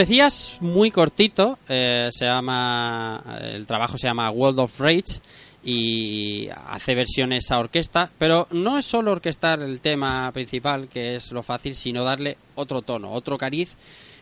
Decías, 0.00 0.58
muy 0.60 0.90
cortito. 0.90 1.58
eh, 1.68 2.08
se 2.12 2.24
llama. 2.26 3.22
El 3.42 3.66
trabajo 3.66 3.96
se 3.98 4.06
llama 4.08 4.30
World 4.30 4.60
of 4.60 4.80
Rage 4.80 5.20
y 5.64 6.48
hace 6.68 6.94
versiones 6.94 7.50
a 7.50 7.58
orquesta, 7.58 8.10
pero 8.18 8.48
no 8.50 8.78
es 8.78 8.86
solo 8.86 9.12
orquestar 9.12 9.60
el 9.62 9.80
tema 9.80 10.30
principal, 10.32 10.88
que 10.88 11.16
es 11.16 11.32
lo 11.32 11.42
fácil, 11.42 11.74
sino 11.74 12.02
darle 12.04 12.36
otro 12.54 12.80
tono, 12.82 13.12
otro 13.12 13.36
cariz, 13.36 13.76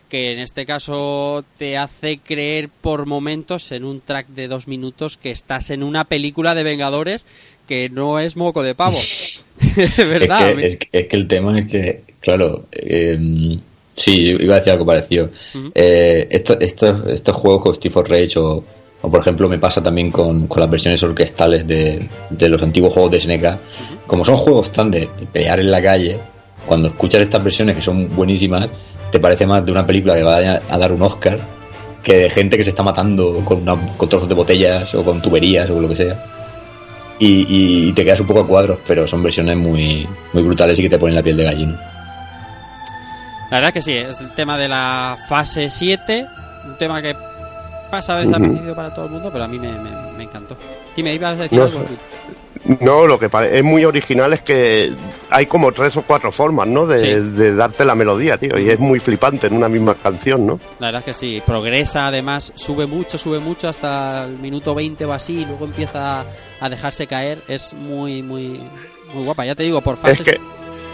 que 0.08 0.32
en 0.32 0.40
este 0.40 0.66
caso 0.66 1.44
te 1.58 1.76
hace 1.76 2.18
creer 2.18 2.68
por 2.68 3.06
momentos 3.06 3.70
en 3.72 3.84
un 3.84 4.00
track 4.00 4.26
de 4.28 4.48
dos 4.48 4.66
minutos 4.66 5.16
que 5.16 5.30
estás 5.30 5.70
en 5.70 5.82
una 5.82 6.04
película 6.04 6.54
de 6.54 6.62
Vengadores 6.64 7.24
que 7.68 7.88
no 7.90 8.18
es 8.18 8.34
moco 8.36 8.62
de 8.62 8.74
pavo. 8.74 8.98
¿Verdad? 9.96 10.50
Es 10.50 10.56
que, 10.56 10.66
es 10.66 10.76
que- 10.78 10.98
es 11.00 11.06
que 11.06 11.16
el 11.16 11.28
tema 11.28 11.58
es 11.58 11.70
que, 11.70 12.02
claro, 12.20 12.66
eh, 12.72 13.58
sí, 13.98 14.36
iba 14.38 14.54
a 14.54 14.58
decir 14.58 14.72
algo 14.72 14.86
parecido. 14.86 15.28
Eh, 15.74 16.26
esto- 16.30 16.58
estos, 16.60 17.06
estos 17.10 17.34
juegos 17.36 17.62
con 17.62 17.74
Steve 17.74 17.94
of 18.00 18.08
Rage 18.08 18.38
o, 18.38 18.64
o, 19.02 19.10
por 19.10 19.20
ejemplo, 19.20 19.48
me 19.48 19.58
pasa 19.58 19.82
también 19.82 20.10
con, 20.10 20.46
con 20.46 20.60
las 20.60 20.70
versiones 20.70 21.02
orquestales 21.02 21.66
de, 21.66 22.08
de 22.30 22.48
los 22.48 22.62
antiguos 22.62 22.92
juegos 22.94 23.10
de 23.12 23.20
SNK. 23.20 23.58
Como 24.06 24.24
son 24.24 24.36
juegos 24.36 24.70
tan 24.72 24.90
de, 24.90 25.00
de 25.00 25.26
pelear 25.32 25.60
en 25.60 25.70
la 25.70 25.82
calle, 25.82 26.16
cuando 26.66 26.88
escuchas 26.88 27.20
estas 27.20 27.42
versiones 27.44 27.76
que 27.76 27.82
son 27.82 28.08
buenísimas, 28.14 28.68
te 29.10 29.20
parece 29.20 29.46
más 29.46 29.64
de 29.64 29.72
una 29.72 29.86
película 29.86 30.14
que 30.16 30.22
vaya 30.22 30.62
a 30.68 30.78
dar 30.78 30.92
un 30.92 31.02
Oscar 31.02 31.38
que 32.02 32.16
de 32.16 32.30
gente 32.30 32.56
que 32.56 32.64
se 32.64 32.70
está 32.70 32.82
matando 32.82 33.40
con, 33.44 33.62
una- 33.62 33.76
con 33.96 34.08
trozos 34.08 34.28
de 34.28 34.34
botellas 34.34 34.94
o 34.94 35.02
con 35.04 35.20
tuberías 35.20 35.68
o 35.70 35.80
lo 35.80 35.88
que 35.88 35.96
sea. 35.96 36.24
Y, 37.20 37.88
y 37.88 37.92
te 37.92 38.04
quedas 38.04 38.20
un 38.20 38.26
poco 38.28 38.40
a 38.40 38.46
cuadros, 38.46 38.78
pero 38.86 39.06
son 39.06 39.22
versiones 39.22 39.56
muy, 39.56 40.06
muy 40.32 40.42
brutales 40.42 40.78
y 40.78 40.82
que 40.82 40.88
te 40.90 40.98
ponen 40.98 41.16
la 41.16 41.22
piel 41.22 41.36
de 41.36 41.44
gallina. 41.44 41.97
La 43.50 43.58
verdad 43.58 43.72
que 43.72 43.82
sí, 43.82 43.92
es 43.92 44.20
el 44.20 44.32
tema 44.34 44.58
de 44.58 44.68
la 44.68 45.16
fase 45.28 45.70
7, 45.70 46.26
un 46.66 46.76
tema 46.76 47.00
que 47.00 47.14
pasa 47.90 48.18
desapercibido 48.18 48.74
para 48.74 48.92
todo 48.94 49.06
el 49.06 49.12
mundo, 49.12 49.30
pero 49.32 49.44
a 49.44 49.48
mí 49.48 49.58
me, 49.58 49.72
me- 49.72 50.12
me 50.18 50.24
encantó. 50.24 50.56
Sí, 50.94 51.02
me 51.02 51.14
ibas 51.14 51.38
a 51.38 51.42
decir 51.42 51.58
No 51.58 51.64
algo. 51.64 51.84
No, 52.80 53.06
lo 53.06 53.18
que 53.18 53.30
es 53.52 53.64
muy 53.64 53.84
original 53.84 54.32
es 54.32 54.42
que 54.42 54.92
hay 55.30 55.46
como 55.46 55.72
tres 55.72 55.96
o 55.96 56.02
cuatro 56.02 56.30
formas, 56.32 56.66
¿no? 56.68 56.86
De, 56.86 56.98
Sí. 56.98 57.08
de 57.30 57.54
darte 57.54 57.84
la 57.84 57.94
melodía, 57.94 58.36
tío. 58.36 58.58
Y 58.58 58.68
es 58.68 58.78
muy 58.78 58.98
flipante 58.98 59.46
en 59.46 59.54
una 59.56 59.68
misma 59.68 59.94
canción, 59.94 60.44
¿no? 60.44 60.60
La 60.80 60.88
verdad 60.88 60.98
es 61.00 61.04
que 61.06 61.12
sí, 61.14 61.42
progresa, 61.46 62.08
además 62.08 62.52
sube 62.56 62.86
mucho, 62.86 63.16
sube 63.16 63.38
mucho 63.38 63.68
hasta 63.68 64.24
el 64.24 64.38
minuto 64.38 64.74
20 64.74 65.04
o 65.06 65.12
así, 65.12 65.34
y 65.40 65.44
luego 65.46 65.64
empieza 65.66 66.24
a 66.60 66.68
dejarse 66.68 67.06
caer. 67.06 67.42
Es 67.48 67.72
muy, 67.72 68.22
muy, 68.22 68.60
muy 69.14 69.24
guapa. 69.24 69.46
Ya 69.46 69.54
te 69.54 69.62
digo, 69.62 69.80
por 69.80 69.94
Es 69.94 70.00
fases. 70.00 70.22
que 70.22 70.40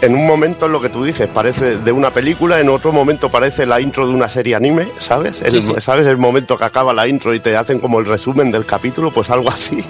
en 0.01 0.13
un 0.13 0.27
momento 0.27 0.67
lo 0.67 0.81
que 0.81 0.89
tú 0.89 1.03
dices 1.03 1.27
parece 1.27 1.77
de 1.77 1.91
una 1.91 2.11
película, 2.11 2.59
en 2.59 2.69
otro 2.69 2.91
momento 2.91 3.29
parece 3.29 3.65
la 3.65 3.79
intro 3.81 4.07
de 4.07 4.13
una 4.13 4.27
serie 4.29 4.55
anime, 4.55 4.87
¿sabes? 4.99 5.41
El- 5.41 5.51
Sí, 5.51 5.61
sí. 5.61 5.73
¿Sabes 5.79 6.05
el 6.07 6.17
momento 6.17 6.57
que 6.57 6.65
acaba 6.65 6.93
la 6.93 7.07
intro 7.07 7.33
y 7.33 7.39
te 7.39 7.55
hacen 7.57 7.79
como 7.79 7.99
el 7.99 8.05
resumen 8.05 8.51
del 8.51 8.65
capítulo? 8.65 9.11
Pues 9.11 9.29
algo 9.29 9.49
así. 9.49 9.83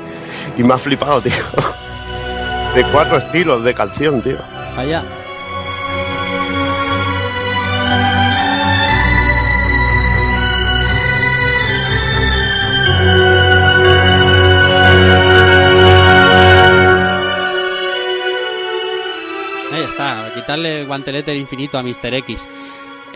Y 0.57 0.63
me 0.63 0.73
ha 0.73 0.77
flipado, 0.77 1.21
tío. 1.21 1.33
De 2.75 2.83
cuatro 2.91 3.17
estilos 3.17 3.63
de 3.63 3.73
canción, 3.73 4.21
tío. 4.21 4.37
Quitarle 20.33 20.81
el 20.81 20.87
guantelete 20.87 21.31
del 21.31 21.39
infinito 21.41 21.77
a 21.77 21.83
Mr. 21.83 22.13
X. 22.15 22.47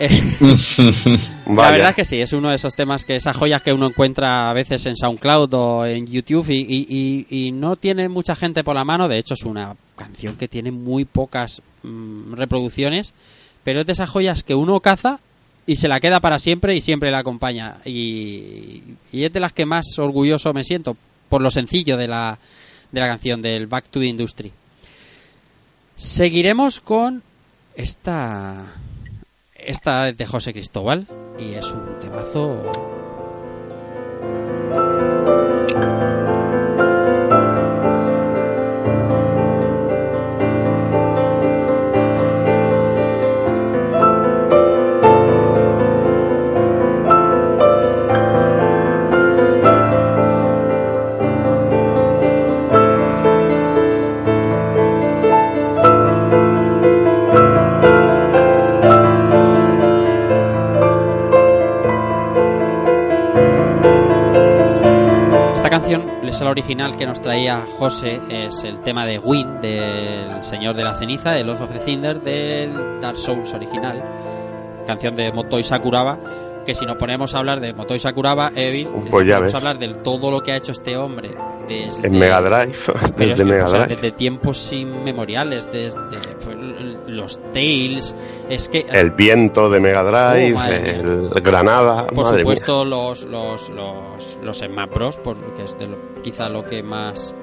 La 1.56 1.70
verdad 1.72 1.90
es 1.90 1.96
que 1.96 2.04
sí, 2.06 2.20
es 2.20 2.32
uno 2.32 2.48
de 2.48 2.56
esos 2.56 2.74
temas 2.74 3.04
que 3.04 3.16
esas 3.16 3.36
joyas 3.36 3.60
que 3.60 3.72
uno 3.72 3.86
encuentra 3.88 4.48
a 4.50 4.54
veces 4.54 4.86
en 4.86 4.96
SoundCloud 4.96 5.52
o 5.54 5.84
en 5.86 6.06
YouTube 6.06 6.48
y, 6.50 6.60
y- 6.60 7.26
y- 7.28 7.46
y 7.48 7.52
no 7.52 7.76
tiene 7.76 8.08
mucha 8.08 8.34
gente 8.34 8.64
por 8.64 8.74
la 8.76 8.84
mano. 8.84 9.08
De 9.08 9.18
hecho, 9.18 9.34
es 9.34 9.42
una 9.42 9.76
canción 9.96 10.36
que 10.36 10.48
tiene 10.48 10.70
muy 10.70 11.04
pocas 11.04 11.60
mm, 11.82 12.32
reproducciones, 12.32 13.12
pero 13.62 13.80
es 13.80 13.86
de 13.86 13.92
esas 13.92 14.08
joyas 14.08 14.42
que 14.42 14.54
uno 14.54 14.80
caza 14.80 15.20
y 15.66 15.76
se 15.76 15.88
la 15.88 16.00
queda 16.00 16.20
para 16.20 16.38
siempre 16.38 16.74
y 16.74 16.80
siempre 16.80 17.10
la 17.10 17.18
acompaña. 17.18 17.76
Y, 17.84 18.82
y 19.12 19.24
es 19.24 19.32
de 19.32 19.40
las 19.40 19.52
que 19.52 19.66
más 19.66 19.84
orgulloso 19.98 20.54
me 20.54 20.64
siento 20.64 20.96
por 21.28 21.42
lo 21.42 21.50
sencillo 21.50 21.98
de 21.98 22.08
la, 22.08 22.38
de 22.90 23.00
la 23.00 23.06
canción, 23.06 23.42
del 23.42 23.66
Back 23.66 23.84
to 23.90 24.00
the 24.00 24.06
Industry. 24.06 24.50
Seguiremos 26.00 26.80
con 26.80 27.22
esta 27.74 28.72
esta 29.54 30.08
es 30.08 30.16
de 30.16 30.24
José 30.24 30.54
Cristóbal 30.54 31.06
y 31.38 31.52
es 31.52 31.70
un 31.72 31.98
temazo. 32.00 32.72
Es 66.30 66.40
la 66.40 66.50
original 66.50 66.96
que 66.96 67.06
nos 67.06 67.20
traía 67.20 67.66
José, 67.78 68.20
es 68.30 68.62
el 68.62 68.80
tema 68.82 69.04
de 69.04 69.18
Win 69.18 69.60
del 69.60 70.44
Señor 70.44 70.76
de 70.76 70.84
la 70.84 70.96
Ceniza, 70.96 71.36
el 71.36 71.48
Lord 71.48 71.62
of 71.62 71.72
the 71.72 71.80
Cinder 71.80 72.20
del 72.22 73.00
Dark 73.00 73.16
Souls 73.16 73.52
original, 73.52 74.00
canción 74.86 75.16
de 75.16 75.32
Motoi 75.32 75.64
Sakuraba, 75.64 76.18
que 76.64 76.72
si 76.76 76.86
nos 76.86 76.96
ponemos 76.96 77.34
a 77.34 77.38
hablar 77.38 77.58
de 77.58 77.74
Motoi 77.74 77.98
Sakuraba, 77.98 78.52
Evil, 78.54 78.88
Pues 79.10 79.26
ya 79.26 79.38
vamos 79.38 79.54
a 79.54 79.56
hablar 79.56 79.78
de 79.80 79.88
todo 79.88 80.30
lo 80.30 80.40
que 80.40 80.52
ha 80.52 80.56
hecho 80.56 80.70
este 80.70 80.96
hombre 80.96 81.30
desde 81.66 82.06
En 82.06 82.16
Mega 82.16 82.40
Drive, 82.40 82.78
desde 83.16 83.34
que, 83.34 83.44
Mega 83.44 83.64
o 83.64 83.68
sea, 83.68 83.86
desde 83.86 84.12
tiempos 84.12 84.72
inmemoriales, 84.72 85.70
desde 85.72 85.98
pues, 86.44 86.56
los 87.16 87.38
Tales, 87.52 88.14
es 88.48 88.68
que 88.68 88.86
El 88.90 89.10
viento 89.10 89.68
de 89.70 89.80
Mega 89.80 90.02
Drive, 90.02 90.54
Oh, 90.56 90.64
mía. 90.66 90.76
el 90.76 91.30
Granada, 91.42 92.06
por 92.08 92.24
madre 92.24 92.32
mía. 92.32 92.40
supuesto 92.56 92.84
los 92.84 93.24
los 93.24 93.68
los 93.70 94.38
los 94.42 94.58
Smash 94.58 94.88
Bros 94.90 95.18
porque 95.18 95.62
es 95.64 95.78
de 95.78 95.86
lo- 95.88 96.22
quizá 96.22 96.48
lo 96.48 96.62
que 96.62 96.82
más 96.82 97.34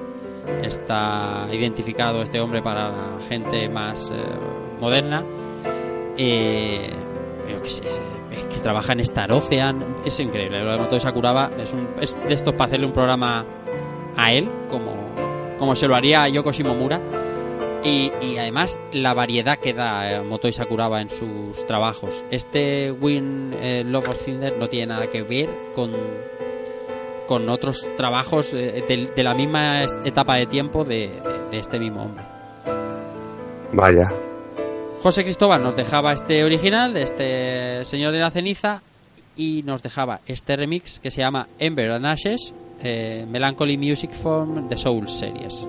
está 0.62 1.46
identificado 1.52 2.22
este 2.22 2.40
hombre 2.40 2.62
para 2.62 2.88
la 2.90 2.96
gente 3.28 3.68
más 3.68 4.10
eh, 4.10 4.14
moderna 4.80 5.22
eh, 6.16 6.90
yo 7.50 7.62
qué 7.62 7.68
sé 7.70 7.82
es 7.86 8.44
que 8.54 8.60
trabaja 8.62 8.92
en 8.92 9.00
Star 9.00 9.30
Ocean 9.32 9.84
es 10.04 10.18
increíble 10.20 10.62
lo 10.64 10.72
de 10.72 10.78
Moto 10.78 10.98
Sakuraba 11.00 11.50
es, 11.58 11.72
un, 11.72 11.88
es 12.00 12.16
de 12.26 12.34
estos 12.34 12.54
para 12.54 12.68
hacerle 12.68 12.86
un 12.86 12.92
programa 12.92 13.44
a 14.16 14.32
él 14.32 14.48
como 14.68 14.96
como 15.58 15.74
se 15.74 15.86
lo 15.88 15.94
haría 15.96 16.22
a 16.22 16.28
Yoko 16.28 16.52
Shimomura 16.52 17.00
y, 17.84 18.12
y 18.20 18.38
además 18.38 18.78
la 18.92 19.14
variedad 19.14 19.58
que 19.58 19.72
da 19.72 20.10
eh, 20.12 20.22
Motoi 20.22 20.52
Sakuraba 20.52 21.00
en 21.00 21.10
sus 21.10 21.64
trabajos. 21.66 22.24
Este 22.30 22.90
Win 22.92 23.54
eh, 23.60 23.84
Love 23.84 24.08
of 24.08 24.22
Cinder 24.24 24.56
no 24.58 24.68
tiene 24.68 24.86
nada 24.88 25.06
que 25.08 25.22
ver 25.22 25.48
con, 25.74 25.92
con 27.26 27.48
otros 27.48 27.86
trabajos 27.96 28.52
eh, 28.54 28.84
de, 28.88 29.10
de 29.14 29.22
la 29.22 29.34
misma 29.34 29.84
etapa 30.04 30.36
de 30.36 30.46
tiempo 30.46 30.84
de, 30.84 31.08
de- 31.08 31.38
de 31.50 31.58
este 31.58 31.78
mismo 31.78 32.02
hombre. 32.02 32.24
Vaya. 33.72 34.12
José 35.02 35.22
Cristóbal 35.22 35.62
nos 35.62 35.76
dejaba 35.76 36.12
este 36.12 36.42
original 36.44 36.92
de 36.92 37.02
este 37.02 37.84
Señor 37.84 38.12
de 38.12 38.18
la 38.18 38.30
Ceniza 38.30 38.82
y 39.36 39.62
nos 39.62 39.82
dejaba 39.82 40.20
este 40.26 40.56
remix 40.56 40.98
que 40.98 41.10
se 41.10 41.20
llama 41.20 41.46
Ember 41.58 41.92
and 41.92 42.04
Ashes, 42.06 42.52
eh, 42.82 43.24
Melancholy 43.30 43.78
Music 43.78 44.10
from 44.10 44.68
the 44.68 44.76
Soul 44.76 45.06
Series. 45.08 45.64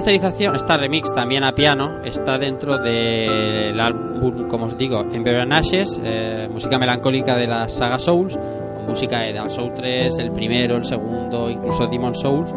Esta 0.00 0.12
remasterización, 0.12 0.56
esta 0.56 0.76
remix 0.78 1.14
también 1.14 1.44
a 1.44 1.52
piano, 1.52 2.02
está 2.02 2.38
dentro 2.38 2.78
del 2.78 3.78
álbum, 3.78 4.48
como 4.48 4.64
os 4.64 4.78
digo, 4.78 5.04
Ember 5.12 5.46
Ashes, 5.52 6.00
eh, 6.02 6.48
música 6.50 6.78
melancólica 6.78 7.36
de 7.36 7.46
la 7.46 7.68
saga 7.68 7.98
Souls, 7.98 8.34
o 8.34 8.88
música 8.88 9.20
de 9.20 9.34
Dark 9.34 9.50
Souls 9.50 9.74
3, 9.74 10.18
el 10.20 10.32
primero, 10.32 10.76
el 10.76 10.86
segundo, 10.86 11.50
incluso 11.50 11.86
Demon 11.86 12.14
Souls, 12.14 12.50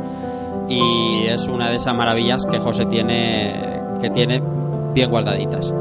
y 0.70 1.26
es 1.28 1.45
una 1.49 1.70
de 1.70 1.76
esas 1.76 1.94
maravillas 1.94 2.45
que 2.49 2.60
José 2.60 2.86
tiene, 2.86 3.53
que 3.99 4.10
tiene 4.10 4.41
bien 4.94 5.10
guardaditas. 5.10 5.74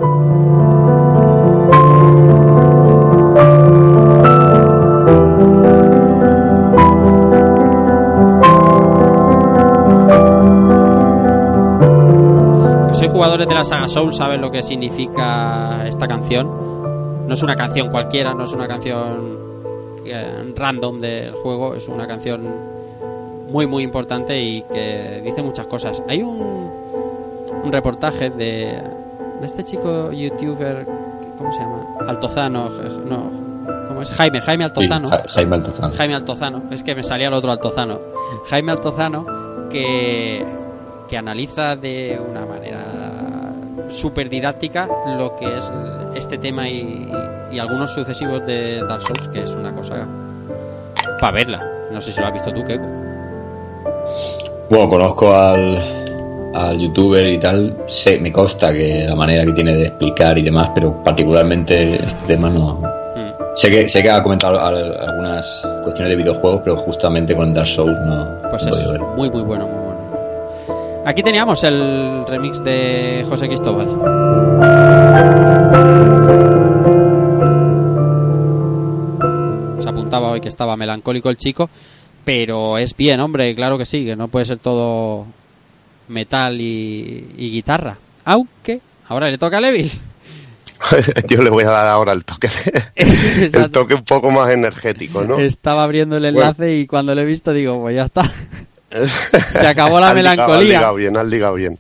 La 13.62 13.68
saga 13.68 13.86
Soul 13.89 14.12
saben 14.12 14.40
lo 14.40 14.51
que 14.51 14.60
significa 14.62 15.86
esta 15.86 16.09
canción. 16.09 16.48
No 17.28 17.32
es 17.32 17.43
una 17.44 17.55
canción 17.55 17.90
cualquiera, 17.90 18.34
no 18.34 18.43
es 18.43 18.52
una 18.52 18.66
canción 18.66 19.39
eh, 20.05 20.52
random 20.56 21.01
del 21.01 21.32
juego, 21.34 21.74
es 21.76 21.86
una 21.89 22.06
canción 22.09 22.43
muy 23.48 23.66
muy 23.68 23.84
importante 23.84 24.40
y 24.43 24.62
que 24.62 25.20
dice 25.24 25.43
muchas 25.43 25.66
cosas. 25.68 26.02
Hay 26.09 26.22
un, 26.22 26.70
un 27.64 27.72
reportaje 27.72 28.30
de, 28.30 28.80
de 29.40 29.47
este 29.47 29.62
chico 29.62 30.10
youtuber, 30.10 30.84
¿cómo 31.39 31.52
se 31.52 31.60
llama? 31.60 31.86
Altozano, 32.09 32.68
no, 33.09 33.30
¿cómo 33.86 34.02
es? 34.02 34.10
Jaime, 34.10 34.40
Jaime 34.40 34.64
Sí, 34.64 34.68
Altozano. 34.70 35.09
Ja- 35.09 35.22
Jaime 35.28 35.55
Altozano. 35.56 35.94
Jaime 35.97 36.14
Altozano, 36.14 36.62
es 36.72 36.82
que 36.82 36.94
me 36.97 37.05
salía 37.05 37.28
el 37.28 37.34
otro 37.34 37.52
Altozano. 37.52 37.98
Jaime 38.51 38.72
Altozano 38.72 39.24
que, 39.70 40.44
que 41.09 41.16
analiza 41.16 41.76
de 41.76 42.20
una 42.28 42.41
súper 43.93 44.28
didáctica 44.28 44.89
lo 45.19 45.36
que 45.36 45.47
es 45.59 45.70
este 46.14 46.39
tema 46.39 46.69
y, 46.69 47.10
y 47.51 47.59
algunos 47.59 47.90
sucesivos 47.93 48.44
de 48.47 48.82
Dark 48.89 49.02
Souls, 49.02 49.28
que 49.28 49.40
es 49.40 49.51
una 49.55 49.73
cosa 49.73 50.06
para 51.20 51.32
verla. 51.32 51.66
No 51.93 52.01
sé 52.01 52.12
si 52.12 52.20
lo 52.20 52.27
has 52.27 52.32
visto 52.32 52.52
tú, 52.52 52.62
Keiko. 52.64 52.86
Bueno, 54.70 54.89
conozco 54.89 55.35
al, 55.36 55.78
al 56.55 56.78
youtuber 56.78 57.27
y 57.27 57.39
tal. 57.39 57.74
Sé, 57.86 58.19
me 58.19 58.32
consta 58.32 58.73
que 58.73 59.05
la 59.06 59.14
manera 59.14 59.44
que 59.44 59.52
tiene 59.52 59.74
de 59.77 59.86
explicar 59.89 60.39
y 60.39 60.43
demás, 60.43 60.70
pero 60.74 60.93
particularmente 61.05 61.94
este 61.97 62.35
tema 62.35 62.48
no. 62.48 62.74
Mm. 62.77 63.32
Sé 63.56 63.70
que, 63.70 63.89
sé 63.89 64.02
que 64.02 64.10
ha 64.10 64.23
comentado 64.23 64.59
al- 64.59 64.98
algunas 64.98 65.66
cuestiones 65.82 66.16
de 66.16 66.23
videojuegos, 66.23 66.62
pero 66.64 66.77
justamente 66.77 67.36
con 67.36 67.52
Dark 67.52 67.66
Souls 67.69 67.97
no 68.06 68.27
Pues 68.51 68.64
no 68.66 68.74
es 68.74 68.93
ver. 68.93 69.01
muy, 69.01 69.28
muy 69.31 69.43
bueno. 69.43 69.69
Aquí 71.04 71.22
teníamos 71.24 71.64
el 71.64 72.24
remix 72.28 72.62
de 72.62 73.26
José 73.28 73.48
Cristóbal. 73.48 73.88
Se 79.80 79.88
apuntaba 79.88 80.30
hoy 80.30 80.40
que 80.40 80.48
estaba 80.48 80.76
melancólico 80.76 81.28
el 81.28 81.36
chico, 81.36 81.68
pero 82.24 82.78
es 82.78 82.96
bien, 82.96 83.18
hombre, 83.18 83.52
claro 83.56 83.78
que 83.78 83.84
sí, 83.84 84.04
que 84.04 84.14
no 84.14 84.28
puede 84.28 84.44
ser 84.44 84.58
todo 84.58 85.26
metal 86.06 86.60
y, 86.60 87.34
guitarra. 87.36 87.98
Aunque 88.24 88.80
ahora 89.08 89.28
le 89.28 89.38
toca 89.38 89.58
a 89.58 89.60
Levil. 89.60 89.90
Yo 91.28 91.42
le 91.42 91.50
voy 91.50 91.64
a 91.64 91.70
dar 91.70 91.88
ahora 91.88 92.12
el 92.12 92.24
toque, 92.24 92.48
el 92.94 93.72
toque 93.72 93.94
un 93.94 94.04
poco 94.04 94.30
más 94.30 94.50
energético, 94.50 95.24
¿no? 95.24 95.38
Estaba 95.38 95.82
abriendo 95.82 96.16
el 96.16 96.26
enlace 96.26 96.76
y 96.76 96.86
cuando 96.86 97.12
lo 97.12 97.22
he 97.22 97.24
visto 97.24 97.52
digo, 97.52 97.80
pues 97.80 97.96
ya 97.96 98.04
está. 98.04 98.22
Se 99.51 99.66
acabó 99.66 99.98
la 100.01 100.09
Has 100.10 100.14
ligado, 100.16 100.36
melancolía. 100.36 100.55
Has 100.56 100.62
ligado 100.81 100.94
bien, 100.94 101.16
has 101.16 101.27
ligado 101.27 101.55
bien. 101.55 101.78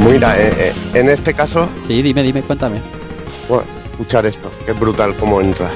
Mira, 0.00 0.38
eh, 0.40 0.52
eh, 0.56 0.72
en 0.94 1.08
este 1.08 1.32
caso, 1.34 1.68
Sí, 1.86 2.02
dime, 2.02 2.22
dime, 2.22 2.42
cuéntame. 2.42 2.80
bueno, 3.48 3.64
escuchar 3.92 4.26
esto, 4.26 4.50
que 4.64 4.72
es 4.72 4.78
brutal 4.80 5.14
cómo 5.16 5.40
entra. 5.40 5.68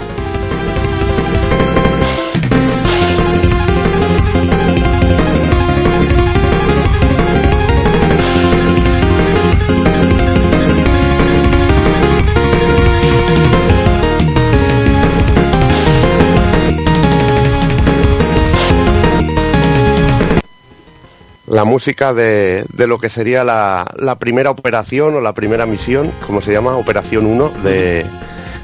La 21.57 21.65
música 21.65 22.12
de, 22.12 22.66
de 22.74 22.87
lo 22.87 22.99
que 22.99 23.09
sería 23.09 23.43
la, 23.43 23.91
la 23.97 24.19
primera 24.19 24.51
operación 24.51 25.15
o 25.15 25.23
la 25.23 25.33
primera 25.33 25.65
misión, 25.65 26.12
como 26.27 26.43
se 26.43 26.53
llama, 26.53 26.77
Operación 26.77 27.24
1 27.24 27.49
de, 27.62 28.05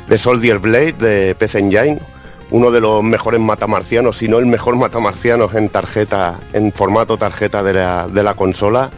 de 0.09 0.19
Soldier 0.19 0.59
Blade 0.59 0.93
de 0.93 1.35
PC 1.35 1.61
Engine, 1.61 1.99
uno 2.51 2.71
de 2.71 2.83
los 2.83 3.03
mejores 3.03 3.41
matamarcianos, 3.41 4.19
si 4.19 4.29
no 4.29 4.39
el 4.39 4.45
mejor 4.45 4.77
matamarcianos 4.77 5.55
en 5.55 5.71
tarjeta, 5.71 6.39
en 6.53 6.71
formato 6.71 7.17
tarjeta 7.17 7.63
de 7.63 7.73
la, 7.73 8.09
de 8.09 8.23
la 8.23 8.35
consola. 8.35 8.91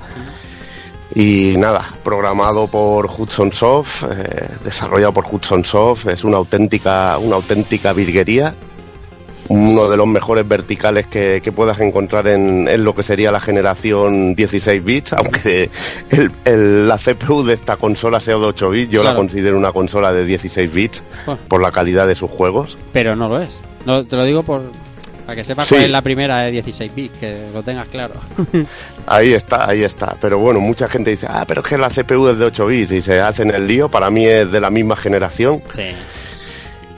Y 1.14 1.54
nada, 1.56 1.94
programado 2.02 2.66
por 2.66 3.06
Hudson 3.06 3.52
Soft, 3.52 4.02
eh, 4.10 4.48
desarrollado 4.64 5.12
por 5.12 5.24
Hudson 5.24 5.64
Soft, 5.64 6.08
es 6.08 6.24
una 6.24 6.38
auténtica, 6.38 7.16
una 7.18 7.36
auténtica 7.36 7.92
virguería. 7.92 8.56
Uno 9.48 9.88
de 9.90 9.96
los 9.96 10.06
mejores 10.06 10.46
verticales 10.48 11.06
que, 11.06 11.40
que 11.42 11.52
puedas 11.52 11.78
encontrar 11.80 12.26
en, 12.28 12.66
en 12.68 12.82
lo 12.84 12.94
que 12.94 13.02
sería 13.02 13.30
la 13.30 13.40
generación 13.40 14.34
16 14.34 14.82
bits, 14.84 15.12
aunque 15.12 15.70
el- 16.10 16.30
el- 16.44 16.88
la 16.88 16.96
CPU 16.98 17.44
de 17.44 17.54
esta 17.54 17.76
consola 17.76 18.20
sea 18.20 18.36
de 18.36 18.44
8 18.46 18.70
bits, 18.70 18.92
yo 18.92 19.00
Claro. 19.02 19.14
la 19.14 19.18
considero 19.18 19.58
una 19.58 19.72
consola 19.72 20.12
de 20.12 20.24
16 20.24 20.72
bits 20.72 21.02
Bueno. 21.26 21.40
por 21.48 21.60
la 21.60 21.70
calidad 21.72 22.06
de 22.06 22.14
sus 22.14 22.30
juegos. 22.30 22.78
Pero 22.92 23.14
no 23.16 23.28
lo 23.28 23.40
es. 23.40 23.60
No, 23.84 24.04
te 24.06 24.16
lo 24.16 24.24
digo 24.24 24.42
por 24.42 24.62
para 25.26 25.36
que 25.36 25.44
sepas 25.44 25.66
Sí. 25.66 25.74
cuál 25.76 25.86
es 25.86 25.90
la 25.90 26.02
primera 26.02 26.42
de 26.42 26.50
16 26.50 26.94
bits, 26.94 27.14
que 27.18 27.46
lo 27.52 27.62
tengas 27.62 27.88
claro. 27.88 28.12
Ahí 29.06 29.32
está, 29.32 29.68
ahí 29.68 29.82
está. 29.82 30.16
Pero 30.20 30.38
bueno, 30.38 30.60
mucha 30.60 30.86
gente 30.88 31.10
dice, 31.10 31.26
ah, 31.30 31.44
pero 31.48 31.62
es 31.62 31.66
que 31.68 31.78
la 31.78 31.88
CPU 31.90 32.28
es 32.28 32.38
de 32.38 32.44
8 32.46 32.66
bits 32.66 32.92
y 32.92 33.00
se 33.02 33.20
hacen 33.20 33.50
el 33.54 33.66
lío. 33.66 33.88
Para 33.88 34.10
mí 34.10 34.26
es 34.26 34.50
de 34.52 34.60
la 34.60 34.68
misma 34.70 34.96
generación. 34.96 35.62
Sí. 35.72 35.82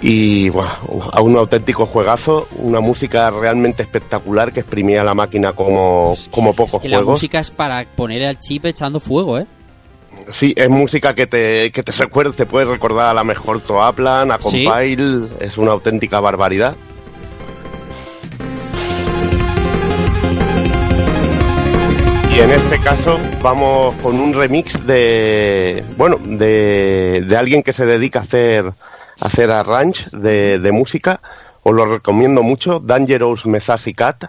Y 0.02 0.50
bueno, 0.50 0.70
a 1.12 1.20
un 1.22 1.36
auténtico 1.36 1.86
juegazo, 1.86 2.46
una 2.58 2.80
música 2.80 3.30
realmente 3.30 3.82
espectacular 3.82 4.52
que 4.52 4.60
exprimía 4.60 5.02
la 5.02 5.14
máquina 5.14 5.52
como, 5.52 6.14
como 6.30 6.52
pocos 6.54 6.74
es 6.74 6.80
que 6.80 6.88
la 6.90 6.98
juegos. 6.98 7.12
música 7.14 7.40
es 7.40 7.50
para 7.50 7.84
poner 7.96 8.22
el 8.22 8.38
chip 8.38 8.66
echando 8.66 9.00
fuego, 9.00 9.38
¿eh? 9.38 9.46
Sí, 10.30 10.52
es 10.56 10.68
música 10.68 11.14
que 11.14 11.26
te, 11.26 11.70
que 11.72 11.82
te 11.82 11.92
recuerda, 11.98 12.32
te 12.32 12.44
puede 12.46 12.66
recordar 12.66 13.08
a 13.08 13.14
la 13.14 13.24
mejor 13.24 13.60
Toaplan, 13.60 14.30
a 14.32 14.38
Sí. 14.40 14.64
Compile, 14.64 15.28
es 15.40 15.56
una 15.56 15.70
auténtica 15.72 16.20
barbaridad. 16.20 16.76
Y 22.34 22.40
en 22.40 22.50
este 22.50 22.78
caso 22.80 23.18
vamos 23.42 23.94
con 24.02 24.20
un 24.20 24.34
remix 24.34 24.86
de, 24.86 25.82
bueno, 25.96 26.18
de, 26.22 27.24
de 27.26 27.36
alguien 27.36 27.62
que 27.62 27.72
se 27.72 27.86
dedica 27.86 28.18
a 28.18 28.22
hacer, 28.22 28.72
hacer 29.20 29.50
arrange 29.50 30.08
de, 30.12 30.58
de 30.58 30.72
música. 30.72 31.20
Os 31.62 31.74
lo 31.74 31.84
recomiendo 31.86 32.42
mucho, 32.42 32.80
Dangerous 32.80 33.46
Mezasi 33.46 33.94
Cat. 33.94 34.26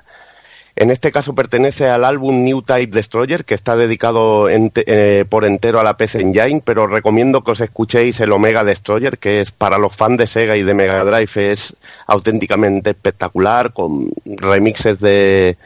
En 0.80 0.92
este 0.92 1.12
caso 1.12 1.34
pertenece 1.34 1.90
al 1.90 2.06
álbum 2.06 2.44
New 2.44 2.62
Type 2.62 2.96
Destroyer, 2.96 3.46
que 3.46 3.56
está 3.56 3.76
dedicado 3.76 4.48
eh, 4.48 5.26
por 5.28 5.44
entero 5.44 5.80
a 5.80 5.84
la 5.84 5.98
PC 5.98 6.22
Engine, 6.22 6.62
pero 6.64 6.86
recomiendo 6.86 7.44
que 7.44 7.50
os 7.50 7.62
escuchéis 7.62 8.20
el 8.20 8.32
Omega 8.32 8.64
Destroyer, 8.64 9.18
que 9.18 9.42
es 9.42 9.52
para 9.52 9.80
los 9.80 9.96
fans 9.96 10.20
de 10.20 10.28
Sega 10.28 10.56
y 10.56 10.62
de 10.62 10.76
Mega 10.76 11.04
Drive, 11.04 11.52
es 11.52 11.76
auténticamente 12.06 12.92
espectacular, 12.92 13.74
con 13.74 14.08
remixes 14.26 15.00
de, 15.00 15.58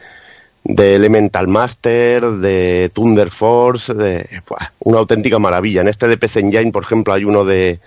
de 0.64 0.94
Elemental 0.94 1.48
Master, 1.48 2.24
de 2.24 2.90
Thunder 2.94 3.30
Force, 3.30 3.94
de, 3.94 4.28
una 4.80 4.98
auténtica 4.98 5.38
maravilla. 5.38 5.80
En 5.80 5.88
este 5.88 6.06
de 6.06 6.16
PC 6.16 6.40
Engine, 6.40 6.72
por 6.72 6.84
ejemplo, 6.84 7.12
hay 7.12 7.24
uno 7.24 7.44
de 7.44 7.80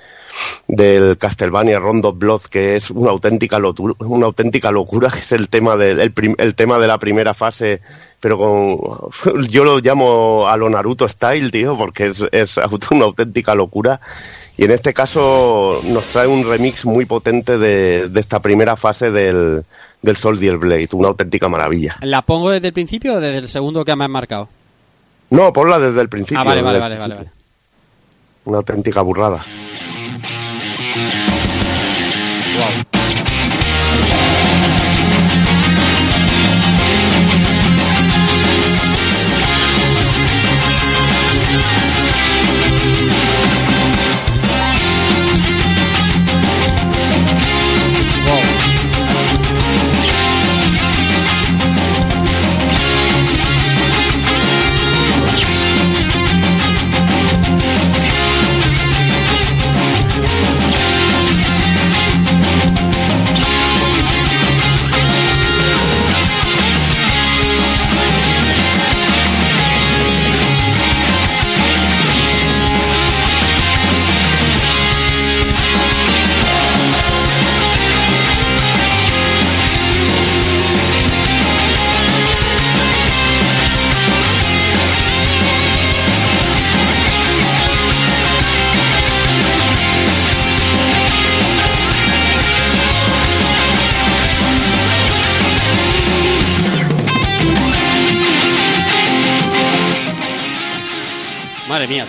del 0.67 1.17
Castlevania 1.17 1.79
Rondo 1.79 2.11
Blood 2.11 2.41
que 2.49 2.75
es 2.75 2.91
una 2.91 3.11
auténtica 3.11 3.57
locura, 3.57 3.93
una 3.99 4.25
auténtica 4.25 4.71
locura 4.71 5.09
que 5.09 5.19
es 5.19 5.31
el 5.31 5.47
tema 5.47 5.77
del 5.77 5.99
el, 5.99 6.13
el 6.37 6.55
tema 6.55 6.77
de 6.77 6.87
la 6.87 6.97
primera 6.97 7.33
fase 7.33 7.79
pero 8.19 8.37
con 8.37 9.47
yo 9.49 9.63
lo 9.63 9.79
llamo 9.79 10.47
a 10.47 10.57
lo 10.57 10.69
Naruto 10.69 11.07
style 11.07 11.51
tío 11.51 11.77
porque 11.77 12.07
es, 12.07 12.25
es 12.31 12.57
una 12.91 13.05
auténtica 13.05 13.55
locura 13.55 14.01
y 14.57 14.63
en 14.63 14.71
este 14.71 14.93
caso 14.93 15.81
nos 15.83 16.07
trae 16.07 16.27
un 16.27 16.47
remix 16.47 16.85
muy 16.85 17.05
potente 17.05 17.57
de, 17.57 18.07
de 18.07 18.19
esta 18.19 18.39
primera 18.41 18.75
fase 18.77 19.11
del, 19.11 19.63
del 20.01 20.17
Soldier 20.17 20.57
Blade 20.57 20.89
una 20.93 21.09
auténtica 21.09 21.47
maravilla 21.49 21.97
¿La 22.01 22.21
pongo 22.21 22.49
desde 22.51 22.67
el 22.67 22.73
principio 22.73 23.15
o 23.15 23.19
desde 23.19 23.39
el 23.39 23.49
segundo 23.49 23.83
que 23.83 23.95
me 23.95 24.05
has 24.05 24.09
marcado? 24.09 24.47
no 25.29 25.51
ponla 25.53 25.79
desde 25.79 26.01
el 26.01 26.09
principio 26.09 26.39
Ah, 26.39 26.43
vale, 26.43 26.61
vale, 26.61 26.79
vale, 26.79 26.97
vale, 26.97 27.15
principio. 27.15 27.33
una 28.45 28.57
auténtica 28.57 29.01
burrada 29.01 29.43
Madre 32.57 33.04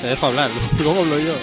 te 0.07 0.11
dejo 0.11 0.27
hablar. 0.27 0.51
¿Cómo 0.85 1.01
hablo 1.01 1.19
yo? 1.19 1.35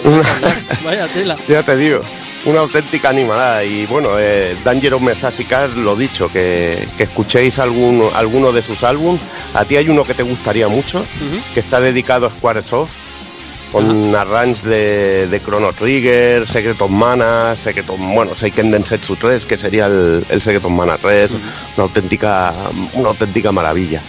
Vaya 0.82 1.06
tela. 1.08 1.36
Ya 1.48 1.62
te 1.62 1.76
digo, 1.76 2.00
una 2.46 2.60
auténtica 2.60 3.10
animalada. 3.10 3.62
Y 3.62 3.84
bueno, 3.86 4.18
eh, 4.18 4.56
Dangerous 4.64 5.02
Mezasicar, 5.02 5.68
lo 5.70 5.94
dicho, 5.94 6.28
que, 6.32 6.88
que 6.96 7.02
escuchéis 7.02 7.58
alguno, 7.58 8.10
alguno 8.14 8.52
de 8.52 8.62
sus 8.62 8.82
álbumes. 8.82 9.20
A 9.52 9.64
ti 9.66 9.76
hay 9.76 9.88
uno 9.88 10.04
que 10.04 10.14
te 10.14 10.22
gustaría 10.22 10.68
mucho, 10.68 11.04
que 11.52 11.60
está 11.60 11.80
dedicado 11.80 12.26
a 12.26 12.30
Squaresoft, 12.30 12.92
con 13.70 14.14
arrange 14.16 14.66
de, 14.66 15.26
de 15.26 15.42
Chrono 15.42 15.72
Trigger, 15.72 16.46
Secret 16.46 16.80
of 16.80 16.90
Mana, 16.90 17.54
Secret 17.56 17.90
of, 17.90 17.98
bueno, 17.98 18.34
Seiken 18.34 18.70
Densetsu 18.70 19.16
3, 19.16 19.44
que 19.44 19.58
sería 19.58 19.86
el, 19.86 20.24
el 20.28 20.40
Secret 20.40 20.64
of 20.64 20.72
Mana 20.72 20.96
3, 20.96 21.34
una 21.34 21.84
auténtica, 21.84 22.54
una 22.94 23.08
auténtica 23.10 23.52
maravilla. 23.52 24.00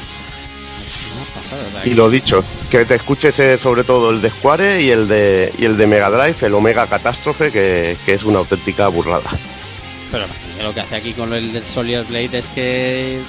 Y 1.86 1.94
lo 1.94 2.10
dicho, 2.10 2.44
que 2.72 2.84
te 2.84 2.96
escuches 2.96 3.40
eh, 3.40 3.58
sobre 3.60 3.84
todo 3.84 4.10
el 4.10 4.20
de 4.20 4.32
Square 4.32 4.82
y 4.82 4.90
el 4.90 5.08
de, 5.08 5.54
y 5.58 5.66
el 5.66 5.78
de 5.78 5.86
Mega 5.86 6.10
Drive, 6.10 6.36
el 6.42 6.56
Omega 6.56 6.88
Catástrofe, 6.88 7.52
que, 7.52 7.96
que 8.04 8.14
es 8.14 8.24
una 8.24 8.40
auténtica 8.40 8.88
burrada. 8.88 9.30
Pero 10.12 10.26
lo 10.64 10.74
que 10.74 10.80
hace 10.82 10.96
aquí 10.96 11.14
con 11.14 11.32
el 11.34 11.54
del 11.54 11.66
Soldier 11.66 12.04
Blade 12.04 12.40
es 12.40 12.48
que 12.48 13.20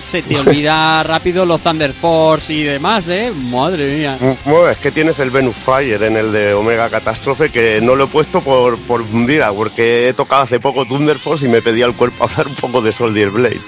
se 0.00 0.22
te 0.22 0.36
olvida 0.38 1.02
rápido 1.02 1.44
los 1.44 1.60
Thunder 1.60 1.92
Force 1.92 2.52
y 2.52 2.62
demás, 2.62 3.08
¿eh? 3.08 3.32
Madre 3.34 3.96
mía. 3.96 4.16
Bueno, 4.44 4.68
es 4.68 4.78
que 4.78 4.92
tienes 4.92 5.18
el 5.18 5.30
Venus 5.30 5.56
Fire 5.56 6.00
en 6.02 6.16
el 6.16 6.32
de 6.32 6.54
Omega 6.54 6.88
Catástrofe 6.88 7.50
que 7.50 7.80
no 7.82 7.96
lo 7.96 8.04
he 8.04 8.08
puesto 8.08 8.40
por, 8.42 8.78
por 8.78 9.04
mira, 9.06 9.52
porque 9.52 10.08
he 10.08 10.12
tocado 10.14 10.42
hace 10.42 10.60
poco 10.60 10.86
Thunder 10.86 11.18
Force 11.18 11.46
y 11.46 11.50
me 11.50 11.62
pedía 11.62 11.86
el 11.86 11.94
cuerpo 11.94 12.24
hablar 12.30 12.46
un 12.46 12.54
poco 12.54 12.80
de 12.80 12.92
Soldier 12.92 13.30
Blade. 13.30 13.60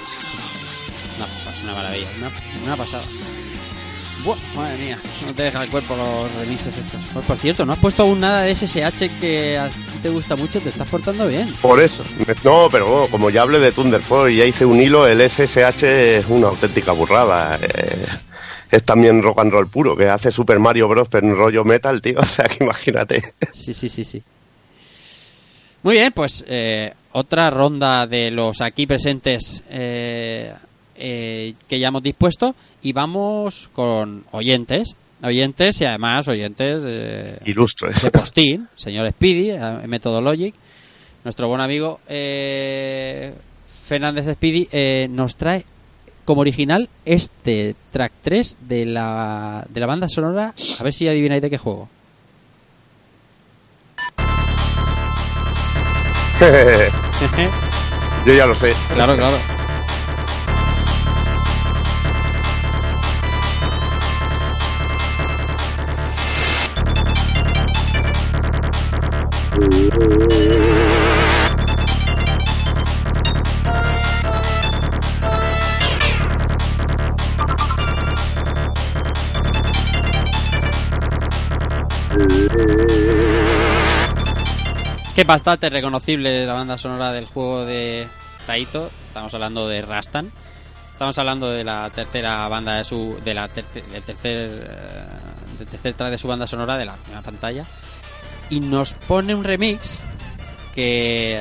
No, 1.19 1.27
una 1.65 1.74
maravilla, 1.74 2.07
una, 2.19 2.31
una 2.65 2.77
pasada. 2.77 3.05
Buah, 4.24 4.36
madre 4.55 4.76
mía, 4.78 4.98
no 5.24 5.34
te 5.34 5.44
deja 5.44 5.62
el 5.64 5.70
cuerpo 5.70 5.97
los 5.97 6.34
remixes 6.36 6.76
estos. 6.76 7.01
Pues, 7.12 7.24
por 7.24 7.36
cierto, 7.38 7.64
no 7.64 7.72
has 7.72 7.78
puesto 7.78 8.02
aún 8.02 8.20
nada 8.20 8.42
de 8.42 8.55
SSH 8.55 9.09
que 9.20 9.56
a 9.56 9.68
ti 9.68 9.80
te 10.02 10.09
gusta 10.10 10.36
mucho, 10.36 10.60
te 10.60 10.68
estás 10.68 10.86
portando 10.88 11.26
bien. 11.26 11.55
Por 11.62 11.80
eso. 11.80 12.05
No, 12.44 12.68
pero 12.70 13.09
como 13.10 13.30
ya 13.30 13.42
hablé 13.42 13.59
de 13.60 13.72
Thunder 13.72 14.02
Force 14.02 14.34
y 14.34 14.36
ya 14.36 14.44
hice 14.44 14.66
un 14.66 14.78
hilo, 14.80 15.06
el 15.06 15.20
SSH 15.28 16.18
es 16.18 16.26
una 16.28 16.48
auténtica 16.48 16.92
burrada. 16.92 17.59
eh, 17.62 18.06
es 18.70 18.84
también 18.84 19.22
rock 19.22 19.40
and 19.40 19.52
roll 19.52 19.68
puro, 19.68 19.97
que 19.97 20.09
hace 20.09 20.30
Super 20.30 20.59
Mario 20.60 20.86
Bros. 20.88 21.09
pero 21.10 21.26
en 21.26 21.36
rollo 21.36 21.64
metal, 21.64 22.01
tío. 22.02 22.18
O 22.20 22.24
sea, 22.24 22.44
que 22.44 22.62
imagínate. 22.62 23.22
Sí, 23.55 23.74
sí, 23.74 23.88
sí, 23.88 24.05
sí. 24.05 24.22
Muy 25.82 25.94
bien, 25.94 26.12
pues 26.12 26.44
eh, 26.47 26.92
otra 27.12 27.48
ronda 27.51 28.06
de 28.06 28.30
los 28.30 28.60
aquí 28.60 28.86
presentes 28.86 29.62
eh, 29.70 30.52
eh, 31.01 31.55
que 31.68 31.78
ya 31.78 31.89
hemos 31.89 32.02
dispuesto 32.02 32.55
y 32.82 32.93
vamos 32.93 33.68
con 33.72 34.24
oyentes, 34.31 34.97
oyentes 35.22 35.81
y 35.81 35.85
además 35.86 36.28
oyentes 36.28 36.82
eh, 36.86 37.39
Ilustres. 37.47 38.02
de 38.02 38.10
postín, 38.10 38.68
señor 38.77 39.10
Speedy, 39.10 39.51
eh, 39.51 39.86
Methodologic, 39.86 40.55
nuestro 41.24 41.48
buen 41.48 41.60
amigo 41.60 42.01
eh, 42.09 43.32
Fernández 43.86 44.32
Speedy 44.35 44.68
eh, 44.70 45.09
nos 45.09 45.36
trae 45.36 45.64
como 46.24 46.43
original 46.43 46.89
este 47.05 47.74
track 47.90 48.12
3 48.22 48.56
de 48.68 48.86
la, 48.86 49.66
de 49.68 49.81
la 49.81 49.86
banda 49.86 50.09
sonora, 50.09 50.55
a 50.78 50.82
ver 50.85 50.93
si 50.93 51.09
adivináis 51.09 51.43
de 51.43 51.51
qué 51.51 51.59
juego. 51.59 51.89
Yo 58.27 58.35
ya 58.35 58.47
lo 58.47 58.55
sé. 58.55 58.72
Claro, 58.94 59.16
claro. 59.16 59.60
Que 85.15 85.23
es 85.23 85.27
bastante 85.27 85.69
reconocible 85.69 86.47
la 86.47 86.55
banda 86.55 86.78
sonora 86.78 87.12
del 87.12 87.27
juego 87.27 87.65
de 87.65 88.07
Taito. 88.47 88.91
Estamos 89.07 89.35
hablando 89.35 89.69
de 89.69 89.82
Rastan. 89.82 90.31
Estamos 90.93 91.19
hablando 91.19 91.51
de 91.51 91.65
la 91.65 91.91
tercera 91.91 92.47
banda 92.49 92.77
de 92.77 92.85
su. 92.85 93.19
de 93.24 93.35
la 93.35 93.49
terce- 93.49 93.82
del 93.91 94.03
tercer. 94.03 94.51
eh, 94.51 95.59
del 95.59 95.66
tercer 95.69 95.95
track 95.95 96.11
de 96.12 96.19
su 96.19 96.28
banda 96.28 96.47
sonora 96.47 96.78
de 96.78 96.87
la 96.87 96.95
primera 96.95 97.23
pantalla. 97.23 97.65
Y 98.51 98.60
nos 98.60 98.94
pone 98.94 99.35
un 99.35 99.44
remix 99.44 100.01
que 100.74 101.40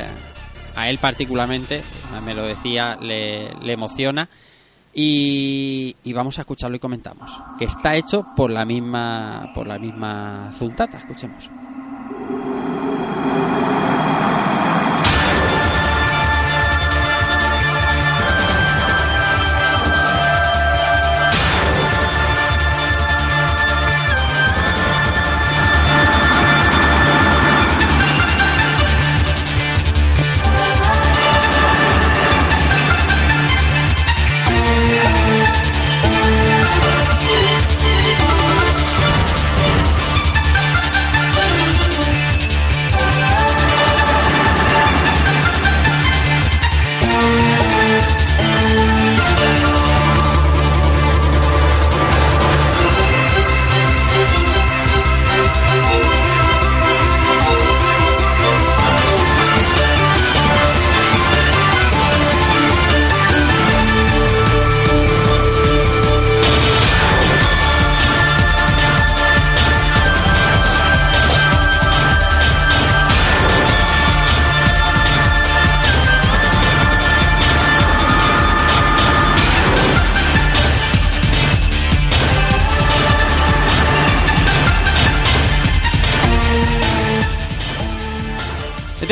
a 0.75 0.89
él 0.89 0.97
particularmente, 0.99 1.81
me 2.23 2.33
lo 2.33 2.43
decía, 2.43 2.95
le, 2.95 3.51
emociona. 3.71 4.29
Y, 4.93 5.95
y 6.03 6.13
vamos 6.13 6.37
a 6.39 6.41
escucharlo 6.41 6.77
y 6.77 6.79
comentamos. 6.79 7.39
Que 7.57 7.65
está 7.65 7.95
hecho 7.95 8.25
por 8.35 8.49
la 8.49 8.65
misma. 8.65 9.51
por 9.53 9.67
la 9.67 9.77
misma 9.77 10.51
Zuntata. 10.53 10.97
Escuchemos. 10.97 11.49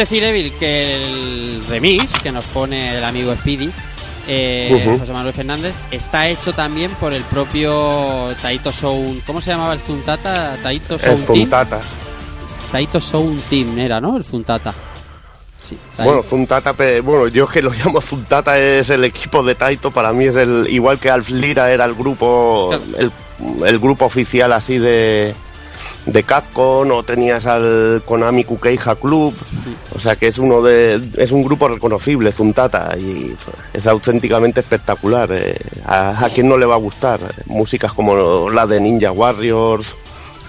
Decir, 0.04 0.24
Evil, 0.24 0.52
que 0.60 0.96
el 0.96 1.64
remix 1.68 2.20
que 2.20 2.32
nos 2.32 2.46
pone 2.46 2.98
el 2.98 3.04
amigo 3.04 3.36
Speedy, 3.36 3.70
eh. 4.28 4.98
José 5.00 5.14
Manuel 5.14 5.34
Fernández, 5.34 5.74
está 5.92 6.28
hecho 6.28 6.52
también 6.54 6.92
por 7.00 7.14
el 7.14 7.24
propio 7.24 8.28
Taito 8.42 8.72
Sound. 8.72 9.24
¿Cómo 9.26 9.40
se 9.42 9.52
llamaba 9.52 9.74
el 9.74 9.80
Zuntata? 9.80 10.58
Taito 10.62 10.96
Es 10.96 11.02
Sound 11.02 11.26
Team. 11.26 11.40
Zuntata. 11.40 11.80
Taito 12.72 13.00
Sound 13.00 13.42
Team 13.50 13.78
era, 13.78 14.02
¿no? 14.02 14.18
El 14.18 14.26
Zuntata. 14.26 14.74
Sí. 15.60 15.78
Bueno, 15.98 16.22
Zuntata, 16.24 16.74
bueno, 17.02 17.28
yo 17.30 17.48
que 17.48 17.62
lo 17.62 17.72
llamo 17.86 18.00
Zuntata 18.02 18.60
es 18.60 18.90
el 18.90 19.04
equipo 19.06 19.44
de 19.44 19.56
Taito, 19.56 19.92
para 19.92 20.14
mí 20.14 20.26
es 20.26 20.36
el 20.36 20.68
igual 20.70 21.00
que 21.00 21.10
Alf 21.10 21.30
Lira 21.30 21.72
era 21.72 21.86
el 21.86 21.94
grupo 21.96 22.70
Claro. 22.70 22.84
el, 23.00 23.12
el 23.66 23.80
grupo 23.80 24.06
oficial 24.06 24.52
así 24.54 24.78
de 24.78 25.34
de 26.08 26.24
Capcom 26.24 26.90
o 26.92 27.04
tenías 27.04 27.46
al 27.46 28.02
Konami 28.06 28.46
Kukeija 28.46 28.96
Club, 28.96 29.36
o 29.94 30.00
sea 30.00 30.16
que 30.16 30.28
es 30.28 30.38
uno 30.38 30.62
de 30.62 31.02
es 31.18 31.32
un 31.32 31.44
grupo 31.44 31.68
reconocible 31.68 32.32
Zuntata 32.32 32.96
y 32.98 33.36
es 33.74 33.88
auténticamente 33.88 34.62
espectacular. 34.62 35.30
eh, 35.34 35.58
a, 35.86 36.26
a 36.26 36.30
no 36.44 36.58
le 36.58 36.66
va 36.66 36.76
a 36.76 36.80
gustar 36.80 37.20
músicas 37.46 37.92
como 37.94 38.50
la 38.50 38.66
de 38.66 38.80
Ninja 38.80 39.12
Warriors, 39.12 39.96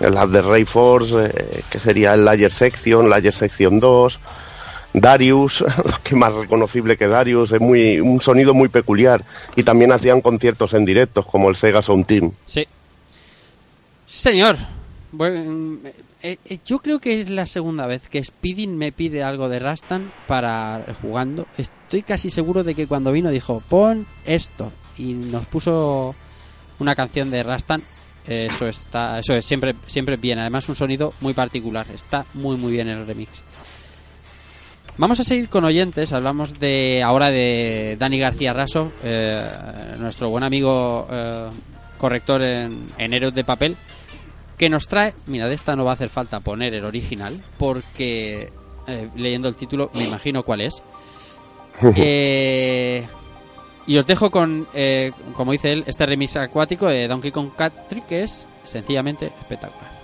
las 0.01 0.31
de 0.31 0.43
Ray 0.43 0.65
Force, 0.65 1.17
eh, 1.27 1.63
que 1.69 1.79
sería 1.79 2.15
el 2.15 2.25
Layer 2.25 2.53
Section, 2.53 3.11
Layer 3.11 3.35
Section 3.35 3.81
2, 3.81 4.21
Darius, 4.93 5.65
que 6.05 6.15
más 6.15 6.35
reconocible 6.35 6.97
que 6.97 7.09
Darius, 7.09 7.51
es 7.53 7.61
muy 7.61 8.01
un 8.01 8.21
sonido 8.21 8.55
muy 8.55 8.69
peculiar 8.69 9.25
y 9.57 9.65
también 9.65 9.91
hacían 9.91 10.21
conciertos 10.21 10.75
en 10.75 10.85
directos 10.85 11.27
como 11.27 11.49
el 11.49 11.57
Sega 11.57 11.83
Sound 11.83 12.07
Team. 12.07 12.33
Sí, 12.47 12.67
Señor. 14.07 14.57
Bueno, 15.11 15.79
eh, 16.23 16.37
eh, 16.45 16.59
yo 16.67 16.81
creo 16.81 16.99
que 16.99 17.21
es 17.21 17.31
la 17.31 17.47
segunda 17.47 17.87
vez 17.87 18.09
que 18.09 18.23
Speedy 18.23 18.67
me 18.67 18.93
pide 18.93 19.23
algo 19.23 19.49
de 19.49 19.59
Rastan 19.59 20.13
para 20.27 20.85
jugando. 21.01 21.47
Estoy 21.57 22.03
casi 22.03 22.31
seguro 22.31 22.63
de 22.63 22.75
que 22.75 22.87
cuando 22.87 23.13
vino 23.13 23.31
dijo, 23.31 23.63
pon 23.69 24.07
esto. 24.27 24.73
Y 24.99 25.15
nos 25.15 25.47
puso 25.47 26.15
una 26.79 26.95
canción 26.95 27.31
de 27.31 27.43
Rastan. 27.43 27.83
Eso 28.27 28.67
está, 28.67 29.19
eso 29.19 29.33
es 29.35 29.47
siempre, 29.47 29.75
siempre 29.87 30.17
bien. 30.17 30.39
Además 30.39 30.69
un 30.69 30.75
sonido 30.77 31.15
muy 31.21 31.33
particular. 31.33 31.87
Está 31.93 32.27
muy 32.35 32.57
muy 32.57 32.73
bien 32.73 32.89
el 32.89 33.07
remix. 33.07 33.43
Vamos 34.99 35.21
a 35.21 35.25
seguir 35.25 35.49
con 35.49 35.65
oyentes. 35.65 36.13
Hablamos 36.13 36.59
de 36.59 37.03
ahora 37.05 37.31
de 37.31 37.97
Dani 38.01 38.19
García 38.19 38.53
Raso, 38.53 38.91
eh, 39.05 39.47
nuestro 39.97 40.29
buen 40.29 40.43
amigo 40.43 41.07
eh, 41.09 41.49
corrector 41.97 42.43
en, 42.43 42.89
en 42.99 43.33
de 43.33 43.45
Papel, 43.45 43.77
que 44.59 44.69
nos 44.69 44.89
trae. 44.89 45.15
Mira, 45.27 45.49
de 45.49 45.55
esta 45.55 45.77
no 45.77 45.85
va 45.85 45.93
a 45.93 45.95
hacer 45.95 46.09
falta 46.09 46.41
poner 46.41 46.75
el 46.75 46.85
original, 46.85 47.41
porque 47.59 48.51
eh, 48.87 49.09
leyendo 49.17 49.49
el 49.49 49.57
título 49.57 49.91
me 49.95 50.05
imagino 50.05 50.43
cuál 50.43 50.61
es. 50.63 50.83
Eh, 51.97 53.07
y 53.87 53.97
os 53.97 54.05
dejo 54.05 54.33
con, 54.33 54.67
eh, 54.75 55.13
como 55.35 55.53
dice 55.53 55.73
él, 55.73 55.85
este 55.87 56.05
remix 56.07 56.37
acuático 56.37 56.87
de 56.87 57.07
Donkey 57.07 57.31
Kong 57.31 57.51
Country 57.57 58.03
que 58.03 58.25
es 58.25 58.47
sencillamente 58.65 59.27
espectacular. 59.27 59.98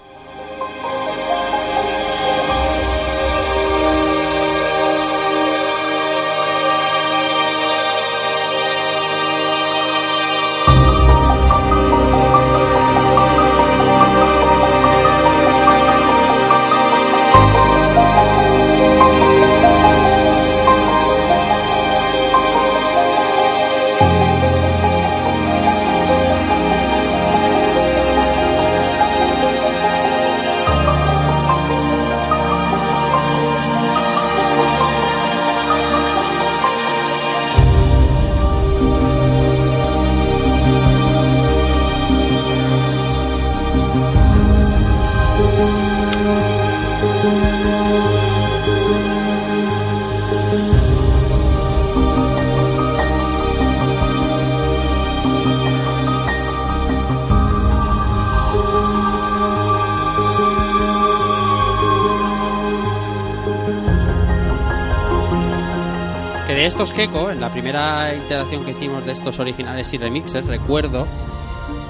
La 67.45 67.53
primera 67.53 68.15
interacción 68.15 68.65
que 68.65 68.71
hicimos 68.71 69.05
de 69.05 69.12
estos 69.12 69.39
originales 69.39 69.93
y 69.93 69.99
remixes, 69.99 70.47
recuerdo 70.47 71.07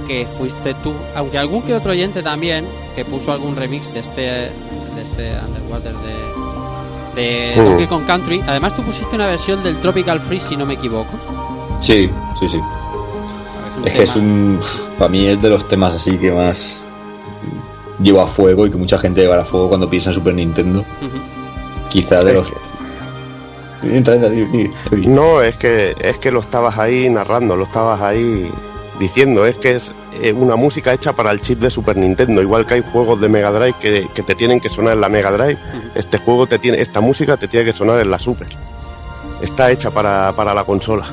que 0.09 0.27
fuiste 0.37 0.75
tú, 0.83 0.93
aunque 1.15 1.39
algún 1.39 1.63
que 1.63 1.75
otro 1.75 1.93
oyente 1.93 2.23
también, 2.25 2.67
que 2.97 3.05
puso 3.05 3.31
algún 3.31 3.55
remix 3.55 3.93
de 3.95 4.01
este, 4.01 4.21
de 4.23 5.03
este 5.03 5.33
Underwater 5.47 5.95
de, 5.95 7.23
de 7.23 7.55
Mm. 7.57 7.65
Donkey 7.65 7.87
Kong 7.87 8.05
Country. 8.05 8.43
Además, 8.49 8.75
tú 8.75 8.83
pusiste 8.83 9.15
una 9.15 9.29
versión 9.29 9.63
del 9.63 9.81
Tropical 9.81 10.19
Freeze, 10.21 10.49
si 10.49 10.57
no 10.57 10.67
me 10.67 10.75
equivoco. 10.75 11.13
Sí, 11.81 12.11
sí, 12.41 12.49
sí. 12.49 12.61
Es 13.85 13.93
que 13.93 14.03
es 14.03 14.17
un. 14.17 14.59
Para 14.99 15.09
mí 15.09 15.27
es 15.27 15.41
de 15.41 15.51
los 15.51 15.69
temas 15.69 15.95
así 15.95 16.19
que 16.19 16.33
más 16.33 16.83
llevo 18.01 18.23
a 18.23 18.27
fuego 18.27 18.67
y 18.67 18.71
que 18.71 18.77
mucha 18.77 18.99
gente 18.99 19.21
llevará 19.21 19.43
a 19.43 19.45
fuego 19.45 19.69
cuando 19.69 19.89
piensa 19.89 20.11
en 20.11 20.15
Super 20.17 20.35
Nintendo. 20.35 20.85
Quizá 21.91 22.21
de 22.23 22.33
Es 22.33 22.37
los. 22.37 22.53
No, 24.93 25.41
es 25.41 25.57
que, 25.57 25.95
es 26.01 26.19
que 26.19 26.31
lo 26.31 26.41
estabas 26.41 26.79
ahí 26.79 27.09
narrando, 27.09 27.57
lo 27.57 27.65
estabas 27.65 28.01
ahí 28.01 28.51
diciendo. 28.99 29.47
Es 29.47 29.57
que 29.57 29.77
es 29.77 29.93
eh, 30.21 30.33
una 30.33 30.57
música 30.57 30.93
hecha 30.93 31.13
para 31.13 31.31
el 31.31 31.41
chip 31.41 31.61
de 31.61 31.71
Super 31.71 31.97
Nintendo. 31.97 32.41
Igual 32.43 32.67
que 32.67 32.75
hay 32.75 32.85
juegos 32.93 33.21
de 33.21 33.29
Mega 33.29 33.51
Drive 33.51 33.75
que, 33.81 34.09
que 34.15 34.23
te 34.23 34.35
tienen 34.35 34.61
que 34.61 34.71
sonar 34.71 34.95
en 34.95 35.01
la 35.01 35.09
Mega 35.09 35.31
Drive. 35.31 35.59
Este 35.95 36.19
juego 36.19 36.47
te 36.47 36.59
tiene, 36.59 36.81
esta 36.81 37.01
música 37.01 37.37
te 37.37 37.49
tiene 37.49 37.67
que 37.67 37.73
sonar 37.73 38.01
en 38.01 38.11
la 38.11 38.19
Super. 38.19 38.49
Está 39.41 39.71
hecha 39.71 39.91
para, 39.91 40.33
para 40.33 40.55
la 40.55 40.65
consola. 40.65 41.07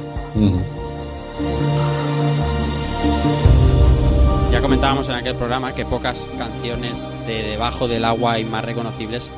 Ya 4.51 4.61
comentábamos 4.61 5.07
en 5.09 5.15
aquel 5.15 5.35
programa 5.35 5.73
que 5.73 5.85
pocas 5.85 6.27
canciones 6.37 7.15
de 7.25 7.43
debajo 7.43 7.87
del 7.87 8.05
agua 8.05 8.33
hay 8.33 8.45
más 8.45 8.63
reconocibles 8.63 9.31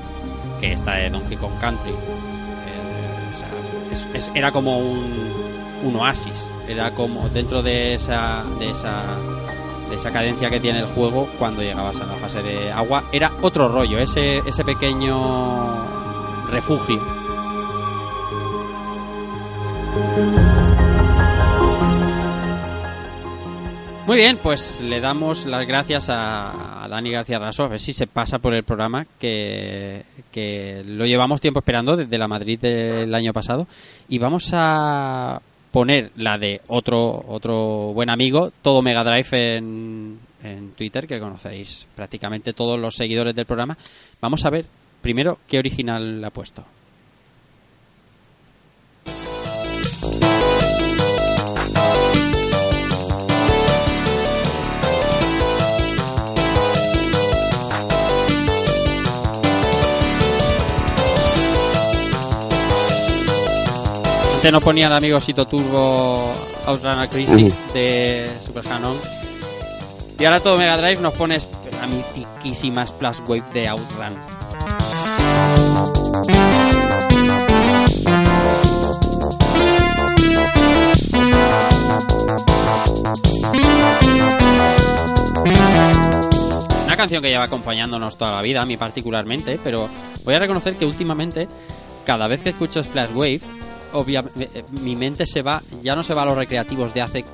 que 0.60 0.74
esta 0.74 0.96
de 0.96 1.10
Donkey 1.10 1.38
Kong 1.38 1.54
Country. 1.60 1.94
Era 4.34 4.52
como 4.52 4.80
un, 4.80 5.32
un 5.84 5.96
oasis, 5.96 6.50
era 6.68 6.92
como 6.92 7.30
dentro 7.30 7.62
de 7.62 7.96
esa, 7.96 8.44
de 8.60 8.70
esa 8.72 9.04
de 9.90 9.98
esa 9.98 10.12
cadencia 10.12 10.50
que 10.50 10.60
tiene 10.60 10.80
el 10.80 10.88
juego 10.88 11.28
cuando 11.38 11.62
llegabas 11.62 12.00
a 12.00 12.06
la 12.06 12.14
fase 12.14 12.42
de 12.42 12.72
agua 12.72 13.04
era 13.12 13.32
otro 13.42 13.68
rollo, 13.68 14.00
ese 14.00 14.40
ese 14.40 14.64
pequeño 14.64 15.86
refugio. 16.50 17.23
Muy 24.06 24.18
bien, 24.18 24.38
pues 24.38 24.82
le 24.82 25.00
damos 25.00 25.46
las 25.46 25.66
gracias 25.66 26.10
a, 26.10 26.86
Dani 26.90 27.10
García 27.10 27.40
Raso, 27.40 27.64
a 27.64 27.70
ver 27.70 27.80
si 27.80 27.94
se 27.94 28.06
pasa 28.06 28.38
por 28.38 28.54
el 28.54 28.64
programa, 28.64 29.08
que, 29.18 30.04
que 30.30 30.84
lo 30.86 31.06
llevamos 31.06 31.40
tiempo 31.40 31.60
esperando 31.60 31.96
desde 31.96 32.18
la 32.18 32.28
Madrid 32.28 32.60
del 32.60 33.16
año 33.16 33.32
pasado. 33.32 33.66
Y 34.10 34.18
vamos 34.18 34.52
a 34.52 35.42
poner 35.72 36.12
la 36.18 36.38
de 36.38 36.60
otro, 36.68 37.24
otro 37.28 37.94
buen 37.94 38.10
amigo, 38.10 38.52
todo 38.62 38.82
Mega 38.82 39.06
Drive 39.06 39.56
en, 39.56 40.20
en 40.44 40.72
Twitter, 40.72 41.08
que 41.08 41.22
conocéis 41.22 41.88
prácticamente 41.96 42.52
todos 42.52 42.78
los 42.78 42.96
seguidores 42.96 43.34
del 43.34 43.46
programa. 43.46 43.78
Vamos 44.20 44.44
a 44.44 44.50
ver 44.50 44.66
primero 45.02 45.40
qué 45.48 45.60
original 45.60 46.24
ha 46.26 46.30
puesto. 46.30 46.66
Antes 64.44 64.52
nos 64.52 64.64
ponía 64.64 64.88
el 64.88 64.94
amigo 64.94 65.22
Sito 65.22 65.48
Turbo 65.48 66.34
Outrunner 66.66 67.08
Crisis 67.08 67.56
de 67.74 68.30
Super 68.42 68.66
Canon. 68.66 68.94
Y 70.20 70.26
ahora 70.26 70.42
todo 70.42 70.58
Mega 70.58 70.76
Drive 70.76 71.00
nos 71.00 71.14
pones 71.14 71.48
la 71.80 71.88
mitiquísima 71.88 72.86
Splash 72.86 73.20
Wave 73.26 73.44
de 73.54 73.70
Outrun. 73.70 74.18
Una 86.86 86.98
canción 86.98 87.22
que 87.24 87.30
lleva 87.30 87.44
acompañándonos 87.46 88.18
toda 88.18 88.34
la 88.34 88.42
vida, 88.42 88.62
a 88.62 88.66
mí 88.66 88.76
particularmente, 88.76 89.58
pero 89.64 89.88
voy 90.26 90.34
a 90.34 90.40
reconocer 90.40 90.76
que 90.76 90.86
últimamente, 90.86 91.48
cada 92.06 92.28
vez 92.28 92.42
que 92.42 92.50
escucho 92.50 92.84
Splash 92.84 93.14
Wave, 93.14 93.63
obviamente 93.94 94.64
mi 94.82 94.96
mente 94.96 95.26
se 95.26 95.42
va, 95.42 95.62
ya 95.82 95.96
no 95.96 96.04
se 96.04 96.14
va 96.14 96.24
a 96.24 96.26
los 96.26 96.36
recreativos 96.38 96.94
de 96.94 97.02
hace 97.02 97.26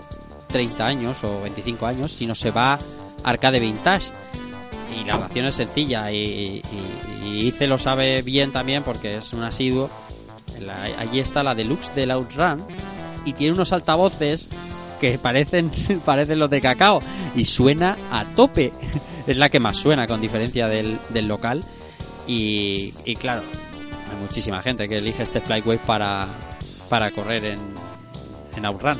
30 0.48 0.86
años 0.86 1.23
o 1.23 1.41
25 1.41 1.86
años, 1.86 2.11
sino 2.11 2.36
se 2.36 2.52
va 2.52 2.73
a 2.73 2.80
arcade 3.23 3.60
vintage. 3.60 4.07
Y 4.99 5.03
la 5.06 5.15
relación 5.18 5.45
es 5.45 5.56
sencilla 5.56 6.11
y, 6.11 6.61
y, 7.22 7.26
y 7.26 7.48
Ice 7.48 7.68
lo 7.68 7.77
sabe 7.77 8.22
bien 8.23 8.52
también 8.52 8.84
porque 8.84 9.18
es 9.18 9.34
un 9.34 9.44
asiduo. 9.44 9.90
La- 10.60 10.84
allí 10.99 11.19
está 11.19 11.44
la 11.44 11.53
deluxe 11.56 11.94
del 11.95 12.11
Outrun 12.11 12.64
y 13.26 13.34
tiene 13.34 13.53
unos 13.53 13.72
altavoces 13.72 14.48
que 14.99 15.18
parecen, 15.19 15.72
parecen 16.06 16.40
los 16.40 16.49
de 16.49 16.60
cacao 16.61 16.99
y 17.36 17.45
suena 17.45 17.98
a 18.11 18.26
tope. 18.26 18.72
Es 19.27 19.38
la 19.38 19.49
que 19.49 19.60
más 19.60 19.77
suena 19.77 20.07
con 20.07 20.19
diferencia 20.22 20.68
del, 20.68 20.98
del 21.10 21.27
local. 21.27 21.64
Y, 22.26 22.95
y 23.06 23.15
claro, 23.15 23.44
hay 24.10 24.18
muchísima 24.26 24.60
gente 24.64 24.88
que 24.88 24.98
elige 24.98 25.22
este 25.22 25.40
Flywave 25.40 25.77
para, 25.86 26.30
para 26.90 27.11
correr 27.11 27.45
en, 27.45 27.60
en 28.57 28.66
Outrun. 28.66 28.98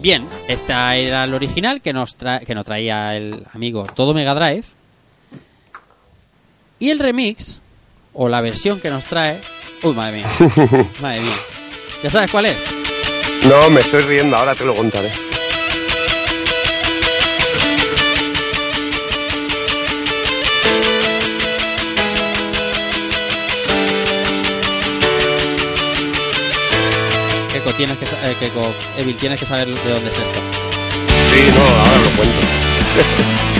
Bien, 0.00 0.26
esta 0.46 0.94
era 0.96 1.24
el 1.24 1.34
original 1.34 1.80
que 1.80 1.92
nos, 1.92 2.16
tra- 2.18 2.44
que 2.44 2.54
nos 2.54 2.64
traía 2.64 3.16
el 3.16 3.44
amigo 3.52 3.86
Todo 3.94 4.14
Mega 4.14 4.34
Drive. 4.34 4.64
Y 6.78 6.90
el 6.90 6.98
remix, 6.98 7.60
o 8.12 8.28
la 8.28 8.40
versión 8.40 8.80
que 8.80 8.90
nos 8.90 9.04
trae... 9.06 9.40
Uy, 9.82 9.94
madre 9.94 10.18
mía. 10.18 10.26
madre 11.00 11.20
mía. 11.20 11.32
¿Ya 12.02 12.10
sabes 12.10 12.30
cuál 12.30 12.46
es? 12.46 12.56
No, 13.48 13.70
me 13.70 13.80
estoy 13.80 14.02
riendo, 14.02 14.36
ahora 14.36 14.54
te 14.54 14.64
lo 14.64 14.74
contaré. 14.76 15.10
Tienes 27.76 27.98
que, 27.98 28.04
eh, 28.04 28.36
Keiko, 28.38 28.72
Evil, 28.96 29.16
tienes 29.16 29.38
que 29.38 29.46
saber 29.46 29.66
de 29.66 29.90
dónde 29.90 30.10
es 30.10 30.16
esto. 30.16 30.40
Sí, 31.32 31.50
no, 31.54 31.64
ahora 31.80 31.98
lo 31.98 32.10
cuento. 32.16 33.55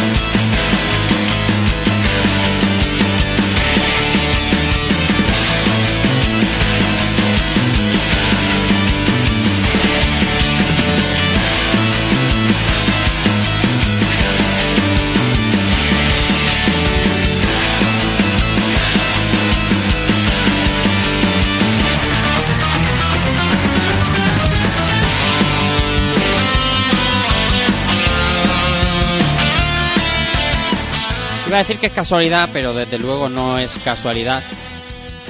Iba 31.56 31.62
a 31.62 31.64
decir 31.64 31.80
que 31.80 31.86
es 31.86 31.92
casualidad, 31.94 32.50
pero 32.52 32.74
desde 32.74 32.98
luego 32.98 33.30
no 33.30 33.56
es 33.56 33.78
casualidad. 33.82 34.42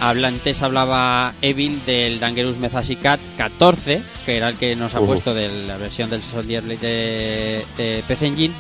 Habla, 0.01 0.27
antes 0.27 0.61
hablaba 0.61 1.33
Evil 1.41 1.81
del 1.87 2.19
Dangerous 2.19 2.59
Mesashi 2.59 2.97
Cat 2.97 3.21
14, 3.37 4.03
que 4.25 4.37
era 4.37 4.49
el 4.49 4.57
que 4.57 4.75
nos 4.75 4.97
ha 4.97 4.99
puesto 4.99 5.33
de 5.33 5.69
la 5.69 5.77
versión 5.77 6.11
del 6.11 6.25
Soldier 6.25 6.65
de, 6.65 7.65
de 7.77 8.05
PC 8.09 8.27
Engine. 8.27 8.55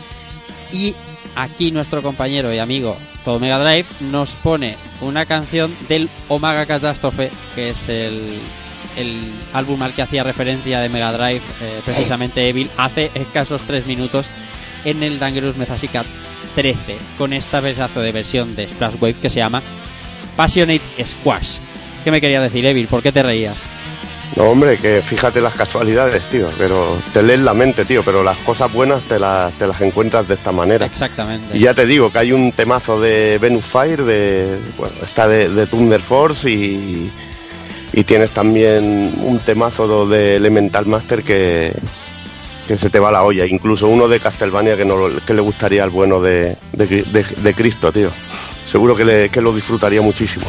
Y 0.72 0.94
aquí 1.34 1.72
nuestro 1.72 2.02
compañero 2.02 2.54
y 2.54 2.60
amigo 2.60 2.96
Todo 3.24 3.40
Mega 3.40 3.58
Drive 3.58 3.86
nos 3.98 4.36
pone 4.36 4.76
una 5.00 5.26
canción 5.26 5.74
del 5.88 6.08
Omega 6.28 6.66
Catástrofe, 6.66 7.32
que 7.56 7.70
es 7.70 7.88
el, 7.88 8.38
el 8.96 9.32
álbum 9.52 9.82
al 9.82 9.92
que 9.92 10.02
hacía 10.02 10.22
referencia 10.22 10.78
de 10.78 10.88
Mega 10.88 11.10
Drive, 11.10 11.42
eh, 11.60 11.80
precisamente 11.84 12.48
Evil, 12.48 12.70
hace 12.76 13.10
escasos 13.12 13.62
3 13.62 13.88
minutos 13.88 14.28
en 14.84 15.02
el 15.02 15.18
Dangerous 15.18 15.56
Mesashi 15.56 15.88
Cat 15.88 16.06
13, 16.56 16.96
con 17.18 17.34
esta 17.34 17.60
pedazo 17.60 18.00
de 18.00 18.12
versión 18.12 18.56
de 18.56 18.66
Splash 18.66 18.94
Wave 18.98 19.16
que 19.20 19.28
se 19.28 19.40
llama 19.40 19.62
Passionate 20.36 20.80
Squash. 21.04 21.58
¿Qué 22.02 22.10
me 22.10 22.18
quería 22.18 22.40
decir, 22.40 22.64
Evil? 22.64 22.88
¿Por 22.88 23.02
qué 23.02 23.12
te 23.12 23.22
reías? 23.22 23.58
No, 24.36 24.44
hombre, 24.44 24.78
que 24.78 25.02
fíjate 25.02 25.42
las 25.42 25.52
casualidades, 25.52 26.26
tío. 26.28 26.48
Pero 26.56 26.98
te 27.12 27.22
lees 27.22 27.40
la 27.40 27.52
mente, 27.52 27.84
tío. 27.84 28.02
Pero 28.02 28.24
las 28.24 28.38
cosas 28.38 28.72
buenas 28.72 29.04
te 29.04 29.18
las, 29.18 29.52
te 29.52 29.66
las 29.66 29.80
encuentras 29.82 30.26
de 30.28 30.34
esta 30.34 30.50
manera. 30.50 30.86
Exactamente. 30.86 31.56
Y 31.56 31.60
ya 31.60 31.74
te 31.74 31.84
digo 31.84 32.10
que 32.10 32.20
hay 32.20 32.32
un 32.32 32.50
temazo 32.52 32.98
de 33.00 33.38
Venus 33.38 33.64
Fire, 33.64 34.02
de, 34.04 34.58
bueno, 34.78 34.94
está 35.02 35.28
de, 35.28 35.50
de 35.50 35.66
Thunder 35.66 36.00
Force 36.00 36.50
y, 36.50 37.10
y 37.92 38.04
tienes 38.04 38.32
también 38.32 39.12
un 39.20 39.40
temazo 39.40 40.08
de 40.08 40.36
Elemental 40.36 40.86
Master 40.86 41.22
que, 41.22 41.74
que 42.66 42.76
se 42.76 42.90
te 42.90 42.98
va 42.98 43.10
la 43.12 43.22
olla. 43.24 43.46
Incluso 43.46 43.86
uno 43.88 44.08
de 44.08 44.20
Castlevania 44.20 44.76
que, 44.76 44.84
no, 44.84 44.96
que 45.24 45.34
le 45.34 45.40
gustaría 45.40 45.82
al 45.84 45.90
bueno 45.90 46.20
de, 46.20 46.56
de, 46.72 46.86
de- 46.86 47.24
de 47.36 47.54
Cristo, 47.54 47.92
tío. 47.92 48.10
Seguro 48.64 48.96
que, 48.96 49.04
le- 49.04 49.28
que 49.28 49.40
lo 49.40 49.52
disfrutaría 49.54 50.02
muchísimo. 50.02 50.46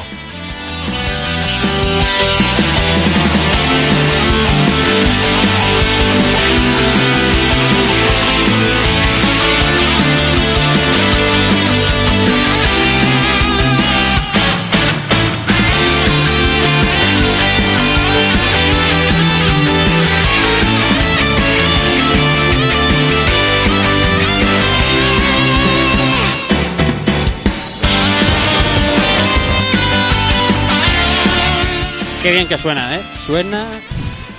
Qué 32.22 32.31
bien 32.31 32.48
que 32.48 32.57
suena, 32.57 32.98
¿eh? 32.98 33.02
Suena... 33.14 33.65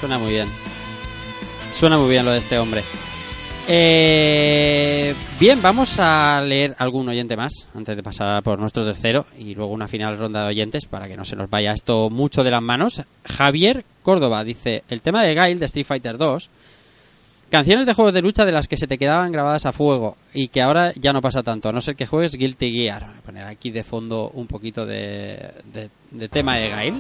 Suena 0.00 0.18
muy 0.18 0.30
bien. 0.30 0.48
Suena 1.72 1.96
muy 1.98 2.10
bien 2.10 2.24
lo 2.24 2.32
de 2.32 2.38
este 2.38 2.58
hombre. 2.58 2.82
Eh, 3.68 5.14
bien, 5.38 5.60
vamos 5.60 5.98
a 5.98 6.40
leer 6.40 6.74
algún 6.78 7.08
oyente 7.08 7.36
más 7.36 7.68
antes 7.74 7.94
de 7.96 8.02
pasar 8.02 8.42
por 8.42 8.58
nuestro 8.58 8.84
tercero 8.84 9.26
y 9.38 9.54
luego 9.54 9.72
una 9.72 9.86
final 9.86 10.18
ronda 10.18 10.42
de 10.42 10.48
oyentes 10.48 10.86
para 10.86 11.06
que 11.06 11.16
no 11.16 11.24
se 11.24 11.36
nos 11.36 11.50
vaya 11.50 11.72
esto 11.72 12.08
mucho 12.10 12.42
de 12.42 12.50
las 12.50 12.62
manos. 12.62 13.02
Javier 13.24 13.84
Córdoba 14.02 14.42
dice, 14.42 14.84
el 14.88 15.02
tema 15.02 15.22
de 15.22 15.34
Gail 15.34 15.58
de 15.58 15.66
Street 15.66 15.86
Fighter 15.86 16.16
2, 16.16 16.50
canciones 17.50 17.86
de 17.86 17.94
juegos 17.94 18.12
de 18.14 18.22
lucha 18.22 18.44
de 18.44 18.52
las 18.52 18.68
que 18.68 18.76
se 18.76 18.86
te 18.86 18.98
quedaban 18.98 19.32
grabadas 19.32 19.66
a 19.66 19.72
fuego 19.72 20.16
y 20.34 20.48
que 20.48 20.60
ahora 20.62 20.92
ya 20.96 21.12
no 21.12 21.20
pasa 21.22 21.42
tanto, 21.42 21.68
a 21.68 21.72
no 21.72 21.80
ser 21.80 21.96
que 21.96 22.06
juegues 22.06 22.34
Guilty 22.34 22.72
Gear. 22.72 23.06
Voy 23.06 23.16
a 23.18 23.22
poner 23.22 23.44
aquí 23.46 23.70
de 23.70 23.84
fondo 23.84 24.30
un 24.34 24.46
poquito 24.46 24.84
de, 24.86 25.50
de- 25.72 25.90
de 26.10 26.28
tema 26.28 26.56
de 26.56 26.68
Gail. 26.68 26.94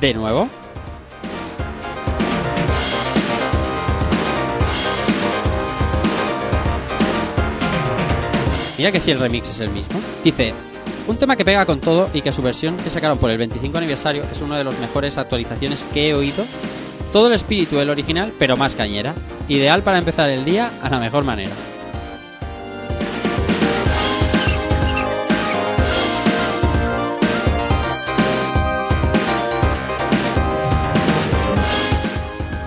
De 0.00 0.14
nuevo. 0.14 0.48
Mira 8.78 8.90
que 8.90 9.00
si 9.00 9.10
el 9.10 9.18
remix 9.20 9.48
es 9.48 9.60
el 9.60 9.70
mismo. 9.70 10.00
Dice, 10.24 10.52
un 11.06 11.16
tema 11.16 11.36
que 11.36 11.44
pega 11.44 11.64
con 11.66 11.80
todo 11.80 12.10
y 12.12 12.20
que 12.20 12.32
su 12.32 12.42
versión 12.42 12.76
que 12.78 12.90
sacaron 12.90 13.18
por 13.18 13.30
el 13.30 13.38
25 13.38 13.78
aniversario 13.78 14.24
es 14.32 14.40
una 14.40 14.58
de 14.58 14.64
las 14.64 14.78
mejores 14.78 15.18
actualizaciones 15.18 15.84
que 15.92 16.08
he 16.10 16.14
oído. 16.14 16.44
Todo 17.12 17.26
el 17.26 17.34
espíritu 17.34 17.76
del 17.76 17.90
original, 17.90 18.32
pero 18.38 18.56
más 18.56 18.74
cañera. 18.74 19.14
Ideal 19.46 19.82
para 19.82 19.98
empezar 19.98 20.30
el 20.30 20.46
día 20.46 20.72
a 20.80 20.88
la 20.88 20.98
mejor 20.98 21.24
manera. 21.24 21.52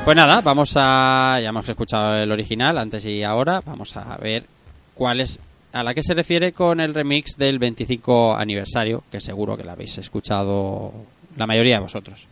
Pues 0.05 0.15
nada, 0.15 0.41
vamos 0.41 0.73
a. 0.75 1.39
Ya 1.41 1.49
hemos 1.49 1.67
escuchado 1.67 2.15
el 2.15 2.31
original 2.31 2.77
antes 2.77 3.03
y 3.05 3.23
ahora. 3.23 3.63
Vamos 3.65 3.97
a 3.97 4.15
ver 4.17 4.45
cuál 4.93 5.21
es. 5.21 5.39
A 5.73 5.81
la 5.81 5.95
que 5.95 6.03
se 6.03 6.13
refiere 6.13 6.51
con 6.51 6.79
el 6.79 6.93
remix 6.93 7.35
del 7.35 7.57
25 7.57 8.35
aniversario, 8.35 9.03
que 9.11 9.19
seguro 9.19 9.57
que 9.57 9.63
la 9.63 9.73
habéis 9.73 9.97
escuchado 9.97 10.93
la 11.35 11.47
mayoría 11.47 11.77
de 11.77 11.81
vosotros. 11.81 12.27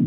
La 0.00 0.06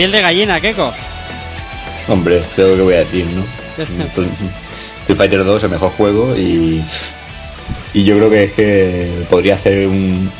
piel 0.00 0.12
de 0.12 0.22
gallina, 0.22 0.58
Keko. 0.58 0.94
Hombre, 2.08 2.42
creo 2.56 2.74
que 2.74 2.80
voy 2.80 2.94
a 2.94 3.00
decir, 3.00 3.26
¿no? 3.26 3.44
Street 5.02 5.18
Fighter 5.18 5.44
2 5.44 5.58
es 5.58 5.64
el 5.64 5.68
mejor 5.68 5.90
juego 5.90 6.34
y, 6.34 6.82
y 7.92 8.04
yo 8.04 8.16
creo 8.16 8.30
que 8.30 8.44
es 8.44 8.52
que 8.54 9.26
podría 9.28 9.56
hacer 9.56 9.86
un- 9.86 10.32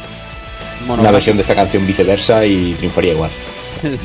una 0.89 1.11
versión 1.11 1.37
de 1.37 1.43
esta 1.43 1.55
canción 1.55 1.87
viceversa 1.87 2.43
y 2.47 2.73
triunfaría 2.73 3.13
igual. 3.13 3.31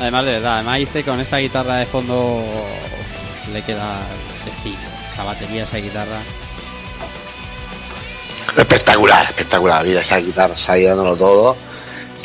además 0.00 0.24
de 0.26 0.32
verdad, 0.34 0.54
además 0.58 0.78
dice 0.78 1.02
con 1.02 1.18
esa 1.20 1.38
guitarra 1.38 1.78
de 1.78 1.86
fondo 1.86 2.40
le 3.52 3.62
queda 3.62 3.98
decir, 4.44 4.78
esa 5.12 5.24
batería, 5.24 5.64
esa 5.64 5.78
guitarra. 5.78 6.20
Espectacular, 8.56 9.24
espectacular. 9.24 9.84
Mira, 9.84 10.02
esa 10.02 10.18
guitarra 10.18 10.54
ahí 10.68 10.84
dándolo 10.84 11.16
todo. 11.16 11.56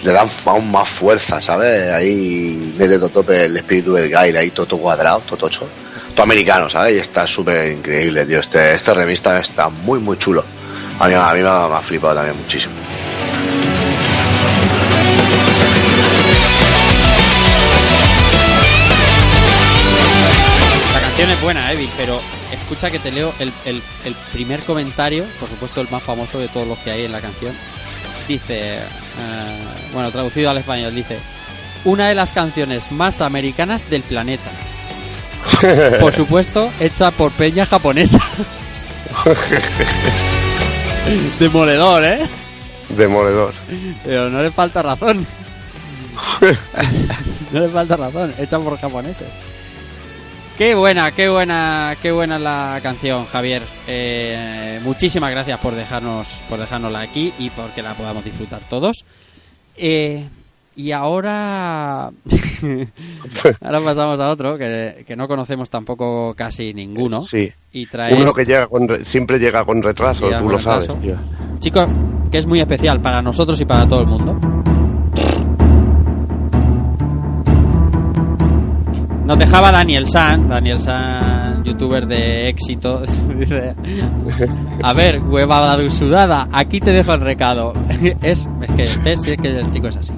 Le 0.04 0.12
dan 0.14 0.30
aún 0.46 0.72
más 0.72 0.88
fuerza, 0.88 1.42
¿sabes? 1.42 1.92
Ahí 1.94 2.74
mete 2.78 2.98
todo 2.98 3.10
tope 3.10 3.46
el 3.46 3.58
espíritu 3.58 3.94
del 3.94 4.10
Gail, 4.10 4.38
ahí 4.38 4.50
todo 4.52 4.78
cuadrado, 4.78 5.20
todo 5.26 5.38
tocho. 5.38 5.68
Todo 6.14 6.24
americano, 6.24 6.70
¿sabes? 6.70 6.96
Y 6.96 7.00
está 7.00 7.28
súper 7.28 7.72
increíble, 7.72 8.26
tío. 8.26 8.40
Este, 8.40 8.74
este 8.74 8.94
revista 8.94 9.38
está 9.40 9.70
muy, 9.70 10.00
muy 10.00 10.18
chulo. 10.18 10.44
A 11.00 11.08
mí, 11.08 11.14
a 11.14 11.34
mí 11.34 11.42
me, 11.42 11.48
ha, 11.50 11.82
flipado 11.82 12.16
también 12.16 12.38
muchísimo. 12.38 12.74
canción 21.02 21.30
es 21.30 21.42
buena, 21.42 21.72
Evil, 21.72 21.90
pero 21.98 22.20
escucha 22.52 22.90
que 22.92 23.00
te 23.00 23.12
leo 23.12 23.34
el, 23.40 23.52
el- 23.66 23.82
el 24.06 24.16
primer 24.34 24.62
comentario, 24.62 25.26
por 25.40 25.50
supuesto 25.50 25.82
el 25.82 25.90
más 25.90 26.04
famoso 26.04 26.40
de 26.40 26.48
todos 26.48 26.68
los 26.68 26.78
que 26.80 26.92
hay 26.92 27.06
en 27.06 27.12
la 27.12 27.22
canción. 27.22 27.54
Dice, 28.30 28.78
eh, 28.78 28.82
bueno, 29.92 30.12
traducido 30.12 30.52
al 30.52 30.60
español, 30.60 30.94
dice, 30.94 31.18
una 31.84 32.10
de 32.10 32.14
las 32.14 32.32
canciones 32.32 32.92
más 32.92 33.22
americanas 33.22 33.90
del 33.90 34.04
planeta. 34.04 34.52
Por 36.00 36.14
supuesto, 36.14 36.72
hecha 36.80 37.10
por 37.10 37.32
peña 37.32 37.66
japonesa. 37.66 38.20
Demoledor, 41.40 42.04
¿eh? 42.04 42.20
Demoledor. 42.90 43.56
Pero 44.04 44.30
no 44.30 44.44
le 44.44 44.52
falta 44.52 44.84
razón. 44.84 45.26
no 47.52 47.60
le 47.62 47.70
falta 47.70 47.98
razón. 47.98 48.32
Hecha 48.38 48.60
por 48.60 48.80
japoneses. 48.80 49.28
Qué 50.60 50.76
buena, 50.76 51.12
qué 51.14 51.30
buena, 51.30 51.96
qué 52.02 52.12
buena 52.12 52.38
la 52.38 52.80
canción, 52.84 53.26
Javier. 53.28 53.64
Eh, 53.88 54.82
muchísimas 54.84 55.32
gracias 55.32 55.58
por 55.62 55.74
dejarnos, 55.74 56.28
por 56.50 56.60
dejárnosla 56.60 57.00
aquí 57.00 57.32
y 57.40 57.50
porque 57.50 57.82
la 57.82 57.94
podamos 57.94 58.26
disfrutar 58.26 58.60
todos. 58.70 59.06
Eh, 59.78 60.28
y 60.76 60.92
ahora, 60.92 62.08
ahora 63.62 63.80
pasamos 63.86 64.20
a 64.20 64.30
otro 64.30 64.58
que, 64.58 65.06
que 65.08 65.16
no 65.16 65.30
conocemos 65.30 65.70
tampoco 65.70 66.34
casi 66.36 66.74
ninguno. 66.74 67.22
Sí. 67.22 67.50
Y 67.72 67.86
trae 67.86 68.14
Uno 68.14 68.34
que 68.34 68.44
llega 68.44 68.68
con 68.68 68.86
re- 68.86 69.06
siempre 69.06 69.40
llega 69.40 69.64
con 69.64 69.82
retraso, 69.82 70.26
Llega 70.26 70.40
tú 70.40 70.44
con 70.44 70.52
lo 70.52 70.58
retraso. 70.58 70.92
sabes, 70.92 71.02
tío. 71.02 71.16
Chico, 71.60 71.88
que 72.30 72.38
es 72.38 72.46
muy 72.46 72.60
especial 72.60 73.00
para 73.02 73.22
nosotros 73.22 73.60
y 73.62 73.66
para 73.66 73.88
todo 73.88 74.02
el 74.02 74.08
mundo. 74.08 74.38
Nos 79.30 79.38
dejaba 79.38 79.72
Daniel 79.72 80.08
San, 80.08 80.50
Daniel 80.50 80.80
San, 80.80 81.64
youtuber 81.64 82.08
de 82.08 82.50
éxito, 82.50 83.04
a 84.84 84.94
ver, 84.94 85.20
huevada 85.20 85.88
sudada, 85.92 86.48
aquí 86.52 86.80
te 86.80 86.92
dejo 86.92 87.14
el 87.14 87.22
recado. 87.22 87.74
Es, 88.24 88.50
que, 88.76 88.82
es, 88.82 89.00
es 89.06 89.22
que 89.22 89.48
el 89.48 89.70
chico 89.70 89.88
es 89.88 89.98
así. 89.98 90.14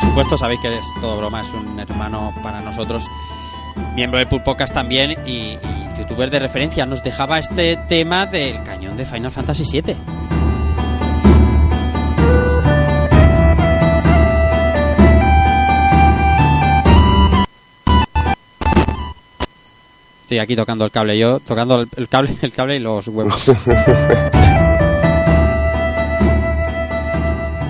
Supuesto, 0.00 0.38
sabéis 0.38 0.60
que 0.60 0.78
es 0.78 0.86
todo 1.02 1.18
broma, 1.18 1.42
es 1.42 1.52
un 1.52 1.78
hermano 1.78 2.32
para 2.42 2.62
nosotros, 2.62 3.04
miembro 3.94 4.18
del 4.18 4.28
Pulpocast 4.28 4.72
también 4.72 5.10
y, 5.26 5.30
y 5.32 5.58
youtuber 5.98 6.30
de 6.30 6.38
referencia. 6.38 6.86
Nos 6.86 7.02
dejaba 7.02 7.38
este 7.38 7.76
tema 7.86 8.24
del 8.24 8.62
cañón 8.62 8.96
de 8.96 9.04
Final 9.04 9.30
Fantasy 9.30 9.82
VII. 9.82 9.94
Estoy 20.28 20.40
aquí 20.40 20.54
tocando 20.54 20.84
el 20.84 20.90
cable 20.90 21.18
yo, 21.18 21.40
tocando 21.40 21.80
el, 21.80 21.88
el 21.96 22.06
cable, 22.06 22.36
el 22.42 22.52
cable 22.52 22.76
y 22.76 22.80
los 22.80 23.08
huevos. 23.08 23.46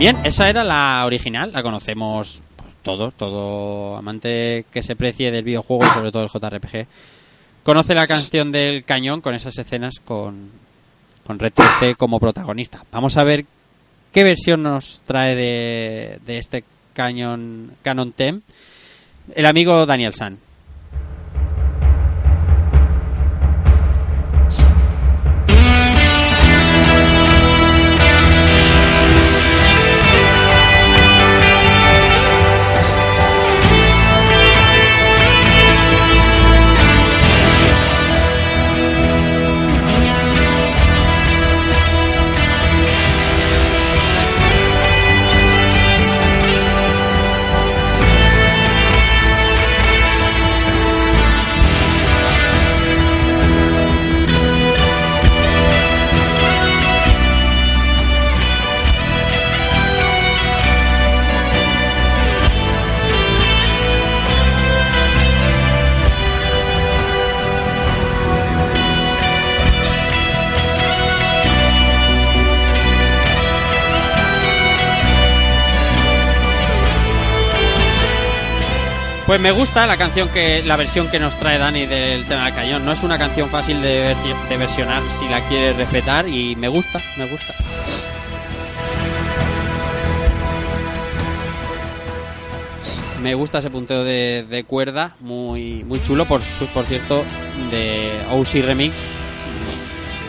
Bien, 0.00 0.16
esa 0.24 0.48
era 0.48 0.64
la 0.64 1.06
original, 1.06 1.52
la 1.52 1.62
conocemos 1.62 2.42
todos, 2.82 3.14
todo 3.14 3.96
amante 3.96 4.64
que 4.72 4.82
se 4.82 4.96
precie 4.96 5.30
del 5.30 5.44
videojuego 5.44 5.86
y 5.86 5.90
sobre 5.90 6.10
todo 6.10 6.24
el 6.24 6.30
JRPG. 6.30 6.88
Conoce 7.62 7.94
la 7.94 8.08
canción 8.08 8.50
del 8.50 8.82
cañón 8.82 9.20
con 9.20 9.36
esas 9.36 9.56
escenas 9.56 10.00
con, 10.04 10.50
con 11.24 11.38
Red 11.38 11.52
3C 11.52 11.94
como 11.94 12.18
protagonista. 12.18 12.84
Vamos 12.90 13.16
a 13.18 13.22
ver 13.22 13.44
qué 14.12 14.24
versión 14.24 14.64
nos 14.64 15.00
trae 15.06 15.36
de, 15.36 16.18
de 16.26 16.38
este 16.38 16.64
cañón 16.92 17.70
Canon 17.82 18.10
Tem 18.10 18.42
el 19.36 19.46
amigo 19.46 19.86
Daniel 19.86 20.12
San. 20.12 20.47
Pues 79.28 79.40
me 79.42 79.50
gusta 79.52 79.86
la 79.86 79.98
canción 79.98 80.30
que 80.30 80.62
la 80.62 80.76
versión 80.76 81.08
que 81.10 81.18
nos 81.18 81.38
trae 81.38 81.58
Dani 81.58 81.84
del 81.84 82.24
tema 82.24 82.46
del 82.46 82.54
cañón. 82.54 82.84
No 82.86 82.92
es 82.92 83.02
una 83.02 83.18
canción 83.18 83.50
fácil 83.50 83.82
de, 83.82 84.14
versi- 84.14 84.48
de 84.48 84.56
versionar 84.56 85.02
si 85.18 85.28
la 85.28 85.46
quieres 85.48 85.76
respetar 85.76 86.26
y 86.26 86.56
me 86.56 86.68
gusta, 86.68 86.98
me 87.18 87.26
gusta. 87.26 87.52
Me 93.22 93.34
gusta 93.34 93.58
ese 93.58 93.70
punteo 93.70 94.04
de, 94.04 94.64
cuerda, 94.66 95.16
muy 95.20 95.82
muy 95.84 96.00
chulo, 96.02 96.24
por, 96.24 96.40
por 96.72 96.84
cierto, 96.84 97.24
de 97.70 98.12
OC 98.30 98.64
Remix, 98.64 98.94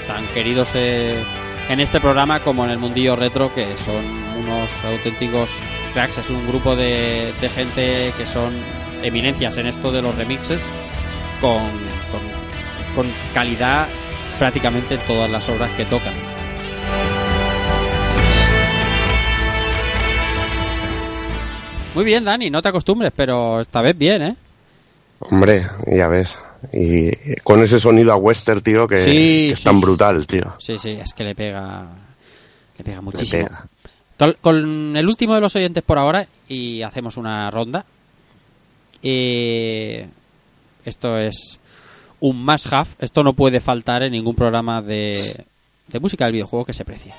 tan 0.08 0.26
queridos 0.34 0.72
eh, 0.74 1.24
en 1.70 1.80
este 1.80 2.00
programa 2.00 2.40
como 2.40 2.66
en 2.66 2.72
el 2.72 2.80
mundillo 2.80 3.16
retro, 3.16 3.54
que 3.54 3.78
son 3.78 4.04
unos 4.44 4.72
auténticos 4.86 5.52
cracks. 5.94 6.18
Es 6.18 6.30
un 6.32 6.48
grupo 6.48 6.76
de, 6.76 7.32
de 7.40 7.50
gente 7.50 8.12
que 8.18 8.26
son 8.26 8.54
eminencias 9.04 9.58
en 9.58 9.68
esto 9.68 9.92
de 9.92 10.02
los 10.02 10.16
remixes, 10.16 10.62
con, 11.42 11.62
con, 12.12 12.22
con 12.96 13.12
calidad 13.34 13.88
prácticamente 14.38 14.96
en 14.96 15.02
todas 15.02 15.30
las 15.30 15.48
obras 15.50 15.70
que 15.78 15.86
tocan. 15.86 16.14
Muy 21.96 22.06
bien, 22.06 22.24
Dani, 22.24 22.50
no 22.50 22.62
te 22.62 22.70
acostumbres, 22.70 23.12
pero 23.16 23.60
esta 23.62 23.82
vez 23.82 23.98
bien, 23.98 24.22
¿eh? 24.22 24.36
Hombre, 25.20 25.64
ya 25.88 26.08
ves. 26.08 26.40
Y 26.72 27.12
con 27.44 27.62
ese 27.62 27.80
sonido 27.80 28.14
a 28.14 28.16
western, 28.16 28.62
tío, 28.62 28.88
que, 28.88 28.98
Sí, 28.98 29.12
que 29.12 29.48
es 29.50 29.60
sí, 29.60 29.66
tan 29.66 29.76
sí. 29.76 29.82
brutal, 29.82 30.26
tío. 30.28 30.56
Sí, 30.60 30.78
sí, 30.78 30.92
es 30.92 31.14
que 31.14 31.24
le 31.24 31.36
pega. 31.36 31.88
Le 32.78 32.84
pega 32.84 32.98
Le 32.98 33.02
muchísimo. 33.02 33.50
pega. 34.18 34.36
Con 34.42 34.96
el 34.96 35.08
último 35.08 35.36
de 35.36 35.42
los 35.42 35.56
oyentes 35.56 35.84
por 35.84 35.98
ahora 35.98 36.28
y 36.48 36.82
hacemos 36.84 37.18
una 37.18 37.50
ronda. 37.52 37.86
Eh, 39.04 40.08
esto 40.86 41.18
es 41.18 41.60
un 42.20 42.44
must 42.44 42.72
have. 42.72 42.90
Esto 43.00 43.24
no 43.24 43.34
puede 43.34 43.60
faltar 43.60 44.04
en 44.04 44.12
ningún 44.12 44.36
programa 44.36 44.82
de, 44.82 45.46
de 45.88 46.00
música 46.00 46.26
del 46.26 46.34
videojuego 46.34 46.66
que 46.66 46.74
se 46.74 46.86
precie. 46.86 47.14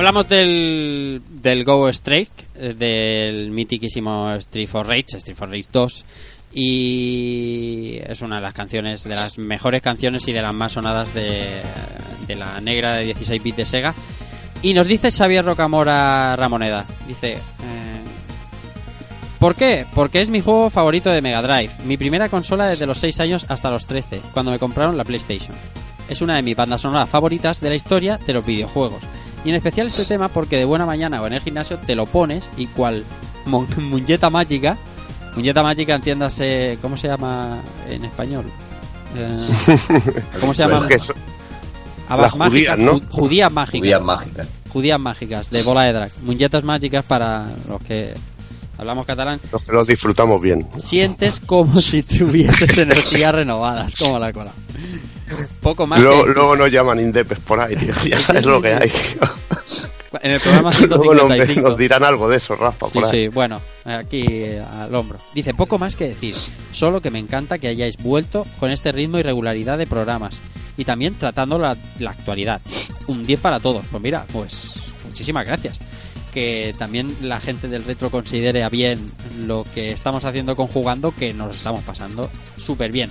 Hablamos 0.00 0.30
del, 0.30 1.20
del 1.28 1.62
Go 1.62 1.86
Strike, 1.90 2.46
eh, 2.54 2.72
del 2.72 3.50
mitiquísimo 3.50 4.32
Street 4.36 4.66
for 4.66 4.86
Rage, 4.86 5.18
Street 5.18 5.36
for 5.36 5.50
Rage 5.50 5.66
2. 5.70 6.04
Y 6.54 7.98
es 8.06 8.22
una 8.22 8.36
de 8.36 8.40
las 8.40 8.54
canciones, 8.54 9.04
de 9.04 9.14
las 9.14 9.36
mejores 9.36 9.82
canciones 9.82 10.26
y 10.26 10.32
de 10.32 10.40
las 10.40 10.54
más 10.54 10.72
sonadas 10.72 11.12
de, 11.12 11.50
de 12.26 12.34
la 12.34 12.62
negra 12.62 12.94
de 12.94 13.04
16 13.04 13.42
bits 13.42 13.56
de 13.58 13.66
Sega. 13.66 13.94
Y 14.62 14.72
nos 14.72 14.86
dice 14.86 15.10
Xavier 15.10 15.44
Rocamora 15.44 16.34
Ramoneda, 16.34 16.86
dice, 17.06 17.34
eh, 17.34 17.38
¿Por 19.38 19.54
qué? 19.54 19.84
Porque 19.94 20.22
es 20.22 20.30
mi 20.30 20.40
juego 20.40 20.70
favorito 20.70 21.10
de 21.10 21.20
Mega 21.20 21.42
Drive, 21.42 21.74
mi 21.84 21.98
primera 21.98 22.30
consola 22.30 22.70
desde 22.70 22.86
los 22.86 22.96
6 22.96 23.20
años 23.20 23.44
hasta 23.50 23.70
los 23.70 23.84
13, 23.84 24.22
cuando 24.32 24.50
me 24.50 24.58
compraron 24.58 24.96
la 24.96 25.04
PlayStation. 25.04 25.54
Es 26.08 26.22
una 26.22 26.36
de 26.36 26.42
mis 26.42 26.56
bandas 26.56 26.80
sonoras 26.80 27.10
favoritas 27.10 27.60
de 27.60 27.68
la 27.68 27.76
historia 27.76 28.16
de 28.16 28.32
los 28.32 28.46
videojuegos. 28.46 29.02
Y 29.44 29.50
en 29.50 29.56
especial 29.56 29.86
este 29.86 30.04
tema 30.04 30.28
porque 30.28 30.56
de 30.58 30.64
buena 30.64 30.84
mañana 30.86 31.22
o 31.22 31.26
en 31.26 31.32
el 31.32 31.40
gimnasio 31.40 31.78
te 31.78 31.94
lo 31.94 32.06
pones 32.06 32.44
y 32.56 32.66
cual 32.66 33.04
mon- 33.46 33.66
muñeta 33.88 34.28
mágica, 34.30 34.76
muñeta 35.34 35.62
mágica 35.62 35.94
entiéndase, 35.94 36.78
¿cómo 36.82 36.96
se 36.96 37.08
llama 37.08 37.58
en 37.88 38.04
español? 38.04 38.44
Eh, 39.16 39.38
¿Cómo 40.40 40.52
se 40.54 40.62
llama? 40.68 40.80
Es 40.82 40.86
que 40.86 40.94
eso- 40.94 41.14
Habas 42.08 42.34
las 42.36 42.48
judías, 42.50 42.76
mágicas, 42.76 42.78
¿no? 42.78 43.00
ju- 43.00 43.08
Judías 43.10 43.52
mágicas. 43.52 43.80
Judías 43.80 44.02
mágicas. 44.02 44.48
Judías 44.72 45.00
mágicas, 45.00 45.50
de 45.50 45.62
bola 45.62 45.82
de 45.82 45.92
drag. 45.92 46.10
Muñetas 46.22 46.62
mágicas 46.64 47.04
para 47.04 47.46
los 47.68 47.82
que 47.82 48.14
hablamos 48.78 49.06
catalán. 49.06 49.40
los 49.52 49.62
que 49.62 49.72
los 49.72 49.86
disfrutamos 49.86 50.40
bien. 50.40 50.66
Sientes 50.78 51.40
como 51.40 51.76
si 51.80 52.02
tuvieses 52.02 52.76
energías 52.78 53.34
renovadas, 53.34 53.94
como 53.98 54.18
la 54.18 54.32
cola. 54.32 54.52
Poco 55.60 55.86
más 55.86 56.00
Luego, 56.00 56.24
que- 56.24 56.30
luego 56.32 56.56
nos 56.56 56.70
llaman 56.72 57.00
indepes 57.00 57.38
por 57.40 57.60
ahí, 57.60 57.76
tío. 57.76 57.94
Ya 58.08 58.20
sabes 58.20 58.44
lo 58.46 58.60
que 58.60 58.74
hay, 58.74 58.88
tío. 58.88 59.20
en 60.22 60.30
el 60.32 60.40
programa 60.40 60.70
Luego 60.88 61.14
nos, 61.14 61.26
155. 61.28 61.74
dirán 61.76 62.02
algo 62.04 62.28
de 62.28 62.36
eso, 62.38 62.56
Rafa, 62.56 62.86
Sí, 62.86 62.92
por 62.92 63.04
ahí. 63.04 63.10
sí, 63.10 63.28
bueno, 63.28 63.60
aquí 63.84 64.24
eh, 64.28 64.62
al 64.80 64.94
hombro. 64.94 65.18
Dice, 65.34 65.54
poco 65.54 65.78
más 65.78 65.94
que 65.96 66.08
decir, 66.08 66.34
solo 66.72 67.00
que 67.00 67.10
me 67.10 67.18
encanta 67.18 67.58
que 67.58 67.68
hayáis 67.68 67.96
vuelto 67.98 68.46
con 68.58 68.70
este 68.70 68.90
ritmo 68.92 69.18
y 69.18 69.22
regularidad 69.22 69.78
de 69.78 69.86
programas 69.86 70.40
y 70.76 70.84
también 70.84 71.14
tratando 71.16 71.58
la, 71.58 71.76
la 71.98 72.10
actualidad. 72.10 72.60
Un 73.06 73.26
10 73.26 73.40
para 73.40 73.60
todos. 73.60 73.86
Pues 73.88 74.02
mira, 74.02 74.24
pues 74.32 74.74
muchísimas 75.06 75.46
gracias. 75.46 75.78
Que 76.34 76.74
también 76.78 77.16
la 77.22 77.40
gente 77.40 77.66
del 77.68 77.84
retro 77.84 78.08
considere 78.10 78.62
a 78.62 78.68
bien 78.68 79.10
lo 79.46 79.66
que 79.74 79.90
estamos 79.90 80.24
haciendo 80.24 80.54
con 80.56 80.68
jugando, 80.68 81.12
que 81.16 81.34
nos 81.34 81.56
estamos 81.56 81.82
pasando 81.82 82.30
súper 82.56 82.92
bien. 82.92 83.10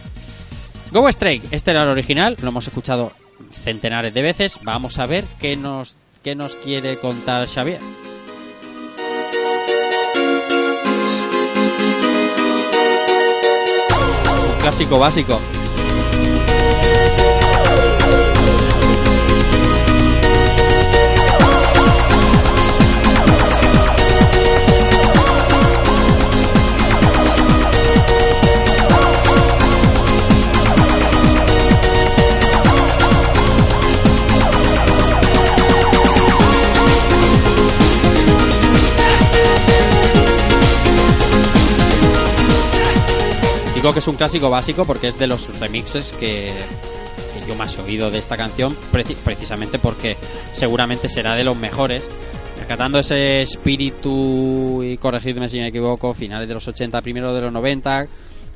Go 0.91 1.07
Strike, 1.07 1.43
este 1.51 1.71
era 1.71 1.83
el 1.83 1.89
original, 1.89 2.35
lo 2.41 2.49
hemos 2.49 2.67
escuchado 2.67 3.11
centenares 3.51 4.13
de 4.13 4.21
veces. 4.21 4.59
Vamos 4.63 4.97
a 4.97 5.05
ver 5.05 5.23
qué 5.39 5.55
nos, 5.55 5.95
qué 6.23 6.35
nos 6.35 6.55
quiere 6.55 6.97
contar 6.97 7.47
Xavier. 7.47 7.79
Clásico 14.61 14.99
básico. 14.99 15.39
Digo 43.81 43.93
que 43.93 43.99
es 43.99 44.07
un 44.09 44.15
clásico 44.17 44.49
básico 44.49 44.83
porque 44.83 45.07
es 45.07 45.17
de 45.17 45.25
los 45.25 45.57
remixes 45.57 46.11
que, 46.19 46.51
yo 47.47 47.55
más 47.55 47.77
he 47.77 47.81
oído 47.81 48.11
de 48.11 48.19
esta 48.19 48.35
canción, 48.35 48.75
preci- 48.91 49.15
precisamente 49.15 49.79
porque 49.79 50.17
seguramente 50.51 51.07
será 51.07 51.33
de 51.35 51.45
los 51.45 51.55
mejores. 51.55 52.09
Rescatando 52.57 52.99
ese 52.99 53.41
espíritu, 53.41 54.83
y 54.83 54.97
corregidme 54.97 55.47
si 55.47 55.59
me 55.59 55.67
equivoco, 55.69 56.13
finales 56.13 56.49
de 56.49 56.55
los 56.55 56.67
80, 56.67 57.01
primero 57.01 57.33
de 57.33 57.39
los 57.39 57.53
90, 57.53 58.07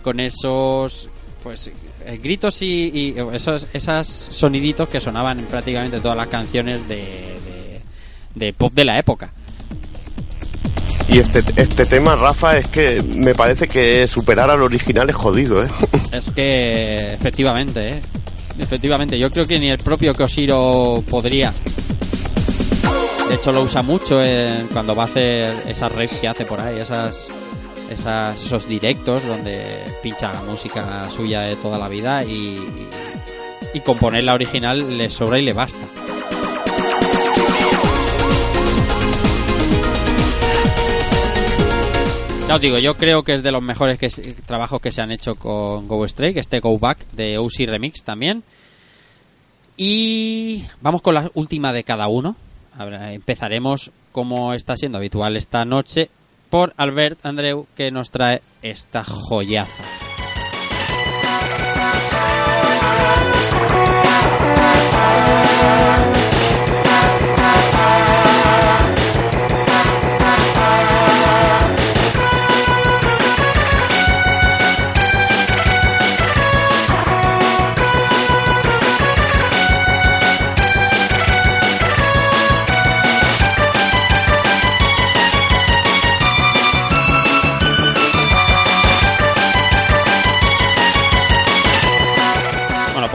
con 0.04 0.20
esos 0.20 1.08
pues 1.42 1.72
eh, 2.06 2.20
gritos 2.22 2.62
y, 2.62 2.92
y 2.94 3.16
esos, 3.34 3.68
esos 3.74 4.08
soniditos 4.08 4.90
que 4.90 5.00
sonaban 5.00 5.40
en 5.40 5.46
prácticamente 5.46 6.02
todas 6.02 6.18
las 6.18 6.28
canciones 6.28 6.82
de 6.88 8.54
pop 8.58 8.74
de 8.74 8.84
la 8.86 9.00
época. 9.00 9.32
Y 11.14 11.20
este, 11.20 11.44
este 11.62 11.86
tema, 11.86 12.16
Rafa, 12.16 12.58
es 12.58 12.68
que 12.68 13.04
me 13.04 13.36
parece 13.36 13.68
que 13.68 14.08
superar 14.08 14.50
al 14.50 14.64
original 14.64 15.08
es 15.10 15.16
jodido, 15.16 15.64
¿eh? 15.64 15.68
Es 16.12 16.32
que 16.32 17.14
efectivamente, 17.14 17.90
¿eh? 17.90 18.02
Efectivamente, 18.58 19.18
yo 19.20 19.30
creo 19.30 19.46
que 19.46 19.60
ni 19.60 19.70
el 19.70 19.78
propio 19.78 20.14
Koshiro 20.16 21.04
podría. 21.10 21.54
De 23.30 23.36
hecho, 23.36 23.52
lo 23.52 23.62
usa 23.62 23.82
mucho 23.84 24.24
en- 24.24 24.68
cuando 24.68 24.96
va 24.96 25.04
a 25.04 25.06
hacer 25.06 25.64
esas 25.68 25.92
raves 25.92 26.14
que 26.20 26.28
hace 26.28 26.46
por 26.46 26.60
ahí, 26.60 26.80
esas, 26.80 27.28
esos 27.90 28.68
directos 28.68 29.22
donde 29.28 29.62
pincha 30.02 30.32
música 30.48 31.08
suya 31.10 31.42
de 31.42 31.56
toda 31.58 31.78
la 31.78 31.88
vida 31.90 32.24
y, 32.24 32.60
y 33.74 33.80
componer 33.82 34.24
la 34.24 34.34
original 34.34 34.98
le 34.98 35.10
sobra 35.12 35.38
y 35.40 35.44
le 35.44 35.54
basta. 35.54 35.86
Ya 42.48 42.56
os 42.56 42.62
digo, 42.62 42.78
yo 42.78 42.96
creo 42.98 43.24
que 43.24 43.34
es 43.34 43.42
de 43.44 43.52
los 43.52 43.64
mejores 43.64 43.98
que 43.98 44.10
se- 44.10 44.34
trabajos 44.34 44.82
que 44.82 44.92
se 44.92 45.02
han 45.02 45.12
hecho 45.12 45.36
con 45.36 45.88
Go 45.88 46.06
Strike, 46.06 46.38
este 46.38 46.60
Go 46.60 46.78
Back 46.78 47.00
de 47.14 47.38
OC 47.38 47.66
Remix 47.68 48.04
también. 48.04 48.44
Y 49.78 50.66
vamos 50.82 51.02
con 51.02 51.16
la 51.16 51.32
última 51.34 51.74
de 51.74 51.84
cada 51.84 52.08
uno. 52.08 52.36
Empezaremos, 52.80 53.92
como 54.12 54.54
está 54.54 54.76
siendo 54.76 54.98
habitual 54.98 55.36
esta 55.38 55.64
noche, 55.66 56.10
por 56.50 56.74
Albert 56.78 57.26
Andreu, 57.26 57.66
que 57.76 57.92
nos 57.92 58.12
trae 58.12 58.42
esta 58.62 59.04
joyaza. 59.04 59.84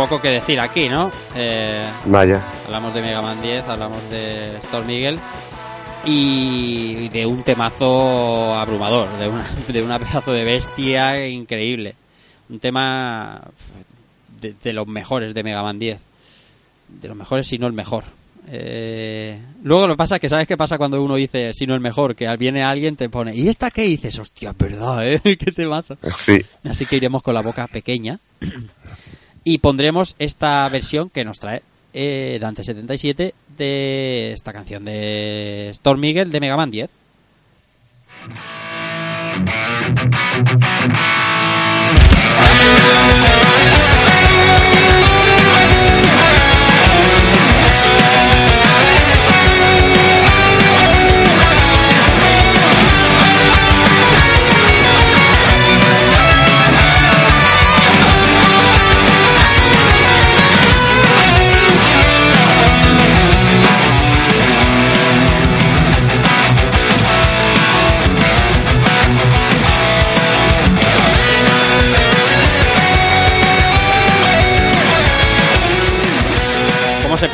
Poco 0.09 0.23
que 0.23 0.29
decir 0.31 0.59
aquí, 0.59 0.89
¿no? 0.89 1.11
Eh, 1.35 1.85
Vaya. 2.07 2.43
Hablamos 2.65 2.95
de 2.95 3.03
Mega 3.03 3.21
Man 3.21 3.43
10, 3.43 3.65
hablamos 3.65 4.11
de 4.11 4.57
Storm 4.57 4.89
Eagle 4.89 5.19
y 6.07 7.09
de 7.11 7.27
un 7.27 7.43
temazo 7.43 8.55
abrumador, 8.55 9.09
de 9.19 9.29
una, 9.29 9.47
de 9.69 9.83
una 9.83 9.99
pedazo 9.99 10.33
de 10.33 10.45
bestia 10.45 11.29
increíble. 11.29 11.95
Un 12.49 12.59
tema 12.59 13.43
de, 14.41 14.55
de 14.63 14.73
los 14.73 14.87
mejores 14.87 15.35
de 15.35 15.43
Mega 15.43 15.63
Man 15.63 15.79
10. 15.79 15.99
De 16.89 17.09
los 17.09 17.17
mejores, 17.17 17.47
si 17.47 17.59
no 17.59 17.67
el 17.67 17.75
mejor. 17.75 18.05
Eh, 18.51 19.39
luego 19.63 19.87
lo 19.87 19.93
que 19.93 19.99
pasa 19.99 20.15
es 20.15 20.23
que, 20.23 20.31
¿sabes 20.31 20.49
qué 20.49 20.57
pasa 20.57 20.79
cuando 20.79 21.03
uno 21.03 21.17
dice 21.17 21.53
si 21.53 21.67
no 21.67 21.75
el 21.75 21.81
mejor? 21.81 22.17
Que 22.17 22.35
viene 22.39 22.63
alguien, 22.63 22.97
te 22.97 23.11
pone, 23.11 23.37
¿y 23.37 23.49
esta 23.49 23.71
qué 23.71 23.83
dices? 23.83 24.19
Hostia, 24.19 24.51
es 24.51 24.57
verdad, 24.57 25.07
¿eh? 25.07 25.21
¿Qué 25.23 25.53
temazo? 25.53 25.99
Sí. 26.17 26.43
Así 26.65 26.87
que 26.87 26.97
iremos 26.97 27.23
con 27.23 27.35
la 27.35 27.43
boca 27.43 27.67
pequeña. 27.67 28.19
Y 29.49 29.57
pondremos 29.57 30.15
esta 30.19 30.69
versión 30.69 31.09
que 31.09 31.25
nos 31.25 31.39
trae 31.39 31.63
eh, 31.95 32.39
Dante77 32.39 33.33
de 33.57 34.33
esta 34.35 34.53
canción 34.53 34.85
de 34.85 35.71
Storm 35.71 36.05
Eagle 36.05 36.27
de 36.27 36.41
Mega 36.41 36.55
Man 36.55 36.71
10. 36.71 36.91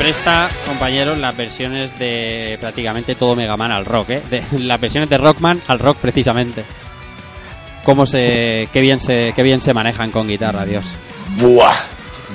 Presta, 0.05 0.47
compañeros, 0.67 1.17
las 1.17 1.35
versiones 1.35 1.97
de 1.97 2.59
prácticamente 2.61 3.15
todo 3.15 3.35
Mega 3.35 3.57
Man 3.57 3.71
al 3.71 3.85
rock, 3.85 4.11
eh? 4.11 4.21
De- 4.29 4.43
las 4.59 4.79
versiones 4.79 5.09
de 5.09 5.17
Rockman 5.17 5.59
al 5.67 5.79
rock, 5.79 5.97
precisamente. 5.97 6.63
cómo 7.83 8.05
se, 8.05 8.69
qué 8.71 8.81
bien 8.81 8.99
se, 8.99 9.33
qué 9.35 9.41
bien 9.41 9.61
se 9.61 9.73
manejan 9.73 10.11
con 10.11 10.27
guitarra, 10.27 10.63
Dios. 10.63 10.85
Buah, 11.37 11.73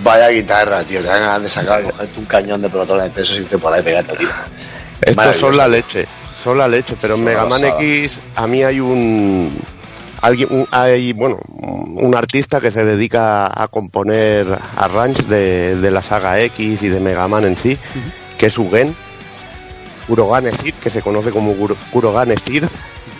vaya 0.03 0.29
guitarra, 0.31 0.83
tío. 0.83 1.01
Te 1.01 1.07
dan 1.07 1.21
ganas 1.21 1.43
de 1.43 1.49
sacar, 1.49 1.83
cogerte 1.85 2.19
un 2.19 2.25
cañón 2.27 2.61
de 2.61 2.69
protones 2.71 3.15
de 3.15 3.23
esos 3.23 3.37
y 3.39 3.41
irte 3.43 3.57
por 3.59 3.73
ahí 3.73 3.83
pegando, 3.83 4.15
tío. 4.15 4.29
Estos 5.03 5.37
son 5.37 5.57
la 5.57 5.69
leche, 5.69 6.07
son 6.43 6.59
la 6.59 6.67
leche, 6.67 6.97
pero 7.01 7.15
en 7.15 7.23
Mega 7.25 7.47
Man. 7.47 7.63
X 7.65 8.21
a 8.35 8.49
mí 8.49 8.65
hay 8.65 8.81
un 8.81 9.57
alguien 10.23 10.49
un- 10.51 10.67
hay 10.71 11.13
bueno 11.13 11.39
un 11.57 12.15
artista 12.15 12.61
que 12.61 12.71
se 12.71 12.85
dedica 12.85 13.47
a 13.47 13.69
componer 13.69 14.47
arrange 14.77 15.23
de, 15.25 15.77
de 15.77 15.91
la 15.91 16.03
saga 16.03 16.41
X 16.43 16.83
y 16.83 16.89
de 16.89 17.01
Mega 17.01 17.27
Man 17.29 17.45
en 17.45 17.57
sí, 17.59 17.79
que 18.39 18.47
es 18.47 18.59
Ugen 18.59 18.95
Kurogane 20.07 20.51
Sith, 20.53 20.75
que 20.81 20.91
se 20.91 21.03
conoce 21.03 21.31
como 21.31 21.55
Sith 22.43 22.65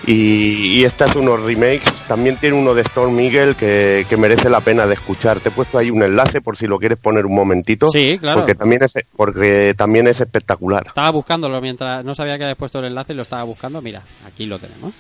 y, 0.07 0.79
y 0.81 0.85
esta 0.85 1.05
es 1.05 1.15
unos 1.15 1.43
remakes, 1.45 2.03
también 2.09 2.37
tiene 2.37 2.57
uno 2.57 2.75
de 2.75 2.81
Storm 2.83 3.19
Eagle 3.21 3.55
que, 3.55 4.07
que 4.09 4.17
merece 4.17 4.49
la 4.51 4.61
pena 4.61 4.87
de 4.87 4.95
escuchar. 4.95 5.39
Te 5.41 5.51
he 5.51 5.53
puesto 5.53 5.79
ahí 5.79 5.91
un 5.91 6.03
enlace 6.03 6.41
por 6.41 6.57
si 6.57 6.67
lo 6.67 6.79
quieres 6.79 6.99
poner 6.99 7.27
un 7.27 7.35
momentito. 7.35 7.91
Sí, 7.91 8.19
claro. 8.19 8.41
Porque 8.41 8.55
también 8.57 8.83
es, 8.83 8.95
porque 9.15 9.75
también 9.77 10.09
es 10.09 10.21
espectacular. 10.21 10.85
Estaba 10.87 11.11
buscándolo 11.11 11.61
mientras 11.61 12.05
no 12.05 12.15
sabía 12.15 12.39
que 12.39 12.45
habías 12.45 12.57
puesto 12.59 12.79
el 12.81 12.87
enlace 12.87 13.13
y 13.13 13.17
lo 13.17 13.23
estaba 13.23 13.45
buscando. 13.45 13.81
Mira, 13.83 14.03
aquí 14.27 14.47
lo 14.47 14.59
tenemos. 14.59 14.95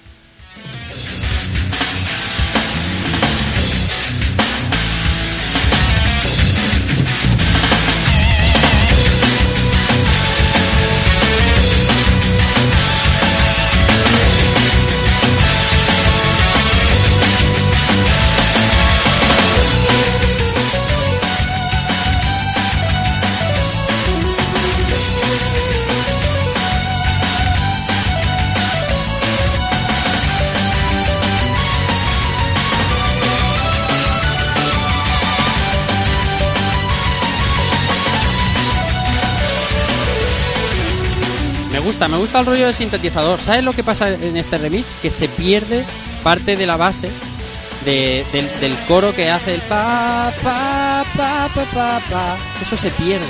Me 42.08 42.16
gusta 42.16 42.40
el 42.40 42.46
rollo 42.46 42.66
del 42.66 42.74
sintetizador. 42.74 43.40
¿Sabes 43.40 43.64
lo 43.64 43.72
que 43.72 43.82
pasa 43.84 44.10
en 44.10 44.36
este 44.36 44.58
remix? 44.58 44.86
Que 45.02 45.10
se 45.10 45.28
pierde 45.28 45.84
parte 46.22 46.56
de 46.56 46.66
la 46.66 46.76
base 46.76 47.10
de- 47.84 48.24
del, 48.32 48.76
coro 48.88 49.14
que 49.14 49.30
hace 49.30 49.54
el 49.54 49.60
pa, 49.62 50.32
pa, 50.42 51.04
pa, 51.16 51.48
pa, 51.54 51.64
pa, 51.72 52.00
pa. 52.10 52.36
Eso 52.62 52.76
se 52.76 52.90
pierde 52.90 53.24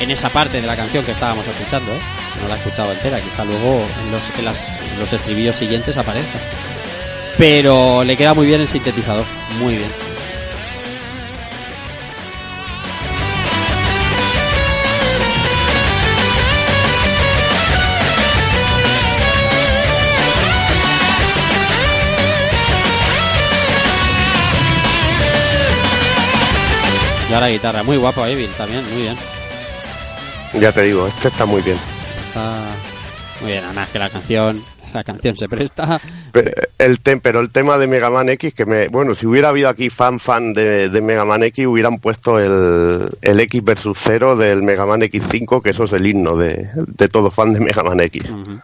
en 0.00 0.10
esa 0.10 0.28
parte 0.30 0.60
de 0.60 0.66
la 0.66 0.76
canción 0.76 1.04
que 1.04 1.12
estábamos 1.12 1.46
escuchando. 1.46 1.92
¿eh? 1.92 1.98
No 2.42 2.48
la 2.48 2.54
he 2.54 2.58
escuchado 2.58 2.92
entera, 2.92 3.20
quizá 3.20 3.44
luego 3.44 3.84
en 4.04 4.12
los, 4.12 4.22
los 4.98 5.12
estribillos 5.12 5.56
siguientes 5.56 5.96
aparezca. 5.96 6.38
Pero 7.38 8.04
le 8.04 8.16
queda 8.16 8.34
muy 8.34 8.46
bien 8.46 8.60
el 8.60 8.68
sintetizador, 8.68 9.24
muy 9.58 9.76
bien. 9.76 9.90
Y 27.32 27.34
ahora 27.34 27.48
guitarra, 27.48 27.82
muy 27.82 27.96
guapo 27.96 28.26
Evil 28.26 28.50
también, 28.58 28.84
muy 28.92 29.02
bien. 29.04 29.16
Ya 30.60 30.70
te 30.70 30.82
digo, 30.82 31.06
este 31.06 31.28
está 31.28 31.46
muy 31.46 31.62
bien. 31.62 31.78
Está 32.28 32.60
muy 33.40 33.52
bien, 33.52 33.64
además 33.64 33.88
que 33.88 33.98
la 33.98 34.10
canción, 34.10 34.62
la 34.92 35.02
canción 35.02 35.34
se 35.38 35.48
presta. 35.48 35.98
Pero 36.30 36.50
el, 36.76 37.02
tem- 37.02 37.20
pero 37.22 37.40
el 37.40 37.48
tema 37.48 37.78
de 37.78 37.86
Mega 37.86 38.10
Man 38.10 38.28
X, 38.28 38.52
que 38.52 38.66
me, 38.66 38.88
bueno, 38.88 39.14
si 39.14 39.26
hubiera 39.26 39.48
habido 39.48 39.70
aquí 39.70 39.88
fan 39.88 40.20
fan 40.20 40.52
de, 40.52 40.90
de 40.90 41.00
Mega 41.00 41.24
Man 41.24 41.42
X, 41.44 41.64
hubieran 41.66 41.96
puesto 42.00 42.38
el, 42.38 43.08
el 43.22 43.40
X 43.40 43.64
versus 43.64 43.96
0 44.02 44.36
del 44.36 44.62
Mega 44.62 44.84
Man 44.84 45.00
X5, 45.00 45.62
que 45.62 45.70
eso 45.70 45.84
es 45.84 45.92
el 45.94 46.06
himno 46.06 46.36
de, 46.36 46.68
de 46.74 47.08
todo 47.08 47.30
fan 47.30 47.54
de 47.54 47.60
Mega 47.60 47.82
Man 47.82 48.00
X. 48.00 48.24
Ujú. 48.28 48.60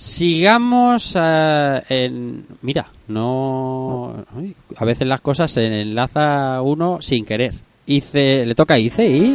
Sigamos 0.00 1.14
eh, 1.20 1.82
en... 1.88 2.46
Mira, 2.62 2.86
no... 3.08 4.14
uy, 4.36 4.54
a 4.76 4.84
veces 4.84 5.08
las 5.08 5.20
cosas 5.20 5.50
se 5.50 5.64
enlaza 5.82 6.62
uno 6.62 6.98
sin 7.00 7.24
querer. 7.24 7.52
Hice, 7.86 8.46
le 8.46 8.54
toca 8.54 8.74
a 8.74 8.78
Ice 8.78 9.04
y... 9.04 9.34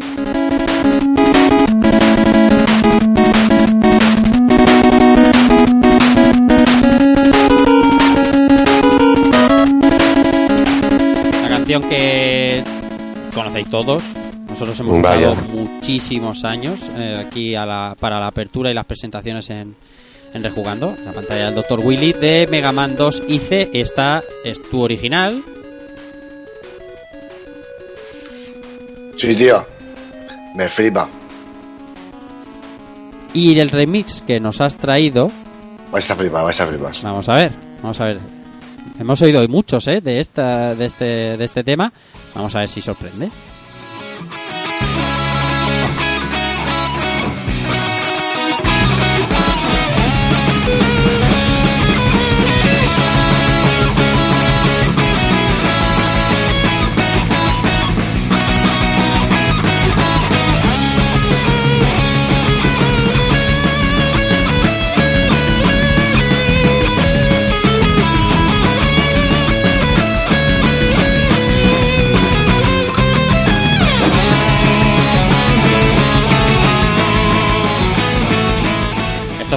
La 11.41 11.49
canción 11.49 11.81
que 11.89 12.63
conocéis 13.33 13.69
todos. 13.69 14.03
Nosotros 14.49 14.79
hemos 14.81 14.99
usado 14.99 15.35
muchísimos 15.53 16.43
años 16.43 16.89
eh, 16.95 17.23
aquí 17.25 17.55
a 17.55 17.65
la- 17.65 17.95
para 17.99 18.19
la 18.19 18.27
apertura 18.27 18.69
y 18.69 18.73
las 18.73 18.85
presentaciones 18.85 19.49
en, 19.49 19.75
en 20.33 20.43
Rejugando. 20.43 20.95
La 21.05 21.11
pantalla 21.11 21.45
del 21.45 21.55
Dr. 21.55 21.79
Willy 21.79 22.13
de 22.13 22.47
Mega 22.49 22.71
Man 22.71 22.95
2 22.95 23.23
IC. 23.27 23.69
Esta 23.73 24.23
es 24.43 24.61
tu 24.69 24.81
original. 24.81 25.43
Sí, 29.17 29.35
tío. 29.35 29.65
Me 30.55 30.67
flipa. 30.69 31.07
Y 33.33 33.57
el 33.59 33.71
remix 33.71 34.21
que 34.21 34.39
nos 34.39 34.61
has 34.61 34.77
traído, 34.77 35.31
Vais 35.91 36.09
a 36.09 36.15
flipar, 36.15 36.43
vais 36.43 36.59
a 36.59 36.67
flipar. 36.67 36.91
vamos 37.03 37.29
a 37.29 37.35
ver, 37.35 37.51
vamos 37.81 37.99
a 38.01 38.05
ver. 38.05 38.19
Hemos 38.99 39.21
oído 39.21 39.39
hoy 39.41 39.47
muchos, 39.47 39.87
¿eh? 39.87 40.01
De, 40.01 40.19
esta, 40.19 40.75
de, 40.75 40.85
este, 40.85 41.05
de 41.37 41.43
este 41.45 41.63
tema. 41.63 41.91
Vamos 42.35 42.55
a 42.55 42.59
ver 42.59 42.67
si 42.69 42.81
sorprende. 42.81 43.29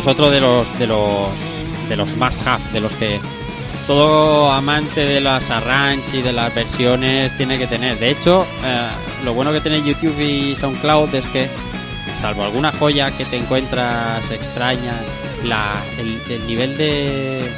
Es 0.07 0.13
otro 0.13 0.31
de 0.31 0.41
los 0.41 0.79
de 0.79 0.87
los 0.87 1.29
de 1.89 1.97
los 1.97 2.17
must 2.17 2.47
have, 2.47 2.63
de 2.73 2.81
los 2.81 2.93
que 2.95 3.21
todo 3.89 4.53
amante 4.53 5.01
de 5.01 5.21
las 5.21 5.51
arrange 5.51 6.19
y 6.19 6.23
de 6.23 6.33
las 6.33 6.55
versiones 6.55 7.37
tiene 7.37 7.59
que 7.59 7.67
tener. 7.67 7.99
De 7.99 8.11
hecho, 8.11 8.47
eh, 8.65 8.89
lo 9.25 9.35
bueno 9.35 9.53
que 9.53 9.61
tiene 9.61 9.83
YouTube 9.83 10.21
y 10.21 10.55
SoundCloud 10.57 11.15
es 11.15 11.27
que, 11.27 11.49
salvo 12.17 12.45
alguna 12.45 12.73
joya 12.73 13.11
que 13.11 13.25
te 13.25 13.37
encuentras 13.37 14.31
extraña, 14.31 15.01
la, 15.45 15.83
el, 15.99 16.21
el 16.33 16.47
nivel 16.47 16.77
de, 16.77 17.51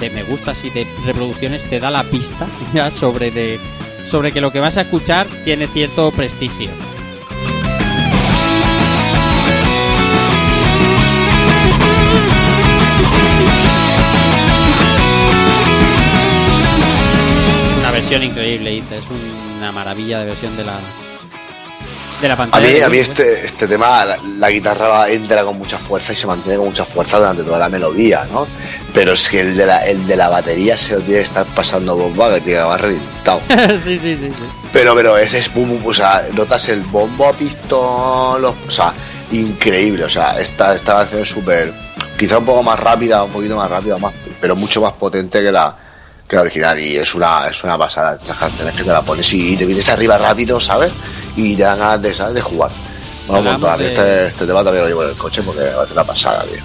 de 0.00 0.10
me 0.10 0.22
gustas 0.22 0.64
y 0.64 0.70
de 0.70 0.86
reproducciones 1.04 1.64
te 1.64 1.80
da 1.80 1.90
la 1.90 2.04
pista 2.04 2.46
ya 2.74 2.90
sobre 2.90 3.30
de 3.30 3.58
sobre 4.06 4.32
que 4.32 4.40
lo 4.40 4.52
que 4.52 4.60
vas 4.60 4.76
a 4.76 4.82
escuchar 4.82 5.26
tiene 5.44 5.66
cierto 5.66 6.10
prestigio. 6.10 6.70
Versión 17.96 18.22
increíble, 18.22 18.70
dice. 18.70 18.98
Es 18.98 19.06
una 19.58 19.72
maravilla 19.72 20.20
de 20.20 20.26
versión 20.26 20.56
de 20.56 20.64
la 20.64 20.78
de 22.20 22.28
la 22.28 22.34
A 22.34 22.36
pantalla. 22.38 22.66
mí, 22.66 22.72
de 22.72 22.84
a 22.84 22.88
mí 22.88 22.96
este, 22.96 23.44
este 23.44 23.66
tema, 23.68 24.02
la, 24.06 24.16
la 24.38 24.50
guitarra 24.50 25.06
entra 25.10 25.44
con 25.44 25.58
mucha 25.58 25.76
fuerza 25.76 26.14
y 26.14 26.16
se 26.16 26.26
mantiene 26.26 26.56
con 26.56 26.68
mucha 26.68 26.84
fuerza 26.86 27.18
durante 27.18 27.42
toda 27.42 27.58
la 27.58 27.68
melodía, 27.68 28.26
¿no? 28.32 28.46
Pero 28.94 29.12
es 29.12 29.28
que 29.28 29.40
el 29.40 29.54
de 29.54 29.66
la, 29.66 29.84
el 29.86 30.06
de 30.06 30.16
la 30.16 30.30
batería 30.30 30.78
se 30.78 30.94
lo 30.94 31.00
tiene 31.00 31.18
que 31.18 31.24
estar 31.24 31.44
pasando 31.46 31.94
bomba, 31.94 32.32
que 32.32 32.40
tiene 32.40 32.58
que 32.60 32.64
haber 32.64 32.80
reventado. 32.80 33.40
sí, 33.84 33.98
sí, 33.98 34.16
sí, 34.16 34.28
sí. 34.30 34.32
Pero, 34.72 34.94
pero 34.94 35.18
ese 35.18 35.38
es 35.38 35.52
boom, 35.52 35.68
boom, 35.68 35.86
o 35.88 35.92
sea, 35.92 36.24
notas 36.32 36.66
el 36.70 36.80
bombo 36.80 37.28
a 37.28 37.32
pistón, 37.34 38.40
los- 38.40 38.54
o 38.66 38.70
sea, 38.70 38.94
increíble, 39.32 40.04
o 40.04 40.08
sea, 40.08 40.40
esta, 40.40 40.74
esta 40.74 40.96
canción 40.96 41.20
es 41.20 41.28
súper, 41.28 41.74
quizá 42.18 42.38
un 42.38 42.46
poco 42.46 42.62
más 42.62 42.80
rápida, 42.80 43.24
un 43.24 43.30
poquito 43.32 43.56
más 43.56 43.68
rápida, 43.70 43.98
más, 43.98 44.14
pero 44.40 44.56
mucho 44.56 44.80
más 44.80 44.92
potente 44.94 45.42
que 45.42 45.52
la, 45.52 45.76
que 46.28 46.36
la 46.36 46.42
original. 46.42 46.78
Y 46.80 46.96
es 46.96 47.14
una, 47.14 47.46
es 47.46 47.62
una 47.64 47.76
pasada. 47.78 48.16
Estas 48.20 48.36
canciones 48.36 48.74
que 48.76 48.82
te 48.84 48.90
la 48.90 49.02
pones 49.02 49.32
y 49.34 49.56
te 49.56 49.64
vienes 49.66 49.88
arriba 49.88 50.18
rápido, 50.18 50.58
¿sabes? 50.60 50.92
Y 51.36 51.54
te 51.56 51.62
dan 51.62 51.78
ganas 51.78 52.02
de, 52.02 52.14
¿sabes? 52.14 52.34
de 52.34 52.40
jugar. 52.40 52.70
Vamos 53.28 53.34
a 53.46 53.54
Hablamos 53.54 53.60
montar. 53.60 53.78
de- 53.78 53.86
Este, 53.88 54.26
este 54.28 54.46
tema 54.46 54.62
también 54.64 54.82
lo 54.84 54.88
llevo 54.88 55.02
en 55.04 55.10
el 55.10 55.16
coche 55.16 55.42
porque 55.42 55.60
va 55.62 55.82
a 55.82 55.86
ser 55.86 55.92
una 55.96 56.04
pasada, 56.04 56.44
tío. 56.44 56.58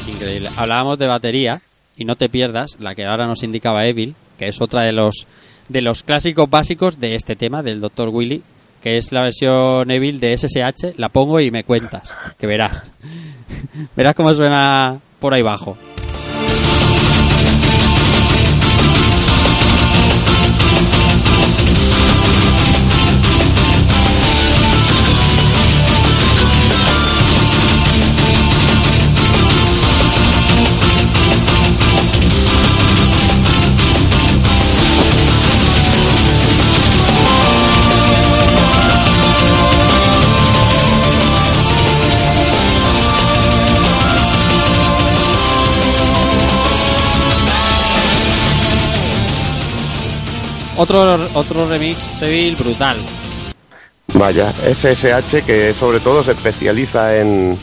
Es 0.00 0.08
increíble. 0.08 0.50
Hablábamos 0.56 0.98
de 0.98 1.06
batería 1.06 1.60
y 1.96 2.04
no 2.04 2.16
te 2.16 2.28
pierdas 2.28 2.76
la 2.78 2.94
que 2.94 3.04
ahora 3.06 3.26
nos 3.26 3.42
indicaba 3.42 3.86
Evil, 3.86 4.14
que 4.38 4.48
es 4.48 4.60
otra 4.60 4.82
de 4.82 4.92
los 4.92 5.26
de 5.68 5.80
los 5.80 6.02
clásicos 6.02 6.50
básicos 6.50 7.00
de 7.00 7.14
este 7.16 7.36
tema 7.36 7.62
del 7.62 7.80
Dr. 7.80 8.10
Willy, 8.10 8.42
que 8.82 8.98
es 8.98 9.12
la 9.12 9.22
versión 9.22 9.90
Evil 9.90 10.20
de 10.20 10.36
SSH. 10.36 10.94
La 10.98 11.08
pongo 11.08 11.40
y 11.40 11.50
me 11.50 11.64
cuentas, 11.64 12.12
que 12.38 12.46
verás. 12.46 12.82
verás 13.96 14.14
cómo 14.14 14.34
suena 14.34 14.98
por 15.20 15.32
ahí 15.34 15.40
abajo. 15.40 15.76
Otro, 50.76 51.18
otro 51.34 51.66
remix 51.68 52.20
Evil 52.22 52.56
brutal. 52.56 52.96
Vaya, 54.14 54.52
SSH 54.52 55.42
que 55.44 55.72
sobre 55.72 56.00
todo 56.00 56.22
se 56.22 56.32
especializa 56.32 57.16
en, 57.16 57.58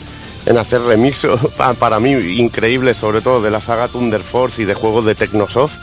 en 0.46 0.58
hacer 0.58 0.82
remixos 0.82 1.40
pa- 1.56 1.74
para 1.74 2.00
mí 2.00 2.10
increíbles, 2.12 2.96
sobre 2.96 3.20
todo 3.20 3.40
de 3.40 3.50
la 3.50 3.60
saga 3.60 3.88
Thunder 3.88 4.22
Force 4.22 4.62
y 4.62 4.64
de 4.64 4.74
juegos 4.74 5.04
de 5.04 5.14
Technosoft. 5.14 5.74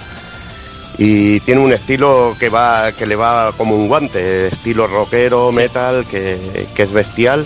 Y 0.98 1.40
tiene 1.41 1.61
un 1.61 1.72
estilo 1.72 2.35
que 2.38 2.49
va 2.49 2.91
que 2.91 3.06
le 3.06 3.16
va 3.16 3.53
como 3.56 3.74
un 3.75 3.88
guante, 3.88 4.48
estilo 4.48 4.85
rockero, 4.85 5.51
metal, 5.51 6.06
que, 6.06 6.67
que 6.75 6.83
es 6.83 6.91
bestial. 6.91 7.45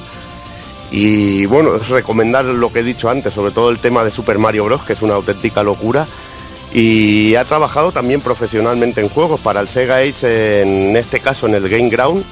Y 0.91 1.45
bueno, 1.45 1.77
recomendar 1.77 2.45
lo 2.45 2.71
que 2.73 2.79
he 2.79 2.83
dicho 2.83 3.09
antes, 3.09 3.33
sobre 3.33 3.51
todo 3.51 3.69
el 3.69 3.79
tema 3.79 4.03
de 4.03 4.11
Super 4.11 4.37
Mario 4.39 4.65
Bros., 4.65 4.83
que 4.83 4.93
es 4.93 5.01
una 5.03 5.13
auténtica 5.15 5.61
locura. 5.63 6.07
Y 6.73 7.35
ha 7.35 7.45
trabajado 7.45 7.91
también 7.91 8.19
profesionalmente 8.21 8.99
en 9.01 9.09
juegos 9.09 9.39
para 9.39 9.59
el 9.59 9.69
Sega 9.69 9.97
Age, 9.97 10.61
en 10.63 10.95
este 10.97 11.19
caso 11.19 11.45
en 11.47 11.53
el 11.55 11.69
Game 11.69 11.89
Ground 11.89 12.23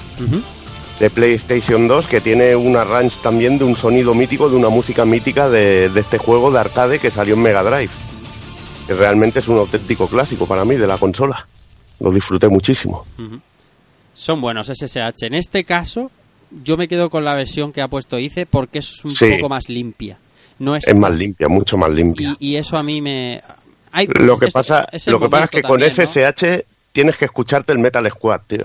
de 1.00 1.10
PlayStation 1.10 1.88
2 1.88 2.08
que 2.08 2.22
tiene 2.22 2.56
un 2.56 2.76
arrange 2.76 3.20
también 3.22 3.58
de 3.58 3.64
un 3.66 3.76
sonido 3.76 4.14
mítico, 4.14 4.50
de 4.50 4.56
una 4.56 4.70
música 4.70 5.04
mítica 5.06 5.50
de, 5.50 5.90
de 5.90 6.00
este 6.00 6.18
juego 6.18 6.52
de 6.52 6.60
arcade 6.60 7.00
que 7.00 7.10
salió 7.12 7.34
en 7.36 7.42
Mega 7.42 7.64
Drive. 7.64 7.92
Que 8.88 8.94
realmente 8.96 9.40
es 9.40 9.48
un 9.48 9.58
auténtico 9.58 10.08
clásico 10.08 10.46
para 10.48 10.66
mí 10.66 10.76
de 10.76 10.88
la 10.88 10.98
consola. 10.98 11.48
Lo 12.00 12.12
disfruté 12.12 12.50
muchísimo. 12.50 13.06
Son 14.14 14.42
buenos 14.42 14.68
SSH. 14.68 15.24
En 15.28 15.34
este 15.36 15.64
caso, 15.64 16.10
yo 16.64 16.78
me 16.78 16.88
quedo 16.88 17.10
con 17.10 17.24
la 17.26 17.34
versión 17.36 17.72
que 17.72 17.82
ha 17.82 17.88
puesto 17.88 18.18
Ice 18.20 18.46
porque 18.48 18.80
es 18.80 19.04
un 19.06 19.12
Sí. 19.12 19.26
poco 19.38 19.50
más 19.50 19.70
limpia. 19.70 20.18
No 20.60 20.76
es, 20.76 20.88
Es 20.88 20.96
más 20.96 21.18
limpia, 21.18 21.48
mucho 21.48 21.78
más 21.78 21.90
limpia. 21.92 22.36
y, 22.40 22.50
y 22.52 22.56
eso 22.58 22.78
a 22.78 22.84
mí 22.84 23.02
me. 23.02 23.42
Hay- 23.92 24.08
Lo 24.08 24.38
que 24.40 24.46
es- 24.48 24.54
pasa, 24.54 24.88
es 24.92 25.08
lo 25.08 25.20
que 25.20 25.30
pasa 25.30 25.46
es 25.46 25.50
que 25.52 25.62
con 25.62 25.72
también, 25.80 25.90
¿no? 25.90 26.04
SSH 26.04 26.66
tienes 26.92 27.18
que 27.18 27.26
escucharte 27.26 27.72
el 27.74 27.80
Metal 27.80 28.10
Squad, 28.10 28.42
tío. 28.48 28.64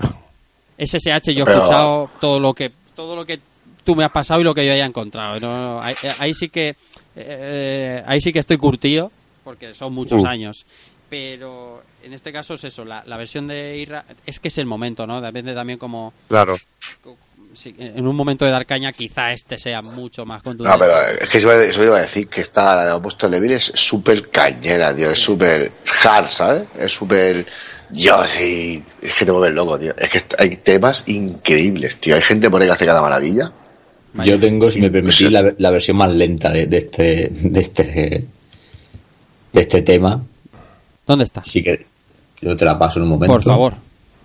SSH 0.77 1.33
yo 1.33 1.43
he 1.43 1.45
Pero- 1.45 1.57
escuchado 1.59 2.09
todo 2.19 2.39
lo 2.39 2.53
que 2.53 2.71
todo 2.95 3.15
lo 3.15 3.25
que 3.25 3.39
tú 3.83 3.95
me 3.95 4.03
has 4.03 4.11
pasado 4.11 4.41
y 4.41 4.43
lo 4.43 4.53
que 4.53 4.65
yo 4.65 4.73
haya 4.73 4.85
encontrado. 4.85 5.39
No, 5.39 5.81
ahí, 5.81 5.95
ahí 6.19 6.33
sí 6.33 6.49
que 6.49 6.75
eh, 7.15 8.03
ahí 8.05 8.21
sí 8.21 8.31
que 8.31 8.39
estoy 8.39 8.57
curtido 8.57 9.11
porque 9.43 9.73
son 9.73 9.93
muchos 9.93 10.23
Mm. 10.23 10.27
años. 10.27 10.65
Pero 11.09 11.81
en 12.03 12.13
este 12.13 12.31
caso 12.33 12.55
es 12.55 12.63
eso, 12.65 12.83
la, 12.83 13.03
la 13.05 13.15
versión 13.17 13.47
de 13.47 13.77
Irra 13.77 14.03
es 14.25 14.39
que 14.39 14.49
es 14.49 14.57
el 14.57 14.65
momento, 14.65 15.07
¿no? 15.07 15.21
Depende 15.21 15.53
también 15.53 15.79
como 15.79 16.13
Claro. 16.27 16.57
Si 17.57 17.75
en 17.77 18.07
un 18.07 18.15
momento 18.15 18.45
de 18.45 18.51
dar 18.51 18.65
caña 18.65 18.93
quizá 18.93 19.33
este 19.33 19.57
sea 19.57 19.81
mucho 19.81 20.25
más 20.25 20.41
contundente. 20.43 20.77
No, 20.77 20.79
pero 20.79 20.99
es 21.21 21.27
que 21.29 21.37
eso, 21.39 21.83
iba- 21.83 21.97
a 21.97 22.01
decir 22.01 22.27
que 22.27 22.41
esta, 22.41 22.75
la 22.75 22.85
de 22.85 22.91
Opuesto 22.93 23.27
Levil, 23.27 23.51
es 23.51 23.65
súper 23.75 24.29
cañera, 24.29 24.95
tío. 24.95 25.09
Es 25.11 25.19
súper 25.19 25.71
hard, 26.05 26.27
¿sabes? 26.27 26.63
Es 26.79 26.91
súper. 26.93 27.45
Yo 27.91 28.27
sí. 28.27 28.83
Es 29.01 29.13
que 29.15 29.25
te 29.25 29.31
vuelves 29.31 29.53
loco, 29.55 29.79
tío. 29.79 29.93
Es 29.97 30.09
que 30.09 30.21
hay 30.37 30.57
temas 30.57 31.03
increíbles, 31.07 31.99
tío. 31.99 32.15
Hay 32.15 32.21
gente 32.21 32.49
por 32.49 32.61
ahí 32.61 32.67
que 32.67 32.73
hace 32.73 32.85
cada 32.85 33.01
maravilla. 33.01 33.51
Yo 34.23 34.39
tengo, 34.39 34.71
si 34.71 34.81
me 34.81 34.89
permitís, 34.89 35.31
la, 35.31 35.53
la 35.57 35.69
versión 35.71 35.97
más 35.97 36.11
lenta 36.11 36.49
de, 36.51 36.65
de 36.65 36.77
este 36.77 37.29
de 37.33 37.59
este 37.59 37.83
de 39.53 39.61
este 39.61 39.81
tema. 39.81 40.21
¿Dónde 41.05 41.23
está? 41.25 41.41
Así 41.41 41.61
que 41.63 41.85
yo 42.41 42.55
te 42.55 42.65
la 42.65 42.77
paso 42.79 42.99
en 42.99 43.03
un 43.03 43.09
momento. 43.09 43.33
Por 43.33 43.43
favor, 43.43 43.73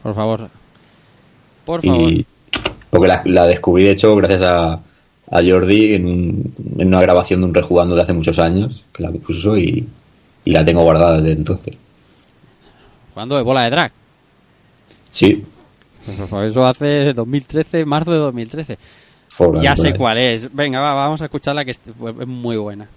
por 0.03 0.15
favor. 0.15 0.49
Por 1.65 1.83
favor. 1.83 2.13
Y, 2.13 2.27
porque 2.93 3.09
la, 3.09 3.23
la 3.25 3.47
descubrí, 3.47 3.85
de 3.85 3.93
hecho, 3.93 4.15
gracias 4.17 4.43
a, 4.43 4.73
a 4.75 5.43
Jordi 5.43 5.95
en, 5.95 6.07
un- 6.07 6.55
en 6.79 6.89
una 6.89 7.01
grabación 7.01 7.41
de 7.41 7.47
un 7.47 7.55
rejugando 7.55 7.97
de 7.97 8.03
hace 8.03 8.13
muchos 8.13 8.39
años, 8.39 8.85
que 8.93 9.03
la 9.03 9.11
puso 9.11 9.57
y, 9.57 9.89
y 10.45 10.51
la 10.53 10.63
tengo 10.65 10.83
guardada 10.83 11.21
desde 11.21 11.33
entonces. 11.39 11.75
¿Cuándo 13.15 13.37
de 13.37 13.43
bola 13.43 13.65
de 13.65 13.71
drag? 13.71 13.93
Sí, 15.11 15.43
Pues 16.31 16.51
eso 16.51 16.67
hace 16.67 17.13
2013, 17.15 17.85
marzo 17.85 18.13
de 18.13 18.19
2013. 18.19 18.79
for- 19.29 19.61
Ya 19.63 19.75
sé 19.77 19.95
cuál 19.97 20.19
es. 20.19 20.55
Venga, 20.55 20.81
va, 20.81 20.95
vamos 20.95 21.23
a 21.23 21.27
escucharla 21.27 21.65
que 21.65 21.71
es 21.71 21.81
muy 22.27 22.57
buena. 22.57 22.89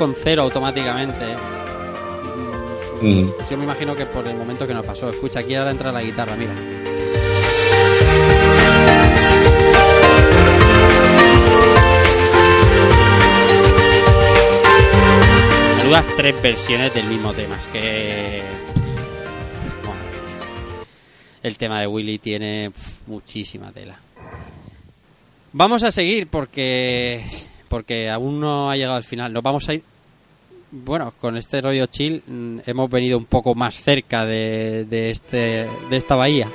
Con 0.00 0.14
cero 0.14 0.44
automáticamente. 0.44 1.36
mm, 3.02 3.28
Yo 3.50 3.58
me 3.58 3.64
imagino 3.64 3.94
que 3.94 4.06
por 4.06 4.26
el 4.26 4.34
momento 4.34 4.66
que 4.66 4.72
nos 4.72 4.86
pasó. 4.86 5.10
Escucha, 5.10 5.40
aquí 5.40 5.54
ahora 5.54 5.72
entra 5.72 5.92
la 5.92 6.00
guitarra, 6.02 6.36
mira. 6.36 6.54
Menudas 15.76 16.06
tres 16.16 16.40
versiones 16.40 16.94
del 16.94 17.06
mismo 17.08 17.34
tema. 17.34 17.58
Es 17.58 17.66
que. 17.66 18.42
El 21.42 21.58
tema 21.58 21.80
de 21.80 21.86
Willy 21.86 22.18
tiene 22.18 22.72
muchísima 23.06 23.70
tela. 23.70 24.00
Vamos 25.52 25.84
a 25.84 25.90
seguir 25.90 26.26
porque. 26.28 27.22
Porque 27.68 28.08
aún 28.08 28.40
no 28.40 28.70
ha 28.70 28.76
llegado 28.76 28.96
al 28.96 29.04
final. 29.04 29.30
Nos 29.30 29.42
vamos 29.42 29.68
a 29.68 29.74
ir 29.74 29.82
bueno, 30.72 31.12
con 31.20 31.36
este 31.36 31.60
rollo 31.60 31.86
chill 31.86 32.22
mm, 32.26 32.58
hemos 32.66 32.90
venido 32.90 33.18
un 33.18 33.24
poco 33.24 33.54
más 33.54 33.74
cerca 33.74 34.24
de, 34.24 34.86
de 34.88 35.10
este, 35.10 35.68
de 35.90 35.96
esta 35.96 36.14
bahía. 36.14 36.48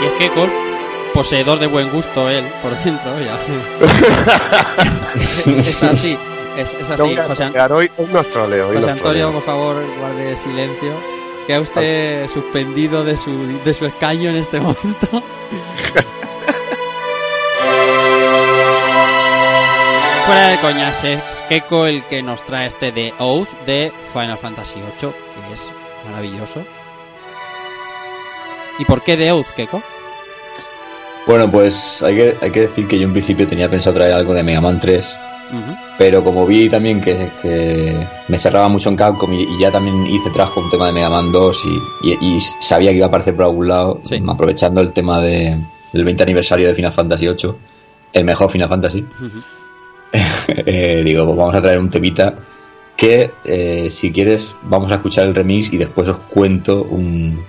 Y 0.00 0.04
es 0.04 0.12
que 0.12 0.30
Col, 0.30 0.50
poseedor 1.14 1.58
de 1.58 1.66
buen 1.66 1.90
gusto 1.90 2.28
él, 2.28 2.44
por 2.62 2.76
dentro, 2.84 3.20
ya. 3.20 3.38
es 5.60 5.82
así 5.82 6.16
es, 6.58 6.72
es 6.74 6.90
así. 6.90 7.16
José, 7.16 7.44
An- 7.44 7.52
trolear, 7.52 7.72
hoy, 7.72 7.90
hoy 7.96 8.06
nos 8.12 8.28
troleo, 8.30 8.68
hoy 8.68 8.76
José 8.76 8.86
nos 8.86 8.96
Antonio, 8.96 9.22
troleo. 9.28 9.32
por 9.32 9.42
favor, 9.42 9.76
guarde 10.00 10.36
silencio. 10.36 10.92
Queda 11.46 11.60
usted 11.60 12.28
suspendido 12.28 13.02
de 13.04 13.16
su, 13.16 13.58
de 13.64 13.74
su 13.74 13.86
escaño 13.86 14.30
en 14.30 14.36
este 14.36 14.60
momento. 14.60 15.22
Fuera 20.26 20.48
de 20.48 20.58
coñas, 20.60 21.02
es 21.04 21.20
Keiko 21.48 21.86
el 21.86 22.04
que 22.04 22.22
nos 22.22 22.44
trae 22.44 22.68
este 22.68 22.92
The 22.92 23.12
Oath 23.18 23.48
de 23.66 23.92
Final 24.12 24.38
Fantasy 24.38 24.76
VIII, 24.76 25.10
que 25.10 25.54
es 25.54 25.68
maravilloso. 26.08 26.62
¿Y 28.78 28.84
por 28.84 29.02
qué 29.02 29.16
The 29.16 29.32
Oath, 29.32 29.48
Keiko? 29.56 29.82
Bueno, 31.26 31.50
pues 31.50 32.02
hay 32.02 32.14
que, 32.16 32.36
hay 32.40 32.50
que 32.50 32.60
decir 32.62 32.86
que 32.88 32.98
yo 32.98 33.04
en 33.06 33.12
principio 33.12 33.46
tenía 33.46 33.68
pensado 33.68 33.96
traer 33.96 34.14
algo 34.14 34.32
de 34.32 34.42
Mega 34.44 34.60
Man 34.60 34.78
3, 34.80 35.18
Ujú. 35.52 35.76
Pero 36.02 36.24
como 36.24 36.44
vi 36.44 36.68
también 36.68 37.00
que, 37.00 37.30
que 37.40 37.94
me 38.26 38.36
cerraba 38.36 38.68
mucho 38.68 38.88
en 38.88 38.96
Capcom 38.96 39.32
y, 39.32 39.42
y 39.44 39.60
ya 39.60 39.70
también 39.70 40.04
hice 40.08 40.30
trajo 40.30 40.58
un 40.58 40.68
tema 40.68 40.86
de 40.86 40.92
Mega 40.92 41.08
Man 41.08 41.30
2 41.30 41.62
y, 42.02 42.08
y- 42.08 42.18
y 42.36 42.40
sabía 42.40 42.90
que 42.90 42.96
iba 42.96 43.06
a 43.06 43.08
aparecer 43.08 43.36
por 43.36 43.44
algún 43.44 43.68
lado, 43.68 44.00
Sí. 44.02 44.20
aprovechando 44.28 44.80
el 44.80 44.92
tema 44.92 45.20
de, 45.20 45.56
del 45.92 46.04
20 46.04 46.24
aniversario 46.24 46.66
de 46.66 46.74
Final 46.74 46.92
Fantasy 46.92 47.28
VIII, 47.28 47.52
el 48.14 48.24
mejor 48.24 48.50
Final 48.50 48.68
Fantasy, 48.68 49.04
eh, 50.48 51.02
digo, 51.04 51.24
pues 51.24 51.36
vamos 51.38 51.54
a 51.54 51.62
traer 51.62 51.78
un 51.78 51.88
temita 51.88 52.34
que 52.96 53.30
eh, 53.44 53.88
si 53.88 54.10
quieres 54.10 54.56
vamos 54.62 54.90
a 54.90 54.96
escuchar 54.96 55.28
el 55.28 55.34
remix 55.36 55.72
y 55.72 55.76
después 55.76 56.08
os 56.08 56.18
cuento 56.18 56.82
un- 56.82 57.40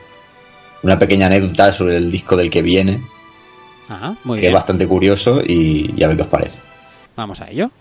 una 0.83 0.99
pequeña 0.99 1.25
anécdota 1.25 1.73
sobre 1.73 1.97
el 1.97 2.11
disco 2.11 2.35
del 2.35 2.51
que 2.51 2.61
viene, 2.61 3.01
Ajá, 3.89 4.15
muy 4.25 4.35
que 4.37 4.41
bien. 4.41 4.51
es 4.53 4.53
bastante 4.53 4.87
curioso 4.87 5.41
y, 5.43 5.91
y 5.97 6.03
a 6.03 6.07
ver 6.07 6.17
qué 6.17 6.23
os 6.23 6.29
parece. 6.29 6.59
Vamos 7.15 7.41
a 7.41 7.49
ello. 7.49 7.71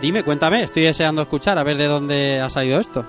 Dime, 0.00 0.22
cuéntame. 0.22 0.62
Estoy 0.62 0.84
deseando 0.84 1.22
escuchar 1.22 1.58
a 1.58 1.62
ver 1.62 1.76
de 1.76 1.86
dónde 1.86 2.40
ha 2.40 2.50
salido 2.50 2.80
esto. 2.80 3.04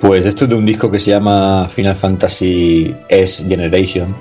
Pues 0.00 0.26
esto 0.26 0.44
es 0.44 0.50
de 0.50 0.56
un 0.56 0.66
disco 0.66 0.90
que 0.90 0.98
se 0.98 1.10
llama 1.10 1.68
Final 1.68 1.94
Fantasy 1.94 2.94
S 3.08 3.44
Generation, 3.46 4.14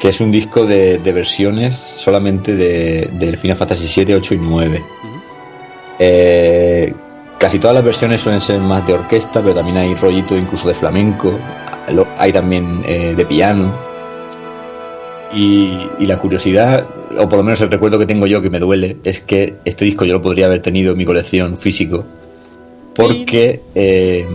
que 0.00 0.08
es 0.08 0.20
un 0.20 0.32
disco 0.32 0.66
de, 0.66 0.98
de 0.98 1.12
versiones 1.12 1.76
solamente 1.76 2.56
de, 2.56 3.36
Final 3.40 3.56
Fantasy 3.56 3.86
7, 3.86 4.16
8 4.16 4.34
y 4.34 4.38
9. 4.38 4.78
Ujú. 4.78 5.22
Eh, 5.98 6.92
casi 7.38 7.58
todas 7.60 7.74
las 7.74 7.84
versiones 7.84 8.20
suelen 8.20 8.40
ser 8.40 8.58
más 8.58 8.84
de 8.86 8.94
orquesta, 8.94 9.40
pero 9.40 9.54
también 9.54 9.76
hay 9.76 9.94
rollito 9.94 10.36
incluso 10.36 10.66
de 10.66 10.74
flamenco, 10.74 11.38
hay 12.18 12.32
también 12.32 12.82
eh, 12.84 13.14
de 13.16 13.24
piano. 13.24 13.91
Y, 15.34 15.88
y 15.98 16.06
la 16.06 16.18
curiosidad, 16.18 16.86
o 17.18 17.28
por 17.28 17.38
lo 17.38 17.42
menos 17.44 17.60
el 17.62 17.70
recuerdo 17.70 17.98
que 17.98 18.04
tengo 18.06 18.26
yo 18.26 18.42
que 18.42 18.50
me 18.50 18.58
duele, 18.58 18.98
es 19.04 19.20
que 19.20 19.54
este 19.64 19.84
disco 19.86 20.04
yo 20.04 20.12
lo 20.14 20.22
podría 20.22 20.46
haber 20.46 20.60
tenido 20.60 20.92
en 20.92 20.98
mi 20.98 21.06
colección 21.06 21.56
físico, 21.56 22.04
porque 22.94 23.62
eh, 23.74 24.26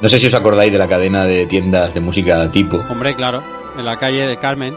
no 0.00 0.08
sé 0.08 0.18
si 0.20 0.26
os 0.26 0.34
acordáis 0.34 0.70
de 0.72 0.78
la 0.78 0.86
cadena 0.88 1.24
de 1.24 1.46
tiendas 1.46 1.92
de 1.94 2.00
música 2.00 2.48
tipo. 2.52 2.76
Hombre, 2.88 3.14
claro. 3.16 3.42
En 3.76 3.84
la 3.84 3.98
calle 3.98 4.26
de 4.28 4.36
Carmen. 4.36 4.74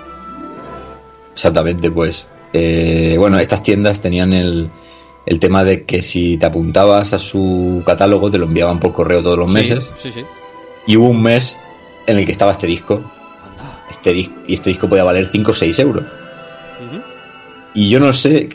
Exactamente, 1.34 1.92
pues. 1.92 2.30
eh, 2.54 3.16
bueno, 3.20 3.38
estas 3.40 3.62
tiendas 3.62 4.00
tenían 4.00 4.34
el, 4.34 4.70
el 5.26 5.40
tema 5.40 5.64
de 5.64 5.84
que 5.84 6.02
si 6.02 6.38
te 6.38 6.46
apuntabas 6.46 7.14
a 7.14 7.20
su 7.20 7.84
catálogo 7.86 8.32
te 8.32 8.38
lo 8.38 8.46
enviaban 8.46 8.80
por 8.80 8.94
correo 8.94 9.22
todos 9.22 9.38
los 9.38 9.52
Sí, 9.52 9.58
meses. 9.58 9.92
Sí, 9.98 10.12
sí. 10.12 10.24
Y 10.88 10.96
hubo 10.98 11.10
un 11.10 11.22
mes 11.22 11.58
en 12.08 12.18
el 12.18 12.26
que 12.26 12.32
estaba 12.32 12.52
este 12.52 12.68
disco. 12.68 13.02
Este 13.90 14.14
dis- 14.16 14.32
y 14.48 14.54
este 14.56 14.70
disco 14.72 14.88
podía 14.90 15.04
valer 15.04 15.26
5 15.26 15.52
o 15.52 15.54
6 15.54 15.80
euros. 15.80 16.04
Y 17.74 17.90
yo 17.90 18.00
no 18.00 18.14
sé 18.14 18.48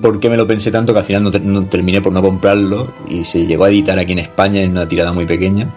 por 0.00 0.20
qué 0.20 0.30
me 0.30 0.36
lo 0.36 0.46
pensé 0.46 0.70
tanto 0.70 0.92
que 0.92 1.00
al 1.00 1.04
final 1.04 1.24
no, 1.24 1.30
te- 1.30 1.40
no 1.40 1.64
terminé 1.64 2.00
por 2.00 2.12
no 2.12 2.22
comprarlo. 2.22 2.92
Y 3.08 3.24
se 3.24 3.44
llegó 3.46 3.64
a 3.64 3.70
editar 3.70 3.98
aquí 3.98 4.12
en 4.12 4.20
España 4.20 4.60
en 4.60 4.70
una 4.72 4.86
tirada 4.88 5.12
muy 5.12 5.26
pequeña. 5.26 5.68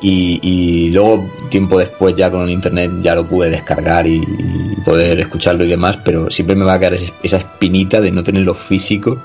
Y, 0.00 0.38
y 0.42 0.90
luego, 0.92 1.28
tiempo 1.50 1.78
después, 1.78 2.14
ya 2.14 2.30
con 2.30 2.42
el 2.42 2.50
internet, 2.50 2.90
ya 3.02 3.14
lo 3.16 3.26
pude 3.26 3.50
descargar 3.50 4.06
y, 4.06 4.16
y 4.16 4.76
poder 4.84 5.18
escucharlo 5.20 5.64
y 5.64 5.68
demás. 5.68 5.98
Pero 6.04 6.30
siempre 6.30 6.54
me 6.56 6.64
va 6.64 6.74
a 6.74 6.78
quedar 6.78 6.94
esa 7.22 7.36
espinita 7.36 8.00
de 8.00 8.10
no 8.12 8.22
tenerlo 8.22 8.54
físico 8.54 9.18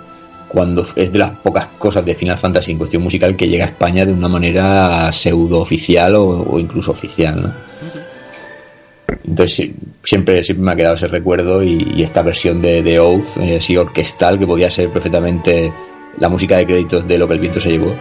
cuando 0.47 0.85
es 0.95 1.11
de 1.11 1.17
las 1.19 1.31
pocas 1.31 1.65
cosas 1.79 2.05
de 2.05 2.13
Final 2.13 2.37
Fantasy 2.37 2.71
en 2.73 2.77
cuestión 2.77 3.01
musical 3.01 3.35
que 3.35 3.47
llega 3.47 3.65
a 3.65 3.69
España 3.69 4.05
de 4.05 4.13
una 4.13 4.27
manera 4.27 5.11
pseudo 5.11 5.59
oficial 5.59 6.13
o, 6.15 6.43
o 6.43 6.59
incluso 6.59 6.91
oficial, 6.91 7.41
¿no? 7.41 7.51
Entonces 9.25 9.71
siempre, 10.03 10.43
siempre 10.43 10.65
me 10.65 10.71
ha 10.71 10.75
quedado 10.75 10.95
ese 10.95 11.07
recuerdo 11.07 11.63
y, 11.63 12.01
esta 12.03 12.21
versión 12.21 12.61
de, 12.61 12.83
de 12.83 12.99
Oath, 12.99 13.37
eh, 13.39 13.57
así 13.57 13.77
orquestal, 13.77 14.37
que 14.37 14.47
podía 14.47 14.69
ser 14.69 14.89
perfectamente 14.89 15.71
la 16.17 16.29
música 16.29 16.57
de 16.57 16.65
créditos 16.65 17.07
de 17.07 17.17
lo 17.17 17.27
que 17.27 17.33
el 17.33 17.39
viento 17.39 17.59
se 17.59 17.71
llevó, 17.71 17.95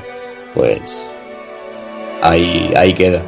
pues 0.55 1.17
ahí, 2.23 2.73
ahí 2.77 2.93
queda. 2.95 3.23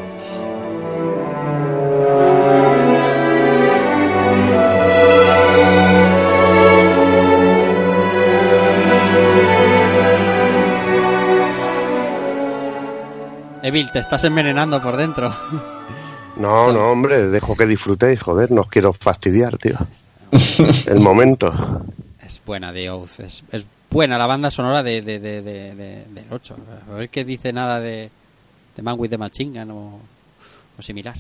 Evil, 13.63 13.91
te 13.91 13.99
estás 14.01 14.23
envenenando 14.25 14.83
por 14.83 14.97
dentro. 14.97 15.35
No, 16.37 16.73
no, 16.73 16.91
hombre, 16.91 17.29
dejo 17.29 17.57
que 17.57 17.67
disfrutéis, 17.67 18.21
joder, 18.21 18.51
no 18.51 18.63
os 18.63 18.69
quiero 18.69 18.93
fastidiar, 18.93 19.57
tío. 19.57 19.77
El 20.87 21.01
momento. 21.01 21.53
Es 22.27 22.41
buena 22.45 22.73
de 22.73 22.91
Oath. 22.91 23.21
Es, 23.21 23.45
es 23.53 23.65
buena 23.91 24.19
la 24.19 24.27
banda 24.27 24.51
sonora 24.51 24.83
de, 24.83 25.01
de, 25.03 25.21
de, 25.21 25.43
de- 25.43 25.75
de- 25.75 26.05
del 26.09 26.25
8. 26.31 26.57
A 26.91 26.95
ver 26.95 27.09
qué 27.09 27.25
dice 27.25 27.53
nada 27.53 27.79
de, 27.79 28.11
de 28.77 28.83
Man 28.83 28.97
with 28.99 29.11
the 29.11 29.19
Machine 29.19 29.59
Gun 29.61 29.71
o, 29.71 30.01
o 30.79 30.83
similar. 30.83 31.15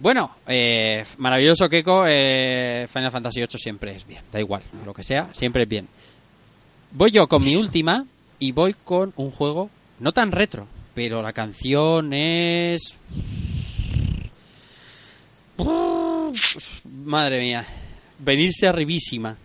Bueno, 0.00 0.30
eh, 0.46 1.04
maravilloso 1.18 1.68
Keiko. 1.68 2.04
eh, 2.06 2.86
Final 2.92 3.10
Fantasy 3.12 3.40
VIII 3.40 3.48
siempre 3.58 3.94
es 3.94 4.06
bien. 4.06 4.22
Da 4.32 4.40
igual, 4.40 4.62
lo 4.84 4.92
que 4.94 5.02
sea, 5.04 5.28
siempre 5.32 5.62
es 5.64 5.68
bien. 5.68 5.86
Voy 6.92 7.10
yo 7.12 7.26
con 7.28 7.44
mi 7.44 7.54
última 7.54 8.04
y 8.40 8.50
voy 8.52 8.74
con 8.84 9.12
un 9.16 9.30
juego 9.30 9.70
no 10.00 10.12
tan 10.12 10.32
retro, 10.32 10.66
pero 10.94 11.22
la 11.22 11.32
canción 11.32 12.12
es... 12.12 12.96
Madre 16.84 17.40
mía. 17.40 17.66
Venirse 18.18 18.66
arribísima. 18.66 19.36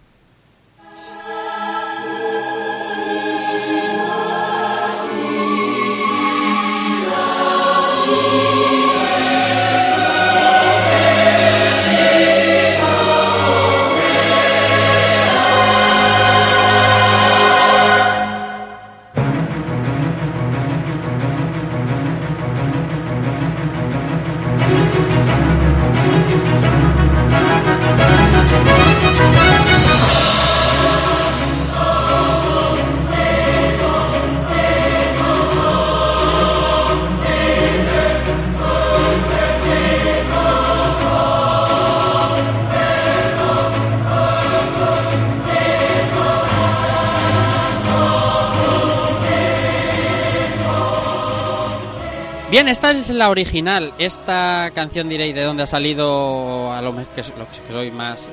Bien, 52.54 52.68
esta 52.68 52.92
es 52.92 53.10
la 53.10 53.32
original. 53.32 53.94
Esta 53.98 54.70
canción 54.76 55.10
diréis 55.10 55.34
de 55.34 55.44
dónde 55.44 55.64
ha 55.64 55.68
salido 55.68 56.72
a 56.72 56.84
los 56.84 56.96
que, 57.08 57.24
que 57.24 57.72
soy 57.72 57.90
más 57.90 58.28
eh, 58.28 58.32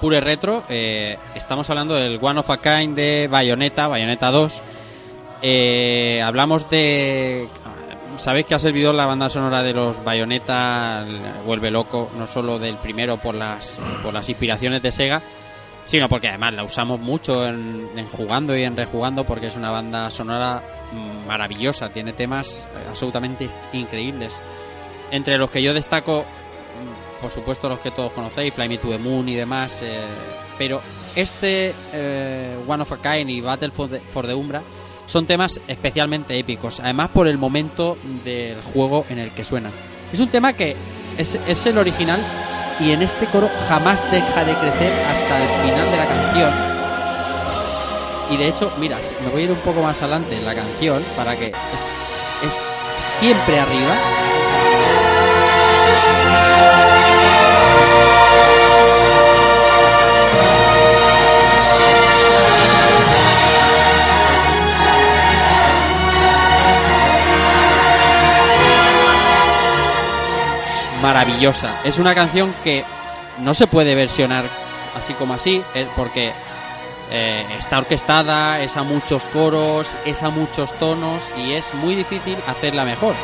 pure 0.00 0.20
retro. 0.20 0.64
Eh, 0.68 1.16
estamos 1.36 1.70
hablando 1.70 1.94
del 1.94 2.18
One 2.20 2.40
of 2.40 2.50
a 2.50 2.56
Kind 2.56 2.96
de 2.96 3.28
Bayonetta, 3.30 3.86
Bayonetta 3.86 4.32
2. 4.32 4.62
Eh, 5.42 6.22
hablamos 6.22 6.68
de... 6.68 7.46
Sabéis 8.16 8.46
que 8.46 8.56
ha 8.56 8.58
servido 8.58 8.92
la 8.92 9.06
banda 9.06 9.28
sonora 9.28 9.62
de 9.62 9.74
los 9.74 10.02
Bayonetta, 10.02 11.06
vuelve 11.46 11.70
loco, 11.70 12.10
no 12.18 12.26
solo 12.26 12.58
del 12.58 12.78
primero 12.78 13.18
por 13.18 13.36
las, 13.36 13.76
por 14.02 14.12
las 14.12 14.28
inspiraciones 14.28 14.82
de 14.82 14.90
Sega, 14.90 15.22
sino 15.84 16.08
porque 16.08 16.28
además 16.28 16.54
la 16.54 16.64
usamos 16.64 17.00
mucho 17.00 17.46
en, 17.46 18.06
jugando 18.10 18.56
y 18.56 18.62
en 18.62 18.76
rejugando 18.76 19.24
porque 19.24 19.48
es 19.48 19.56
una 19.56 19.70
banda 19.70 20.10
sonora 20.10 20.62
maravillosa, 21.26 21.90
tiene 21.90 22.12
temas 22.12 22.48
eh, 22.56 22.86
absolutamente 22.88 23.48
increíbles. 23.72 24.34
Entre 25.10 25.38
los 25.38 25.50
que 25.50 25.62
yo 25.62 25.74
destaco, 25.74 26.20
mm, 26.20 27.22
por 27.22 27.30
supuesto 27.30 27.68
los 27.68 27.80
que 27.80 27.90
todos 27.90 28.12
conocéis, 28.12 28.54
Fly 28.54 28.68
Me 28.68 28.78
to 28.78 28.88
the 28.88 28.98
Moon 28.98 29.28
y 29.28 29.34
demás, 29.34 29.80
eh, 29.82 30.00
pero 30.56 30.80
este 31.16 31.74
eh, 31.92 32.56
One 32.66 32.82
of 32.82 32.92
a 32.92 32.96
Kind 32.96 33.30
y 33.30 33.40
Battle 33.40 33.70
for 33.70 33.88
the, 33.88 34.00
for 34.00 34.26
the 34.26 34.34
Umbra 34.34 34.62
son 35.06 35.26
temas 35.26 35.60
especialmente 35.68 36.38
épicos, 36.38 36.80
además 36.80 37.10
por 37.10 37.28
el 37.28 37.36
momento 37.36 37.98
del 38.24 38.62
juego 38.62 39.04
en 39.08 39.18
el 39.18 39.32
que 39.32 39.44
suenan. 39.44 39.72
Es 40.12 40.20
un 40.20 40.28
tema 40.28 40.54
que 40.54 40.76
es, 41.18 41.38
es 41.46 41.66
el 41.66 41.76
original 41.76 42.20
y 42.80 42.92
en 42.92 43.02
este 43.02 43.26
coro 43.26 43.48
jamás 43.68 44.00
deja 44.10 44.44
de 44.44 44.54
crecer 44.54 44.92
hasta 45.06 45.42
el 45.42 45.48
final 45.62 45.90
de 45.90 45.96
la 45.96 46.06
canción. 46.06 46.52
Y 48.30 48.36
de 48.36 48.48
hecho, 48.48 48.72
mira, 48.78 48.98
me 49.22 49.28
voy 49.28 49.42
a 49.42 49.44
ir 49.44 49.52
un 49.52 49.58
poco 49.58 49.82
más 49.82 50.00
adelante 50.02 50.36
en 50.36 50.44
la 50.44 50.54
canción 50.54 51.04
para 51.16 51.36
que 51.36 51.46
es, 51.46 51.52
es 52.42 52.62
siempre 52.98 53.60
arriba. 53.60 53.94
Maravillosa. 71.04 71.82
Es 71.84 71.98
una 71.98 72.14
canción 72.14 72.54
que 72.64 72.82
no 73.40 73.52
se 73.52 73.66
puede 73.66 73.94
versionar 73.94 74.42
así 74.96 75.12
como 75.12 75.34
así, 75.34 75.62
eh, 75.74 75.86
porque 75.94 76.32
eh, 77.10 77.44
está 77.58 77.76
orquestada, 77.76 78.62
es 78.62 78.78
a 78.78 78.84
muchos 78.84 79.22
coros, 79.24 79.94
es 80.06 80.22
a 80.22 80.30
muchos 80.30 80.72
tonos 80.78 81.22
y 81.36 81.52
es 81.52 81.74
muy 81.74 81.94
difícil 81.94 82.38
hacerla 82.46 82.86
mejor. 82.86 83.14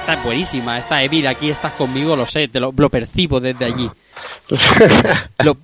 Está 0.00 0.16
buenísima, 0.22 0.78
está 0.78 1.02
Evil, 1.02 1.26
aquí 1.26 1.48
estás 1.48 1.72
conmigo, 1.72 2.16
lo 2.16 2.26
sé, 2.26 2.48
te 2.48 2.60
lo, 2.60 2.70
lo 2.76 2.90
percibo 2.90 3.40
desde 3.40 3.64
allí. 3.64 3.90
Lo- 5.44 5.56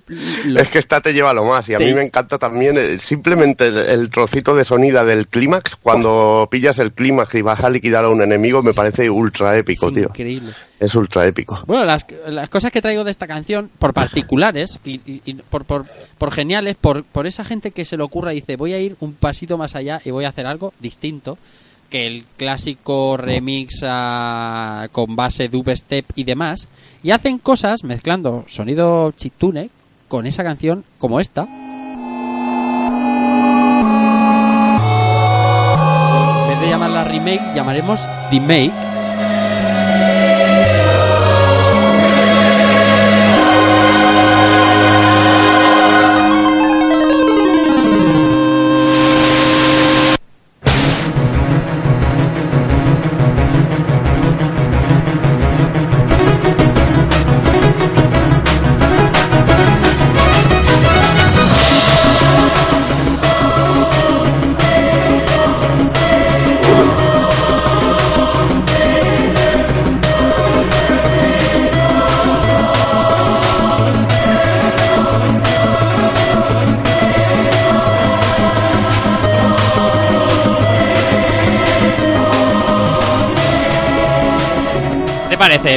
lo- 0.45 0.59
Es 0.61 0.69
que 0.69 0.79
esta 0.79 1.01
te 1.01 1.13
lleva 1.13 1.31
a 1.31 1.33
lo 1.33 1.45
más 1.45 1.67
y 1.69 1.73
a 1.73 1.77
Sí. 1.77 1.85
mí 1.85 1.93
me 1.93 2.03
encanta 2.03 2.37
también 2.37 2.99
simplemente 2.99 3.67
el, 3.67 3.77
el 3.77 4.09
trocito 4.09 4.55
de 4.55 4.65
sonido 4.65 5.03
del 5.05 5.27
clímax 5.27 5.75
cuando 5.75 6.47
pillas 6.49 6.79
el 6.79 6.91
clímax 6.93 7.35
y 7.35 7.41
vas 7.41 7.63
a 7.63 7.69
liquidar 7.69 8.05
a 8.05 8.09
un 8.09 8.21
enemigo 8.21 8.63
me 8.63 8.73
parece 8.73 9.09
ultra 9.09 9.55
épico, 9.57 9.87
es 9.87 9.93
tío. 9.93 10.03
increíble. 10.05 10.51
Es 10.79 10.93
ultra 10.95 11.25
épico. 11.25 11.61
Bueno, 11.65 11.85
las, 11.85 12.05
las 12.27 12.49
cosas 12.49 12.71
que 12.71 12.81
traigo 12.81 13.03
de 13.03 13.09
esta 13.11 13.25
canción, 13.27 13.69
por 13.79 13.93
particulares 13.93 14.79
y, 14.85 14.95
y- 15.11 15.21
y 15.25 15.33
por, 15.33 15.65
por, 15.65 15.85
por 16.17 16.31
geniales, 16.31 16.75
por, 16.79 17.03
por 17.03 17.25
esa 17.27 17.43
gente 17.43 17.71
que 17.71 17.83
se 17.85 17.97
le 17.97 18.03
ocurra 18.03 18.31
y 18.31 18.37
dice 18.41 18.55
voy 18.55 18.73
a 18.73 18.79
ir 18.79 18.95
un 18.99 19.13
pasito 19.13 19.57
más 19.57 19.75
allá 19.75 19.99
y 20.05 20.11
voy 20.11 20.25
a 20.25 20.29
hacer 20.29 20.45
algo 20.45 20.73
distinto 20.79 21.37
que 21.89 22.05
el 22.05 22.25
clásico 22.37 23.17
remix 23.17 23.81
ah, 23.83 24.87
con 24.91 25.15
base 25.15 25.49
dubstep 25.49 26.05
y 26.15 26.23
demás, 26.23 26.67
y 27.03 27.11
hacen 27.11 27.37
cosas 27.37 27.83
mezclando 27.83 28.43
sonido 28.47 29.11
chiptune 29.11 29.69
con 30.07 30.25
esa 30.25 30.43
canción 30.43 30.83
como 30.97 31.19
esta. 31.19 31.47
En 36.43 36.49
vez 36.49 36.59
de 36.61 36.69
llamarla 36.69 37.03
remake, 37.03 37.55
llamaremos. 37.55 38.01
¿Qué 38.29 38.96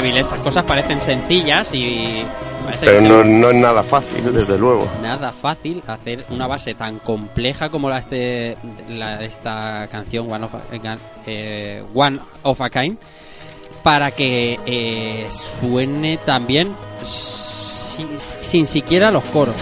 Estas 0.04 0.38
cosas 0.40 0.64
parecen 0.64 1.00
sencillas 1.00 1.72
y... 1.72 2.24
parece 2.64 2.86
Pero 2.86 3.02
no, 3.02 3.24
no 3.24 3.50
es 3.50 3.56
nada 3.56 3.82
fácil, 3.82 4.32
desde 4.34 4.58
luego. 4.58 4.88
nada 5.02 5.32
fácil 5.32 5.82
hacer 5.86 6.24
una 6.30 6.46
base 6.46 6.74
tan 6.74 6.98
compleja 6.98 7.68
como 7.68 7.88
la, 7.90 7.98
este, 7.98 8.56
la 8.88 9.16
de 9.18 9.26
esta 9.26 9.86
canción 9.90 10.30
One 10.30 10.44
of 10.44 10.54
a, 10.54 10.60
eh, 11.26 11.84
One 11.94 12.18
of 12.42 12.60
a 12.60 12.70
Kind 12.70 12.98
para 13.82 14.10
que 14.10 14.58
eh, 14.66 15.28
suene 15.60 16.18
también 16.18 16.74
si- 17.02 18.06
sin 18.18 18.66
siquiera 18.66 19.10
los 19.10 19.24
coros. 19.24 19.56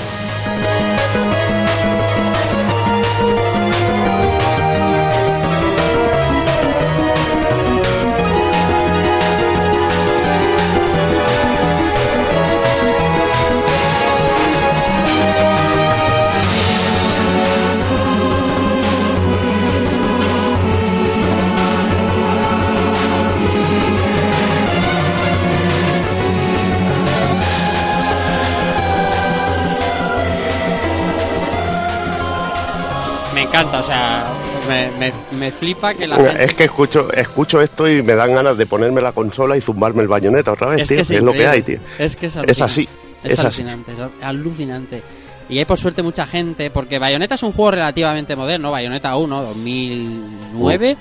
Encanta, 33.60 33.78
o 33.80 33.82
sea, 33.82 34.32
me, 34.68 34.90
me- 34.92 35.12
me 35.38 35.50
flipa 35.50 35.94
que 35.94 36.06
la 36.06 36.16
gente... 36.16 36.44
Es 36.44 36.54
que 36.54 36.64
escucho, 36.64 37.12
escucho 37.12 37.60
esto 37.60 37.88
y 37.88 38.02
me 38.02 38.14
dan 38.14 38.32
ganas 38.34 38.56
de 38.58 38.66
ponerme 38.66 39.00
la 39.00 39.12
consola 39.12 39.56
y 39.56 39.60
zumbarme 39.60 40.02
el 40.02 40.08
bayoneta 40.08 40.52
otra 40.52 40.68
vez, 40.68 40.82
Es 40.82 40.88
tío. 40.88 40.96
que 40.96 41.02
Es, 41.02 41.10
es 41.10 41.22
lo 41.22 41.32
que 41.32 41.46
hay, 41.46 41.62
tío. 41.62 41.78
Es 41.98 42.16
que 42.16 42.26
es, 42.26 42.36
Es 42.36 42.60
así, 42.62 42.88
Es, 43.24 43.32
es 43.32 43.38
así. 43.44 43.62
alucinante, 43.62 43.92
es 43.92 43.98
alucinante. 44.24 45.02
Y 45.48 45.58
hay 45.58 45.64
por 45.64 45.78
suerte 45.78 46.02
mucha 46.02 46.26
gente, 46.26 46.70
porque 46.70 46.98
Bayonetta 46.98 47.34
es 47.36 47.42
un 47.42 47.52
juego 47.52 47.70
relativamente 47.70 48.36
moderno, 48.36 48.70
Bayonetta 48.70 49.16
1, 49.16 49.42
2009. 49.44 50.96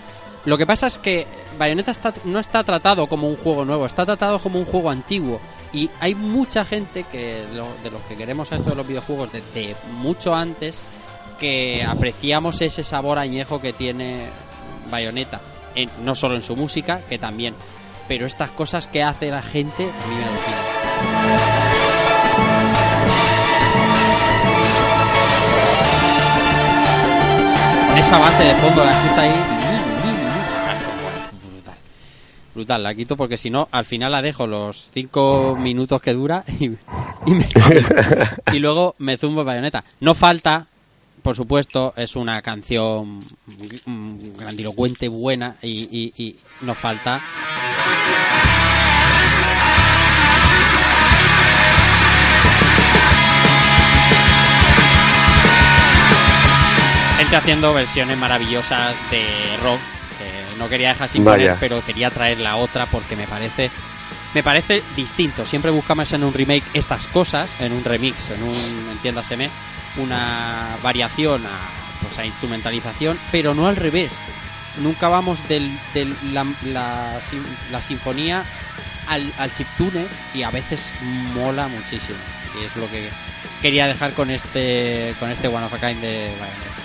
Lo 0.45 0.57
que 0.57 0.65
pasa 0.65 0.87
es 0.87 0.97
que 0.97 1.27
Bayonetta 1.59 1.91
está, 1.91 2.13
no 2.23 2.39
está 2.39 2.63
tratado 2.63 3.07
como 3.07 3.27
un 3.27 3.35
juego 3.35 3.65
nuevo, 3.65 3.85
está 3.85 4.05
tratado 4.05 4.39
como 4.39 4.59
un 4.59 4.65
juego 4.65 4.89
antiguo. 4.89 5.41
Y 5.73 5.89
hay 5.99 6.15
mucha 6.15 6.63
gente 6.63 7.03
que 7.11 7.43
lo- 7.53 7.67
de 7.83 7.91
los 7.91 8.01
que 8.03 8.15
queremos 8.15 8.49
esto 8.53 8.69
de 8.69 8.75
los 8.77 8.87
videojuegos 8.87 9.29
desde 9.33 9.75
mucho 9.99 10.33
antes 10.33 10.79
que 11.37 11.83
apreciamos 11.87 12.61
ese 12.61 12.83
sabor 12.83 13.17
añejo 13.19 13.61
que 13.61 13.73
tiene 13.73 14.19
Bayonetta. 14.91 15.39
En- 15.75 15.89
no 16.03 16.15
solo 16.15 16.35
en 16.35 16.41
su 16.41 16.55
música, 16.55 17.01
que 17.09 17.17
también. 17.19 17.53
Pero 18.07 18.25
estas 18.25 18.51
cosas 18.51 18.87
que 18.87 19.03
hace 19.03 19.29
la 19.29 19.41
gente 19.41 19.83
a 19.83 20.07
mí 20.07 20.15
me 20.15 20.23
alucinan. 20.25 21.67
Esa 27.97 28.19
base 28.19 28.43
de 28.43 28.55
fondo 28.55 28.83
la 28.85 28.91
escucha 28.91 29.21
ahí. 29.23 29.31
Brutal. 31.51 31.75
Brutal, 32.53 32.83
la 32.83 32.93
quito 32.95 33.17
porque 33.17 33.37
si 33.37 33.49
no, 33.49 33.67
al 33.71 33.85
final 33.85 34.11
la 34.11 34.21
dejo 34.21 34.45
los 34.45 34.89
5 34.93 35.57
minutos 35.59 35.99
que 36.01 36.13
dura 36.13 36.43
y, 36.59 36.65
y 36.65 37.31
me- 37.31 37.47
y 38.53 38.59
luego 38.59 38.95
me 38.99 39.17
zumbo 39.17 39.43
bayoneta. 39.43 39.83
No 39.99 40.13
falta, 40.13 40.67
por 41.27 41.35
supuesto, 41.35 41.93
es 41.97 42.15
una 42.15 42.41
canción 42.41 43.19
grandilocuente, 44.37 45.09
buena 45.09 45.57
y, 45.61 45.89
y- 45.91 46.13
y 46.23 46.35
nos 46.61 46.77
falta 46.77 47.21
gente 57.17 57.35
haciendo 57.35 57.73
versiones 57.73 58.17
maravillosas 58.17 58.95
de 59.09 59.25
rock 59.63 59.79
que 60.19 60.57
no 60.59 60.69
quería 60.69 60.89
dejar 60.89 61.09
sin 61.09 61.23
Vaya. 61.25 61.53
poner 61.55 61.57
pero 61.59 61.83
quería 61.85 62.11
traer 62.11 62.39
la 62.39 62.57
otra 62.57 62.85
porque 62.85 63.15
me 63.15 63.25
parece 63.27 63.71
me 64.33 64.43
parece 64.43 64.83
distinto 64.95 65.45
siempre 65.45 65.71
buscamos 65.71 66.11
en 66.13 66.23
un 66.23 66.33
remake 66.33 66.63
estas 66.73 67.07
cosas 67.07 67.49
en 67.59 67.73
un 67.73 67.83
remix 67.83 68.29
en 68.29 68.43
un 68.43 68.53
entiéndaseme 68.91 69.49
una 69.97 70.77
variación 70.83 71.45
a, 71.45 71.49
pues 72.01 72.17
a 72.19 72.25
instrumentalización 72.25 73.17
pero 73.31 73.53
no 73.53 73.67
al 73.67 73.75
revés 73.75 74.13
nunca 74.77 75.09
vamos 75.09 75.47
del, 75.47 75.77
del- 75.93 76.15
la, 76.33 76.45
la 76.65 77.19
sin- 77.29 77.45
la 77.71 77.81
sinfonía 77.81 78.43
al, 79.07 79.31
al 79.37 79.53
chiptune 79.55 80.05
y 80.33 80.43
a 80.43 80.51
veces 80.51 80.93
mola 81.33 81.67
muchísimo 81.67 82.17
y 82.59 82.65
es 82.65 82.75
lo 82.75 82.89
que 82.91 83.09
quería 83.61 83.87
dejar 83.87 84.13
con 84.13 84.29
este 84.29 85.15
con 85.19 85.31
este 85.31 85.47
One 85.47 85.65
of 85.65 85.73
a 85.73 85.77
Kind 85.79 86.01
de 86.01 86.31
Bayonetta. 86.39 86.77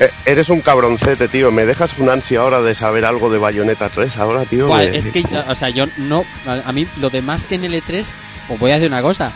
Eh, 0.00 0.10
eres 0.26 0.48
un 0.48 0.60
cabroncete, 0.60 1.26
tío. 1.28 1.50
Me 1.50 1.66
dejas 1.66 1.98
un 1.98 2.08
ansia 2.08 2.40
ahora 2.40 2.62
de 2.62 2.74
saber 2.74 3.04
algo 3.04 3.30
de 3.30 3.38
Bayonetta 3.38 3.88
3 3.88 4.16
ahora, 4.18 4.44
tío. 4.44 4.68
Es 4.96 5.08
que, 5.08 5.24
o 5.48 5.54
sea, 5.56 5.70
yo 5.70 5.84
no. 5.96 6.24
A 6.64 6.70
mí, 6.72 6.86
lo 6.98 7.10
demás 7.10 7.46
que 7.46 7.56
en 7.56 7.64
el 7.64 7.74
E3, 7.74 8.06
os 8.48 8.58
voy 8.60 8.70
a 8.70 8.74
decir 8.74 8.88
una 8.92 9.02
cosa. 9.02 9.32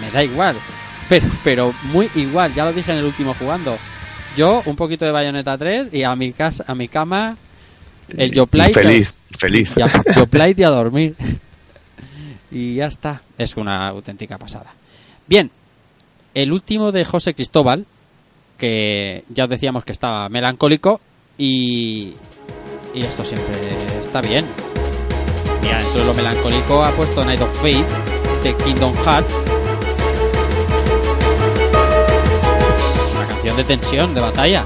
Me 0.00 0.10
da 0.12 0.22
igual. 0.22 0.56
Pero, 1.08 1.26
pero 1.42 1.74
muy 1.84 2.10
igual, 2.14 2.54
ya 2.54 2.64
lo 2.64 2.72
dije 2.72 2.92
en 2.92 2.98
el 2.98 3.04
último 3.04 3.34
jugando. 3.34 3.78
Yo, 4.36 4.62
un 4.66 4.76
poquito 4.76 5.04
de 5.04 5.10
Bayonetta 5.10 5.56
3 5.56 5.90
y 5.92 6.02
a 6.02 6.14
mi 6.14 6.32
casa, 6.32 6.64
a 6.66 6.74
mi 6.74 6.88
cama, 6.88 7.36
el 8.16 8.32
Yo 8.32 8.46
Play. 8.46 8.72
Feliz, 8.72 9.18
feliz. 9.30 9.74
Yo 10.14 10.26
Play 10.26 10.54
y 10.56 10.62
a 10.62 10.70
dormir. 10.70 11.16
Y 12.50 12.76
ya 12.76 12.86
está. 12.86 13.22
Es 13.36 13.56
una 13.56 13.88
auténtica 13.88 14.38
pasada. 14.38 14.72
Bien, 15.26 15.50
el 16.34 16.52
último 16.52 16.92
de 16.92 17.04
José 17.04 17.34
Cristóbal, 17.34 17.84
que 18.56 19.24
ya 19.28 19.44
os 19.44 19.50
decíamos 19.50 19.84
que 19.84 19.92
estaba 19.92 20.28
melancólico 20.28 21.00
y, 21.36 22.14
y 22.94 23.02
esto 23.02 23.24
siempre 23.24 23.54
está 24.00 24.20
bien. 24.20 24.46
Mira, 25.62 25.78
dentro 25.78 26.00
de 26.00 26.06
lo 26.06 26.14
melancólico 26.14 26.84
ha 26.84 26.92
puesto 26.92 27.24
Night 27.24 27.40
of 27.40 27.54
Fate 27.56 27.84
de 28.42 28.54
Kingdom 28.64 28.94
Hearts. 29.04 29.34
De 33.56 33.64
tensión, 33.64 34.14
de 34.14 34.20
batalla. 34.20 34.64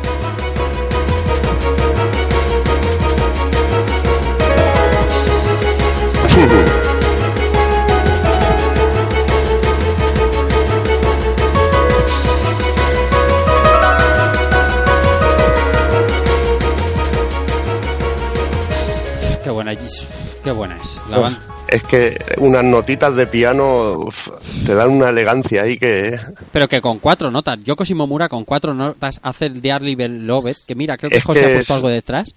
Qué 19.42 19.50
buena 19.50 19.72
es. 19.72 20.06
Qué 20.44 20.52
buena 20.52 20.76
es. 20.80 21.00
La 21.10 21.18
ban- 21.18 21.38
es 21.72 21.82
que 21.84 22.16
unas 22.38 22.62
notitas 22.64 23.14
de 23.16 23.26
piano 23.26 23.92
uf, 23.92 24.28
te 24.66 24.74
dan 24.74 24.90
una 24.90 25.08
elegancia 25.08 25.62
ahí 25.62 25.76
que... 25.78 26.18
Pero 26.52 26.68
que 26.68 26.80
con 26.80 26.98
cuatro 26.98 27.30
notas. 27.30 27.58
Yoko 27.64 27.84
Shimomura 27.84 28.28
con 28.28 28.44
cuatro 28.44 28.74
notas 28.74 29.18
hace 29.22 29.46
el 29.46 29.60
Dearly 29.62 29.94
Beloved. 29.94 30.56
Que 30.66 30.74
mira, 30.74 30.96
creo 30.96 31.10
que 31.10 31.16
Es 31.16 31.24
José 31.24 31.40
que 31.40 31.46
ha 31.46 31.54
puesto 31.54 31.72
es- 31.72 31.76
algo 31.76 31.88
detrás. 31.88 32.34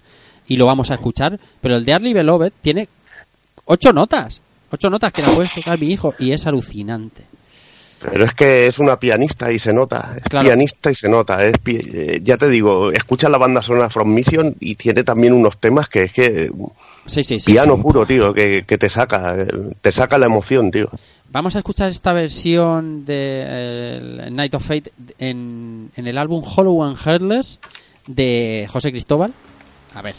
Y 0.48 0.56
lo 0.56 0.66
vamos 0.66 0.90
a 0.90 0.94
escuchar. 0.94 1.38
Pero 1.60 1.76
el 1.76 1.84
Dearly 1.84 2.12
Beloved 2.14 2.52
tiene 2.62 2.88
ocho 3.66 3.92
notas. 3.92 4.40
Ocho 4.70 4.90
notas 4.90 5.12
que 5.12 5.22
la 5.22 5.28
puedes 5.28 5.52
tocar 5.54 5.78
mi 5.78 5.88
hijo. 5.90 6.14
Y 6.18 6.32
es 6.32 6.46
alucinante. 6.46 7.24
Pero 8.00 8.24
es 8.24 8.34
que 8.34 8.66
es 8.66 8.78
una 8.78 9.00
pianista 9.00 9.50
y 9.50 9.58
se 9.58 9.72
nota. 9.72 10.14
Es 10.16 10.22
Claro. 10.24 10.44
pianista 10.46 10.90
y 10.90 10.94
se 10.94 11.08
nota. 11.08 11.44
Es 11.44 11.58
pi- 11.58 11.80
eh, 11.92 12.20
ya 12.22 12.36
te 12.36 12.48
digo, 12.48 12.92
escucha 12.92 13.28
la 13.28 13.38
banda 13.38 13.62
sonora 13.62 13.88
From 13.90 14.12
Mission 14.12 14.54
y 14.60 14.74
tiene 14.74 15.02
también 15.02 15.32
unos 15.32 15.58
temas 15.58 15.88
que 15.88 16.02
es 16.04 16.12
que... 16.12 16.50
Sí, 17.06 17.24
sí, 17.24 17.40
sí. 17.40 17.52
piano 17.52 17.80
puro, 17.80 18.04
tío, 18.04 18.34
que, 18.34 18.64
que 18.66 18.78
te 18.78 18.88
saca, 18.88 19.34
te 19.80 19.92
saca 19.92 20.18
la 20.18 20.26
emoción, 20.26 20.70
tío. 20.70 20.90
Vamos 21.30 21.54
a 21.56 21.58
escuchar 21.58 21.88
esta 21.88 22.12
versión 22.12 23.04
de 23.04 23.44
eh, 23.46 24.28
Night 24.30 24.54
of 24.54 24.64
Fate 24.66 24.92
en, 25.18 25.90
en 25.96 26.06
el 26.06 26.18
álbum 26.18 26.42
Hollow 26.44 26.84
and 26.84 26.96
Heartless 26.98 27.58
de 28.06 28.66
José 28.70 28.90
Cristóbal. 28.90 29.32
A 29.94 30.02
ver. 30.02 30.14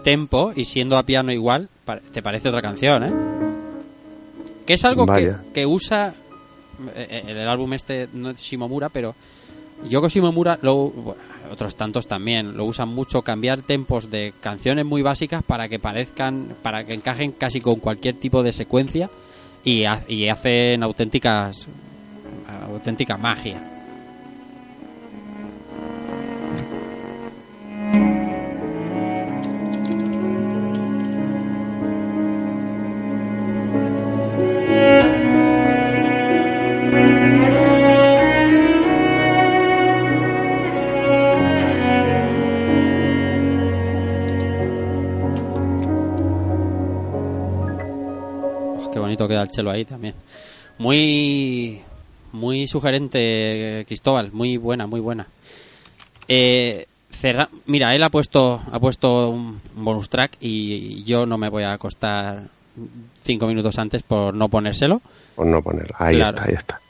Tempo 0.00 0.52
y 0.54 0.64
siendo 0.64 0.96
a 0.98 1.02
piano 1.04 1.32
igual, 1.32 1.68
te 2.12 2.22
parece 2.22 2.48
otra 2.48 2.62
canción, 2.62 3.04
¿eh? 3.04 3.12
Que 4.66 4.74
es 4.74 4.84
algo 4.84 5.04
que, 5.42 5.52
que 5.52 5.66
usa 5.66 6.14
eh, 6.94 7.06
eh, 7.10 7.24
el 7.28 7.48
álbum 7.48 7.72
este, 7.72 8.08
no 8.12 8.30
es 8.30 8.38
Shimomura, 8.38 8.88
pero 8.88 9.14
Yoko 9.88 10.08
Shimomura, 10.08 10.58
lo, 10.62 10.90
bueno, 10.90 11.20
otros 11.50 11.74
tantos 11.74 12.06
también, 12.06 12.56
lo 12.56 12.64
usan 12.66 12.88
mucho, 12.90 13.22
cambiar 13.22 13.62
tempos 13.62 14.10
de 14.10 14.32
canciones 14.40 14.84
muy 14.84 15.02
básicas 15.02 15.42
para 15.42 15.68
que 15.68 15.78
parezcan, 15.78 16.48
para 16.62 16.84
que 16.84 16.94
encajen 16.94 17.32
casi 17.32 17.60
con 17.60 17.76
cualquier 17.76 18.14
tipo 18.16 18.42
de 18.42 18.52
secuencia 18.52 19.10
y, 19.64 19.84
ha- 19.84 20.04
y 20.06 20.28
hacen 20.28 20.82
auténticas, 20.82 21.66
auténtica 22.46 23.16
magia. 23.16 23.60
Queda 49.30 49.42
el 49.42 49.50
chelo 49.50 49.70
ahí 49.70 49.84
también. 49.86 50.14
Muy, 50.78 51.80
muy 52.32 52.66
sugerente, 52.66 53.84
Cristóbal. 53.86 54.30
Muy 54.32 54.56
buena, 54.58 54.86
muy 54.86 55.00
buena. 55.00 55.26
Eh, 56.28 56.86
cerra- 57.10 57.48
Mira, 57.66 57.94
él 57.94 58.02
ha 58.02 58.10
puesto, 58.10 58.60
ha 58.70 58.78
puesto 58.78 59.30
un 59.30 59.60
bonus 59.74 60.08
track 60.08 60.32
y 60.40 61.02
yo 61.04 61.26
no 61.26 61.38
me 61.38 61.48
voy 61.48 61.62
a 61.64 61.72
acostar 61.72 62.44
cinco 63.22 63.46
minutos 63.46 63.78
antes 63.78 64.02
por 64.02 64.34
no 64.34 64.48
ponérselo. 64.48 65.00
Por 65.34 65.46
no 65.46 65.60
poner. 65.62 65.92
Ahí 65.98 66.16
Claro. 66.16 66.30
está, 66.34 66.44
ahí 66.48 66.54
está. 66.54 66.80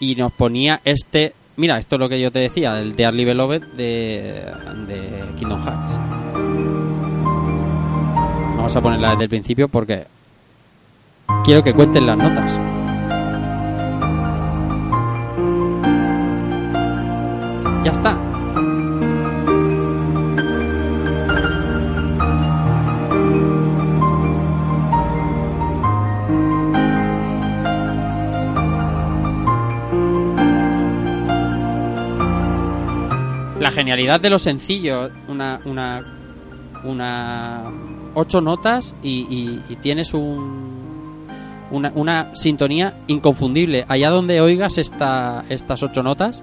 Y 0.00 0.14
nos 0.16 0.32
ponía 0.32 0.80
este. 0.84 1.32
Mira, 1.56 1.76
esto 1.78 1.96
es 1.96 2.00
lo 2.00 2.08
que 2.08 2.20
yo 2.20 2.30
te 2.30 2.38
decía, 2.38 2.78
el 2.80 2.94
de 2.94 3.02
Early 3.02 3.24
Beloved 3.24 3.62
de, 3.76 4.44
de 4.86 5.24
Kingdom 5.38 5.60
Hearts. 5.64 5.98
Vamos 8.56 8.76
a 8.76 8.80
ponerla 8.80 9.10
desde 9.10 9.24
el 9.24 9.28
principio 9.28 9.68
porque 9.68 10.06
Quiero 11.48 11.62
que 11.62 11.72
cuenten 11.72 12.06
las 12.06 12.18
notas. 12.18 12.52
Ya 17.84 17.92
está. 17.92 18.18
La 33.58 33.70
genialidad 33.70 34.20
de 34.20 34.28
lo 34.28 34.38
sencillo, 34.38 35.10
una, 35.28 35.60
una, 35.64 36.04
una 36.84 37.64
ocho 38.14 38.40
notas 38.40 38.94
y, 39.02 39.26
y, 39.30 39.72
y 39.72 39.76
tienes 39.76 40.12
un, 40.12 40.77
una, 41.70 41.92
una 41.94 42.34
sintonía 42.34 42.94
inconfundible. 43.06 43.84
Allá 43.88 44.10
donde 44.10 44.40
oigas 44.40 44.78
esta, 44.78 45.44
estas 45.48 45.82
ocho 45.82 46.02
notas, 46.02 46.42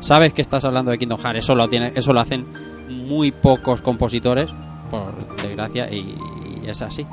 sabes 0.00 0.32
que 0.32 0.42
estás 0.42 0.64
hablando 0.64 0.90
de 0.90 0.98
Kingdom 0.98 1.20
Hearts. 1.20 1.38
Eso 1.38 1.54
lo, 1.54 1.68
tiene, 1.68 1.92
eso 1.94 2.12
lo 2.12 2.20
hacen 2.20 2.46
muy 2.88 3.32
pocos 3.32 3.80
compositores, 3.80 4.50
por 4.90 5.14
desgracia, 5.36 5.92
y, 5.92 6.16
es 6.66 6.82
así. 6.82 7.06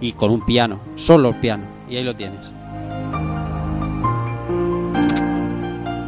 Y 0.00 0.12
con 0.12 0.30
un 0.30 0.44
piano, 0.44 0.80
solo 0.96 1.30
el 1.30 1.36
piano, 1.36 1.64
y 1.88 1.96
ahí 1.96 2.04
lo 2.04 2.14
tienes. 2.14 2.50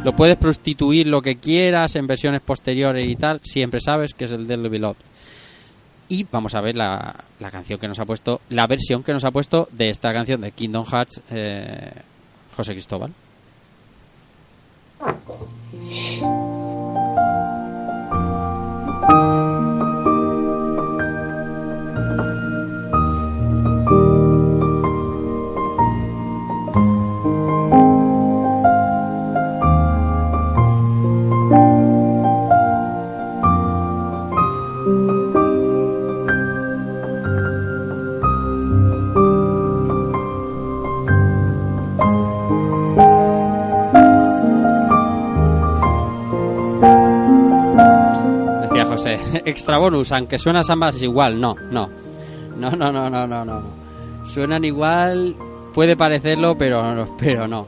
Lo 0.03 0.15
puedes 0.15 0.37
prostituir 0.37 1.07
lo 1.07 1.21
que 1.21 1.37
quieras 1.37 1.95
en 1.95 2.07
versiones 2.07 2.41
posteriores 2.41 3.07
y 3.07 3.15
tal, 3.15 3.39
siempre 3.43 3.81
sabes 3.81 4.13
que 4.13 4.25
es 4.25 4.31
el 4.31 4.47
del 4.47 4.69
Beloved. 4.69 4.97
Y 6.09 6.25
vamos 6.31 6.55
a 6.55 6.61
ver 6.61 6.75
la, 6.75 7.15
la 7.39 7.51
canción 7.51 7.79
que 7.79 7.87
nos 7.87 7.99
ha 7.99 8.05
puesto, 8.05 8.41
la 8.49 8.65
versión 8.67 9.03
que 9.03 9.11
nos 9.11 9.25
ha 9.25 9.31
puesto 9.31 9.67
de 9.71 9.89
esta 9.89 10.13
canción 10.13 10.39
de 10.41 10.51
Kingdom 10.51 10.85
Hearts, 10.85 11.21
eh, 11.31 11.91
José 12.55 12.73
Cristóbal. 12.73 13.11
Extra 49.45 49.77
bonus, 49.77 50.11
aunque 50.11 50.37
suenas 50.37 50.69
ambas 50.69 51.01
igual, 51.01 51.39
no, 51.39 51.55
no. 51.71 51.89
No, 52.57 52.71
no, 52.71 52.91
no, 52.91 53.09
no, 53.09 53.27
no, 53.27 53.45
no. 53.45 53.61
Suenan 54.25 54.65
igual, 54.65 55.35
puede 55.73 55.95
parecerlo, 55.95 56.57
pero 56.57 57.07
pero 57.19 57.47
no. 57.47 57.67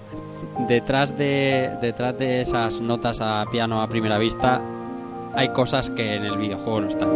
Detrás 0.68 1.18
de 1.18 1.78
detrás 1.82 2.18
de 2.18 2.42
esas 2.42 2.82
notas 2.82 3.22
a 3.22 3.46
piano 3.52 3.82
a 3.82 3.88
primera 3.88 4.18
vista 4.18 4.62
hay 5.36 5.50
cosas 5.50 5.90
que 5.92 6.16
en 6.16 6.26
el 6.26 6.38
videojuego 6.38 6.82
no 6.82 6.88
están. 6.88 7.10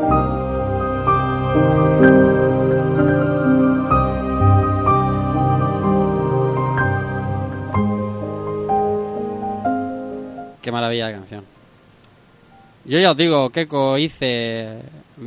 Qué 10.61 10.71
maravilla 10.71 11.07
de 11.07 11.13
canción. 11.13 11.43
Yo 12.85 12.99
ya 12.99 13.11
os 13.11 13.17
digo, 13.17 13.49
Keiko 13.49 13.97
hice 13.97 14.79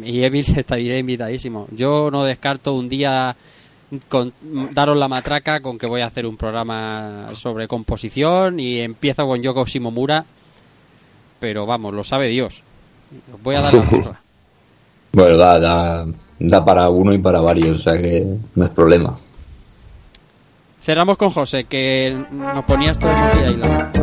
y 0.03 0.23
Evil 0.23 0.47
estaría 0.57 0.99
invitadísimo. 0.99 1.67
Yo 1.71 2.11
no 2.11 2.25
descarto 2.25 2.75
un 2.75 2.89
día 2.89 3.37
con, 4.09 4.33
daros 4.73 4.97
la 4.97 5.09
matraca 5.09 5.61
con 5.61 5.79
que 5.79 5.87
voy 5.87 6.01
a 6.01 6.07
hacer 6.07 6.27
un 6.27 6.37
programa 6.37 7.29
sobre 7.35 7.69
composición 7.69 8.59
y 8.61 8.81
empiezo 8.81 9.27
con 9.27 9.43
Yoko 9.43 9.65
Shimomura, 9.65 10.25
pero 11.39 11.67
vamos, 11.67 11.95
lo 11.95 12.05
sabe 12.05 12.29
Dios. 12.29 12.63
Os 13.35 13.43
voy 13.43 13.57
a 13.57 13.63
dar 13.63 13.75
la 13.75 13.83
turra. 13.91 14.21
Bueno, 15.13 15.37
da, 15.37 15.59
da, 15.59 16.07
da 16.39 16.65
para 16.65 16.91
uno 16.91 17.13
y 17.15 17.19
para 17.19 17.41
varios, 17.41 17.77
o 17.77 17.83
sea 17.83 17.97
que 17.97 18.27
no 18.55 18.65
es 18.65 18.71
problema. 18.71 19.17
Cerramos 20.83 21.17
con 21.17 21.31
José, 21.31 21.65
que 21.65 22.17
nos 22.31 22.65
ponías 22.65 22.99
todo 22.99 23.11
el 23.11 23.51
Island. 23.53 23.97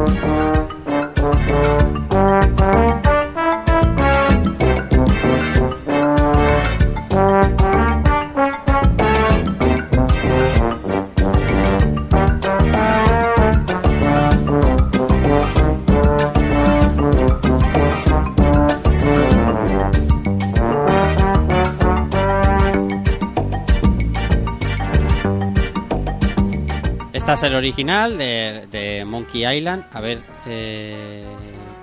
Esta 27.33 27.47
es 27.47 27.51
el 27.51 27.57
original 27.57 28.15
de, 28.15 28.67
de 28.69 29.03
Monkey 29.05 29.43
Island. 29.43 29.85
A 29.91 30.01
ver 30.01 30.21
eh, 30.45 31.23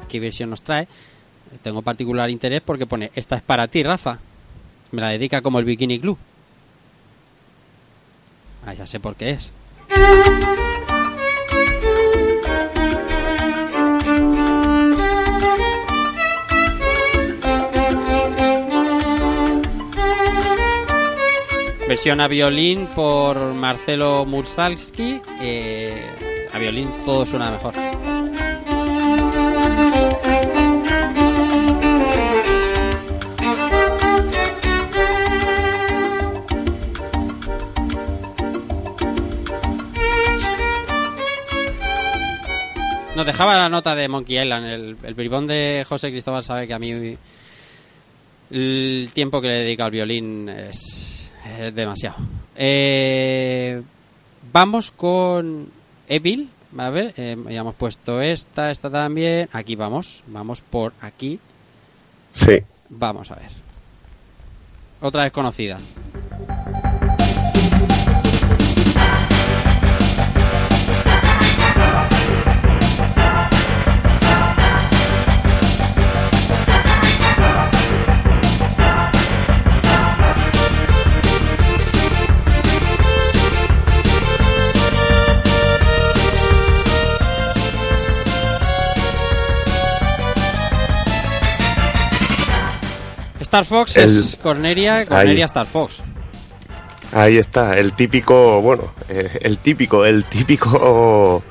qué 0.08 0.20
versión 0.20 0.50
nos 0.50 0.62
trae. 0.62 0.86
Tengo 1.60 1.82
particular 1.82 2.30
interés 2.30 2.62
porque 2.64 2.86
pone, 2.86 3.10
esta 3.16 3.34
es 3.34 3.42
para 3.42 3.66
ti, 3.66 3.82
Rafa. 3.82 4.20
Me 4.92 5.00
la 5.02 5.08
dedica 5.08 5.42
como 5.42 5.58
el 5.58 5.64
Bikini 5.64 5.98
Club. 5.98 6.16
Ah, 8.64 8.74
ya 8.74 8.86
sé 8.86 9.00
por 9.00 9.16
qué 9.16 9.30
es. 9.30 9.50
Versión 21.90 22.20
a 22.20 22.28
violín 22.28 22.86
por 22.94 23.52
Marcelo 23.52 24.24
Mursalski. 24.24 25.20
Eh, 25.40 26.00
a 26.52 26.58
violín 26.60 26.88
todo 27.04 27.26
suena 27.26 27.50
mejor. 27.50 27.74
Nos 43.16 43.26
dejaba 43.26 43.56
la 43.56 43.68
nota 43.68 43.96
de 43.96 44.06
Monkey 44.06 44.40
Island. 44.40 44.66
El, 44.66 44.96
el 45.02 45.14
bribón 45.14 45.48
de 45.48 45.84
José 45.88 46.12
Cristóbal 46.12 46.44
sabe 46.44 46.68
que 46.68 46.74
a 46.74 46.78
mí 46.78 47.16
el 48.52 49.10
tiempo 49.12 49.40
que 49.40 49.48
le 49.48 49.54
dedica 49.54 49.86
al 49.86 49.90
violín 49.90 50.48
es, 50.48 50.99
es 51.44 51.74
demasiado. 51.74 52.16
Eh, 52.56 53.82
vamos 54.52 54.90
con 54.90 55.68
Evil. 56.08 56.50
A 56.78 56.90
ver, 56.90 57.14
eh, 57.16 57.36
ya 57.48 57.60
hemos 57.60 57.74
puesto 57.74 58.22
esta, 58.22 58.70
esta 58.70 58.90
también. 58.90 59.48
Aquí 59.52 59.74
vamos, 59.74 60.22
vamos 60.26 60.60
por 60.60 60.92
aquí. 61.00 61.40
Sí. 62.32 62.58
Vamos 62.88 63.30
a 63.30 63.34
ver. 63.36 63.50
Otra 65.00 65.24
desconocida. 65.24 65.78
Star 93.50 93.64
Fox 93.64 93.96
es 93.96 94.38
Corneria, 94.40 95.04
Corneria 95.06 95.32
Ahí. 95.32 95.40
Star 95.42 95.66
Fox. 95.66 96.02
Ahí 97.12 97.36
está, 97.36 97.76
el 97.76 97.94
típico, 97.94 98.62
bueno, 98.62 98.94
eh, 99.08 99.28
el 99.42 99.58
típico, 99.58 100.04
el 100.04 100.24
típico, 100.26 101.42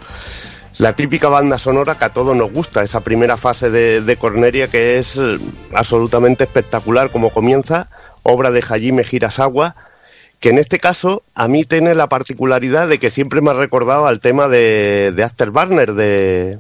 la 0.78 0.94
típica 0.96 1.28
banda 1.28 1.60
sonora 1.60 1.98
que 1.98 2.06
a 2.06 2.14
todos 2.14 2.38
nos 2.38 2.54
gusta, 2.54 2.84
esa 2.84 3.02
primera 3.02 3.36
fase 3.36 3.70
de, 3.70 4.00
de 4.00 4.16
Corneria 4.16 4.70
que 4.70 4.98
es 4.98 5.18
eh, 5.18 5.38
absolutamente 5.76 6.46
espectacular 6.46 7.12
como 7.12 7.32
comienza, 7.32 7.90
obra 8.24 8.50
de 8.52 8.62
Hajime 8.62 9.04
Hirasawa, 9.12 9.76
que 10.40 10.52
en 10.52 10.58
este 10.60 10.80
caso 10.80 11.24
a 11.36 11.50
mí 11.50 11.66
tiene 11.66 11.94
la 11.96 12.08
particularidad 12.08 12.88
de 12.88 12.98
que 12.98 13.12
siempre 13.12 13.42
me 13.42 13.50
ha 13.52 13.56
recordado 13.56 14.08
al 14.08 14.22
tema 14.22 14.48
de, 14.48 15.12
de 15.14 15.24
Afterburner, 15.26 15.94
de, 15.96 16.60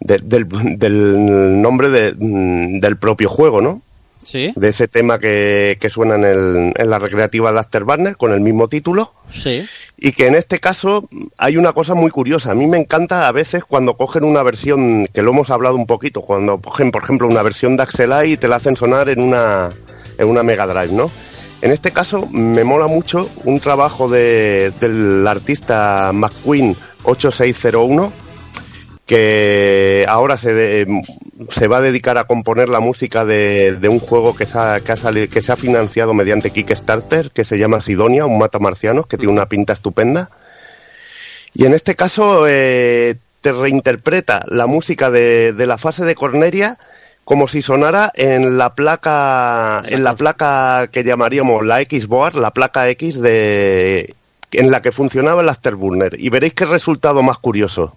de- 0.00 0.18
del, 0.18 0.46
del 0.78 1.62
nombre 1.62 1.88
de- 1.88 2.14
mm, 2.18 2.80
del 2.80 2.98
propio 2.98 3.30
juego, 3.30 3.62
¿no? 3.62 3.80
Sí, 4.22 4.52
de 4.54 4.68
ese 4.68 4.86
tema 4.86 5.18
que, 5.18 5.78
que 5.80 5.88
suena 5.88 6.14
en, 6.16 6.24
el- 6.24 6.72
en 6.76 6.90
la 6.90 6.98
recreativa 6.98 7.50
de 7.52 7.58
Afterburner 7.58 8.16
con 8.16 8.32
el 8.32 8.40
mismo 8.40 8.68
título. 8.68 9.14
sí. 9.32 9.62
Y 10.02 10.12
que 10.12 10.26
en 10.28 10.34
este 10.34 10.60
caso 10.60 11.06
hay 11.36 11.58
una 11.58 11.72
cosa 11.74 11.94
muy 11.94 12.10
curiosa. 12.10 12.52
A 12.52 12.54
mí 12.54 12.66
me 12.66 12.78
encanta 12.78 13.28
a 13.28 13.32
veces 13.32 13.64
cuando 13.64 13.98
cogen 13.98 14.24
una 14.24 14.42
versión, 14.42 15.06
que 15.12 15.20
lo 15.22 15.30
hemos 15.32 15.50
hablado 15.50 15.74
un 15.76 15.86
poquito, 15.86 16.22
cuando 16.22 16.58
cogen, 16.58 16.90
por 16.90 17.02
ejemplo, 17.02 17.28
una 17.28 17.42
versión 17.42 17.76
de 17.76 17.82
Axelai 17.82 18.32
y 18.32 18.36
te 18.38 18.48
la 18.48 18.56
hacen 18.56 18.76
sonar 18.76 19.10
en 19.10 19.20
una, 19.20 19.68
en 20.16 20.26
una 20.28 20.42
Mega 20.42 20.66
Drive, 20.66 20.92
¿no? 20.94 21.10
En 21.60 21.70
este 21.72 21.90
caso 21.90 22.26
me 22.30 22.64
mola 22.64 22.86
mucho 22.86 23.28
un 23.44 23.60
trabajo 23.60 24.08
de, 24.08 24.72
del 24.80 25.26
artista 25.26 26.10
McQueen 26.14 26.74
8601 27.04 28.12
que 29.10 30.06
ahora 30.08 30.36
se, 30.36 30.86
se 31.50 31.66
va 31.66 31.78
a 31.78 31.80
dedicar 31.80 32.16
a 32.16 32.28
componer 32.28 32.68
la 32.68 32.78
música 32.78 33.24
de, 33.24 33.72
de 33.72 33.88
un 33.88 33.98
juego 33.98 34.36
que 34.36 34.46
se, 34.46 34.56
ha, 34.56 34.78
que, 34.78 34.92
ha 34.92 34.96
sali- 34.96 35.26
que 35.26 35.42
se 35.42 35.50
ha 35.50 35.56
financiado 35.56 36.14
mediante 36.14 36.52
Kickstarter, 36.52 37.32
que 37.32 37.44
se 37.44 37.58
llama 37.58 37.80
Sidonia, 37.80 38.24
un 38.24 38.38
mata 38.38 38.60
marciano, 38.60 39.02
que 39.02 39.16
tiene 39.16 39.32
una 39.32 39.46
pinta 39.46 39.72
estupenda. 39.72 40.30
Y 41.54 41.66
en 41.66 41.74
este 41.74 41.96
caso 41.96 42.44
eh, 42.46 43.16
te 43.40 43.50
reinterpreta 43.50 44.44
la 44.46 44.68
música 44.68 45.10
de, 45.10 45.54
de 45.54 45.66
la 45.66 45.76
fase 45.76 46.04
de 46.04 46.14
Corneria 46.14 46.78
como 47.24 47.48
si 47.48 47.62
sonara 47.62 48.12
en 48.14 48.58
la 48.58 48.76
placa 48.76 49.82
en 49.86 50.04
la 50.04 50.14
placa 50.14 50.86
que 50.92 51.02
llamaríamos 51.02 51.66
la 51.66 51.80
Xboard, 51.82 52.36
la 52.36 52.52
placa 52.52 52.88
X 52.90 53.20
de 53.20 54.14
en 54.52 54.70
la 54.70 54.82
que 54.82 54.92
funcionaba 54.92 55.42
el 55.42 55.48
Afterburner 55.48 56.14
y 56.16 56.28
veréis 56.28 56.54
qué 56.54 56.64
resultado 56.64 57.24
más 57.24 57.38
curioso. 57.38 57.96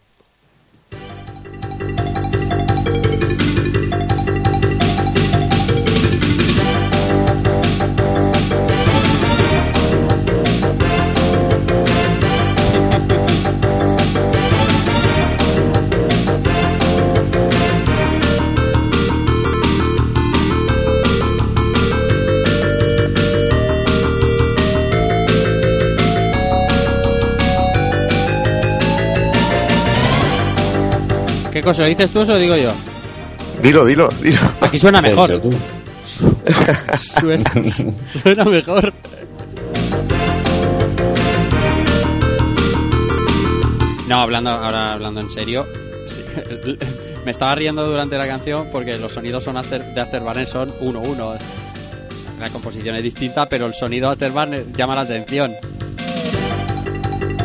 Cosa? 31.63 31.83
¿Lo 31.83 31.89
dices 31.89 32.11
tú 32.11 32.19
o 32.19 32.25
se 32.25 32.33
lo 32.33 32.39
digo 32.39 32.55
yo? 32.55 32.73
Dilo, 33.61 33.85
dilo, 33.85 34.09
dilo. 34.21 34.39
Aquí 34.61 34.77
suena 34.77 35.01
mejor. 35.01 35.41
Suena, 37.21 37.51
suena 38.21 38.43
mejor. 38.43 38.93
No, 44.07 44.19
hablando 44.19 44.49
ahora 44.49 44.93
hablando 44.93 45.21
en 45.21 45.29
serio, 45.29 45.65
sí, 46.07 46.21
me 47.25 47.31
estaba 47.31 47.55
riendo 47.55 47.85
durante 47.85 48.17
la 48.17 48.27
canción 48.27 48.67
porque 48.71 48.97
los 48.97 49.13
sonidos 49.13 49.43
son 49.43 49.55
de 49.55 50.01
Afterburner 50.01 50.47
son 50.47 50.69
1-1. 50.81 51.37
La 52.39 52.49
composición 52.49 52.95
es 52.97 53.03
distinta, 53.03 53.47
pero 53.47 53.65
el 53.65 53.73
sonido 53.73 54.07
de 54.07 54.13
Afterburner 54.13 54.65
llama 54.73 54.95
la 54.95 55.01
atención. 55.01 55.53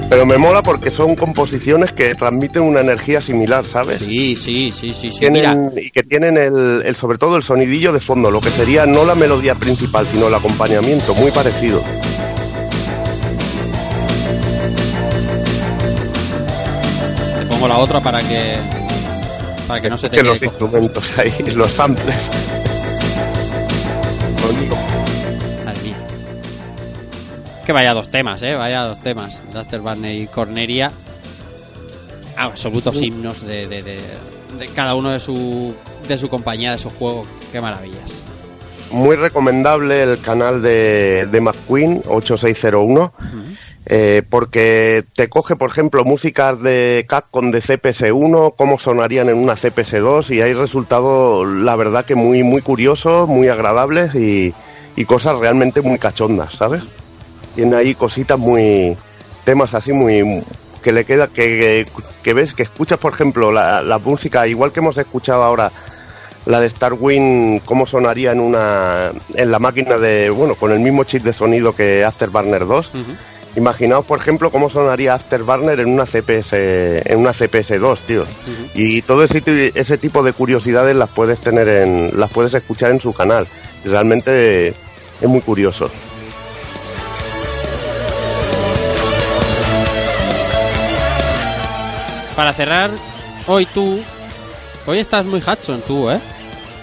Pero 0.09 0.25
me 0.25 0.39
mola 0.39 0.63
porque 0.63 0.91
son 0.91 1.15
composiciones 1.17 1.93
que 1.93 2.15
transmiten 2.15 2.63
una 2.63 2.81
energía 2.81 3.21
similar, 3.21 3.67
¿sabes? 3.67 3.99
Sí, 4.03 4.37
sí, 4.37 4.73
sí, 4.73 4.95
sí, 4.95 5.13
sí. 5.13 5.31
Mira, 5.31 5.55
y 5.77 5.91
que 5.91 6.03
tienen 6.03 6.39
el, 6.39 6.83
el- 6.85 6.97
sobre 6.97 7.19
todo 7.19 7.37
el 7.37 7.43
sonidillo 7.43 7.93
de 7.93 8.01
fondo, 8.01 8.31
lo 8.31 8.41
que 8.41 8.51
sería 8.51 8.87
no 8.87 9.05
la 9.05 9.15
melodía 9.15 9.55
principal, 9.55 10.07
sino 10.07 10.29
el 10.29 10.35
acompañamiento, 10.35 11.15
muy 11.15 11.31
parecido. 11.31 11.83
te 17.41 17.47
pongo 17.47 17.69
la 17.69 17.79
otra 17.79 18.01
para 18.01 18.21
que 18.21 18.57
para 19.67 19.81
que 19.81 19.91
no 19.91 19.99
se 19.99 20.09
te 20.09 20.23
los 20.23 20.43
instrumentos 20.43 21.19
ahí, 21.19 21.33
los 21.57 21.73
samples. 21.73 22.31
Que 27.69 27.73
vaya 27.75 27.93
dos 27.93 28.11
temas, 28.11 28.41
eh, 28.43 28.55
vaya 28.55 28.85
dos 28.85 28.99
temas. 29.03 29.39
Duster 29.53 29.83
Barney 29.83 30.23
y 30.23 30.27
Corneria. 30.27 30.91
Absolutos 32.35 32.97
himnos 33.03 33.47
de, 33.47 33.67
de- 33.67 33.83
de- 33.83 34.01
de 34.59 34.69
cada 34.75 34.95
uno 34.95 35.11
de 35.11 35.21
su, 35.21 35.75
de 36.09 36.17
su 36.17 36.31
compañía, 36.31 36.73
de 36.73 36.79
su 36.79 36.89
juego. 36.89 37.27
Qué 37.53 37.61
maravillas. 37.61 38.23
Muy 38.91 39.17
recomendable 39.17 40.03
el 40.03 40.19
canal 40.23 40.63
de, 40.63 41.29
de 41.31 41.41
McQueen 41.43 42.03
8601. 42.09 43.13
eh, 43.85 44.23
porque 44.31 45.05
te 45.15 45.29
coge, 45.29 45.55
por 45.57 45.69
ejemplo, 45.69 46.07
músicas 46.07 46.63
de 46.63 47.05
Capcom 47.07 47.51
de 47.51 47.59
CPS1, 47.61 48.55
cómo 48.57 48.79
sonarían 48.79 49.29
en 49.29 49.37
una 49.37 49.55
CPS2 49.57 50.35
y 50.35 50.41
hay 50.41 50.55
resultados, 50.55 51.47
la 51.47 51.77
verdad 51.77 52.07
que 52.07 52.15
muy 52.15 52.43
muy 52.43 52.63
curiosos, 52.63 53.29
muy 53.29 53.49
agradables 53.49 54.15
y, 54.15 54.55
y 54.97 55.05
cosas 55.05 55.37
realmente 55.39 55.83
muy 55.83 55.99
cachondas, 55.99 56.55
¿sabes? 56.55 56.83
Tiene 57.55 57.77
ahí 57.77 57.95
cositas 57.95 58.39
muy, 58.39 58.97
temas 59.45 59.75
así 59.75 59.93
muy 59.93 60.43
que 60.83 60.93
le 60.93 61.05
queda, 61.05 61.27
que, 61.27 61.87
que 62.23 62.35
ves, 62.35 62.53
que 62.53 62.63
escuchas, 62.63 62.99
por 62.99 63.13
ejemplo, 63.13 63.51
la, 63.51 63.83
la 63.83 63.99
música, 63.99 64.47
igual 64.47 64.73
que 64.73 64.81
hemos 64.81 64.97
escuchado 64.99 65.43
ahora 65.43 65.73
la 66.47 66.61
de 66.61 66.71
Starwind, 66.71 67.63
cómo 67.65 67.87
sonaría 67.87 68.33
en 68.33 68.41
una 68.41 69.13
en 69.35 69.51
la 69.51 69.59
máquina 69.59 69.99
de, 69.99 70.31
bueno, 70.31 70.55
con 70.55 70.73
el 70.73 70.81
mismo 70.81 71.05
chip 71.05 71.23
de 71.23 71.33
sonido 71.33 71.75
que 71.75 72.05
Afterburner 72.05 72.67
2. 72.67 72.93
Imaginaos, 73.57 74.07
por 74.07 74.19
ejemplo, 74.19 74.51
cómo 74.51 74.71
sonaría 74.71 75.15
Afterburner 75.15 75.81
en 75.81 75.89
una 75.89 76.07
CPS 76.07 76.53
en 76.55 77.19
una 77.19 77.33
CPS 77.33 77.79
2, 77.79 78.05
tío. 78.05 78.25
Y 78.75 79.03
todo 79.03 79.25
ese, 79.25 79.43
ese 79.75 79.99
tipo 79.99 80.23
de 80.23 80.33
curiosidades 80.33 80.97
las 80.97 81.11
puedes 81.11 81.41
tener 81.41 81.69
en 81.69 82.19
las 82.19 82.31
puedes 82.31 82.55
escuchar 82.55 82.93
en 82.93 83.01
su 83.01 83.13
canal. 83.13 83.47
Realmente 83.85 84.69
es 84.69 85.29
muy 85.29 85.43
curioso. 85.43 85.91
Para 92.39 92.53
cerrar, 92.53 92.89
hoy 93.49 93.67
tú. 93.67 93.99
Hoy 94.87 95.01
estás 95.01 95.27
muy 95.27 95.41
Hudson, 95.41 95.83
tú, 95.85 96.09
¿eh? 96.09 96.21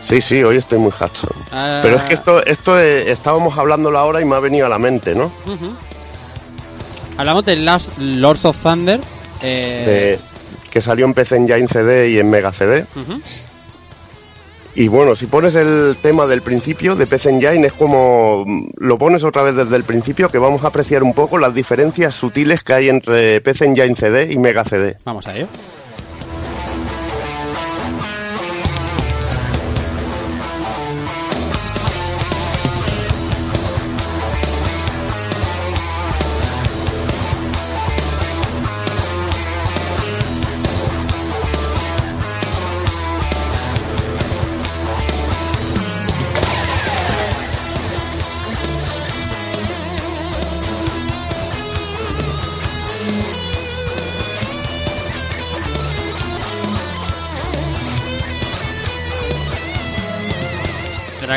Sí, 0.03 0.21
sí, 0.21 0.43
hoy 0.43 0.57
estoy 0.57 0.79
muy 0.79 0.91
Hudson. 0.91 1.29
Ah, 1.49 1.79
Pero 1.81 1.95
es 1.95 2.03
que 2.03 2.13
esto 2.13 2.45
esto 2.45 2.77
eh, 2.77 3.09
estábamos 3.09 3.57
hablándolo 3.57 3.97
ahora 3.97 4.19
y 4.19 4.25
me 4.25 4.35
ha 4.35 4.39
venido 4.39 4.65
a 4.65 4.69
la 4.69 4.77
mente, 4.79 5.15
¿no? 5.15 5.31
ujú. 5.45 5.73
Hablamos 7.17 7.45
de 7.45 7.55
Last 7.55 7.97
Lords 7.99 8.43
of 8.43 8.61
Thunder. 8.61 8.99
Eh, 9.41 10.19
De- 10.19 10.69
que 10.69 10.81
salió 10.81 11.05
en 11.05 11.13
PC 11.13 11.37
Engine 11.37 11.69
CD 11.69 12.09
y 12.09 12.19
en 12.19 12.29
Mega 12.29 12.51
CD. 12.51 12.85
ujú. 12.93 13.21
Y 14.77 14.89
bueno, 14.89 15.15
si 15.15 15.25
pones 15.25 15.55
el 15.55 15.95
tema 16.01 16.25
del 16.25 16.41
principio 16.41 16.95
de 16.95 17.07
PC 17.07 17.29
Engine 17.29 17.67
es 17.67 17.73
como 17.73 18.43
mm, 18.45 18.71
lo 18.77 18.97
pones 18.97 19.23
otra 19.23 19.41
vez 19.41 19.55
desde 19.55 19.77
el 19.77 19.85
principio 19.85 20.27
que 20.27 20.37
vamos 20.37 20.65
a 20.65 20.67
apreciar 20.67 21.01
un 21.01 21.13
poco 21.13 21.37
las 21.37 21.55
diferencias 21.55 22.13
sutiles 22.13 22.61
que 22.61 22.73
hay 22.73 22.89
entre 22.89 23.39
PC 23.39 23.65
Engine 23.65 23.95
CD 23.95 24.33
y 24.33 24.37
Mega 24.37 24.65
CD. 24.65 24.97
Vamos 25.05 25.27
a 25.27 25.35
ello. 25.37 25.47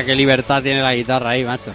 Qué 0.08 0.14
libertad 0.16 0.62
tiene 0.62 0.80
la 0.80 0.94
guitarra 0.94 1.30
ahí, 1.30 1.44
macho. 1.44 1.70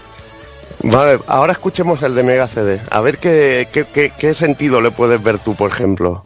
Vale, 0.81 1.19
ahora 1.27 1.53
escuchemos 1.53 2.01
el 2.01 2.15
de 2.15 2.23
Mega 2.23 2.47
CD. 2.47 2.81
A 2.89 2.99
ver 2.99 3.19
qué, 3.19 3.67
qué, 3.71 3.85
qué- 3.85 4.11
qué 4.17 4.33
sentido 4.33 4.81
le 4.81 4.89
puedes 4.89 5.21
ver 5.21 5.37
tú, 5.37 5.53
por 5.53 5.69
ejemplo. 5.69 6.25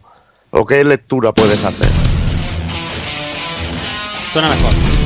O 0.50 0.64
qué 0.64 0.82
lectura 0.84 1.32
puedes 1.32 1.62
hacer. 1.62 1.88
Suena 4.32 4.48
mejor. 4.48 4.97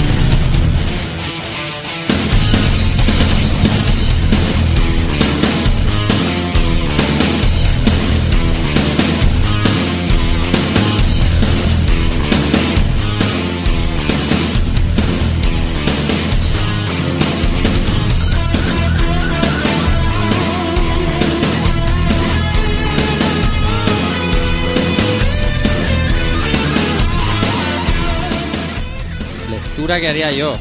Lectura 29.83 30.01
que 30.01 30.09
haría 30.09 30.31
yo. 30.31 30.57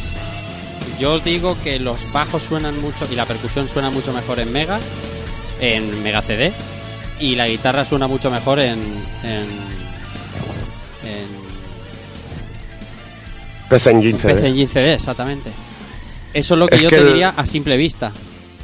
Yo 0.99 1.19
digo 1.19 1.55
que 1.63 1.79
los 1.79 2.11
bajos 2.11 2.41
suenan 2.43 2.79
mucho 2.81 3.07
y 3.11 3.15
la 3.15 3.25
percusión 3.27 3.67
suena 3.67 3.91
mucho 3.91 4.11
mejor 4.13 4.39
en 4.39 4.51
Mega, 4.51 4.79
en 5.59 6.01
Mega 6.01 6.21
CD, 6.23 6.51
y 7.19 7.35
la 7.35 7.47
guitarra 7.47 7.85
suena 7.85 8.07
mucho 8.07 8.31
mejor 8.31 8.59
en. 8.59 8.79
en. 9.23 9.47
en 11.05 11.41
PC 13.69 13.91
Engine 13.91 14.17
CD. 14.19 14.33
PC 14.33 14.47
Engine 14.47 14.67
CD, 14.67 14.93
exactamente. 14.95 15.51
Eso 16.33 16.53
es 16.55 16.59
lo 16.59 16.67
que 16.67 16.75
Es 16.75 16.81
yo 16.81 16.89
que 16.89 16.95
te 16.95 17.01
el- 17.03 17.07
diría 17.09 17.29
a 17.35 17.45
simple 17.45 17.77
vista. 17.77 18.11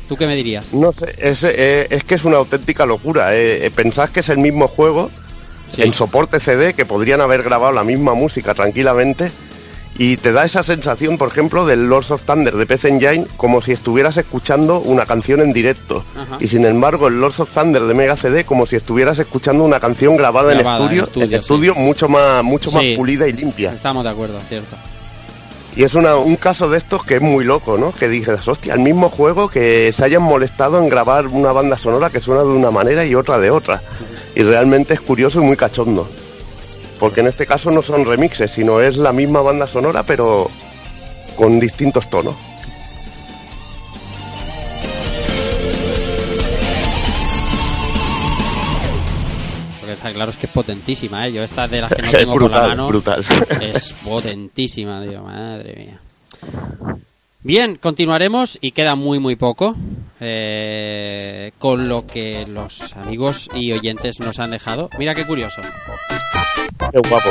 ¿Tú 0.10 0.16
qué 0.16 0.26
me 0.26 0.36
dirías? 0.36 0.74
No 0.74 0.92
sé, 0.94 1.14
es, 1.20 1.44
eh, 1.44 1.86
es 1.90 2.04
que 2.04 2.16
es 2.16 2.24
una 2.24 2.38
auténtica 2.38 2.86
locura. 2.86 3.36
Eh, 3.36 3.66
eh, 3.66 3.72
pensás 3.72 4.10
que 4.10 4.22
es 4.22 4.30
el 4.30 4.38
mismo 4.38 4.68
juego 4.68 5.12
Sí. 5.70 5.82
en 5.84 5.94
soporte 5.94 6.40
CD 6.40 6.74
que 6.74 6.86
podrían 6.86 7.20
haber 7.22 7.44
grabado 7.44 7.74
la 7.74 7.84
misma 7.84 8.14
música 8.16 8.54
tranquilamente 8.54 9.32
y 10.00 10.18
te 10.18 10.32
da 10.32 10.46
esa 10.46 10.62
sensación, 10.64 11.18
por 11.18 11.30
ejemplo, 11.30 11.66
del 11.66 11.88
Lords 11.90 12.12
of 12.12 12.24
Thunder 12.24 12.56
de 12.56 12.66
PC 12.68 12.90
Engine 12.90 13.26
como 13.36 13.62
si 13.62 13.72
estuvieras 13.72 14.18
escuchando 14.18 14.80
una 14.80 15.06
canción 15.06 15.42
en 15.42 15.54
directo 15.54 16.06
Ajá. 16.16 16.38
y 16.40 16.48
sin 16.48 16.66
embargo 16.66 17.08
el 17.08 17.20
Lords 17.20 17.40
of 17.40 17.50
Thunder 17.52 17.82
de 17.84 17.94
Mega 17.94 18.16
CD 18.16 18.44
como 18.46 18.66
si 18.68 18.76
estuvieras 18.76 19.18
escuchando 19.20 19.64
una 19.64 19.80
canción 19.80 20.16
grabada, 20.16 20.52
en 20.52 20.60
Grabada 20.60 20.78
en 20.78 20.84
estudio, 20.84 21.04
estudio, 21.04 21.26
en 21.28 21.34
estudio 21.34 21.76
mucho 21.76 22.08
más 22.10 22.44
mucho 22.44 22.72
más 22.72 22.84
Sí. 22.84 22.96
pulida 22.96 23.28
y 23.28 23.34
limpia. 23.34 23.74
Estamos 23.74 24.04
de 24.04 24.10
acuerdo, 24.12 24.40
cierto. 24.48 24.76
Y 25.76 25.84
es 25.84 25.94
una- 25.94 26.16
un 26.16 26.38
caso 26.38 26.68
de 26.70 26.78
estos 26.80 27.04
que 27.04 27.16
es 27.18 27.22
muy 27.22 27.44
loco, 27.46 27.78
¿no? 27.78 27.92
Que 27.92 28.08
dices, 28.08 28.48
hostia, 28.48 28.74
el 28.74 28.80
mismo 28.80 29.10
juego 29.10 29.48
que 29.48 29.92
se 29.92 30.04
hayan 30.06 30.24
molestado 30.24 30.80
en 30.82 30.90
grabar 30.90 31.28
una 31.28 31.52
banda 31.52 31.78
sonora 31.78 32.10
que 32.10 32.20
suena 32.20 32.42
de 32.42 32.50
una 32.50 32.72
manera 32.72 33.06
y 33.06 33.14
otra 33.14 33.38
de 33.40 33.52
otra. 33.52 33.84
Y 34.36 34.42
realmente 34.42 34.96
es 34.96 35.02
curioso 35.02 35.40
y 35.40 35.46
muy 35.46 35.56
cachondo. 35.56 36.10
Porque 37.00 37.22
en 37.22 37.28
este 37.28 37.46
caso 37.46 37.70
no 37.70 37.82
son 37.82 38.06
remixes, 38.06 38.52
sino 38.52 38.82
es 38.82 38.98
la 38.98 39.14
misma 39.14 39.42
banda 39.42 39.68
sonora, 39.68 40.04
pero 40.04 40.50
con 41.36 41.60
distintos 41.60 42.10
tonos. 42.10 42.36
Porque 49.80 49.94
está 49.94 50.12
claro 50.12 50.32
es 50.32 50.38
que 50.38 50.48
es 50.48 50.52
potentísima, 50.52 51.28
¿eh? 51.28 51.34
Yo 51.34 51.44
esta 51.44 51.68
de 51.68 51.82
las 51.82 51.94
que 51.94 52.02
no 52.02 52.12
tengo 52.12 52.32
por 52.34 52.42
la 52.42 52.48
brutal, 52.48 52.70
mano 52.70 52.88
brutal. 52.88 53.20
es 53.62 53.94
potentísima, 54.04 55.04
tío, 55.04 55.22
madre 55.22 55.76
mía. 55.76 56.00
Bien, 57.44 57.76
continuaremos 57.76 58.58
y 58.60 58.72
queda 58.72 58.96
muy 58.96 59.20
muy 59.20 59.36
poco 59.36 59.76
eh, 60.20 61.52
con 61.60 61.88
lo 61.88 62.06
que 62.06 62.46
los 62.48 62.94
amigos 62.98 63.50
y 63.54 63.72
oyentes 63.72 64.20
nos 64.20 64.40
han 64.40 64.52
dejado. 64.52 64.90
Mira 64.98 65.14
qué 65.14 65.24
curioso. 65.24 65.62
Guapo. 66.94 67.30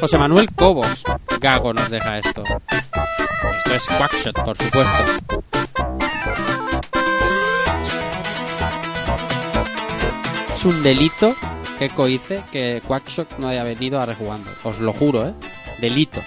José 0.00 0.18
Manuel 0.18 0.50
Cobos, 0.54 1.04
Gago 1.40 1.72
nos 1.72 1.90
deja 1.90 2.18
esto. 2.18 2.42
Esto 3.58 3.74
es 3.74 3.86
Quackshot, 3.86 4.44
por 4.44 4.56
supuesto. 4.56 5.04
Es 10.54 10.64
un 10.64 10.82
delito 10.82 11.34
que 11.78 11.90
cohice 11.90 12.42
que 12.50 12.82
Quackshot 12.86 13.38
no 13.38 13.48
haya 13.48 13.62
venido 13.62 14.00
a 14.00 14.06
rejugando. 14.06 14.50
Os 14.64 14.78
lo 14.80 14.92
juro, 14.92 15.26
¿eh? 15.26 15.34
Delito. 15.80 16.20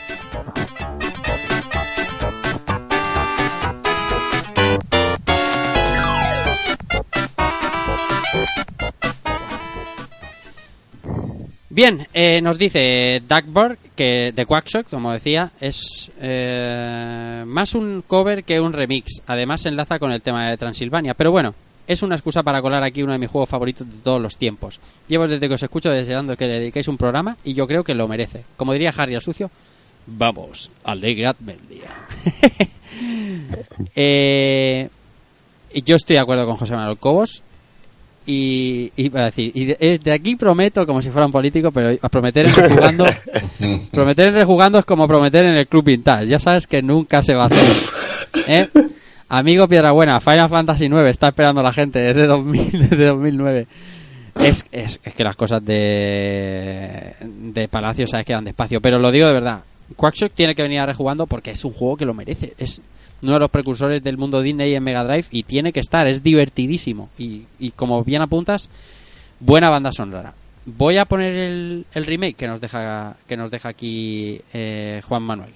Bien, 11.73 12.05
eh, 12.13 12.39
nos 12.39 12.59
dice 12.59 13.19
Duckburg 13.27 13.79
que 13.95 14.31
de 14.31 14.45
Quackshot, 14.45 14.87
como 14.87 15.11
decía, 15.11 15.53
es 15.59 16.11
eh, 16.21 17.43
más 17.47 17.73
un 17.73 18.03
cover 18.05 18.43
que 18.43 18.59
un 18.59 18.73
remix. 18.73 19.23
Además 19.25 19.65
enlaza 19.65 19.97
con 19.97 20.11
el 20.11 20.21
tema 20.21 20.51
de 20.51 20.57
Transilvania. 20.57 21.15
Pero 21.15 21.31
bueno, 21.31 21.55
es 21.87 22.03
una 22.03 22.13
excusa 22.13 22.43
para 22.43 22.61
colar 22.61 22.83
aquí 22.83 23.01
uno 23.01 23.13
de 23.13 23.17
mis 23.17 23.31
juegos 23.31 23.49
favoritos 23.49 23.89
de 23.89 23.97
todos 24.03 24.21
los 24.21 24.37
tiempos. 24.37 24.79
Llevo 25.07 25.27
desde 25.27 25.47
que 25.47 25.55
os 25.55 25.63
escucho 25.63 25.89
deseando 25.89 26.37
que 26.37 26.45
le 26.45 26.59
dediquéis 26.59 26.87
un 26.89 26.97
programa 26.97 27.37
y 27.43 27.55
yo 27.55 27.65
creo 27.65 27.83
que 27.83 27.95
lo 27.95 28.07
merece. 28.07 28.43
Como 28.55 28.73
diría 28.73 28.93
Harry 28.95 29.15
al 29.15 29.21
sucio, 29.23 29.49
vamos, 30.05 30.69
alegradme 30.83 31.53
el 31.53 31.67
día. 31.69 32.67
eh, 33.95 34.89
yo 35.73 35.95
estoy 35.95 36.17
de 36.17 36.21
acuerdo 36.21 36.45
con 36.45 36.57
José 36.57 36.75
Manuel 36.75 36.99
Cobos. 36.99 37.41
Y, 38.25 38.91
a 39.13 39.25
decir, 39.25 39.51
y 39.53 39.65
de, 39.65 39.77
eh, 39.79 39.99
de 40.01 40.11
aquí 40.11 40.35
prometo, 40.35 40.85
como 40.85 41.01
si 41.01 41.09
fuera 41.09 41.25
un 41.25 41.31
político, 41.31 41.71
pero 41.71 41.97
a 42.01 42.09
prometer 42.09 42.45
en 42.45 42.55
rejugando, 42.55 43.05
prometer 43.91 44.29
en 44.29 44.35
rejugando 44.35 44.79
es 44.79 44.85
como 44.85 45.07
prometer 45.07 45.45
en 45.45 45.55
el 45.55 45.67
club 45.67 45.83
Vintage. 45.83 46.27
Ya 46.27 46.39
sabes 46.39 46.65
que 46.65 46.81
nunca 46.81 47.21
se 47.21 47.33
va 47.33 47.43
a 47.43 47.47
hacer. 47.47 47.93
¿Eh? 48.47 48.67
Amigo 49.29 49.67
Piedrabuena, 49.67 50.21
Final 50.21 50.47
Fantasy 50.47 50.87
9 50.87 51.09
está 51.09 51.29
esperando 51.29 51.61
la 51.61 51.73
gente 51.73 51.99
desde 51.99 52.27
2000, 52.27 52.71
desde 52.89 53.05
2009. 53.07 53.67
Es, 54.39 54.65
es, 54.71 54.99
es 55.03 55.13
que 55.13 55.23
las 55.23 55.35
cosas 55.35 55.63
de, 55.63 57.13
de 57.21 57.67
Palacio 57.67 58.07
sabes 58.07 58.25
que 58.25 58.33
van 58.33 58.45
despacio, 58.45 58.79
pero 58.81 58.99
lo 58.99 59.11
digo 59.11 59.27
de 59.27 59.33
verdad. 59.33 59.63
Quackshot 59.95 60.33
tiene 60.33 60.55
que 60.55 60.63
venir 60.63 60.79
a 60.79 60.85
rejugando 60.85 61.27
porque 61.27 61.51
es 61.51 61.65
un 61.65 61.73
juego 61.73 61.97
que 61.97 62.05
lo 62.05 62.13
merece. 62.13 62.53
Es 62.57 62.81
uno 63.23 63.33
de 63.33 63.39
los 63.39 63.49
precursores 63.49 64.03
del 64.03 64.17
mundo 64.17 64.41
Disney 64.41 64.75
en 64.75 64.83
Mega 64.83 65.03
Drive 65.03 65.27
y 65.31 65.43
tiene 65.43 65.73
que 65.73 65.79
estar, 65.79 66.07
es 66.07 66.23
divertidísimo. 66.23 67.09
Y, 67.17 67.43
y 67.59 67.71
como 67.71 68.03
bien 68.03 68.21
apuntas, 68.21 68.69
buena 69.39 69.69
banda 69.69 69.91
sonora. 69.91 70.33
Voy 70.65 70.97
a 70.97 71.05
poner 71.05 71.33
el, 71.33 71.85
remake 71.93 72.35
que 72.35 72.47
nos 72.47 72.61
deja, 72.61 73.17
que 73.27 73.35
nos 73.35 73.51
deja 73.51 73.69
aquí 73.69 74.39
eh, 74.53 75.01
Juan 75.05 75.23
Manuel. 75.23 75.51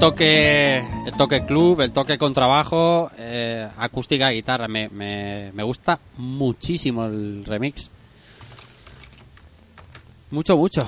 Toque, 0.00 0.78
el 0.78 1.12
toque 1.16 1.44
club, 1.44 1.82
el 1.82 1.92
toque 1.92 2.16
con 2.16 2.32
trabajo, 2.32 3.10
eh, 3.18 3.68
acústica 3.76 4.30
guitarra. 4.30 4.66
Me, 4.66 4.88
me, 4.88 5.52
me 5.52 5.62
gusta 5.62 6.00
muchísimo 6.16 7.04
el 7.04 7.44
remix. 7.44 7.90
Mucho, 10.30 10.56
mucho. 10.56 10.86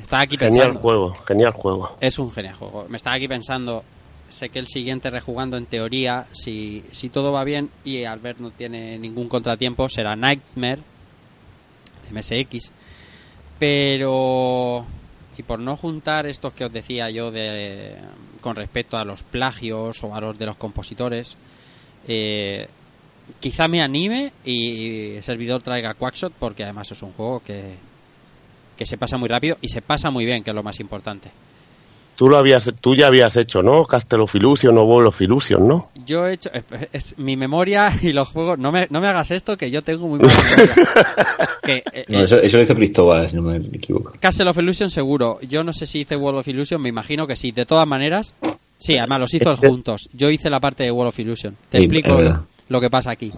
Estaba 0.00 0.22
aquí 0.22 0.36
Genial 0.36 0.66
pensando. 0.66 0.80
juego, 0.80 1.14
genial 1.26 1.52
juego. 1.52 1.96
Es 2.00 2.18
un 2.18 2.30
genial 2.32 2.54
juego. 2.54 2.86
Me 2.88 2.96
estaba 2.96 3.16
aquí 3.16 3.26
pensando, 3.26 3.82
sé 4.28 4.48
que 4.48 4.60
el 4.60 4.68
siguiente 4.68 5.10
rejugando 5.10 5.56
en 5.56 5.66
teoría, 5.66 6.26
si, 6.32 6.84
si 6.92 7.08
todo 7.08 7.32
va 7.32 7.44
bien 7.44 7.70
y 7.84 8.04
Albert 8.04 8.38
no 8.38 8.50
tiene 8.50 8.98
ningún 8.98 9.28
contratiempo, 9.28 9.88
será 9.88 10.14
Nightmare 10.16 10.80
de 12.08 12.20
MSX. 12.20 12.70
Pero... 13.58 14.86
Y 15.36 15.42
por 15.42 15.58
no 15.58 15.76
juntar 15.76 16.26
estos 16.26 16.52
que 16.52 16.64
os 16.64 16.72
decía 16.72 17.10
yo 17.10 17.32
de 17.32 17.96
con 18.44 18.56
respecto 18.56 18.98
a 18.98 19.06
los 19.06 19.22
plagios 19.22 20.04
o 20.04 20.14
a 20.14 20.20
los 20.20 20.38
de 20.38 20.44
los 20.44 20.56
compositores, 20.56 21.34
eh, 22.06 22.68
quizá 23.40 23.68
me 23.68 23.80
anime 23.80 24.34
y 24.44 25.12
el 25.16 25.22
servidor 25.22 25.62
traiga 25.62 25.94
Quackshot 25.94 26.34
porque 26.34 26.62
además 26.62 26.92
es 26.92 27.00
un 27.02 27.12
juego 27.12 27.40
que, 27.40 27.74
que 28.76 28.84
se 28.84 28.98
pasa 28.98 29.16
muy 29.16 29.30
rápido 29.30 29.56
y 29.62 29.68
se 29.68 29.80
pasa 29.80 30.10
muy 30.10 30.26
bien, 30.26 30.44
que 30.44 30.50
es 30.50 30.54
lo 30.54 30.62
más 30.62 30.78
importante. 30.78 31.30
Tú 32.16 32.28
lo 32.28 32.36
habías, 32.38 32.72
tú 32.80 32.94
ya 32.94 33.08
habías 33.08 33.36
hecho, 33.36 33.62
¿no? 33.62 33.86
Castle 33.86 34.20
of 34.22 34.34
Illusion 34.34 34.78
o 34.78 34.84
Ball 34.84 35.06
of 35.06 35.20
Illusion, 35.20 35.66
¿no? 35.66 35.90
Yo 36.06 36.26
he 36.28 36.34
hecho. 36.34 36.48
Es, 36.52 36.64
es 36.92 37.18
mi 37.18 37.36
memoria 37.36 37.92
y 38.02 38.12
los 38.12 38.28
juegos. 38.28 38.58
No 38.58 38.70
me, 38.70 38.86
no 38.90 39.00
me 39.00 39.08
hagas 39.08 39.30
esto, 39.32 39.56
que 39.56 39.70
yo 39.70 39.82
tengo 39.82 40.06
muy 40.06 40.20
mala 40.20 40.32
memoria. 40.32 40.74
que, 41.64 41.82
eh, 41.92 42.04
No, 42.08 42.20
eso, 42.20 42.36
eso 42.38 42.56
lo 42.56 42.62
hizo 42.62 42.74
Cristóbal, 42.76 43.28
si 43.28 43.36
no 43.36 43.42
me 43.42 43.56
equivoco. 43.56 44.12
Castle 44.20 44.48
of 44.50 44.58
Illusion, 44.58 44.90
seguro. 44.90 45.38
Yo 45.42 45.64
no 45.64 45.72
sé 45.72 45.86
si 45.86 46.00
hice 46.00 46.16
World 46.16 46.40
of 46.40 46.48
Illusion, 46.48 46.80
me 46.80 46.88
imagino 46.88 47.26
que 47.26 47.34
sí. 47.36 47.50
De 47.50 47.66
todas 47.66 47.86
maneras, 47.88 48.32
sí, 48.78 48.96
además 48.96 49.20
los 49.20 49.34
hizo 49.34 49.56
juntos. 49.56 50.08
Yo 50.12 50.30
hice 50.30 50.50
la 50.50 50.60
parte 50.60 50.84
de 50.84 50.92
World 50.92 51.08
of 51.08 51.18
Illusion. 51.18 51.56
Te 51.70 51.78
Sí, 51.78 51.84
explico 51.84 52.18
lo 52.68 52.80
que 52.80 52.90
pasa 52.90 53.10
aquí. 53.10 53.32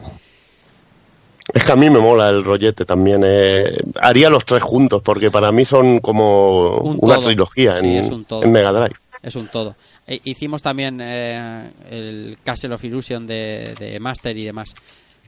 Es 1.55 1.65
que 1.65 1.73
a 1.73 1.77
mí 1.77 1.89
me 1.91 1.99
mola 2.01 2.29
el 2.29 2.45
rollete 2.45 2.85
también. 2.85 3.23
eh. 3.25 3.77
Haría 4.01 4.29
los 4.31 4.45
tres 4.45 4.63
juntos 4.63 5.01
porque 5.03 5.31
para 5.31 5.53
mí 5.53 5.65
son 5.65 6.01
como 6.01 6.77
Un 6.79 6.99
una 7.01 7.15
todo. 7.17 7.27
trilogía 7.27 7.79
Sí, 7.81 7.97
en, 7.99 8.13
un 8.13 8.53
Mega 8.53 8.73
Drive. 8.73 8.97
Es 9.23 9.37
un 9.37 9.47
todo. 9.49 9.75
E- 10.07 10.21
hicimos 10.25 10.63
también 10.63 11.01
eh, 11.01 11.71
el 11.91 12.39
Castle 12.45 12.75
of 12.75 12.85
Illusion 12.85 13.27
de, 13.27 13.75
de 13.79 13.99
Master 14.01 14.37
y 14.37 14.45
demás 14.45 14.75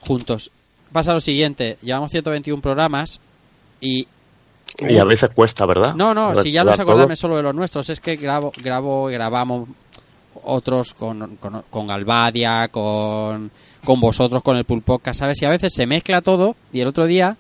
juntos. 0.01 0.51
Pasa 0.93 1.13
lo 1.13 1.21
siguiente, 1.21 1.77
llevamos 1.83 2.11
121 2.11 2.63
programas 2.63 3.21
y... 3.81 4.07
Y 4.81 4.99
a 4.99 5.05
veces 5.05 5.31
cuesta, 5.35 5.67
¿verdad? 5.67 5.95
No, 5.95 6.13
no, 6.15 6.35
si 6.43 6.53
ya 6.53 6.63
no 6.63 6.73
es 6.73 6.81
acordarme 6.81 7.17
solo 7.17 7.37
de 7.37 7.43
los 7.43 7.55
nuestros, 7.55 7.89
es 7.91 8.01
que 8.01 8.17
grabo, 8.17 8.53
grabo 8.63 9.07
grabamos 9.07 9.69
otros 10.45 10.95
con, 10.95 11.37
con, 11.37 11.63
con 11.71 11.87
Galvadia, 11.87 12.69
con, 12.69 13.51
con 13.85 14.01
vosotros, 14.01 14.43
con 14.43 14.57
el 14.57 14.65
Pulpoca, 14.65 15.15
¿sabes? 15.15 15.41
Y 15.43 15.45
a 15.45 15.51
veces 15.51 15.73
se 15.75 15.87
mezcla 15.87 16.21
todo 16.21 16.57
y 16.73 16.81
el 16.81 16.89
otro 16.89 17.07
día 17.07 17.37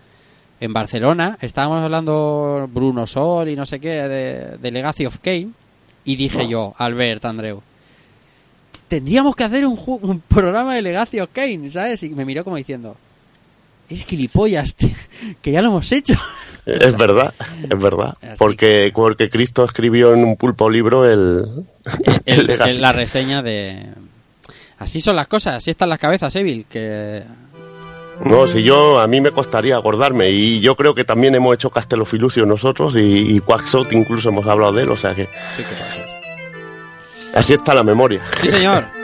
en 0.60 0.72
Barcelona 0.72 1.38
estábamos 1.40 1.82
hablando 1.82 2.68
Bruno 2.72 3.06
Sol 3.06 3.48
y 3.48 3.56
no 3.56 3.64
sé 3.66 3.78
qué 3.80 3.88
de, 3.90 4.56
de 4.58 4.70
Legacy 4.70 5.06
of 5.06 5.18
Kane 5.18 5.48
y 6.04 6.16
dije 6.16 6.48
yo, 6.48 6.74
Albert, 6.78 7.24
Andreu, 7.26 7.62
tendríamos 8.88 9.36
que 9.36 9.44
hacer 9.44 9.66
un, 9.66 9.78
un 9.86 10.20
programa 10.20 10.74
de 10.74 10.82
Legacy 10.82 11.20
of 11.20 11.30
Kane, 11.32 11.70
¿sabes? 11.70 12.02
Y 12.02 12.08
me 12.10 12.24
miró 12.24 12.44
como 12.44 12.56
diciendo, 12.56 12.96
eres 13.90 14.06
gilipollas, 14.06 14.74
tío, 14.74 14.90
que 15.42 15.52
ya 15.52 15.60
lo 15.62 15.68
hemos 15.68 15.90
hecho. 15.92 16.14
Es 16.66 16.96
verdad, 16.98 17.32
es 17.62 17.78
verdad. 17.80 18.14
Así 18.20 18.34
Porque, 18.38 18.90
porque 18.94 19.30
Cristo 19.30 19.64
escribió 19.64 20.12
en 20.14 20.24
un 20.24 20.36
pulpo 20.36 20.68
libro 20.68 21.04
el, 21.10 21.44
el- 22.26 22.50
el- 22.68 22.80
la 22.82 22.92
reseña 22.92 23.42
de... 23.42 23.86
Así 24.78 25.00
son 25.00 25.16
las 25.16 25.26
cosas, 25.26 25.56
así 25.56 25.70
están 25.70 25.88
las 25.88 25.98
cabezas, 25.98 26.34
Evil, 26.36 26.66
que... 26.70 27.22
No, 28.24 28.48
si 28.48 28.62
yo, 28.62 28.98
a 28.98 29.06
mí 29.06 29.20
me 29.20 29.30
costaría 29.30 29.76
acordarme. 29.76 30.30
Y 30.30 30.58
yo 30.60 30.74
creo 30.74 30.94
que 30.94 31.04
también 31.04 31.34
hemos 31.36 31.54
hecho 31.54 31.70
Castle 31.70 32.00
of 32.02 32.12
Illusion 32.14 32.48
nosotros 32.48 32.96
y, 32.96 33.36
y 33.36 33.40
Quackshot 33.40 33.92
incluso 33.92 34.30
hemos 34.30 34.46
hablado 34.46 34.72
de 34.72 34.82
él. 34.82 34.90
O 34.90 34.96
sea 34.96 35.14
que 35.14 35.28
Sí, 35.56 35.62
que 35.62 37.38
así 37.38 37.54
está 37.54 37.74
la 37.74 37.84
memoria. 37.84 38.20
Sí, 38.40 38.50
señor. 38.50 38.84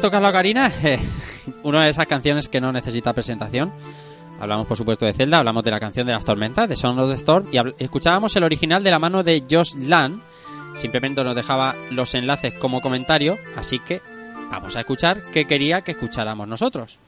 ¿Sabéis 0.00 0.12
tocar 0.12 0.22
la 0.22 0.30
ocarina? 0.30 0.72
Una 1.62 1.84
de 1.84 1.90
esas 1.90 2.06
canciones 2.06 2.48
que 2.48 2.58
no 2.58 2.72
necesita 2.72 3.12
presentación. 3.12 3.70
Hablamos, 4.40 4.66
por 4.66 4.78
supuesto, 4.78 5.04
de 5.04 5.12
Zelda, 5.12 5.36
hablamos 5.36 5.62
de 5.62 5.70
la 5.70 5.78
canción 5.78 6.06
de 6.06 6.14
las 6.14 6.24
tormentas, 6.24 6.66
de 6.70 6.74
Sound 6.74 7.00
of 7.00 7.10
the 7.10 7.16
Storm, 7.16 7.48
y 7.52 7.58
escuchábamos 7.84 8.34
el 8.34 8.44
original 8.44 8.82
de 8.82 8.90
la 8.90 8.98
mano 8.98 9.22
de 9.22 9.44
Josh 9.50 9.74
Land. 9.74 10.22
Simplemente 10.78 11.22
nos 11.22 11.36
dejaba 11.36 11.74
los 11.90 12.14
enlaces 12.14 12.54
como 12.54 12.80
comentario, 12.80 13.36
así 13.56 13.78
que 13.78 14.00
vamos 14.50 14.74
a 14.74 14.80
escuchar 14.80 15.20
qué 15.34 15.44
quería 15.44 15.82
que 15.82 15.90
escucháramos 15.90 16.48
nosotros. 16.48 16.98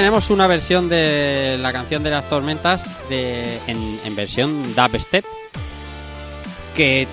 Tenemos 0.00 0.30
una 0.30 0.46
versión 0.46 0.88
de 0.88 1.58
la 1.60 1.74
canción 1.74 2.02
de 2.02 2.08
las 2.08 2.26
tormentas 2.26 3.06
de, 3.10 3.58
en, 3.66 4.16
versión 4.16 4.74
dubstep 4.74 5.26
que 6.74 7.06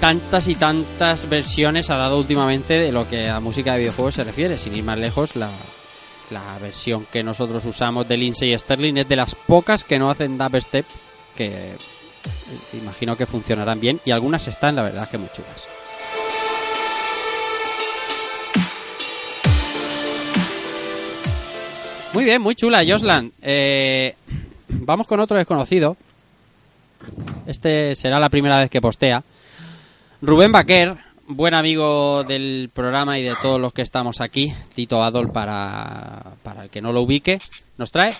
tantas 0.00 0.46
y 0.46 0.54
tantas 0.54 1.28
versiones 1.28 1.90
ha 1.90 1.96
dado 1.96 2.20
últimamente 2.20 2.74
de 2.74 2.92
lo 2.92 3.08
que 3.08 3.28
a 3.28 3.40
música 3.40 3.72
de 3.72 3.80
videojuegos 3.80 4.14
se 4.14 4.22
refiere. 4.22 4.58
Sin 4.58 4.76
ir 4.76 4.84
más 4.84 4.96
lejos, 4.96 5.34
la, 5.34 5.50
la 6.30 6.56
versión 6.60 7.04
que 7.10 7.24
nosotros 7.24 7.64
usamos 7.64 8.06
de 8.06 8.16
Lindsay 8.16 8.56
Sterling 8.56 8.98
es 8.98 9.08
de 9.08 9.16
las 9.16 9.34
pocas 9.34 9.82
que 9.82 9.98
no 9.98 10.08
hacen 10.08 10.38
dubstep 10.38 10.86
que 11.36 11.74
imagino 12.74 13.16
que 13.16 13.26
funcionarán 13.26 13.80
bien 13.80 14.00
y 14.04 14.12
algunas 14.12 14.46
están, 14.46 14.76
la 14.76 14.82
verdad, 14.82 15.10
que 15.10 15.18
muy 15.18 15.30
chulas. 15.34 15.79
Muy 22.12 22.24
bien, 22.24 22.42
muy 22.42 22.56
chula, 22.56 22.82
Joslan. 22.86 23.30
Eh, 23.40 24.16
vamos 24.68 25.06
con 25.06 25.20
otro 25.20 25.36
desconocido. 25.36 25.96
Este 27.46 27.94
será 27.94 28.18
la 28.18 28.28
primera 28.28 28.58
vez 28.58 28.68
que 28.68 28.80
postea. 28.80 29.22
Rubén 30.20 30.50
Baquer, 30.50 30.96
buen 31.28 31.54
amigo 31.54 32.24
del 32.24 32.68
programa 32.74 33.18
y 33.18 33.22
de 33.22 33.34
todos 33.40 33.60
los 33.60 33.72
que 33.72 33.82
estamos 33.82 34.20
aquí. 34.20 34.52
Tito 34.74 35.02
Adol, 35.02 35.30
para, 35.30 36.34
para 36.42 36.64
el 36.64 36.70
que 36.70 36.82
no 36.82 36.92
lo 36.92 37.02
ubique, 37.02 37.38
nos 37.78 37.92
trae, 37.92 38.12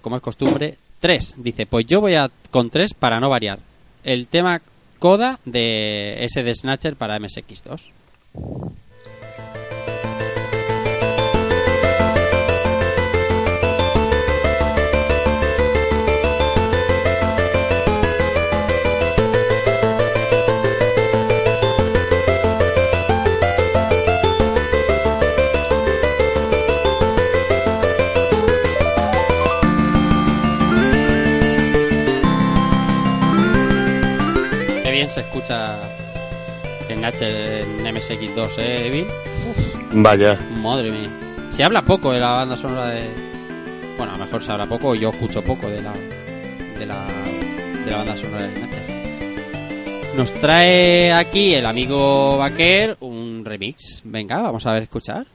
como 0.00 0.16
es 0.16 0.22
costumbre, 0.22 0.78
tres. 1.00 1.34
Dice, 1.36 1.66
pues 1.66 1.86
yo 1.86 2.00
voy 2.00 2.14
a 2.14 2.30
con 2.52 2.70
tres 2.70 2.94
para 2.94 3.18
no 3.18 3.28
variar. 3.28 3.58
El 4.04 4.28
tema 4.28 4.62
Coda 5.00 5.40
de 5.44 6.24
ese 6.24 6.44
de 6.44 6.54
Snatcher 6.54 6.94
para 6.94 7.18
MSX2. 7.18 7.90
Se 35.14 35.20
escucha 35.20 35.76
Snatcher 36.88 37.62
en 37.62 37.86
MSX2, 37.86 38.58
¿eh, 38.58 38.88
Evil? 38.88 39.06
Vaya, 39.92 40.36
Madre 40.60 40.90
mía. 40.90 41.08
Se 41.52 41.62
habla 41.62 41.82
poco 41.82 42.10
de 42.10 42.18
la 42.18 42.32
banda 42.32 42.56
sonora 42.56 42.88
de. 42.88 43.04
Bueno, 43.96 44.14
a 44.14 44.18
lo 44.18 44.24
mejor 44.24 44.42
se 44.42 44.50
habla 44.50 44.66
poco, 44.66 44.88
o 44.88 44.94
yo 44.96 45.10
escucho 45.10 45.40
poco 45.42 45.68
de 45.68 45.82
la. 45.82 45.92
de 46.80 46.86
la. 46.86 47.06
de 47.84 47.90
la 47.92 47.98
banda 47.98 48.16
sonora 48.16 48.42
de 48.42 48.56
Snatcher. 48.56 50.14
Nos 50.16 50.32
trae 50.32 51.12
aquí 51.12 51.54
el 51.54 51.66
amigo 51.66 52.36
Baquer 52.38 52.96
un 52.98 53.44
remix. 53.44 54.02
Venga, 54.02 54.42
vamos 54.42 54.66
a 54.66 54.72
ver 54.72 54.82
escuchar. 54.82 55.26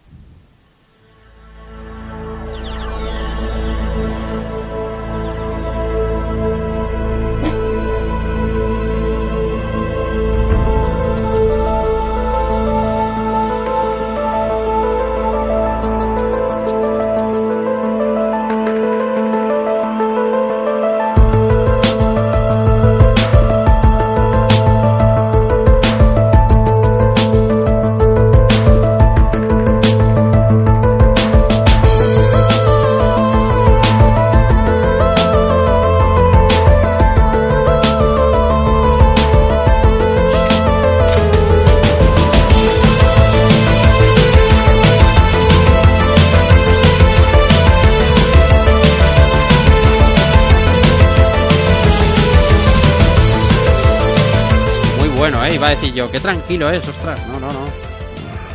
Tranquilo 56.33 56.69
es, 56.69 56.88
ostras. 56.88 57.19
No, 57.27 57.40
no, 57.40 57.51
no. 57.51 57.59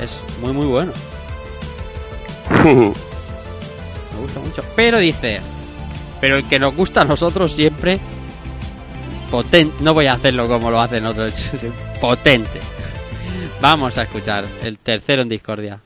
Es 0.00 0.22
muy, 0.40 0.52
muy 0.52 0.66
bueno. 0.66 0.92
Me 2.64 4.20
gusta 4.20 4.40
mucho. 4.40 4.64
Pero 4.76 4.98
dice, 4.98 5.40
pero 6.20 6.36
el 6.36 6.44
que 6.44 6.60
nos 6.60 6.76
gusta 6.76 7.00
a 7.00 7.04
nosotros 7.04 7.52
siempre, 7.52 7.98
potente. 9.30 9.74
No 9.80 9.92
voy 9.92 10.06
a 10.06 10.12
hacerlo 10.12 10.46
como 10.46 10.70
lo 10.70 10.80
hacen 10.80 11.04
otros. 11.04 11.34
potente. 12.00 12.60
Vamos 13.60 13.98
a 13.98 14.04
escuchar 14.04 14.44
el 14.62 14.78
tercero 14.78 15.22
en 15.22 15.28
discordia. 15.28 15.80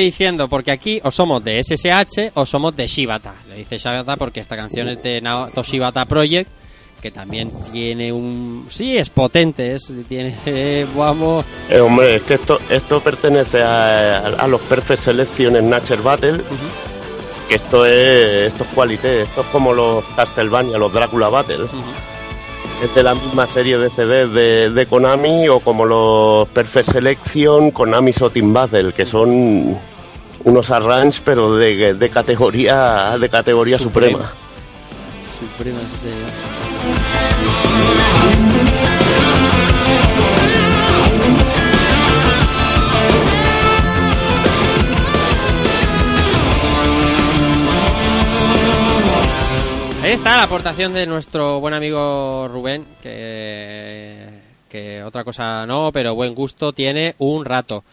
Diciendo, 0.00 0.48
porque 0.48 0.70
aquí 0.70 1.00
o 1.04 1.10
somos 1.10 1.42
de 1.44 1.62
SSH 1.62 2.32
o 2.34 2.44
somos 2.46 2.76
de 2.76 2.86
Shibata. 2.86 3.34
Le 3.48 3.56
dice 3.56 3.78
Shibata 3.78 4.16
porque 4.16 4.40
esta 4.40 4.56
canción 4.56 4.88
es 4.88 5.02
de 5.02 5.20
Naoto 5.20 5.62
Shibata 5.62 6.04
Project, 6.06 6.50
que 7.00 7.10
también 7.10 7.50
tiene 7.72 8.12
un... 8.12 8.66
Sí, 8.68 8.96
es 8.96 9.10
potente, 9.10 9.74
es, 9.74 9.92
tiene... 10.08 10.86
vamos... 10.96 11.44
Eh, 11.68 11.80
hombre, 11.80 12.16
es 12.16 12.22
que 12.22 12.34
esto, 12.34 12.58
esto 12.68 13.00
pertenece 13.02 13.62
a, 13.62 14.18
a 14.18 14.46
los 14.46 14.60
Perfect 14.62 15.00
Selection 15.00 15.56
en 15.56 15.70
Nature 15.70 16.02
Battle. 16.02 16.40
Que 17.48 17.54
esto 17.54 17.84
es, 17.84 18.52
esto 18.52 18.64
es 18.64 18.70
qualité, 18.70 19.22
esto 19.22 19.40
es 19.40 19.46
como 19.48 19.72
los 19.72 20.04
Castlevania, 20.14 20.78
los 20.78 20.92
Drácula 20.92 21.28
Battles. 21.28 21.70
Es 22.82 22.94
de 22.94 23.02
la 23.02 23.14
misma 23.14 23.46
serie 23.46 23.76
de 23.76 23.90
CDs 23.90 24.32
de, 24.32 24.70
de 24.70 24.86
Konami 24.86 25.48
o 25.48 25.60
como 25.60 25.84
los 25.84 26.48
Perfect 26.48 26.86
Selection, 26.86 27.72
Konami 27.72 28.12
Team 28.12 28.52
Battle, 28.52 28.92
que 28.92 29.04
son 29.04 29.78
unos 30.44 30.70
arrange 30.70 31.20
pero 31.24 31.54
de, 31.56 31.94
de 31.94 32.10
categoría 32.10 33.16
de 33.18 33.28
categoría 33.28 33.78
Suprema. 33.78 34.18
suprema. 34.18 34.34
Suprema, 35.38 35.80
sí, 35.92 36.08
señor. 36.08 37.30
Ahí 50.02 50.12
está 50.12 50.38
la 50.38 50.44
aportación 50.44 50.94
de 50.94 51.06
nuestro 51.06 51.60
buen 51.60 51.74
amigo 51.74 52.48
Rubén, 52.48 52.86
que, 53.02 54.26
que 54.68 55.02
otra 55.04 55.24
cosa 55.24 55.66
no, 55.66 55.90
pero 55.92 56.14
buen 56.14 56.34
gusto 56.34 56.72
tiene 56.72 57.14
un 57.18 57.44
rato. 57.44 57.84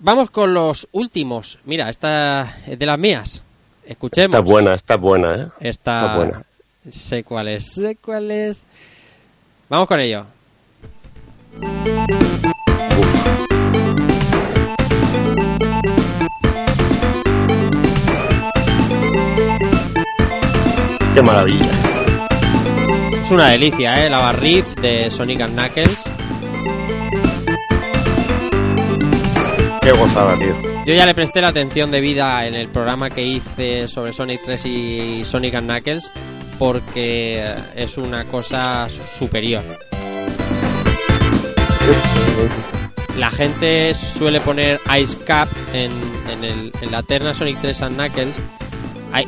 Vamos 0.00 0.30
con 0.30 0.54
los 0.54 0.88
últimos. 0.92 1.58
Mira, 1.64 1.88
esta 1.88 2.58
es 2.66 2.78
de 2.78 2.86
las 2.86 2.98
mías. 2.98 3.42
Escuchemos. 3.84 4.36
Está 4.36 4.40
buena, 4.40 4.74
está 4.74 4.96
buena, 4.96 5.34
¿eh? 5.34 5.46
Esta, 5.60 6.00
Está 6.00 6.16
buena. 6.16 6.42
Sé 6.88 7.24
cuál 7.24 7.48
es, 7.48 7.72
sé 7.74 7.96
cuál 7.96 8.30
es. 8.30 8.62
Vamos 9.68 9.88
con 9.88 9.98
ello. 10.00 10.24
Qué 21.14 21.22
maravilla. 21.22 21.70
Es 23.24 23.30
una 23.32 23.48
delicia, 23.48 24.06
¿eh? 24.06 24.08
La 24.08 24.18
Barriff 24.18 24.76
de 24.76 25.10
Sonic 25.10 25.40
and 25.40 25.54
Knuckles. 25.54 26.17
Yo 30.86 30.94
ya 30.94 31.06
le 31.06 31.14
presté 31.14 31.40
la 31.40 31.48
atención 31.48 31.90
debida 31.90 32.46
en 32.46 32.54
el 32.54 32.68
programa 32.68 33.10
que 33.10 33.22
hice 33.24 33.88
sobre 33.88 34.12
Sonic 34.12 34.40
3 34.44 34.66
y 34.66 35.24
Sonic 35.24 35.54
and 35.54 35.70
Knuckles 35.70 36.10
porque 36.58 37.54
es 37.76 37.96
una 37.98 38.24
cosa 38.24 38.88
su- 38.88 39.02
superior. 39.18 39.64
La 43.18 43.30
gente 43.30 43.94
suele 43.94 44.40
poner 44.40 44.78
Ice 45.00 45.16
Cap 45.24 45.48
en, 45.72 45.90
el- 46.42 46.72
en 46.80 46.90
la 46.92 47.02
terna 47.02 47.34
Sonic 47.34 47.58
3 47.60 47.82
and 47.82 47.96
Knuckles. 47.96 48.42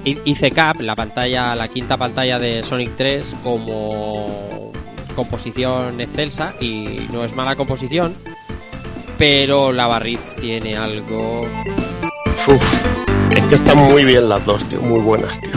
I- 0.05 0.18
Ice 0.26 0.50
Cap, 0.50 0.80
la 0.80 0.94
quinta 1.68 1.97
pantalla 1.97 2.39
de 2.39 2.62
Sonic 2.62 2.94
3 2.97 3.34
como 3.42 4.72
composición 5.16 6.00
excelsa 6.00 6.55
y 6.60 7.06
no 7.12 7.24
es 7.24 7.34
mala 7.34 7.56
composición, 7.56 8.14
pero 9.20 9.70
la 9.70 9.86
Barriz 9.86 10.18
tiene 10.40 10.76
algo 10.76 11.42
Uf, 12.49 12.86
es 13.31 13.44
que 13.44 13.55
están 13.55 13.76
muy 13.76 14.02
bien 14.05 14.28
las 14.31 14.44
dos, 14.47 14.66
tío, 14.66 14.81
muy 14.81 14.99
buenas, 15.00 15.39
tío. 15.40 15.52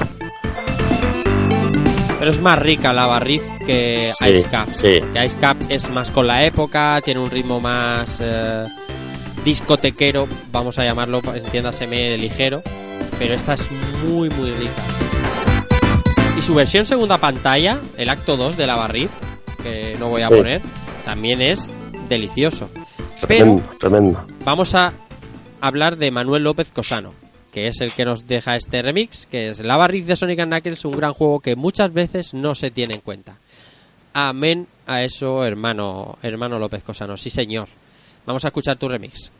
Pero 2.19 2.29
es 2.31 2.41
más 2.41 2.59
rica 2.59 2.91
la 2.93 3.07
Barriz 3.07 3.41
que 3.65 4.11
Sí, 4.19 4.25
Ice 4.29 4.43
Cap. 4.49 4.67
sí. 4.73 4.99
Que 5.13 5.25
Ice 5.25 5.37
Cap 5.39 5.57
es 5.69 5.89
más 5.89 6.11
con 6.11 6.27
la 6.27 6.45
época, 6.45 6.99
tiene 7.03 7.21
un 7.21 7.29
ritmo 7.31 7.59
más 7.61 8.17
eh, 8.19 8.65
discotequero, 9.45 10.27
vamos 10.51 10.77
a 10.77 10.83
llamarlo, 10.83 11.21
entiéndaseme, 11.33 12.17
ligero. 12.17 12.61
Pero 13.17 13.33
esta 13.33 13.53
es 13.53 13.67
muy, 14.05 14.29
muy 14.29 14.51
rica. 14.51 14.81
Y 16.37 16.41
su 16.41 16.53
versión 16.53 16.85
segunda 16.85 17.17
pantalla, 17.17 17.79
el 17.97 18.09
acto 18.09 18.35
2 18.35 18.57
de 18.57 18.67
la 18.67 18.75
Barriz, 18.75 19.09
que 19.61 19.95
no 19.99 20.09
voy 20.09 20.21
a 20.21 20.27
Sí. 20.27 20.33
poner, 20.35 20.61
también 21.05 21.41
es 21.41 21.69
delicioso. 22.09 22.69
Pero 23.27 23.45
Tremendo, 23.45 23.63
tremendo. 23.79 24.27
vamos 24.43 24.75
a 24.75 24.93
hablar 25.61 25.97
de 25.97 26.11
Manuel 26.11 26.43
López 26.43 26.71
Cosano, 26.71 27.13
que 27.51 27.67
es 27.67 27.79
el 27.81 27.91
que 27.91 28.05
nos 28.05 28.27
deja 28.27 28.55
este 28.55 28.81
remix, 28.81 29.27
que 29.27 29.49
es 29.49 29.59
La 29.59 29.77
Barriz 29.77 30.05
de 30.07 30.15
Sonic 30.15 30.39
and 30.39 30.51
Knuckles, 30.51 30.83
un 30.85 30.97
gran 30.97 31.13
juego 31.13 31.39
que 31.39 31.55
muchas 31.55 31.93
veces 31.93 32.33
no 32.33 32.53
se 32.55 32.71
tiene 32.71 32.95
en 32.95 33.01
cuenta. 33.01 33.37
Amén 34.13 34.67
a 34.85 35.03
eso, 35.03 35.43
hermano, 35.45 36.17
hermano 36.21 36.59
López 36.59 36.83
Cosano. 36.83 37.17
Sí, 37.17 37.29
señor. 37.29 37.67
Vamos 38.25 38.43
a 38.45 38.49
escuchar 38.49 38.77
tu 38.77 38.87
remix. 38.87 39.31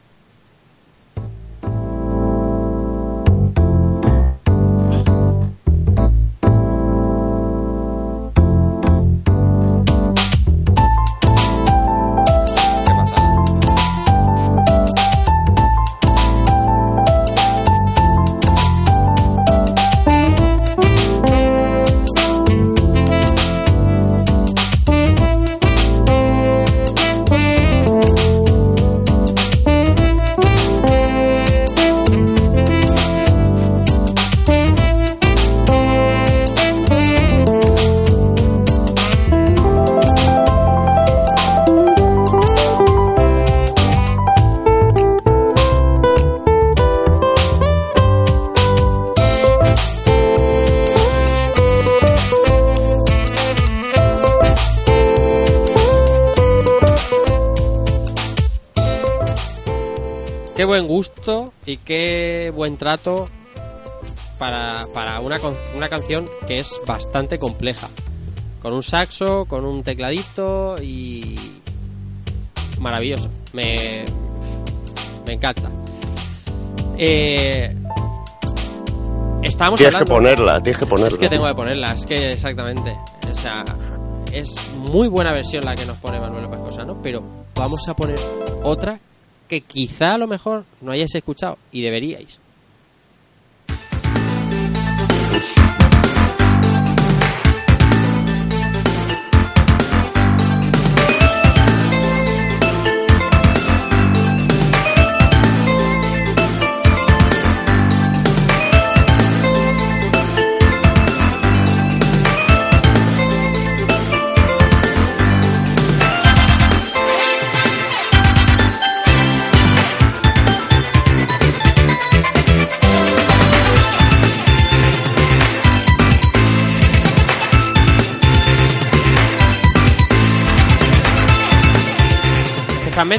Qué 62.84 62.90
buen 62.90 62.98
trato 62.98 63.26
para, 64.38 64.86
para 64.94 65.20
una, 65.20 65.38
una 65.76 65.90
canción 65.90 66.26
que 66.48 66.60
es 66.60 66.72
bastante 66.86 67.38
compleja. 67.38 67.88
Con 68.62 68.74
un 68.74 68.84
saxo, 68.84 69.46
con 69.46 69.66
un 69.66 69.84
tecladito 69.84 70.76
y... 70.82 71.36
Maravilloso. 72.80 73.30
Me, 73.54 74.04
me 75.26 75.34
encanta. 75.34 75.70
Eh, 76.98 77.74
estábamos 79.42 79.78
Tienes 79.78 79.96
que 79.96 80.06
ponerla, 80.06 80.60
tienes 80.62 80.80
que 80.80 80.86
ponerla. 80.86 81.10
es 81.10 81.18
que 81.18 81.30
tengo 81.30 81.48
que 81.48 81.56
ponerla, 81.56 81.94
es 81.94 82.06
que 82.06 82.34
exactamente. 82.34 82.98
O 83.32 83.36
sea, 83.36 83.64
es 84.32 84.72
muy 84.92 85.08
buena 85.08 85.32
versión 85.32 85.64
la 85.64 85.76
que 85.76 85.86
nos 85.86 85.98
pone 85.98 86.20
Manuel 86.20 86.44
López 86.44 86.60
Cosano, 86.60 87.00
pero 87.02 87.24
vamos 87.56 87.88
a 87.88 87.94
poner 87.94 88.20
otra 88.64 89.00
que 89.48 89.62
quizá 89.62 90.16
a 90.16 90.18
lo 90.18 90.28
mejor 90.28 90.66
no 90.82 90.92
hayáis 90.92 91.16
escuchado 91.16 91.58
y 91.72 91.82
deberíais. 91.82 92.43
Este 95.34 96.43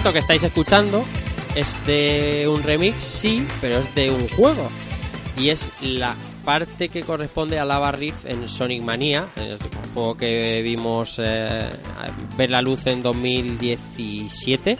que 0.02 0.18
estáis 0.18 0.42
escuchando 0.42 1.04
es 1.54 1.86
de 1.86 2.48
un 2.48 2.64
remix, 2.64 3.02
sí, 3.02 3.46
pero 3.60 3.78
es 3.78 3.94
de 3.94 4.10
un 4.10 4.28
juego. 4.28 4.68
Y 5.38 5.50
es 5.50 5.70
la 5.82 6.16
parte 6.44 6.88
que 6.88 7.02
corresponde 7.02 7.60
a 7.60 7.64
Lava 7.64 7.92
Rift 7.92 8.26
en 8.26 8.48
Sonic 8.48 8.82
Mania, 8.82 9.28
el 9.36 9.56
juego 9.94 10.16
que 10.16 10.62
vimos 10.62 11.20
eh, 11.24 11.70
ver 12.36 12.50
la 12.50 12.60
luz 12.60 12.86
en 12.88 13.02
2017, 13.02 14.76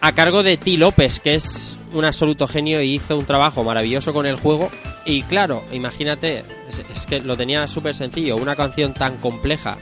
a 0.00 0.12
cargo 0.12 0.44
de 0.44 0.58
T. 0.58 0.76
López, 0.76 1.18
que 1.18 1.34
es 1.34 1.76
un 1.92 2.04
absoluto 2.04 2.46
genio 2.46 2.80
y 2.80 2.94
hizo 2.94 3.18
un 3.18 3.26
trabajo 3.26 3.64
maravilloso 3.64 4.12
con 4.12 4.26
el 4.26 4.36
juego. 4.36 4.70
Y 5.04 5.22
claro, 5.22 5.64
imagínate, 5.72 6.44
es, 6.68 6.78
es 6.78 7.04
que 7.04 7.20
lo 7.20 7.36
tenía 7.36 7.66
súper 7.66 7.94
sencillo, 7.94 8.36
una 8.36 8.54
canción 8.54 8.94
tan 8.94 9.16
compleja 9.16 9.76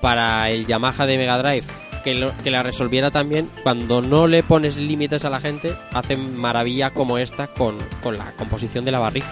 para 0.00 0.50
el 0.50 0.66
Yamaha 0.66 1.06
de 1.06 1.16
Mega 1.16 1.38
Drive 1.38 1.89
que, 2.02 2.14
lo- 2.14 2.36
que 2.38 2.50
la 2.50 2.62
resolviera 2.62 3.10
también 3.10 3.48
cuando 3.62 4.00
no 4.02 4.26
le 4.26 4.42
pones 4.42 4.76
límites 4.76 5.24
a 5.24 5.30
la 5.30 5.40
gente 5.40 5.74
hacen 5.92 6.36
maravilla 6.36 6.90
como 6.90 7.18
esta 7.18 7.46
con, 7.48 7.76
con 8.02 8.18
la 8.18 8.32
composición 8.32 8.84
de 8.84 8.92
la 8.92 9.00
barriga. 9.00 9.26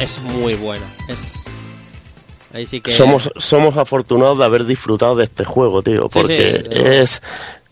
Es 0.00 0.20
muy 0.20 0.54
buena 0.54 0.84
es 1.08 1.18
ahí 2.52 2.66
sí 2.66 2.80
que 2.80 2.90
Somos, 2.90 3.30
somos 3.36 3.76
afortunados 3.76 4.38
de 4.38 4.44
haber 4.44 4.64
disfrutado 4.64 5.14
de 5.16 5.24
este 5.24 5.44
juego, 5.44 5.82
tío, 5.82 6.08
porque 6.08 6.64
sí, 6.70 6.76
es 6.84 7.22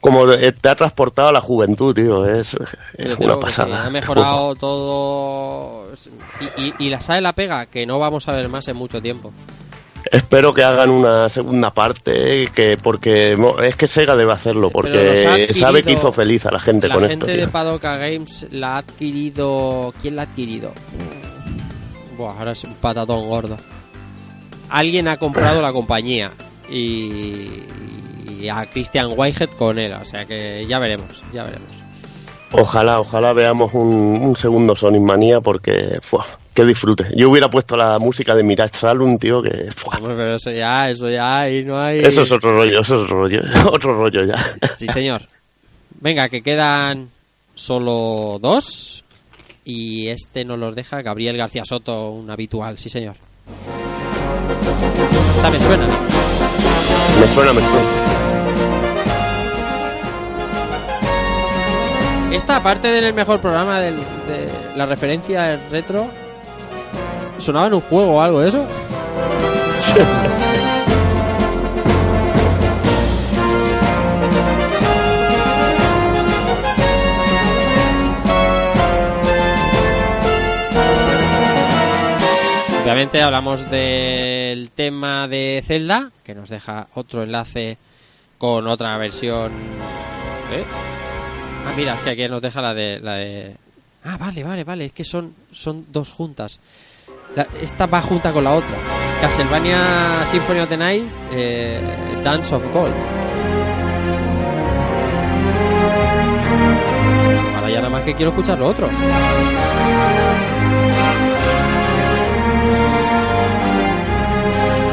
como 0.01 0.31
eh, 0.33 0.53
te 0.53 0.69
ha 0.69 0.75
transportado 0.75 1.29
a 1.29 1.33
la 1.33 1.41
juventud, 1.41 1.95
tío, 1.95 2.27
es, 2.27 2.57
es 2.97 3.19
una 3.19 3.39
pasada. 3.39 3.85
Ha 3.87 3.91
mejorado 3.91 4.55
todo. 4.55 5.87
Y, 6.59 6.63
y, 6.63 6.75
y 6.87 6.91
la 6.91 7.01
sabe 7.01 7.21
la 7.21 7.35
pega, 7.35 7.67
que 7.67 7.87
no 7.87 7.99
vamos 7.99 8.29
a 8.29 8.35
ver 8.35 8.49
más 8.49 8.67
en 8.69 8.77
mucho 8.77 9.01
tiempo. 9.01 9.33
Espero 10.11 10.55
que 10.55 10.65
hagan 10.65 10.89
una 10.91 11.29
segunda 11.29 11.75
parte, 11.75 12.49
que 12.55 12.79
porque 12.79 13.37
es 13.63 13.77
que 13.77 13.87
Sega 13.87 14.17
debe 14.17 14.33
hacerlo, 14.33 14.71
porque 14.71 15.49
sabe 15.53 15.83
que 15.83 15.93
hizo 15.93 16.11
feliz 16.11 16.47
a 16.47 16.51
la 16.51 16.59
gente 16.59 16.89
la 16.89 16.95
con 16.95 17.03
gente 17.03 17.27
esto, 17.27 17.27
de 17.27 17.45
tío. 17.45 17.53
Padoka 17.53 17.97
Games 17.99 18.47
la 18.51 18.77
ha 18.77 18.79
adquirido. 18.79 19.93
¿Quién 20.01 20.17
la 20.17 20.23
ha 20.23 20.25
adquirido? 20.25 20.73
Buah, 22.17 22.39
ahora 22.39 22.53
es 22.53 22.65
un 22.65 22.75
patatón 22.75 23.29
gordo. 23.29 23.57
Alguien 24.71 25.09
ha 25.09 25.19
comprado 25.19 25.61
la 25.61 25.73
compañía 25.73 26.33
y, 26.71 27.65
y 28.41 28.49
a 28.49 28.67
Christian 28.67 29.11
Whitehead 29.17 29.51
con 29.51 29.79
él, 29.79 29.93
o 29.93 30.05
sea 30.05 30.25
que 30.25 30.65
ya 30.67 30.79
veremos, 30.79 31.23
ya 31.33 31.45
veremos. 31.45 31.69
Ojalá, 32.53 32.99
ojalá 33.01 33.33
veamos 33.33 33.75
un, 33.75 34.19
un 34.23 34.35
segundo 34.35 34.75
Sonic 34.75 35.03
Manía, 35.03 35.41
porque, 35.41 36.01
que 36.53 36.65
disfrute. 36.65 37.07
Yo 37.15 37.31
hubiera 37.31 37.49
puesto 37.49 37.77
la 37.77 37.99
música 38.01 38.35
de 38.35 38.43
Mirage 38.43 38.75
Salum, 38.75 39.19
tío, 39.19 39.41
que, 39.41 39.69
pero 40.03 40.35
eso 40.35 40.51
ya, 40.51 40.91
eso 40.91 41.09
ya, 41.09 41.49
y 41.49 41.65
no 41.65 41.81
hay. 41.81 42.01
eso 42.01 42.23
es 42.23 42.33
otro 42.33 42.53
rollo, 42.53 42.81
eso 42.81 42.97
es 42.97 43.03
otro 43.05 43.21
rollo, 43.21 43.41
otro 43.73 43.95
rollo 43.95 44.25
ya. 44.25 44.37
Sí, 44.75 44.89
señor. 44.89 45.23
Venga, 46.01 46.29
que 46.29 46.43
quedan 46.43 47.09
solo 47.55 48.39
dos. 48.41 49.05
Y 49.63 50.09
este 50.09 50.45
nos 50.45 50.59
los 50.59 50.75
deja 50.75 51.03
Gabriel 51.03 51.37
García 51.37 51.65
Soto, 51.65 52.11
un 52.11 52.31
habitual, 52.31 52.79
sí, 52.79 52.89
señor. 52.89 53.15
Esta 55.37 55.51
me 55.51 55.61
suena. 55.61 55.87
Me 57.21 57.27
suena, 57.29 57.53
me 57.53 57.61
suena. 57.61 58.10
Esta, 62.31 62.57
aparte 62.57 62.89
del 62.89 63.13
mejor 63.13 63.41
programa 63.41 63.81
de 63.81 63.93
la 64.77 64.87
referencia 64.87 65.59
retro, 65.71 66.09
sonaba 67.39 67.67
en 67.67 67.75
un 67.75 67.81
juego 67.81 68.17
o 68.17 68.21
algo 68.21 68.41
de 68.41 68.49
eso. 68.49 68.67
Obviamente 82.83 83.23
hablamos 83.23 83.71
del 83.71 84.71
tema 84.71 85.27
de 85.27 85.63
Zelda, 85.67 86.11
que 86.23 86.35
nos 86.35 86.49
deja 86.49 86.87
otro 86.95 87.23
enlace 87.23 87.77
con 88.39 88.67
otra 88.67 88.97
versión. 88.99 89.53
¿eh? 90.53 90.65
Ah, 91.67 91.73
mira, 91.77 91.95
es 91.95 92.01
que 92.01 92.11
aquí 92.11 92.29
nos 92.29 92.43
deja 92.43 92.61
la 92.63 92.75
de, 92.75 93.01
la 93.01 93.15
de... 93.15 93.57
Ah, 94.05 94.17
vale, 94.17 94.43
vale, 94.43 94.65
vale, 94.65 94.87
es 94.87 94.93
que 94.93 95.05
son, 95.05 95.35
son 95.53 95.87
dos 95.91 96.11
juntas. 96.11 96.59
Esta 97.61 97.87
va 97.87 98.01
junta 98.01 98.33
con 98.33 98.45
la 98.45 98.55
otra. 98.55 98.77
Castlevania 99.21 100.25
Symphony 100.25 100.61
of 100.61 100.69
the 100.69 100.77
Night, 100.77 101.05
eh, 101.33 101.81
Dance 102.25 102.55
of 102.55 102.65
Gold. 102.73 102.95
Ahora 107.57 107.71
ya 107.71 107.77
nada 107.77 107.91
más 107.91 108.03
que 108.03 108.15
quiero 108.15 108.31
escuchar 108.31 108.59
lo 108.59 108.67
otro. 108.69 108.89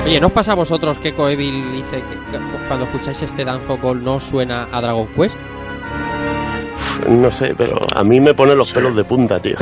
Oye, 0.06 0.22
¿no 0.22 0.28
os 0.28 0.34
pasa 0.34 0.54
a 0.54 0.56
vosotros 0.56 0.98
que 1.00 1.14
Coevil 1.14 1.72
dice 1.74 1.98
que 2.32 2.38
cuando 2.68 2.86
escucháis 2.86 3.22
este 3.22 3.44
Dance 3.44 3.72
of 3.72 3.82
Gold 3.82 4.04
no 4.04 4.20
suena 4.20 4.68
a 4.72 4.80
Dragon 4.80 5.08
Quest? 5.08 5.38
No 7.08 7.32
sé, 7.32 7.54
pero 7.58 7.80
a 7.96 8.04
mí 8.04 8.20
me 8.20 8.34
pone 8.34 8.56
los 8.56 8.70
Sí. 8.70 8.74
pelos 8.76 8.96
de 8.96 9.04
punta, 9.04 9.40
tío. 9.40 9.56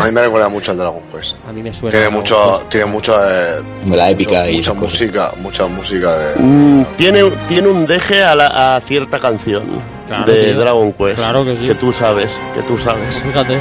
A 0.00 0.04
mí 0.06 0.12
me 0.12 0.22
recuerda 0.22 0.48
mucho 0.48 0.70
al 0.72 0.78
Dragon 0.78 1.00
Quest. 1.12 1.36
A 1.48 1.52
mí 1.52 1.62
me 1.62 1.72
suena. 1.72 1.90
Tiene 1.90 2.10
mucho, 2.10 2.52
Quest. 2.58 2.68
tiene 2.70 2.86
mucho, 2.86 3.16
eh, 3.22 3.62
La 3.86 4.10
épica 4.10 4.40
mucho- 4.40 4.50
y 4.50 4.56
mucha 4.56 4.74
música, 4.74 5.32
mucha 5.38 5.66
música 5.66 6.14
de. 6.14 6.34
Mm, 6.42 6.84
tiene, 6.96 7.22
tiene 7.48 7.68
un 7.68 7.86
deje 7.86 8.22
a, 8.22 8.34
la- 8.34 8.76
a 8.76 8.80
cierta 8.80 9.18
canción 9.18 9.64
Claro, 10.08 10.24
de 10.32 10.42
tío. 10.52 10.60
Dragon 10.60 10.92
Quest. 10.92 11.18
Claro 11.18 11.44
que 11.44 11.56
sí. 11.56 11.66
Que 11.66 11.74
tú 11.74 11.92
sabes, 11.92 12.38
que 12.54 12.62
tú 12.62 12.76
sabes. 12.78 13.22
Fíjate. 13.22 13.60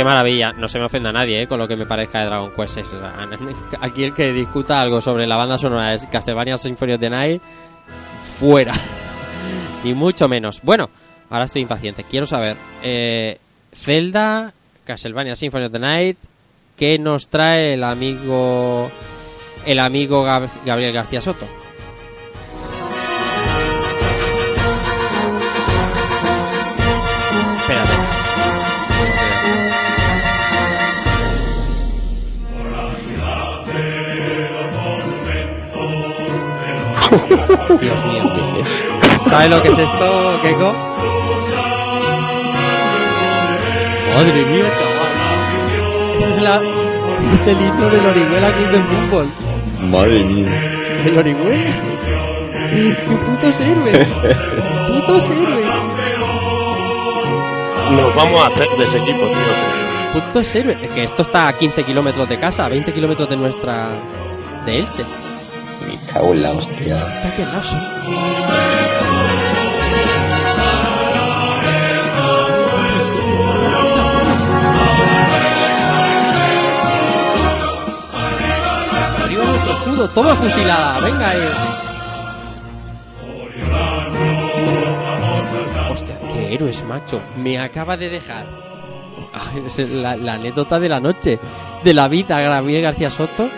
Qué 0.00 0.04
maravilla, 0.04 0.52
no 0.54 0.66
se 0.66 0.78
me 0.78 0.86
ofenda 0.86 1.10
a 1.10 1.12
nadie 1.12 1.42
¿eh? 1.42 1.46
con 1.46 1.58
lo 1.58 1.68
que 1.68 1.76
me 1.76 1.84
parezca 1.84 2.20
de 2.20 2.24
Dragon 2.24 2.52
Quest. 2.56 2.78
Es, 2.78 2.96
aquí 3.82 4.04
el 4.04 4.14
que 4.14 4.32
discuta 4.32 4.80
algo 4.80 4.98
sobre 5.02 5.26
la 5.26 5.36
banda 5.36 5.58
sonora 5.58 5.92
es 5.92 6.04
Castlevania 6.06 6.56
Symphony 6.56 6.94
of 6.94 7.00
the 7.00 7.10
Night, 7.10 7.42
fuera. 8.38 8.72
y 9.84 9.92
mucho 9.92 10.26
menos. 10.26 10.62
Bueno, 10.62 10.88
ahora 11.28 11.44
estoy 11.44 11.60
impaciente. 11.60 12.04
Quiero 12.04 12.24
saber, 12.24 12.56
eh, 12.82 13.36
Zelda, 13.74 14.54
Castlevania 14.84 15.36
Symphony 15.36 15.66
of 15.66 15.72
the 15.72 15.78
Night, 15.78 16.16
¿qué 16.78 16.98
nos 16.98 17.28
trae 17.28 17.74
el 17.74 17.84
amigo 17.84 18.90
el 19.66 19.78
amigo 19.80 20.24
Gab- 20.24 20.48
Gabriel 20.64 20.94
García 20.94 21.20
Soto? 21.20 21.46
Dios 37.80 38.04
mío. 38.06 38.22
¿Sabes 39.28 39.50
lo 39.50 39.62
que 39.62 39.68
es 39.68 39.78
esto, 39.78 40.38
Keiko? 40.42 40.72
Madre 44.14 44.44
mía, 44.46 44.64
chaval. 44.78 46.30
Es, 46.36 46.42
la, 46.42 46.60
es 47.32 47.46
el 47.46 47.60
himno 47.60 47.88
del 47.90 48.06
Orihuela 48.06 48.52
Club 48.52 48.70
de 48.70 48.78
Fútbol. 48.80 49.26
Madre 49.90 50.24
mía. 50.24 50.72
¿El 51.06 51.18
Orihuela? 51.18 51.70
¡Qué 52.70 53.16
putos 53.26 53.60
héroes! 53.60 54.08
¡Putos 54.88 55.30
héroes! 55.30 55.66
Nos 57.92 58.14
vamos 58.14 58.42
a 58.42 58.46
hacer 58.46 58.68
de 58.78 58.84
ese 58.84 58.98
equipo, 58.98 59.26
tío. 59.26 60.20
Putos 60.20 60.54
héroes. 60.54 60.82
Es 60.82 60.90
que 60.90 61.04
esto 61.04 61.22
está 61.22 61.48
a 61.48 61.52
15 61.52 61.82
kilómetros 61.84 62.28
de 62.28 62.38
casa, 62.38 62.66
a 62.66 62.68
20 62.68 62.92
kilómetros 62.92 63.28
de 63.28 63.36
nuestra... 63.36 63.90
de 64.66 64.78
Elche. 64.78 65.04
Me 65.90 66.12
cago 66.12 66.32
en 66.32 66.42
la 66.42 66.52
hostia. 66.52 66.96
Está 66.96 67.34
nuestro 79.36 79.72
escudo, 79.72 80.08
toma 80.08 80.34
fusilada, 80.34 81.00
venga 81.00 81.28
ahí. 81.30 81.48
Hostia, 85.90 86.16
qué 86.32 86.54
héroes, 86.54 86.84
macho. 86.84 87.20
Me 87.36 87.58
acaba 87.58 87.96
de 87.96 88.10
dejar. 88.10 88.46
Ay, 89.34 89.62
es 89.66 89.78
la, 89.90 90.16
la 90.16 90.34
anécdota 90.34 90.78
de 90.78 90.88
la 90.88 91.00
noche. 91.00 91.38
De 91.82 91.94
la 91.94 92.08
vida, 92.08 92.40
Gabriel 92.40 92.82
García 92.82 93.10
Soto. 93.10 93.48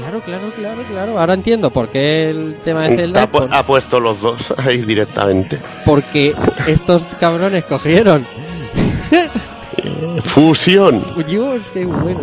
Claro, 0.00 0.20
claro, 0.22 0.50
claro, 0.56 0.82
claro. 0.90 1.18
Ahora 1.20 1.34
entiendo 1.34 1.70
por 1.70 1.88
qué 1.88 2.30
el 2.30 2.56
tema 2.64 2.82
de 2.82 2.94
Ha, 2.94 2.96
Zelda. 2.96 3.26
pu- 3.26 3.30
por- 3.30 3.54
ha 3.54 3.62
puesto 3.62 4.00
los 4.00 4.20
dos 4.20 4.52
ahí 4.66 4.78
directamente. 4.78 5.58
porque 5.84 6.34
estos 6.66 7.02
cabrones 7.20 7.64
cogieron. 7.64 8.26
Fusión. 10.24 11.02
Dios, 11.26 11.62
qué 11.72 11.84
buenos. 11.84 12.22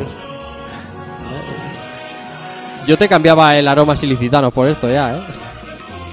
Yo 2.87 2.97
te 2.97 3.07
cambiaba 3.09 3.57
el 3.57 3.67
aroma 3.67 3.95
silicitano 3.97 4.49
por 4.51 4.67
esto 4.69 4.89
ya, 4.89 5.17
¿eh? 5.17 5.21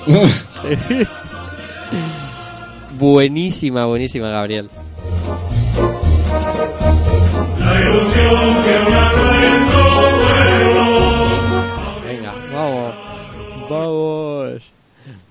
buenísima, 2.99 3.87
buenísima, 3.87 4.29
Gabriel. 4.29 4.69
Venga, 7.59 8.64
Vamos. 13.69 14.73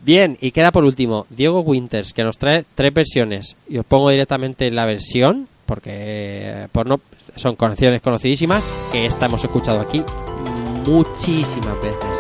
Bien, 0.02 0.38
y 0.42 0.52
queda 0.52 0.72
por 0.72 0.84
último 0.84 1.26
Diego 1.30 1.62
Winters, 1.62 2.14
que 2.14 2.24
nos 2.24 2.38
trae 2.38 2.66
tres 2.76 2.94
versiones. 2.94 3.56
Y 3.68 3.78
os 3.78 3.86
pongo 3.86 4.10
directamente 4.10 4.70
la 4.70 4.86
versión, 4.86 5.48
porque 5.66 5.92
eh, 5.94 6.68
por 6.72 6.88
no, 6.88 7.00
son 7.36 7.56
canciones 7.56 8.02
conocidísimas, 8.02 8.66
que 8.92 9.06
esta 9.06 9.26
hemos 9.26 9.44
escuchado 9.44 9.80
aquí 9.80 10.04
muchísimas 10.86 11.82
veces. 11.82 12.13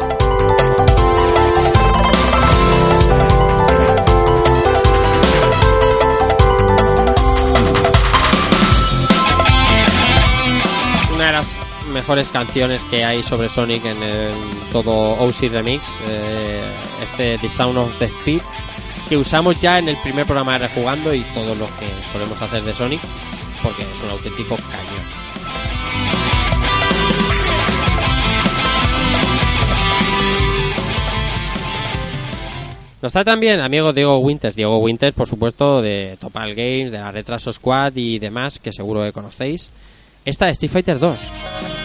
Mejores 11.93 12.29
canciones 12.29 12.83
que 12.85 13.05
hay 13.05 13.21
sobre 13.21 13.47
Sonic 13.47 13.85
en 13.85 13.97
todo 14.71 15.13
OC 15.23 15.49
Remix, 15.51 15.83
eh, 16.09 16.63
este 17.03 17.37
The 17.37 17.49
Sound 17.49 17.77
of 17.77 17.97
the 17.99 18.05
Speed, 18.05 18.41
que 19.07 19.15
usamos 19.15 19.59
ya 19.59 19.77
en 19.77 19.89
el 19.89 19.97
primer 19.97 20.25
programa 20.25 20.53
de 20.53 20.67
Rejugando 20.67 21.13
y 21.13 21.21
todo 21.35 21.53
lo 21.53 21.67
que 21.77 21.87
solemos 22.11 22.41
hacer 22.41 22.63
de 22.63 22.73
Sonic, 22.73 22.99
porque 23.61 23.83
es 23.83 24.03
un 24.03 24.09
auténtico 24.09 24.55
cañón. 24.55 25.03
Nos 33.01 33.09
está 33.09 33.23
también 33.23 33.59
amigo 33.59 33.93
Diego 33.93 34.17
Winters, 34.17 34.55
Diego 34.55 34.79
Winters 34.79 35.13
por 35.13 35.27
supuesto 35.27 35.81
de 35.81 36.17
Topal 36.19 36.55
Games, 36.55 36.91
de 36.91 36.99
la 36.99 37.11
Retraso 37.11 37.53
Squad 37.53 37.95
y 37.97 38.17
demás 38.17 38.57
que 38.57 38.71
seguro 38.71 39.03
que 39.03 39.11
conocéis. 39.11 39.69
Esta 40.25 40.47
es 40.47 40.53
Street 40.53 40.71
Fighter 40.71 40.99
2. 40.99 41.82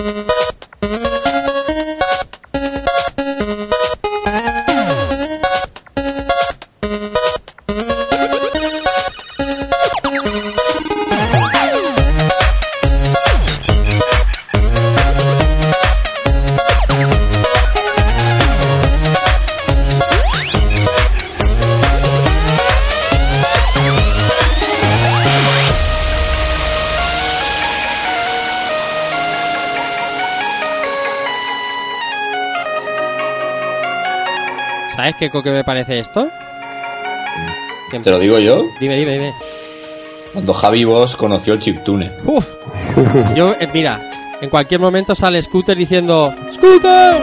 ¿Sabes 0.00 0.39
qué 35.20 35.30
co- 35.30 35.42
qué 35.42 35.50
me 35.50 35.62
parece 35.62 36.00
esto? 36.00 36.28
Te 38.02 38.10
lo 38.10 38.18
digo 38.18 38.38
yo. 38.38 38.64
Dime, 38.80 38.96
dime, 38.96 39.12
dime. 39.12 39.34
Cuando 40.32 40.52
Javi 40.54 40.84
Boss 40.84 41.14
conoció 41.16 41.52
el 41.54 41.60
chiptune. 41.60 42.10
Uf. 42.24 42.46
Yo, 43.36 43.54
eh, 43.60 43.68
mira, 43.74 43.98
en 44.40 44.48
cualquier 44.48 44.80
momento 44.80 45.14
sale 45.14 45.42
Scooter 45.42 45.76
diciendo 45.76 46.32
¡Scooter! 46.54 47.16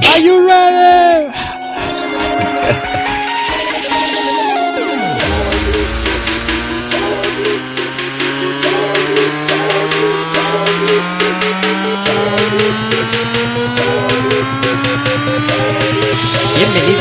¿Are 0.00 0.22
you 0.22 0.46
ready? 0.46 1.26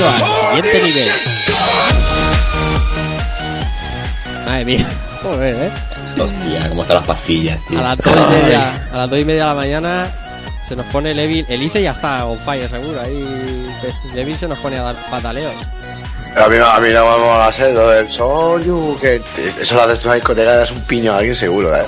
Al 0.06 0.56
siguiente 0.62 0.84
nivel. 0.84 1.10
Madre 4.46 4.66
mía. 4.66 4.86
Joder, 5.24 5.56
eh. 5.56 5.70
Hostia, 6.20 6.70
cómo 6.70 6.82
están 6.84 6.98
las 6.98 7.06
pastillas, 7.06 7.60
tío. 7.68 7.80
A 7.80 7.84
las 7.84 7.98
dos 7.98 8.14
y 8.16 8.42
media, 8.42 8.88
a 8.94 8.98
las 8.98 9.10
dos 9.10 9.20
y 9.20 9.26
media 9.26 9.44
de 9.44 9.50
la 9.50 9.56
mañana 9.56 10.08
se 10.68 10.76
nos 10.76 10.86
pone 10.88 11.12
el 11.12 11.20
Evil. 11.20 11.46
El 11.50 11.62
Ice 11.64 11.82
ya 11.82 11.92
está 11.92 12.26
on 12.26 12.40
fire, 12.40 12.70
seguro. 12.70 13.00
Ahí 13.02 13.68
el 14.14 14.20
Evil 14.20 14.38
se 14.38 14.48
nos 14.48 14.58
pone 14.60 14.78
a 14.78 14.84
dar 14.84 14.96
pataleos. 15.10 15.54
A 16.36 16.48
mí, 16.50 16.58
no- 16.58 16.66
a 16.68 16.80
mí 16.80 16.90
no 16.94 17.04
me 17.06 17.18
mola 17.26 17.48
hacer 17.48 17.74
lo 17.74 17.90
del 17.90 18.08
Soyu, 18.12 18.98
que 19.02 19.22
eso 19.60 19.76
lo 19.76 19.82
haces 19.84 20.00
tú 20.00 20.08
una 20.08 20.16
discoteca 20.16 20.54
y 20.54 20.58
das 20.58 20.72
un 20.72 20.82
piño 20.82 21.14
a 21.14 21.18
alguien 21.18 21.34
seguro, 21.36 21.76
¿eh? 21.76 21.86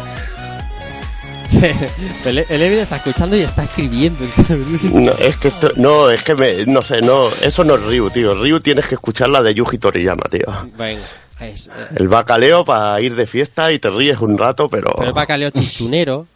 el, 2.26 2.38
el 2.50 2.61
está 2.61 2.98
escuchando 2.98 3.36
y 3.36 3.42
está 3.42 3.64
escribiendo. 3.64 4.26
No, 4.94 5.11
es 5.14 5.36
que 5.38 5.48
esto, 5.48 5.72
no, 5.78 6.10
es 6.10 6.24
que 6.24 6.36
me, 6.36 6.66
no 6.66 6.82
sé, 6.82 7.02
no, 7.02 7.30
eso 7.42 7.64
no 7.64 7.76
es 7.76 7.84
Ryu, 7.84 8.10
tío. 8.10 8.36
Ryu 8.36 8.60
tienes 8.60 8.88
que 8.88 8.95
escuchar 8.95 9.30
la 9.30 9.42
de 9.42 9.53
Yuji 9.53 9.78
Toriyama, 9.78 10.24
tío. 10.30 10.45
Venga, 10.78 11.02
es, 11.40 11.68
eh, 11.68 11.72
El 11.95 12.08
bacaleo 12.08 12.66
para 12.66 13.00
ir 13.02 13.16
de 13.16 13.26
fiesta 13.26 13.72
y 13.72 13.80
te 13.80 13.90
ríes 13.90 14.19
un 14.19 14.38
rato, 14.38 14.69
pero 14.69 14.94
pero 14.98 15.10
el 15.10 15.14
bacaleo 15.16 15.50
chistunero. 15.52 16.28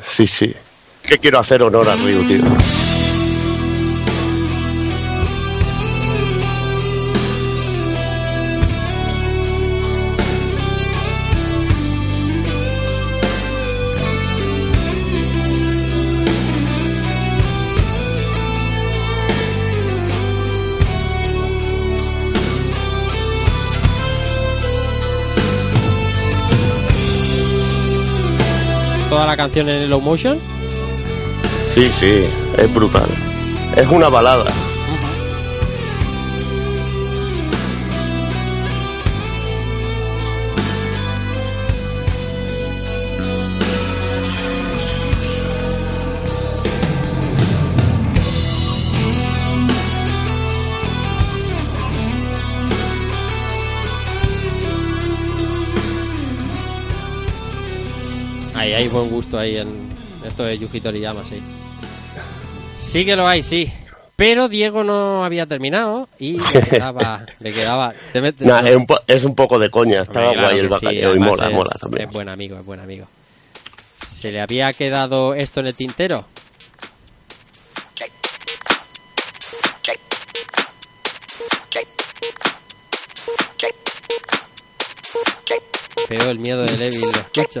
sí, 0.00 0.26
sí. 0.26 0.54
Que 1.02 1.18
quiero 1.18 1.38
hacer 1.38 1.62
honor 1.62 1.88
a 1.88 1.94
Ryu, 1.96 2.26
tío. 2.26 2.95
Canción 29.36 29.68
en 29.68 29.88
low 29.88 30.00
motion. 30.00 30.38
Sí, 31.72 31.90
sí, 31.90 32.24
es 32.58 32.74
brutal. 32.74 33.06
Es 33.76 33.88
una 33.90 34.08
balada. 34.08 34.46
Hay, 58.66 58.72
hay 58.74 58.88
buen 58.88 59.08
gusto 59.10 59.38
ahí 59.38 59.58
en 59.58 59.68
esto 60.26 60.42
de 60.42 60.58
Yuji 60.58 60.80
Toriyama, 60.80 61.22
sí. 61.28 61.40
Sí 62.80 63.04
que 63.04 63.14
lo 63.14 63.28
hay, 63.28 63.44
sí. 63.44 63.72
Pero 64.16 64.48
Diego 64.48 64.82
no 64.82 65.24
había 65.24 65.46
terminado 65.46 66.08
y 66.18 66.32
le 66.32 66.62
quedaba... 66.70 67.24
le 67.38 67.52
quedaba 67.52 67.94
te 68.12 68.20
Nah, 68.40 68.66
es, 68.66 68.74
un 68.74 68.86
po- 68.86 69.00
es 69.06 69.22
un 69.22 69.36
poco 69.36 69.60
de 69.60 69.70
coña, 69.70 70.02
estaba 70.02 70.30
Hombre, 70.30 70.40
claro 70.40 70.54
guay 70.56 70.64
el 70.64 70.68
que 70.68 70.78
sí, 70.80 70.98
y 71.14 71.18
mola, 71.20 71.46
es- 71.46 71.54
mola 71.54 71.70
también. 71.80 72.08
Es 72.08 72.12
buen 72.12 72.28
amigo, 72.28 72.58
es 72.58 72.64
buen 72.66 72.80
amigo. 72.80 73.06
¿Se 74.04 74.32
le 74.32 74.40
había 74.40 74.72
quedado 74.72 75.34
esto 75.34 75.60
en 75.60 75.68
el 75.68 75.74
tintero? 75.76 76.24
Veo 86.08 86.30
el 86.30 86.38
miedo 86.38 86.62
de 86.64 86.76
Levi, 86.78 87.00
lo 87.00 87.10
escucho. 87.10 87.60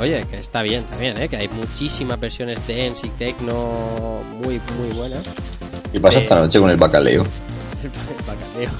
Oye, 0.00 0.24
que 0.30 0.38
está 0.38 0.62
bien 0.62 0.84
también, 0.84 1.16
¿eh? 1.20 1.28
Que 1.28 1.36
hay 1.36 1.48
muchísimas 1.48 2.20
versiones 2.20 2.58
dance 2.68 3.06
y 3.06 3.10
techno 3.10 4.20
muy, 4.42 4.60
muy 4.78 4.88
buenas. 4.96 5.22
¿Qué 5.92 6.00
pasa 6.00 6.18
esta 6.20 6.36
noche 6.38 6.60
con 6.60 6.70
el 6.70 6.76
bacaleo? 6.76 7.26
El 7.82 7.90
bacaleo. 8.26 8.70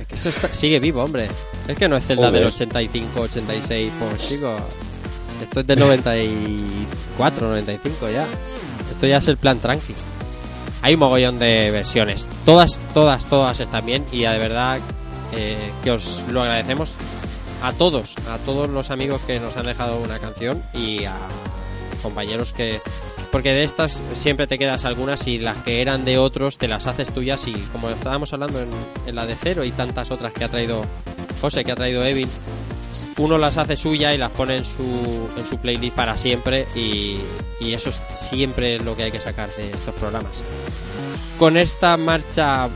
es 0.00 0.06
que 0.06 0.14
eso 0.14 0.28
está- 0.28 0.52
sigue 0.54 0.80
vivo, 0.80 1.02
hombre. 1.04 1.28
Es 1.68 1.76
que 1.76 1.88
no 1.88 1.96
es 1.96 2.04
Zelda 2.06 2.28
Joder. 2.28 2.40
del 2.44 2.52
85, 2.52 3.20
86, 3.20 3.92
pues 3.98 4.28
chicos. 4.28 4.60
Esto 5.42 5.60
es 5.60 5.66
del 5.66 5.78
94, 5.80 7.48
95 7.48 8.08
ya. 8.10 8.26
Esto 8.92 9.06
ya 9.06 9.18
es 9.18 9.28
el 9.28 9.36
plan 9.36 9.58
tranqui. 9.58 9.94
Hay 10.82 10.94
un 10.94 11.00
mogollón 11.00 11.38
de 11.38 11.70
versiones. 11.70 12.26
Todas, 12.44 12.78
todas, 12.92 13.24
todas 13.26 13.58
están 13.60 13.86
bien 13.86 14.04
y 14.12 14.22
de 14.22 14.38
verdad 14.38 14.78
eh, 15.32 15.56
que 15.82 15.90
os 15.92 16.22
lo 16.30 16.42
agradecemos 16.42 16.94
a 17.64 17.72
todos, 17.72 18.14
a 18.28 18.36
todos 18.38 18.68
los 18.68 18.90
amigos 18.90 19.22
que 19.22 19.40
nos 19.40 19.56
han 19.56 19.64
dejado 19.64 19.98
una 19.98 20.18
canción 20.18 20.62
y 20.74 21.04
a 21.06 21.16
compañeros 22.02 22.52
que... 22.52 22.80
Porque 23.32 23.52
de 23.52 23.64
estas 23.64 24.00
siempre 24.14 24.46
te 24.46 24.58
quedas 24.58 24.84
algunas 24.84 25.26
y 25.26 25.38
las 25.38 25.56
que 25.64 25.80
eran 25.80 26.04
de 26.04 26.18
otros 26.18 26.58
te 26.58 26.68
las 26.68 26.86
haces 26.86 27.12
tuyas 27.12 27.48
y 27.48 27.54
como 27.72 27.88
estábamos 27.88 28.32
hablando 28.34 28.60
en, 28.60 28.68
en 29.06 29.14
la 29.14 29.24
de 29.26 29.34
cero 29.34 29.64
y 29.64 29.72
tantas 29.72 30.10
otras 30.10 30.34
que 30.34 30.44
ha 30.44 30.48
traído 30.48 30.84
José, 31.40 31.64
que 31.64 31.72
ha 31.72 31.74
traído 31.74 32.04
Evil, 32.04 32.28
uno 33.16 33.38
las 33.38 33.56
hace 33.56 33.76
suya 33.76 34.12
y 34.14 34.18
las 34.18 34.30
pone 34.30 34.58
en 34.58 34.64
su, 34.64 35.28
en 35.36 35.46
su 35.46 35.56
playlist 35.56 35.96
para 35.96 36.16
siempre 36.18 36.66
y, 36.74 37.16
y 37.60 37.72
eso 37.72 37.88
es 37.88 38.00
siempre 38.12 38.78
lo 38.78 38.94
que 38.94 39.04
hay 39.04 39.10
que 39.10 39.20
sacar 39.20 39.48
de 39.54 39.70
estos 39.70 39.94
programas. 39.94 40.32
Con 41.38 41.56
esta 41.56 41.96
marcha 41.96 42.68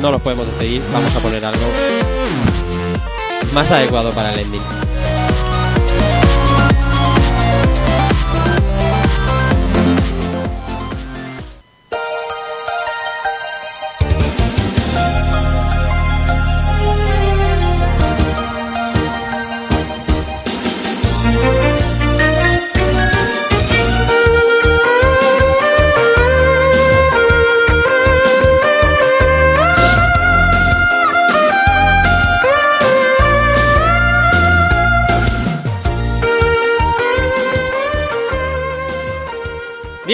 no 0.00 0.12
los 0.12 0.22
podemos 0.22 0.46
despedir, 0.46 0.80
vamos 0.92 1.14
a 1.16 1.20
poner 1.20 1.44
algo 1.44 1.66
más 3.52 3.70
adecuado 3.70 4.12
para 4.12 4.32
el 4.32 4.40
ending. 4.40 4.62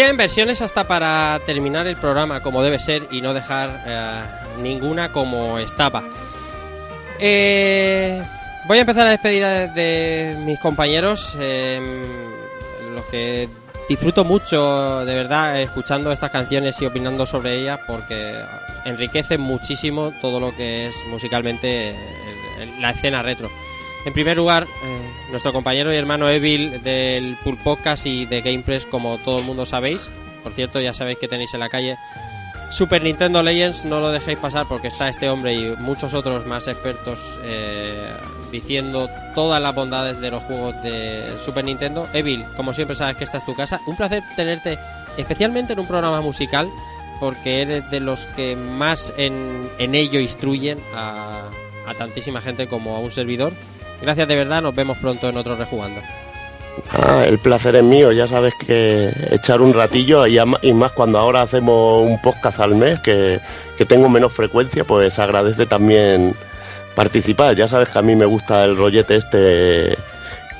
Bien, 0.09 0.17
versiones 0.17 0.63
hasta 0.63 0.85
para 0.85 1.39
terminar 1.45 1.87
el 1.87 1.97
programa 1.97 2.41
como 2.41 2.63
debe 2.63 2.79
ser 2.79 3.07
y 3.11 3.21
no 3.21 3.35
dejar 3.35 3.83
eh, 3.87 4.23
ninguna 4.63 5.11
como 5.11 5.59
estaba. 5.59 6.03
Eh, 7.19 8.23
voy 8.67 8.79
a 8.79 8.81
empezar 8.81 9.07
a 9.07 9.11
despedir 9.11 9.45
de 9.75 10.35
mis 10.47 10.59
compañeros, 10.61 11.37
eh, 11.39 11.79
los 12.95 13.05
que 13.11 13.51
disfruto 13.87 14.25
mucho 14.25 15.05
de 15.05 15.15
verdad 15.15 15.61
escuchando 15.61 16.11
estas 16.11 16.31
canciones 16.31 16.81
y 16.81 16.87
opinando 16.87 17.27
sobre 17.27 17.59
ellas 17.61 17.79
porque 17.87 18.33
enriquecen 18.87 19.43
muchísimo 19.43 20.15
todo 20.23 20.41
lo 20.41 20.57
que 20.57 20.87
es 20.87 21.05
musicalmente 21.11 21.91
eh, 21.91 22.77
la 22.81 22.93
escena 22.93 23.23
retro. 23.23 23.51
En 24.05 24.13
primer 24.13 24.37
lugar, 24.37 24.67
eh, 24.85 25.13
nuestro 25.31 25.53
compañero 25.53 25.93
y 25.93 25.97
hermano 25.97 26.31
Evil 26.31 26.83
del 26.83 27.37
Pool 27.43 27.59
Podcast 27.59 28.07
y 28.07 28.27
de 28.27 28.41
Gamepress, 28.41 28.87
como 28.87 29.19
todo 29.19 29.41
el 29.41 29.45
mundo 29.45 29.67
sabéis. 29.67 30.09
Por 30.43 30.53
cierto, 30.53 30.81
ya 30.81 30.95
sabéis 30.95 31.19
que 31.19 31.29
tenéis 31.29 31.53
en 31.55 31.61
la 31.61 31.69
calle 31.69 31.99
Super 32.71 33.03
Nintendo 33.03 33.43
Legends, 33.43 33.85
no 33.85 34.01
lo 34.01 34.11
dejéis 34.11 34.39
pasar 34.39 34.67
porque 34.69 34.89
está 34.89 35.09
este 35.09 35.29
hombre 35.29 35.55
y 35.55 35.77
muchos 35.79 36.15
otros 36.15 36.47
más 36.47 36.69
expertos 36.69 37.41
eh, 37.43 38.05
diciendo 38.53 39.09
todas 39.35 39.61
las 39.61 39.75
bondades 39.75 40.21
de 40.21 40.31
los 40.31 40.43
juegos 40.45 40.81
de 40.83 41.27
Super 41.39 41.65
Nintendo. 41.65 42.07
Evil, 42.13 42.45
como 42.57 42.73
siempre 42.73 42.95
sabes 42.95 43.17
que 43.17 43.25
esta 43.25 43.39
es 43.39 43.47
tu 43.47 43.55
casa. 43.55 43.81
Un 43.87 43.97
placer 43.97 44.23
tenerte 44.37 44.79
especialmente 45.17 45.73
en 45.73 45.81
un 45.81 45.87
programa 45.87 46.21
musical 46.21 46.69
porque 47.21 47.63
eres 47.63 47.91
de 47.91 48.01
los 48.01 48.27
que 48.27 48.55
más 48.55 49.13
en 49.17 49.95
ello 49.95 50.21
instruyen 50.21 50.79
a, 50.95 51.49
a 51.89 51.95
tantísima 51.95 52.41
gente 52.41 52.67
como 52.67 52.97
a 52.97 53.01
un 53.01 53.11
servidor. 53.11 53.53
Gracias 54.01 54.29
de 54.29 54.37
verdad, 54.37 54.63
nos 54.63 54.75
vemos 54.75 54.99
pronto 54.99 55.29
en 55.29 55.37
otro 55.37 55.57
Rejugando. 55.57 56.01
Ah, 56.93 57.25
el 57.27 57.39
placer 57.39 57.75
es 57.77 57.83
mío, 57.83 58.13
ya 58.13 58.29
sabes 58.29 58.55
que 58.55 59.13
echar 59.31 59.61
un 59.61 59.73
ratillo 59.75 60.27
y, 60.27 60.39
más 60.73 60.93
cuando 60.93 61.19
ahora 61.19 61.43
hacemos 61.43 62.09
un 62.09 62.21
podcast 62.23 62.61
al 62.61 62.77
mes 62.77 63.01
que, 63.01 63.41
que 63.77 63.85
tengo 63.85 64.09
menos 64.09 64.33
frecuencia, 64.33 64.85
pues 64.85 65.19
agradece 65.19 65.67
también 65.67 66.35
participar. 66.95 67.57
Ya 67.57 67.67
sabes 67.67 67.89
que 67.89 67.99
a 67.99 68.03
mí 68.03 68.15
me 68.15 68.27
gusta 68.27 68.65
el 68.65 68.77
rollete 68.77 69.17
este, 69.17 69.97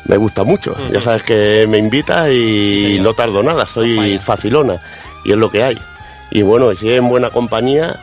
me 0.07 0.17
gusta 0.17 0.43
mucho. 0.43 0.77
Ya 0.91 1.01
sabes 1.01 1.23
que 1.23 1.67
me 1.69 1.79
invitas 1.79 2.31
y 2.33 2.99
no 3.01 3.15
tardo 3.15 3.43
nada, 3.43 3.67
soy 3.67 4.19
facilona 4.19 4.81
y 5.25 5.33
es 5.33 5.37
lo 5.37 5.51
que 5.51 5.63
hay. 5.63 5.79
Y 6.31 6.43
bueno, 6.43 6.75
si 6.75 6.89
es 6.91 6.99
en 6.99 7.09
buena 7.09 7.31
compañía, 7.31 7.97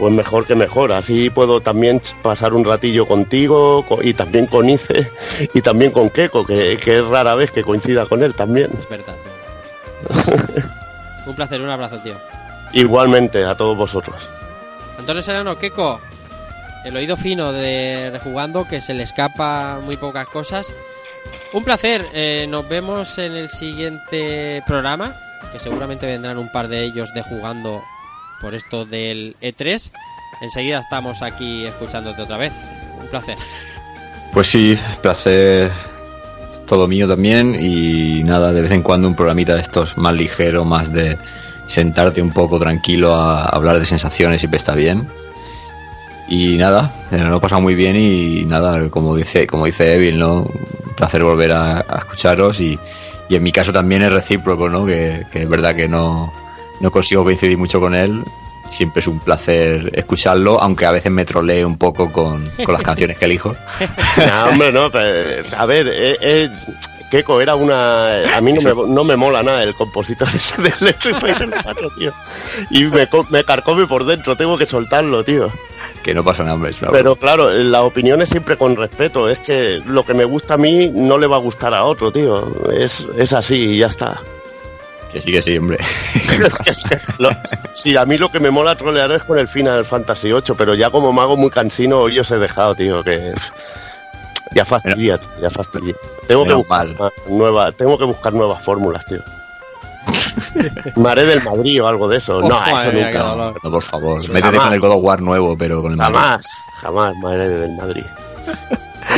pues 0.00 0.12
mejor 0.14 0.46
que 0.46 0.54
mejor. 0.56 0.90
Así 0.92 1.30
puedo 1.30 1.60
también 1.60 2.00
pasar 2.22 2.54
un 2.54 2.64
ratillo 2.64 3.06
contigo 3.06 3.84
co- 3.86 4.02
y 4.02 4.14
también 4.14 4.46
con 4.46 4.68
Ice 4.68 5.08
y 5.54 5.60
también 5.60 5.92
con 5.92 6.08
Keiko, 6.10 6.44
que, 6.44 6.76
que 6.82 6.98
es 6.98 7.06
rara 7.06 7.34
vez 7.34 7.50
que 7.52 7.62
coincida 7.62 8.06
con 8.06 8.22
él 8.24 8.34
también. 8.34 8.70
Es 8.78 8.88
verdad. 8.88 9.14
es 10.08 10.26
verdad. 10.26 10.64
un 11.26 11.34
placer, 11.36 11.60
un 11.60 11.68
abrazo, 11.70 11.98
tío. 11.98 12.14
Igualmente 12.72 13.44
a 13.44 13.54
todos 13.54 13.76
vosotros. 13.76 14.16
Antonio 14.98 15.22
Serrano, 15.22 15.58
Keiko, 15.58 16.00
el 16.84 16.96
oído 16.96 17.16
fino 17.16 17.52
de 17.52 18.08
Rejugando, 18.10 18.66
que 18.66 18.80
se 18.80 18.94
le 18.94 19.02
escapa 19.02 19.80
muy 19.84 19.96
pocas 19.96 20.26
cosas. 20.28 20.74
Un 21.52 21.62
placer, 21.64 22.06
eh, 22.14 22.46
nos 22.48 22.66
vemos 22.68 23.18
en 23.18 23.32
el 23.32 23.48
siguiente 23.50 24.62
programa, 24.66 25.14
que 25.52 25.58
seguramente 25.58 26.06
vendrán 26.06 26.38
un 26.38 26.50
par 26.50 26.68
de 26.68 26.84
ellos 26.84 27.12
de 27.12 27.22
Jugando 27.22 27.82
por 28.40 28.54
esto 28.54 28.84
del 28.84 29.36
E3. 29.40 29.90
Enseguida 30.40 30.80
estamos 30.80 31.22
aquí 31.22 31.66
escuchándote 31.66 32.22
otra 32.22 32.36
vez. 32.36 32.52
Un 33.00 33.08
placer. 33.08 33.36
Pues 34.32 34.48
sí, 34.48 34.78
placer 35.02 35.70
todo 36.66 36.86
mío 36.86 37.08
también 37.08 37.56
y 37.60 38.22
nada, 38.22 38.52
de 38.52 38.62
vez 38.62 38.70
en 38.70 38.82
cuando 38.82 39.08
un 39.08 39.16
programita 39.16 39.54
de 39.54 39.60
estos 39.60 39.98
más 39.98 40.14
ligero, 40.14 40.64
más 40.64 40.92
de 40.92 41.18
sentarte 41.66 42.22
un 42.22 42.30
poco 42.30 42.58
tranquilo 42.58 43.14
a 43.14 43.44
hablar 43.46 43.78
de 43.78 43.84
sensaciones 43.84 44.40
siempre 44.40 44.58
está 44.58 44.74
bien. 44.74 45.08
Y 46.28 46.56
nada, 46.58 46.92
eh, 47.10 47.18
lo 47.18 47.38
he 47.38 47.40
pasado 47.40 47.60
muy 47.60 47.74
bien 47.74 47.96
y 47.96 48.44
nada, 48.44 48.88
como 48.88 49.16
dice, 49.16 49.48
como 49.48 49.66
dice 49.66 49.94
Evil, 49.96 50.16
¿no? 50.20 50.42
Un 50.42 50.94
placer 50.96 51.24
volver 51.24 51.52
a, 51.52 51.80
escucharos 51.98 52.60
y, 52.60 52.78
y 53.28 53.34
en 53.34 53.42
mi 53.42 53.50
caso 53.50 53.72
también 53.72 54.02
es 54.02 54.12
recíproco, 54.12 54.68
¿no? 54.68 54.86
Que 54.86 55.26
es 55.32 55.48
verdad 55.48 55.74
que 55.74 55.88
no, 55.88 56.32
no 56.80 56.90
consigo 56.90 57.24
coincidir 57.24 57.56
mucho 57.56 57.80
con 57.80 57.94
él. 57.94 58.24
Siempre 58.70 59.00
es 59.00 59.08
un 59.08 59.18
placer 59.18 59.90
escucharlo, 59.94 60.60
aunque 60.60 60.86
a 60.86 60.92
veces 60.92 61.10
me 61.10 61.24
trolee 61.24 61.64
un 61.64 61.76
poco 61.76 62.12
con, 62.12 62.46
con 62.64 62.72
las 62.72 62.82
canciones 62.82 63.18
que 63.18 63.24
elijo. 63.24 63.54
No, 64.16 64.50
hombre, 64.50 64.72
no, 64.72 64.84
a 65.56 65.66
ver, 65.66 65.88
eh, 65.88 66.16
eh, 66.20 66.50
Keiko 67.10 67.40
era 67.40 67.56
una... 67.56 68.36
A 68.36 68.40
mí 68.40 68.52
no 68.52 68.60
me, 68.60 68.92
no 68.92 69.04
me 69.04 69.16
mola 69.16 69.42
nada 69.42 69.62
el 69.62 69.74
compositor 69.74 70.28
ese 70.34 70.62
del 70.62 70.72
Street 70.72 71.16
Fighter 71.18 71.50
4, 71.62 71.90
tío. 71.98 72.12
Y 72.70 72.84
me, 72.84 73.08
me 73.30 73.44
carcome 73.44 73.86
por 73.86 74.04
dentro, 74.04 74.36
tengo 74.36 74.56
que 74.56 74.66
soltarlo, 74.66 75.24
tío. 75.24 75.50
Que 76.02 76.14
no 76.14 76.24
pasa 76.24 76.44
nada, 76.44 76.54
una 76.54 76.70
Pero 76.90 77.16
claro, 77.16 77.50
la 77.50 77.82
opinión 77.82 78.22
es 78.22 78.30
siempre 78.30 78.56
con 78.56 78.76
respeto. 78.76 79.28
Es 79.28 79.38
que 79.40 79.82
lo 79.84 80.04
que 80.06 80.14
me 80.14 80.24
gusta 80.24 80.54
a 80.54 80.56
mí 80.56 80.90
no 80.94 81.18
le 81.18 81.26
va 81.26 81.36
a 81.36 81.40
gustar 81.40 81.74
a 81.74 81.84
otro, 81.84 82.10
tío. 82.10 82.70
Es, 82.72 83.06
es 83.18 83.32
así 83.34 83.72
y 83.74 83.78
ya 83.78 83.88
está. 83.88 84.18
Que 85.12 85.20
sí, 85.20 85.32
que 85.32 85.42
sí, 85.42 85.58
hombre. 85.58 85.78
Lo- 87.18 87.30
sí, 87.72 87.96
a 87.96 88.04
mí 88.04 88.16
lo 88.18 88.30
que 88.30 88.40
me 88.40 88.50
mola 88.50 88.76
trolear 88.76 89.10
es 89.12 89.24
con 89.24 89.38
el 89.38 89.48
Final 89.48 89.84
Fantasy 89.84 90.28
VIII, 90.32 90.54
pero 90.56 90.74
ya 90.74 90.90
como 90.90 91.12
mago 91.12 91.36
muy 91.36 91.50
cansino 91.50 91.98
hoy 92.00 92.18
os 92.18 92.30
he 92.30 92.38
dejado, 92.38 92.74
tío, 92.74 93.02
que 93.02 93.32
ya 94.54 94.64
fastidia, 94.64 95.18
tío, 95.18 95.28
ya 95.40 95.50
fastidia. 95.50 95.94
Tengo 96.28 96.44
que 96.44 96.54
buscar 96.54 96.86
mal. 96.86 96.96
más 96.98 97.12
nueva, 97.28 97.72
tengo 97.72 97.98
que 97.98 98.04
buscar 98.04 98.32
nuevas 98.32 98.62
fórmulas, 98.62 99.04
tío. 99.06 99.20
Maré 100.96 101.24
del 101.26 101.42
Madrid 101.42 101.82
o 101.82 101.86
algo 101.88 102.08
de 102.08 102.16
eso. 102.16 102.40
No, 102.40 102.58
Oh, 102.58 102.78
eso 102.78 102.92
mía, 102.92 103.06
nunca. 103.06 103.54
No, 103.62 103.70
por 103.70 103.82
favor. 103.82 104.28
Métete 104.30 104.56
con 104.56 104.72
el 104.72 104.80
God 104.80 104.90
of 104.92 104.98
War 105.04 105.20
nuevo, 105.20 105.56
pero 105.56 105.82
con 105.82 105.92
el 105.92 105.96
Madrid. 105.96 106.14
Jamás, 106.16 106.46
jamás 106.80 107.14
Maré 107.22 107.48
del 107.48 107.76
Madrid. 107.76 108.04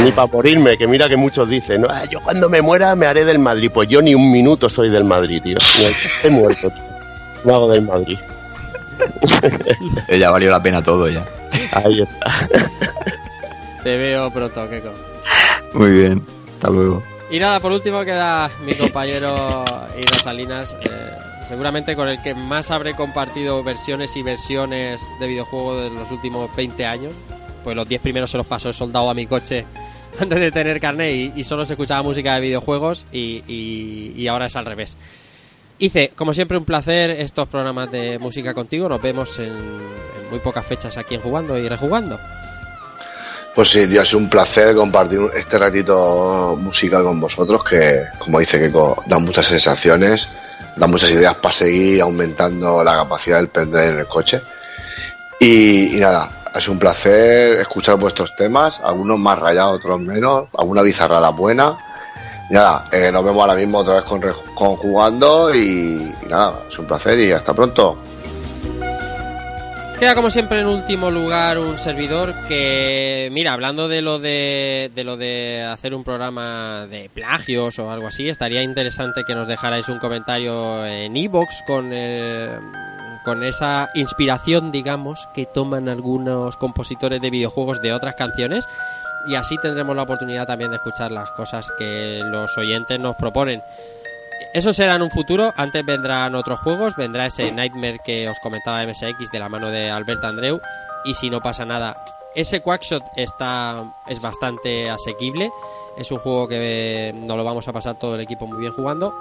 Ni 0.05 0.11
para 0.13 0.27
morirme, 0.27 0.77
que 0.79 0.87
mira 0.87 1.09
que 1.09 1.17
muchos 1.17 1.49
dicen, 1.49 1.83
"No, 1.83 1.89
ah, 1.91 2.05
yo 2.11 2.21
cuando 2.21 2.49
me 2.49 2.63
muera 2.63 2.95
me 2.97 3.07
haré 3.07 3.25
del 3.25 3.39
Madrid. 3.39 3.71
Pues 3.73 3.89
yo 3.89 4.01
ni 4.03 4.15
un 4.15 4.31
minuto 4.33 4.69
soy 4.71 4.91
del 4.91 5.05
Madrid, 5.05 5.41
tío. 5.43 5.59
Esté 5.59 6.31
muerto, 6.31 6.71
tío. 6.71 6.83
No 7.45 7.55
hago 7.55 7.71
del 7.73 7.83
Madrid. 7.83 8.19
Eh, 10.09 10.19
Ya 10.19 10.31
valió 10.31 10.51
la 10.51 10.63
pena 10.63 10.83
todo 10.83 11.09
ya. 11.09 11.25
Ahí 11.73 12.03
está. 12.03 12.33
Te 13.83 13.97
veo 13.97 14.31
pronto, 14.31 14.69
Keiko. 14.69 14.93
Muy 15.75 15.91
bien. 15.91 16.25
Hasta 16.55 16.71
luego. 16.71 17.03
Y 17.31 17.39
nada, 17.39 17.61
por 17.61 17.73
último 17.73 18.05
queda 18.05 18.51
mi 18.65 18.75
compañero 18.75 19.65
Ira 19.99 20.19
Salinas, 20.23 20.77
eh, 20.83 21.11
seguramente 21.49 21.97
con 21.97 22.09
el 22.09 22.21
que 22.23 22.35
más 22.35 22.71
habré 22.71 22.95
compartido 22.95 23.63
versiones 23.65 24.15
y 24.17 24.23
versiones 24.23 25.01
de 25.19 25.27
videojuegos 25.27 25.83
de 25.85 25.91
los 25.91 26.11
últimos 26.11 26.55
20 26.55 26.85
años. 26.85 27.13
Pues 27.65 27.75
los 27.77 27.89
10 27.89 28.03
primeros 28.03 28.31
se 28.31 28.37
los 28.37 28.47
pasó 28.47 28.69
el 28.69 28.75
soldado 28.75 29.09
a 29.09 29.15
mi 29.15 29.27
coche 29.27 29.65
antes 30.19 30.41
de 30.41 30.53
tener 30.53 30.81
carnet 30.81 31.33
y, 31.37 31.45
solo 31.45 31.65
se 31.65 31.75
escuchaba 31.75 32.03
música 32.03 32.35
de 32.35 32.41
videojuegos 32.41 33.07
y, 33.13 34.27
ahora 34.29 34.47
es 34.47 34.57
al 34.57 34.67
revés. 34.67 34.97
Hice, 35.79 36.13
como 36.15 36.33
siempre, 36.33 36.57
un 36.57 36.65
placer 36.65 37.11
estos 37.11 37.49
programas 37.49 37.91
de 37.91 38.19
música 38.19 38.55
contigo. 38.55 38.89
Nos 38.89 39.03
vemos 39.03 39.39
en, 39.39 39.53
muy 40.31 40.39
pocas 40.39 40.65
fechas 40.65 40.97
aquí 40.97 41.17
en 41.17 41.21
Jugando 41.21 41.59
y 41.59 41.69
Rejugando. 41.69 42.19
Pues 43.55 43.69
sí, 43.69 43.87
tío, 43.87 44.01
ha 44.01 44.17
un 44.17 44.31
placer 44.31 44.75
compartir 44.75 45.21
este 45.35 45.59
ratito 45.59 46.57
musical 46.59 47.03
con 47.03 47.21
vosotros, 47.21 47.63
que, 47.65 48.05
como 48.19 48.39
dice 48.39 48.59
Keiko, 48.59 49.03
da 49.07 49.19
muchas 49.19 49.47
sensaciones, 49.47 50.29
da 50.77 50.87
muchas 50.87 51.11
ideas 51.11 51.35
para 51.35 51.53
seguir 51.53 52.01
aumentando 52.01 52.83
la 52.83 52.95
capacidad 52.95 53.37
del 53.37 53.49
pendrive 53.49 53.89
en 53.89 53.99
el 53.99 54.07
coche. 54.07 54.41
Y, 55.43 55.99
nada, 55.99 56.31
sido 56.61 56.75
un 56.75 56.79
placer 56.79 57.63
escuchar 57.63 57.97
vuestros 57.97 58.37
temas, 58.37 58.81
algunos 58.81 59.19
más 59.19 59.41
rayados, 59.41 59.79
otros 59.79 59.99
menos, 59.99 60.49
alguna 60.57 60.83
bizarrada 60.83 61.31
buena. 61.31 61.77
Y 62.49 62.55
nada, 62.55 62.85
eh, 62.93 63.11
nos 63.11 63.25
vemos 63.25 63.41
ahora 63.41 63.57
mismo 63.57 63.79
otra 63.79 63.95
vez 63.95 64.05
con, 64.05 64.21
con 64.55 64.77
jugando 64.77 65.53
y, 65.53 66.15
nada, 66.29 66.61
es 66.71 66.79
un 66.79 66.87
placer 66.87 67.19
y 67.19 67.33
hasta 67.33 67.53
pronto. 67.55 67.99
Queda 69.99 70.15
como 70.15 70.31
siempre 70.31 70.61
en 70.61 70.67
último 70.67 71.11
lugar 71.11 71.59
un 71.59 71.77
servidor 71.77 72.35
que, 72.47 73.29
mira, 73.33 73.53
hablando 73.53 73.89
de 73.89 74.01
lo 74.01 74.21
de, 74.21 74.93
de 74.95 75.03
lo 75.03 75.17
de 75.17 75.63
hacer 75.65 75.93
un 75.93 76.05
programa 76.05 76.87
de 76.89 77.11
plagios 77.13 77.81
o 77.81 77.91
algo 77.91 78.07
así, 78.07 78.29
estaría 78.29 78.63
interesante 78.63 79.23
que 79.27 79.35
nos 79.35 79.49
dejarais 79.49 79.89
un 79.89 79.99
comentario 79.99 80.87
en 80.87 81.17
iBox 81.17 81.65
con 81.67 81.91
eh, 81.93 82.59
con 83.25 83.43
esa 83.45 83.91
inspiración, 83.95 84.73
digamos, 84.73 85.29
que 85.35 85.47
toman 85.47 85.89
algunos 85.89 86.57
compositores 86.57 87.21
de 87.21 87.31
videojuegos 87.31 87.81
de 87.83 87.93
otras 87.93 88.15
canciones 88.15 88.67
y 89.27 89.37
así 89.37 89.57
tendremos 89.59 89.95
la 89.95 90.03
oportunidad 90.03 90.47
también 90.47 90.71
de 90.71 90.77
escuchar 90.77 91.13
las 91.13 91.31
cosas 91.31 91.71
que 91.79 92.21
los 92.25 92.57
oyentes 92.59 92.99
nos 92.99 93.17
proponen. 93.17 93.63
Eso 94.53 94.73
será 94.73 94.97
en 94.97 95.03
un 95.03 95.11
futuro. 95.11 95.53
Antes 95.57 95.85
vendrán 95.85 96.35
otros 96.35 96.59
juegos. 96.61 96.97
Vendrá 96.97 97.27
ese 97.27 97.53
Nightmare 97.53 98.01
que 98.05 98.29
os 98.29 98.39
comentaba 98.41 98.85
MSX 98.85 99.31
de 99.31 99.39
la 99.39 99.49
mano 99.49 99.71
de 99.71 99.91
Albert 99.91 100.25
Andreu. 100.25 100.61
Y 101.05 101.15
si 101.15 101.31
no 101.31 101.41
pasa 101.41 101.65
nada, 101.65 101.97
ese 102.35 102.61
Quackshot 102.61 103.03
está, 103.17 103.85
es 104.09 104.21
bastante 104.21 104.91
asequible. 104.91 105.51
Es 105.97 106.11
un 106.11 106.19
juego 106.19 106.49
que 106.49 107.15
nos 107.15 107.37
lo 107.37 107.45
vamos 107.45 107.67
a 107.69 107.73
pasar 107.73 107.97
todo 107.99 108.17
el 108.17 108.21
equipo 108.21 108.47
muy 108.47 108.61
bien 108.61 108.73
jugando. 108.73 109.15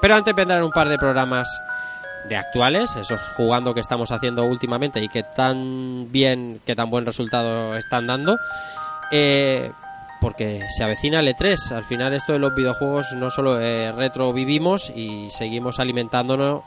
Pero 0.00 0.14
antes 0.14 0.34
vendrán 0.34 0.62
un 0.62 0.70
par 0.70 0.88
de 0.88 0.96
programas 0.96 1.48
de 2.28 2.36
actuales, 2.36 2.94
esos 2.96 3.20
jugando 3.36 3.74
que 3.74 3.80
estamos 3.80 4.10
haciendo 4.10 4.44
últimamente 4.44 5.00
y 5.02 5.08
que 5.08 5.22
tan 5.22 6.10
bien, 6.10 6.60
que 6.64 6.74
tan 6.74 6.90
buen 6.90 7.06
resultado 7.06 7.76
están 7.76 8.06
dando. 8.06 8.36
Eh, 9.10 9.70
porque 10.20 10.62
se 10.76 10.84
avecina 10.84 11.20
el 11.20 11.28
E3. 11.28 11.72
Al 11.72 11.84
final 11.84 12.14
esto 12.14 12.32
de 12.32 12.38
los 12.38 12.54
videojuegos 12.54 13.12
no 13.14 13.30
solo 13.30 13.60
eh, 13.60 13.92
retro 13.92 14.32
vivimos 14.32 14.90
y 14.94 15.30
seguimos 15.30 15.78
alimentándonos 15.78 16.62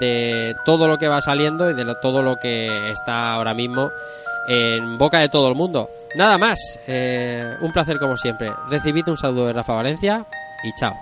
de 0.00 0.56
todo 0.64 0.88
lo 0.88 0.98
que 0.98 1.08
va 1.08 1.20
saliendo 1.20 1.70
y 1.70 1.74
de 1.74 1.94
todo 2.00 2.22
lo 2.22 2.38
que 2.38 2.90
está 2.90 3.34
ahora 3.34 3.54
mismo 3.54 3.90
en 4.48 4.98
boca 4.98 5.18
de 5.18 5.28
todo 5.28 5.48
el 5.48 5.54
mundo. 5.54 5.88
Nada 6.16 6.38
más, 6.38 6.58
eh, 6.86 7.56
un 7.60 7.72
placer 7.72 7.98
como 7.98 8.16
siempre. 8.16 8.52
Recibid 8.70 9.08
un 9.08 9.16
saludo 9.16 9.46
de 9.46 9.52
Rafa 9.52 9.74
Valencia 9.74 10.24
y 10.62 10.72
chao. 10.78 10.94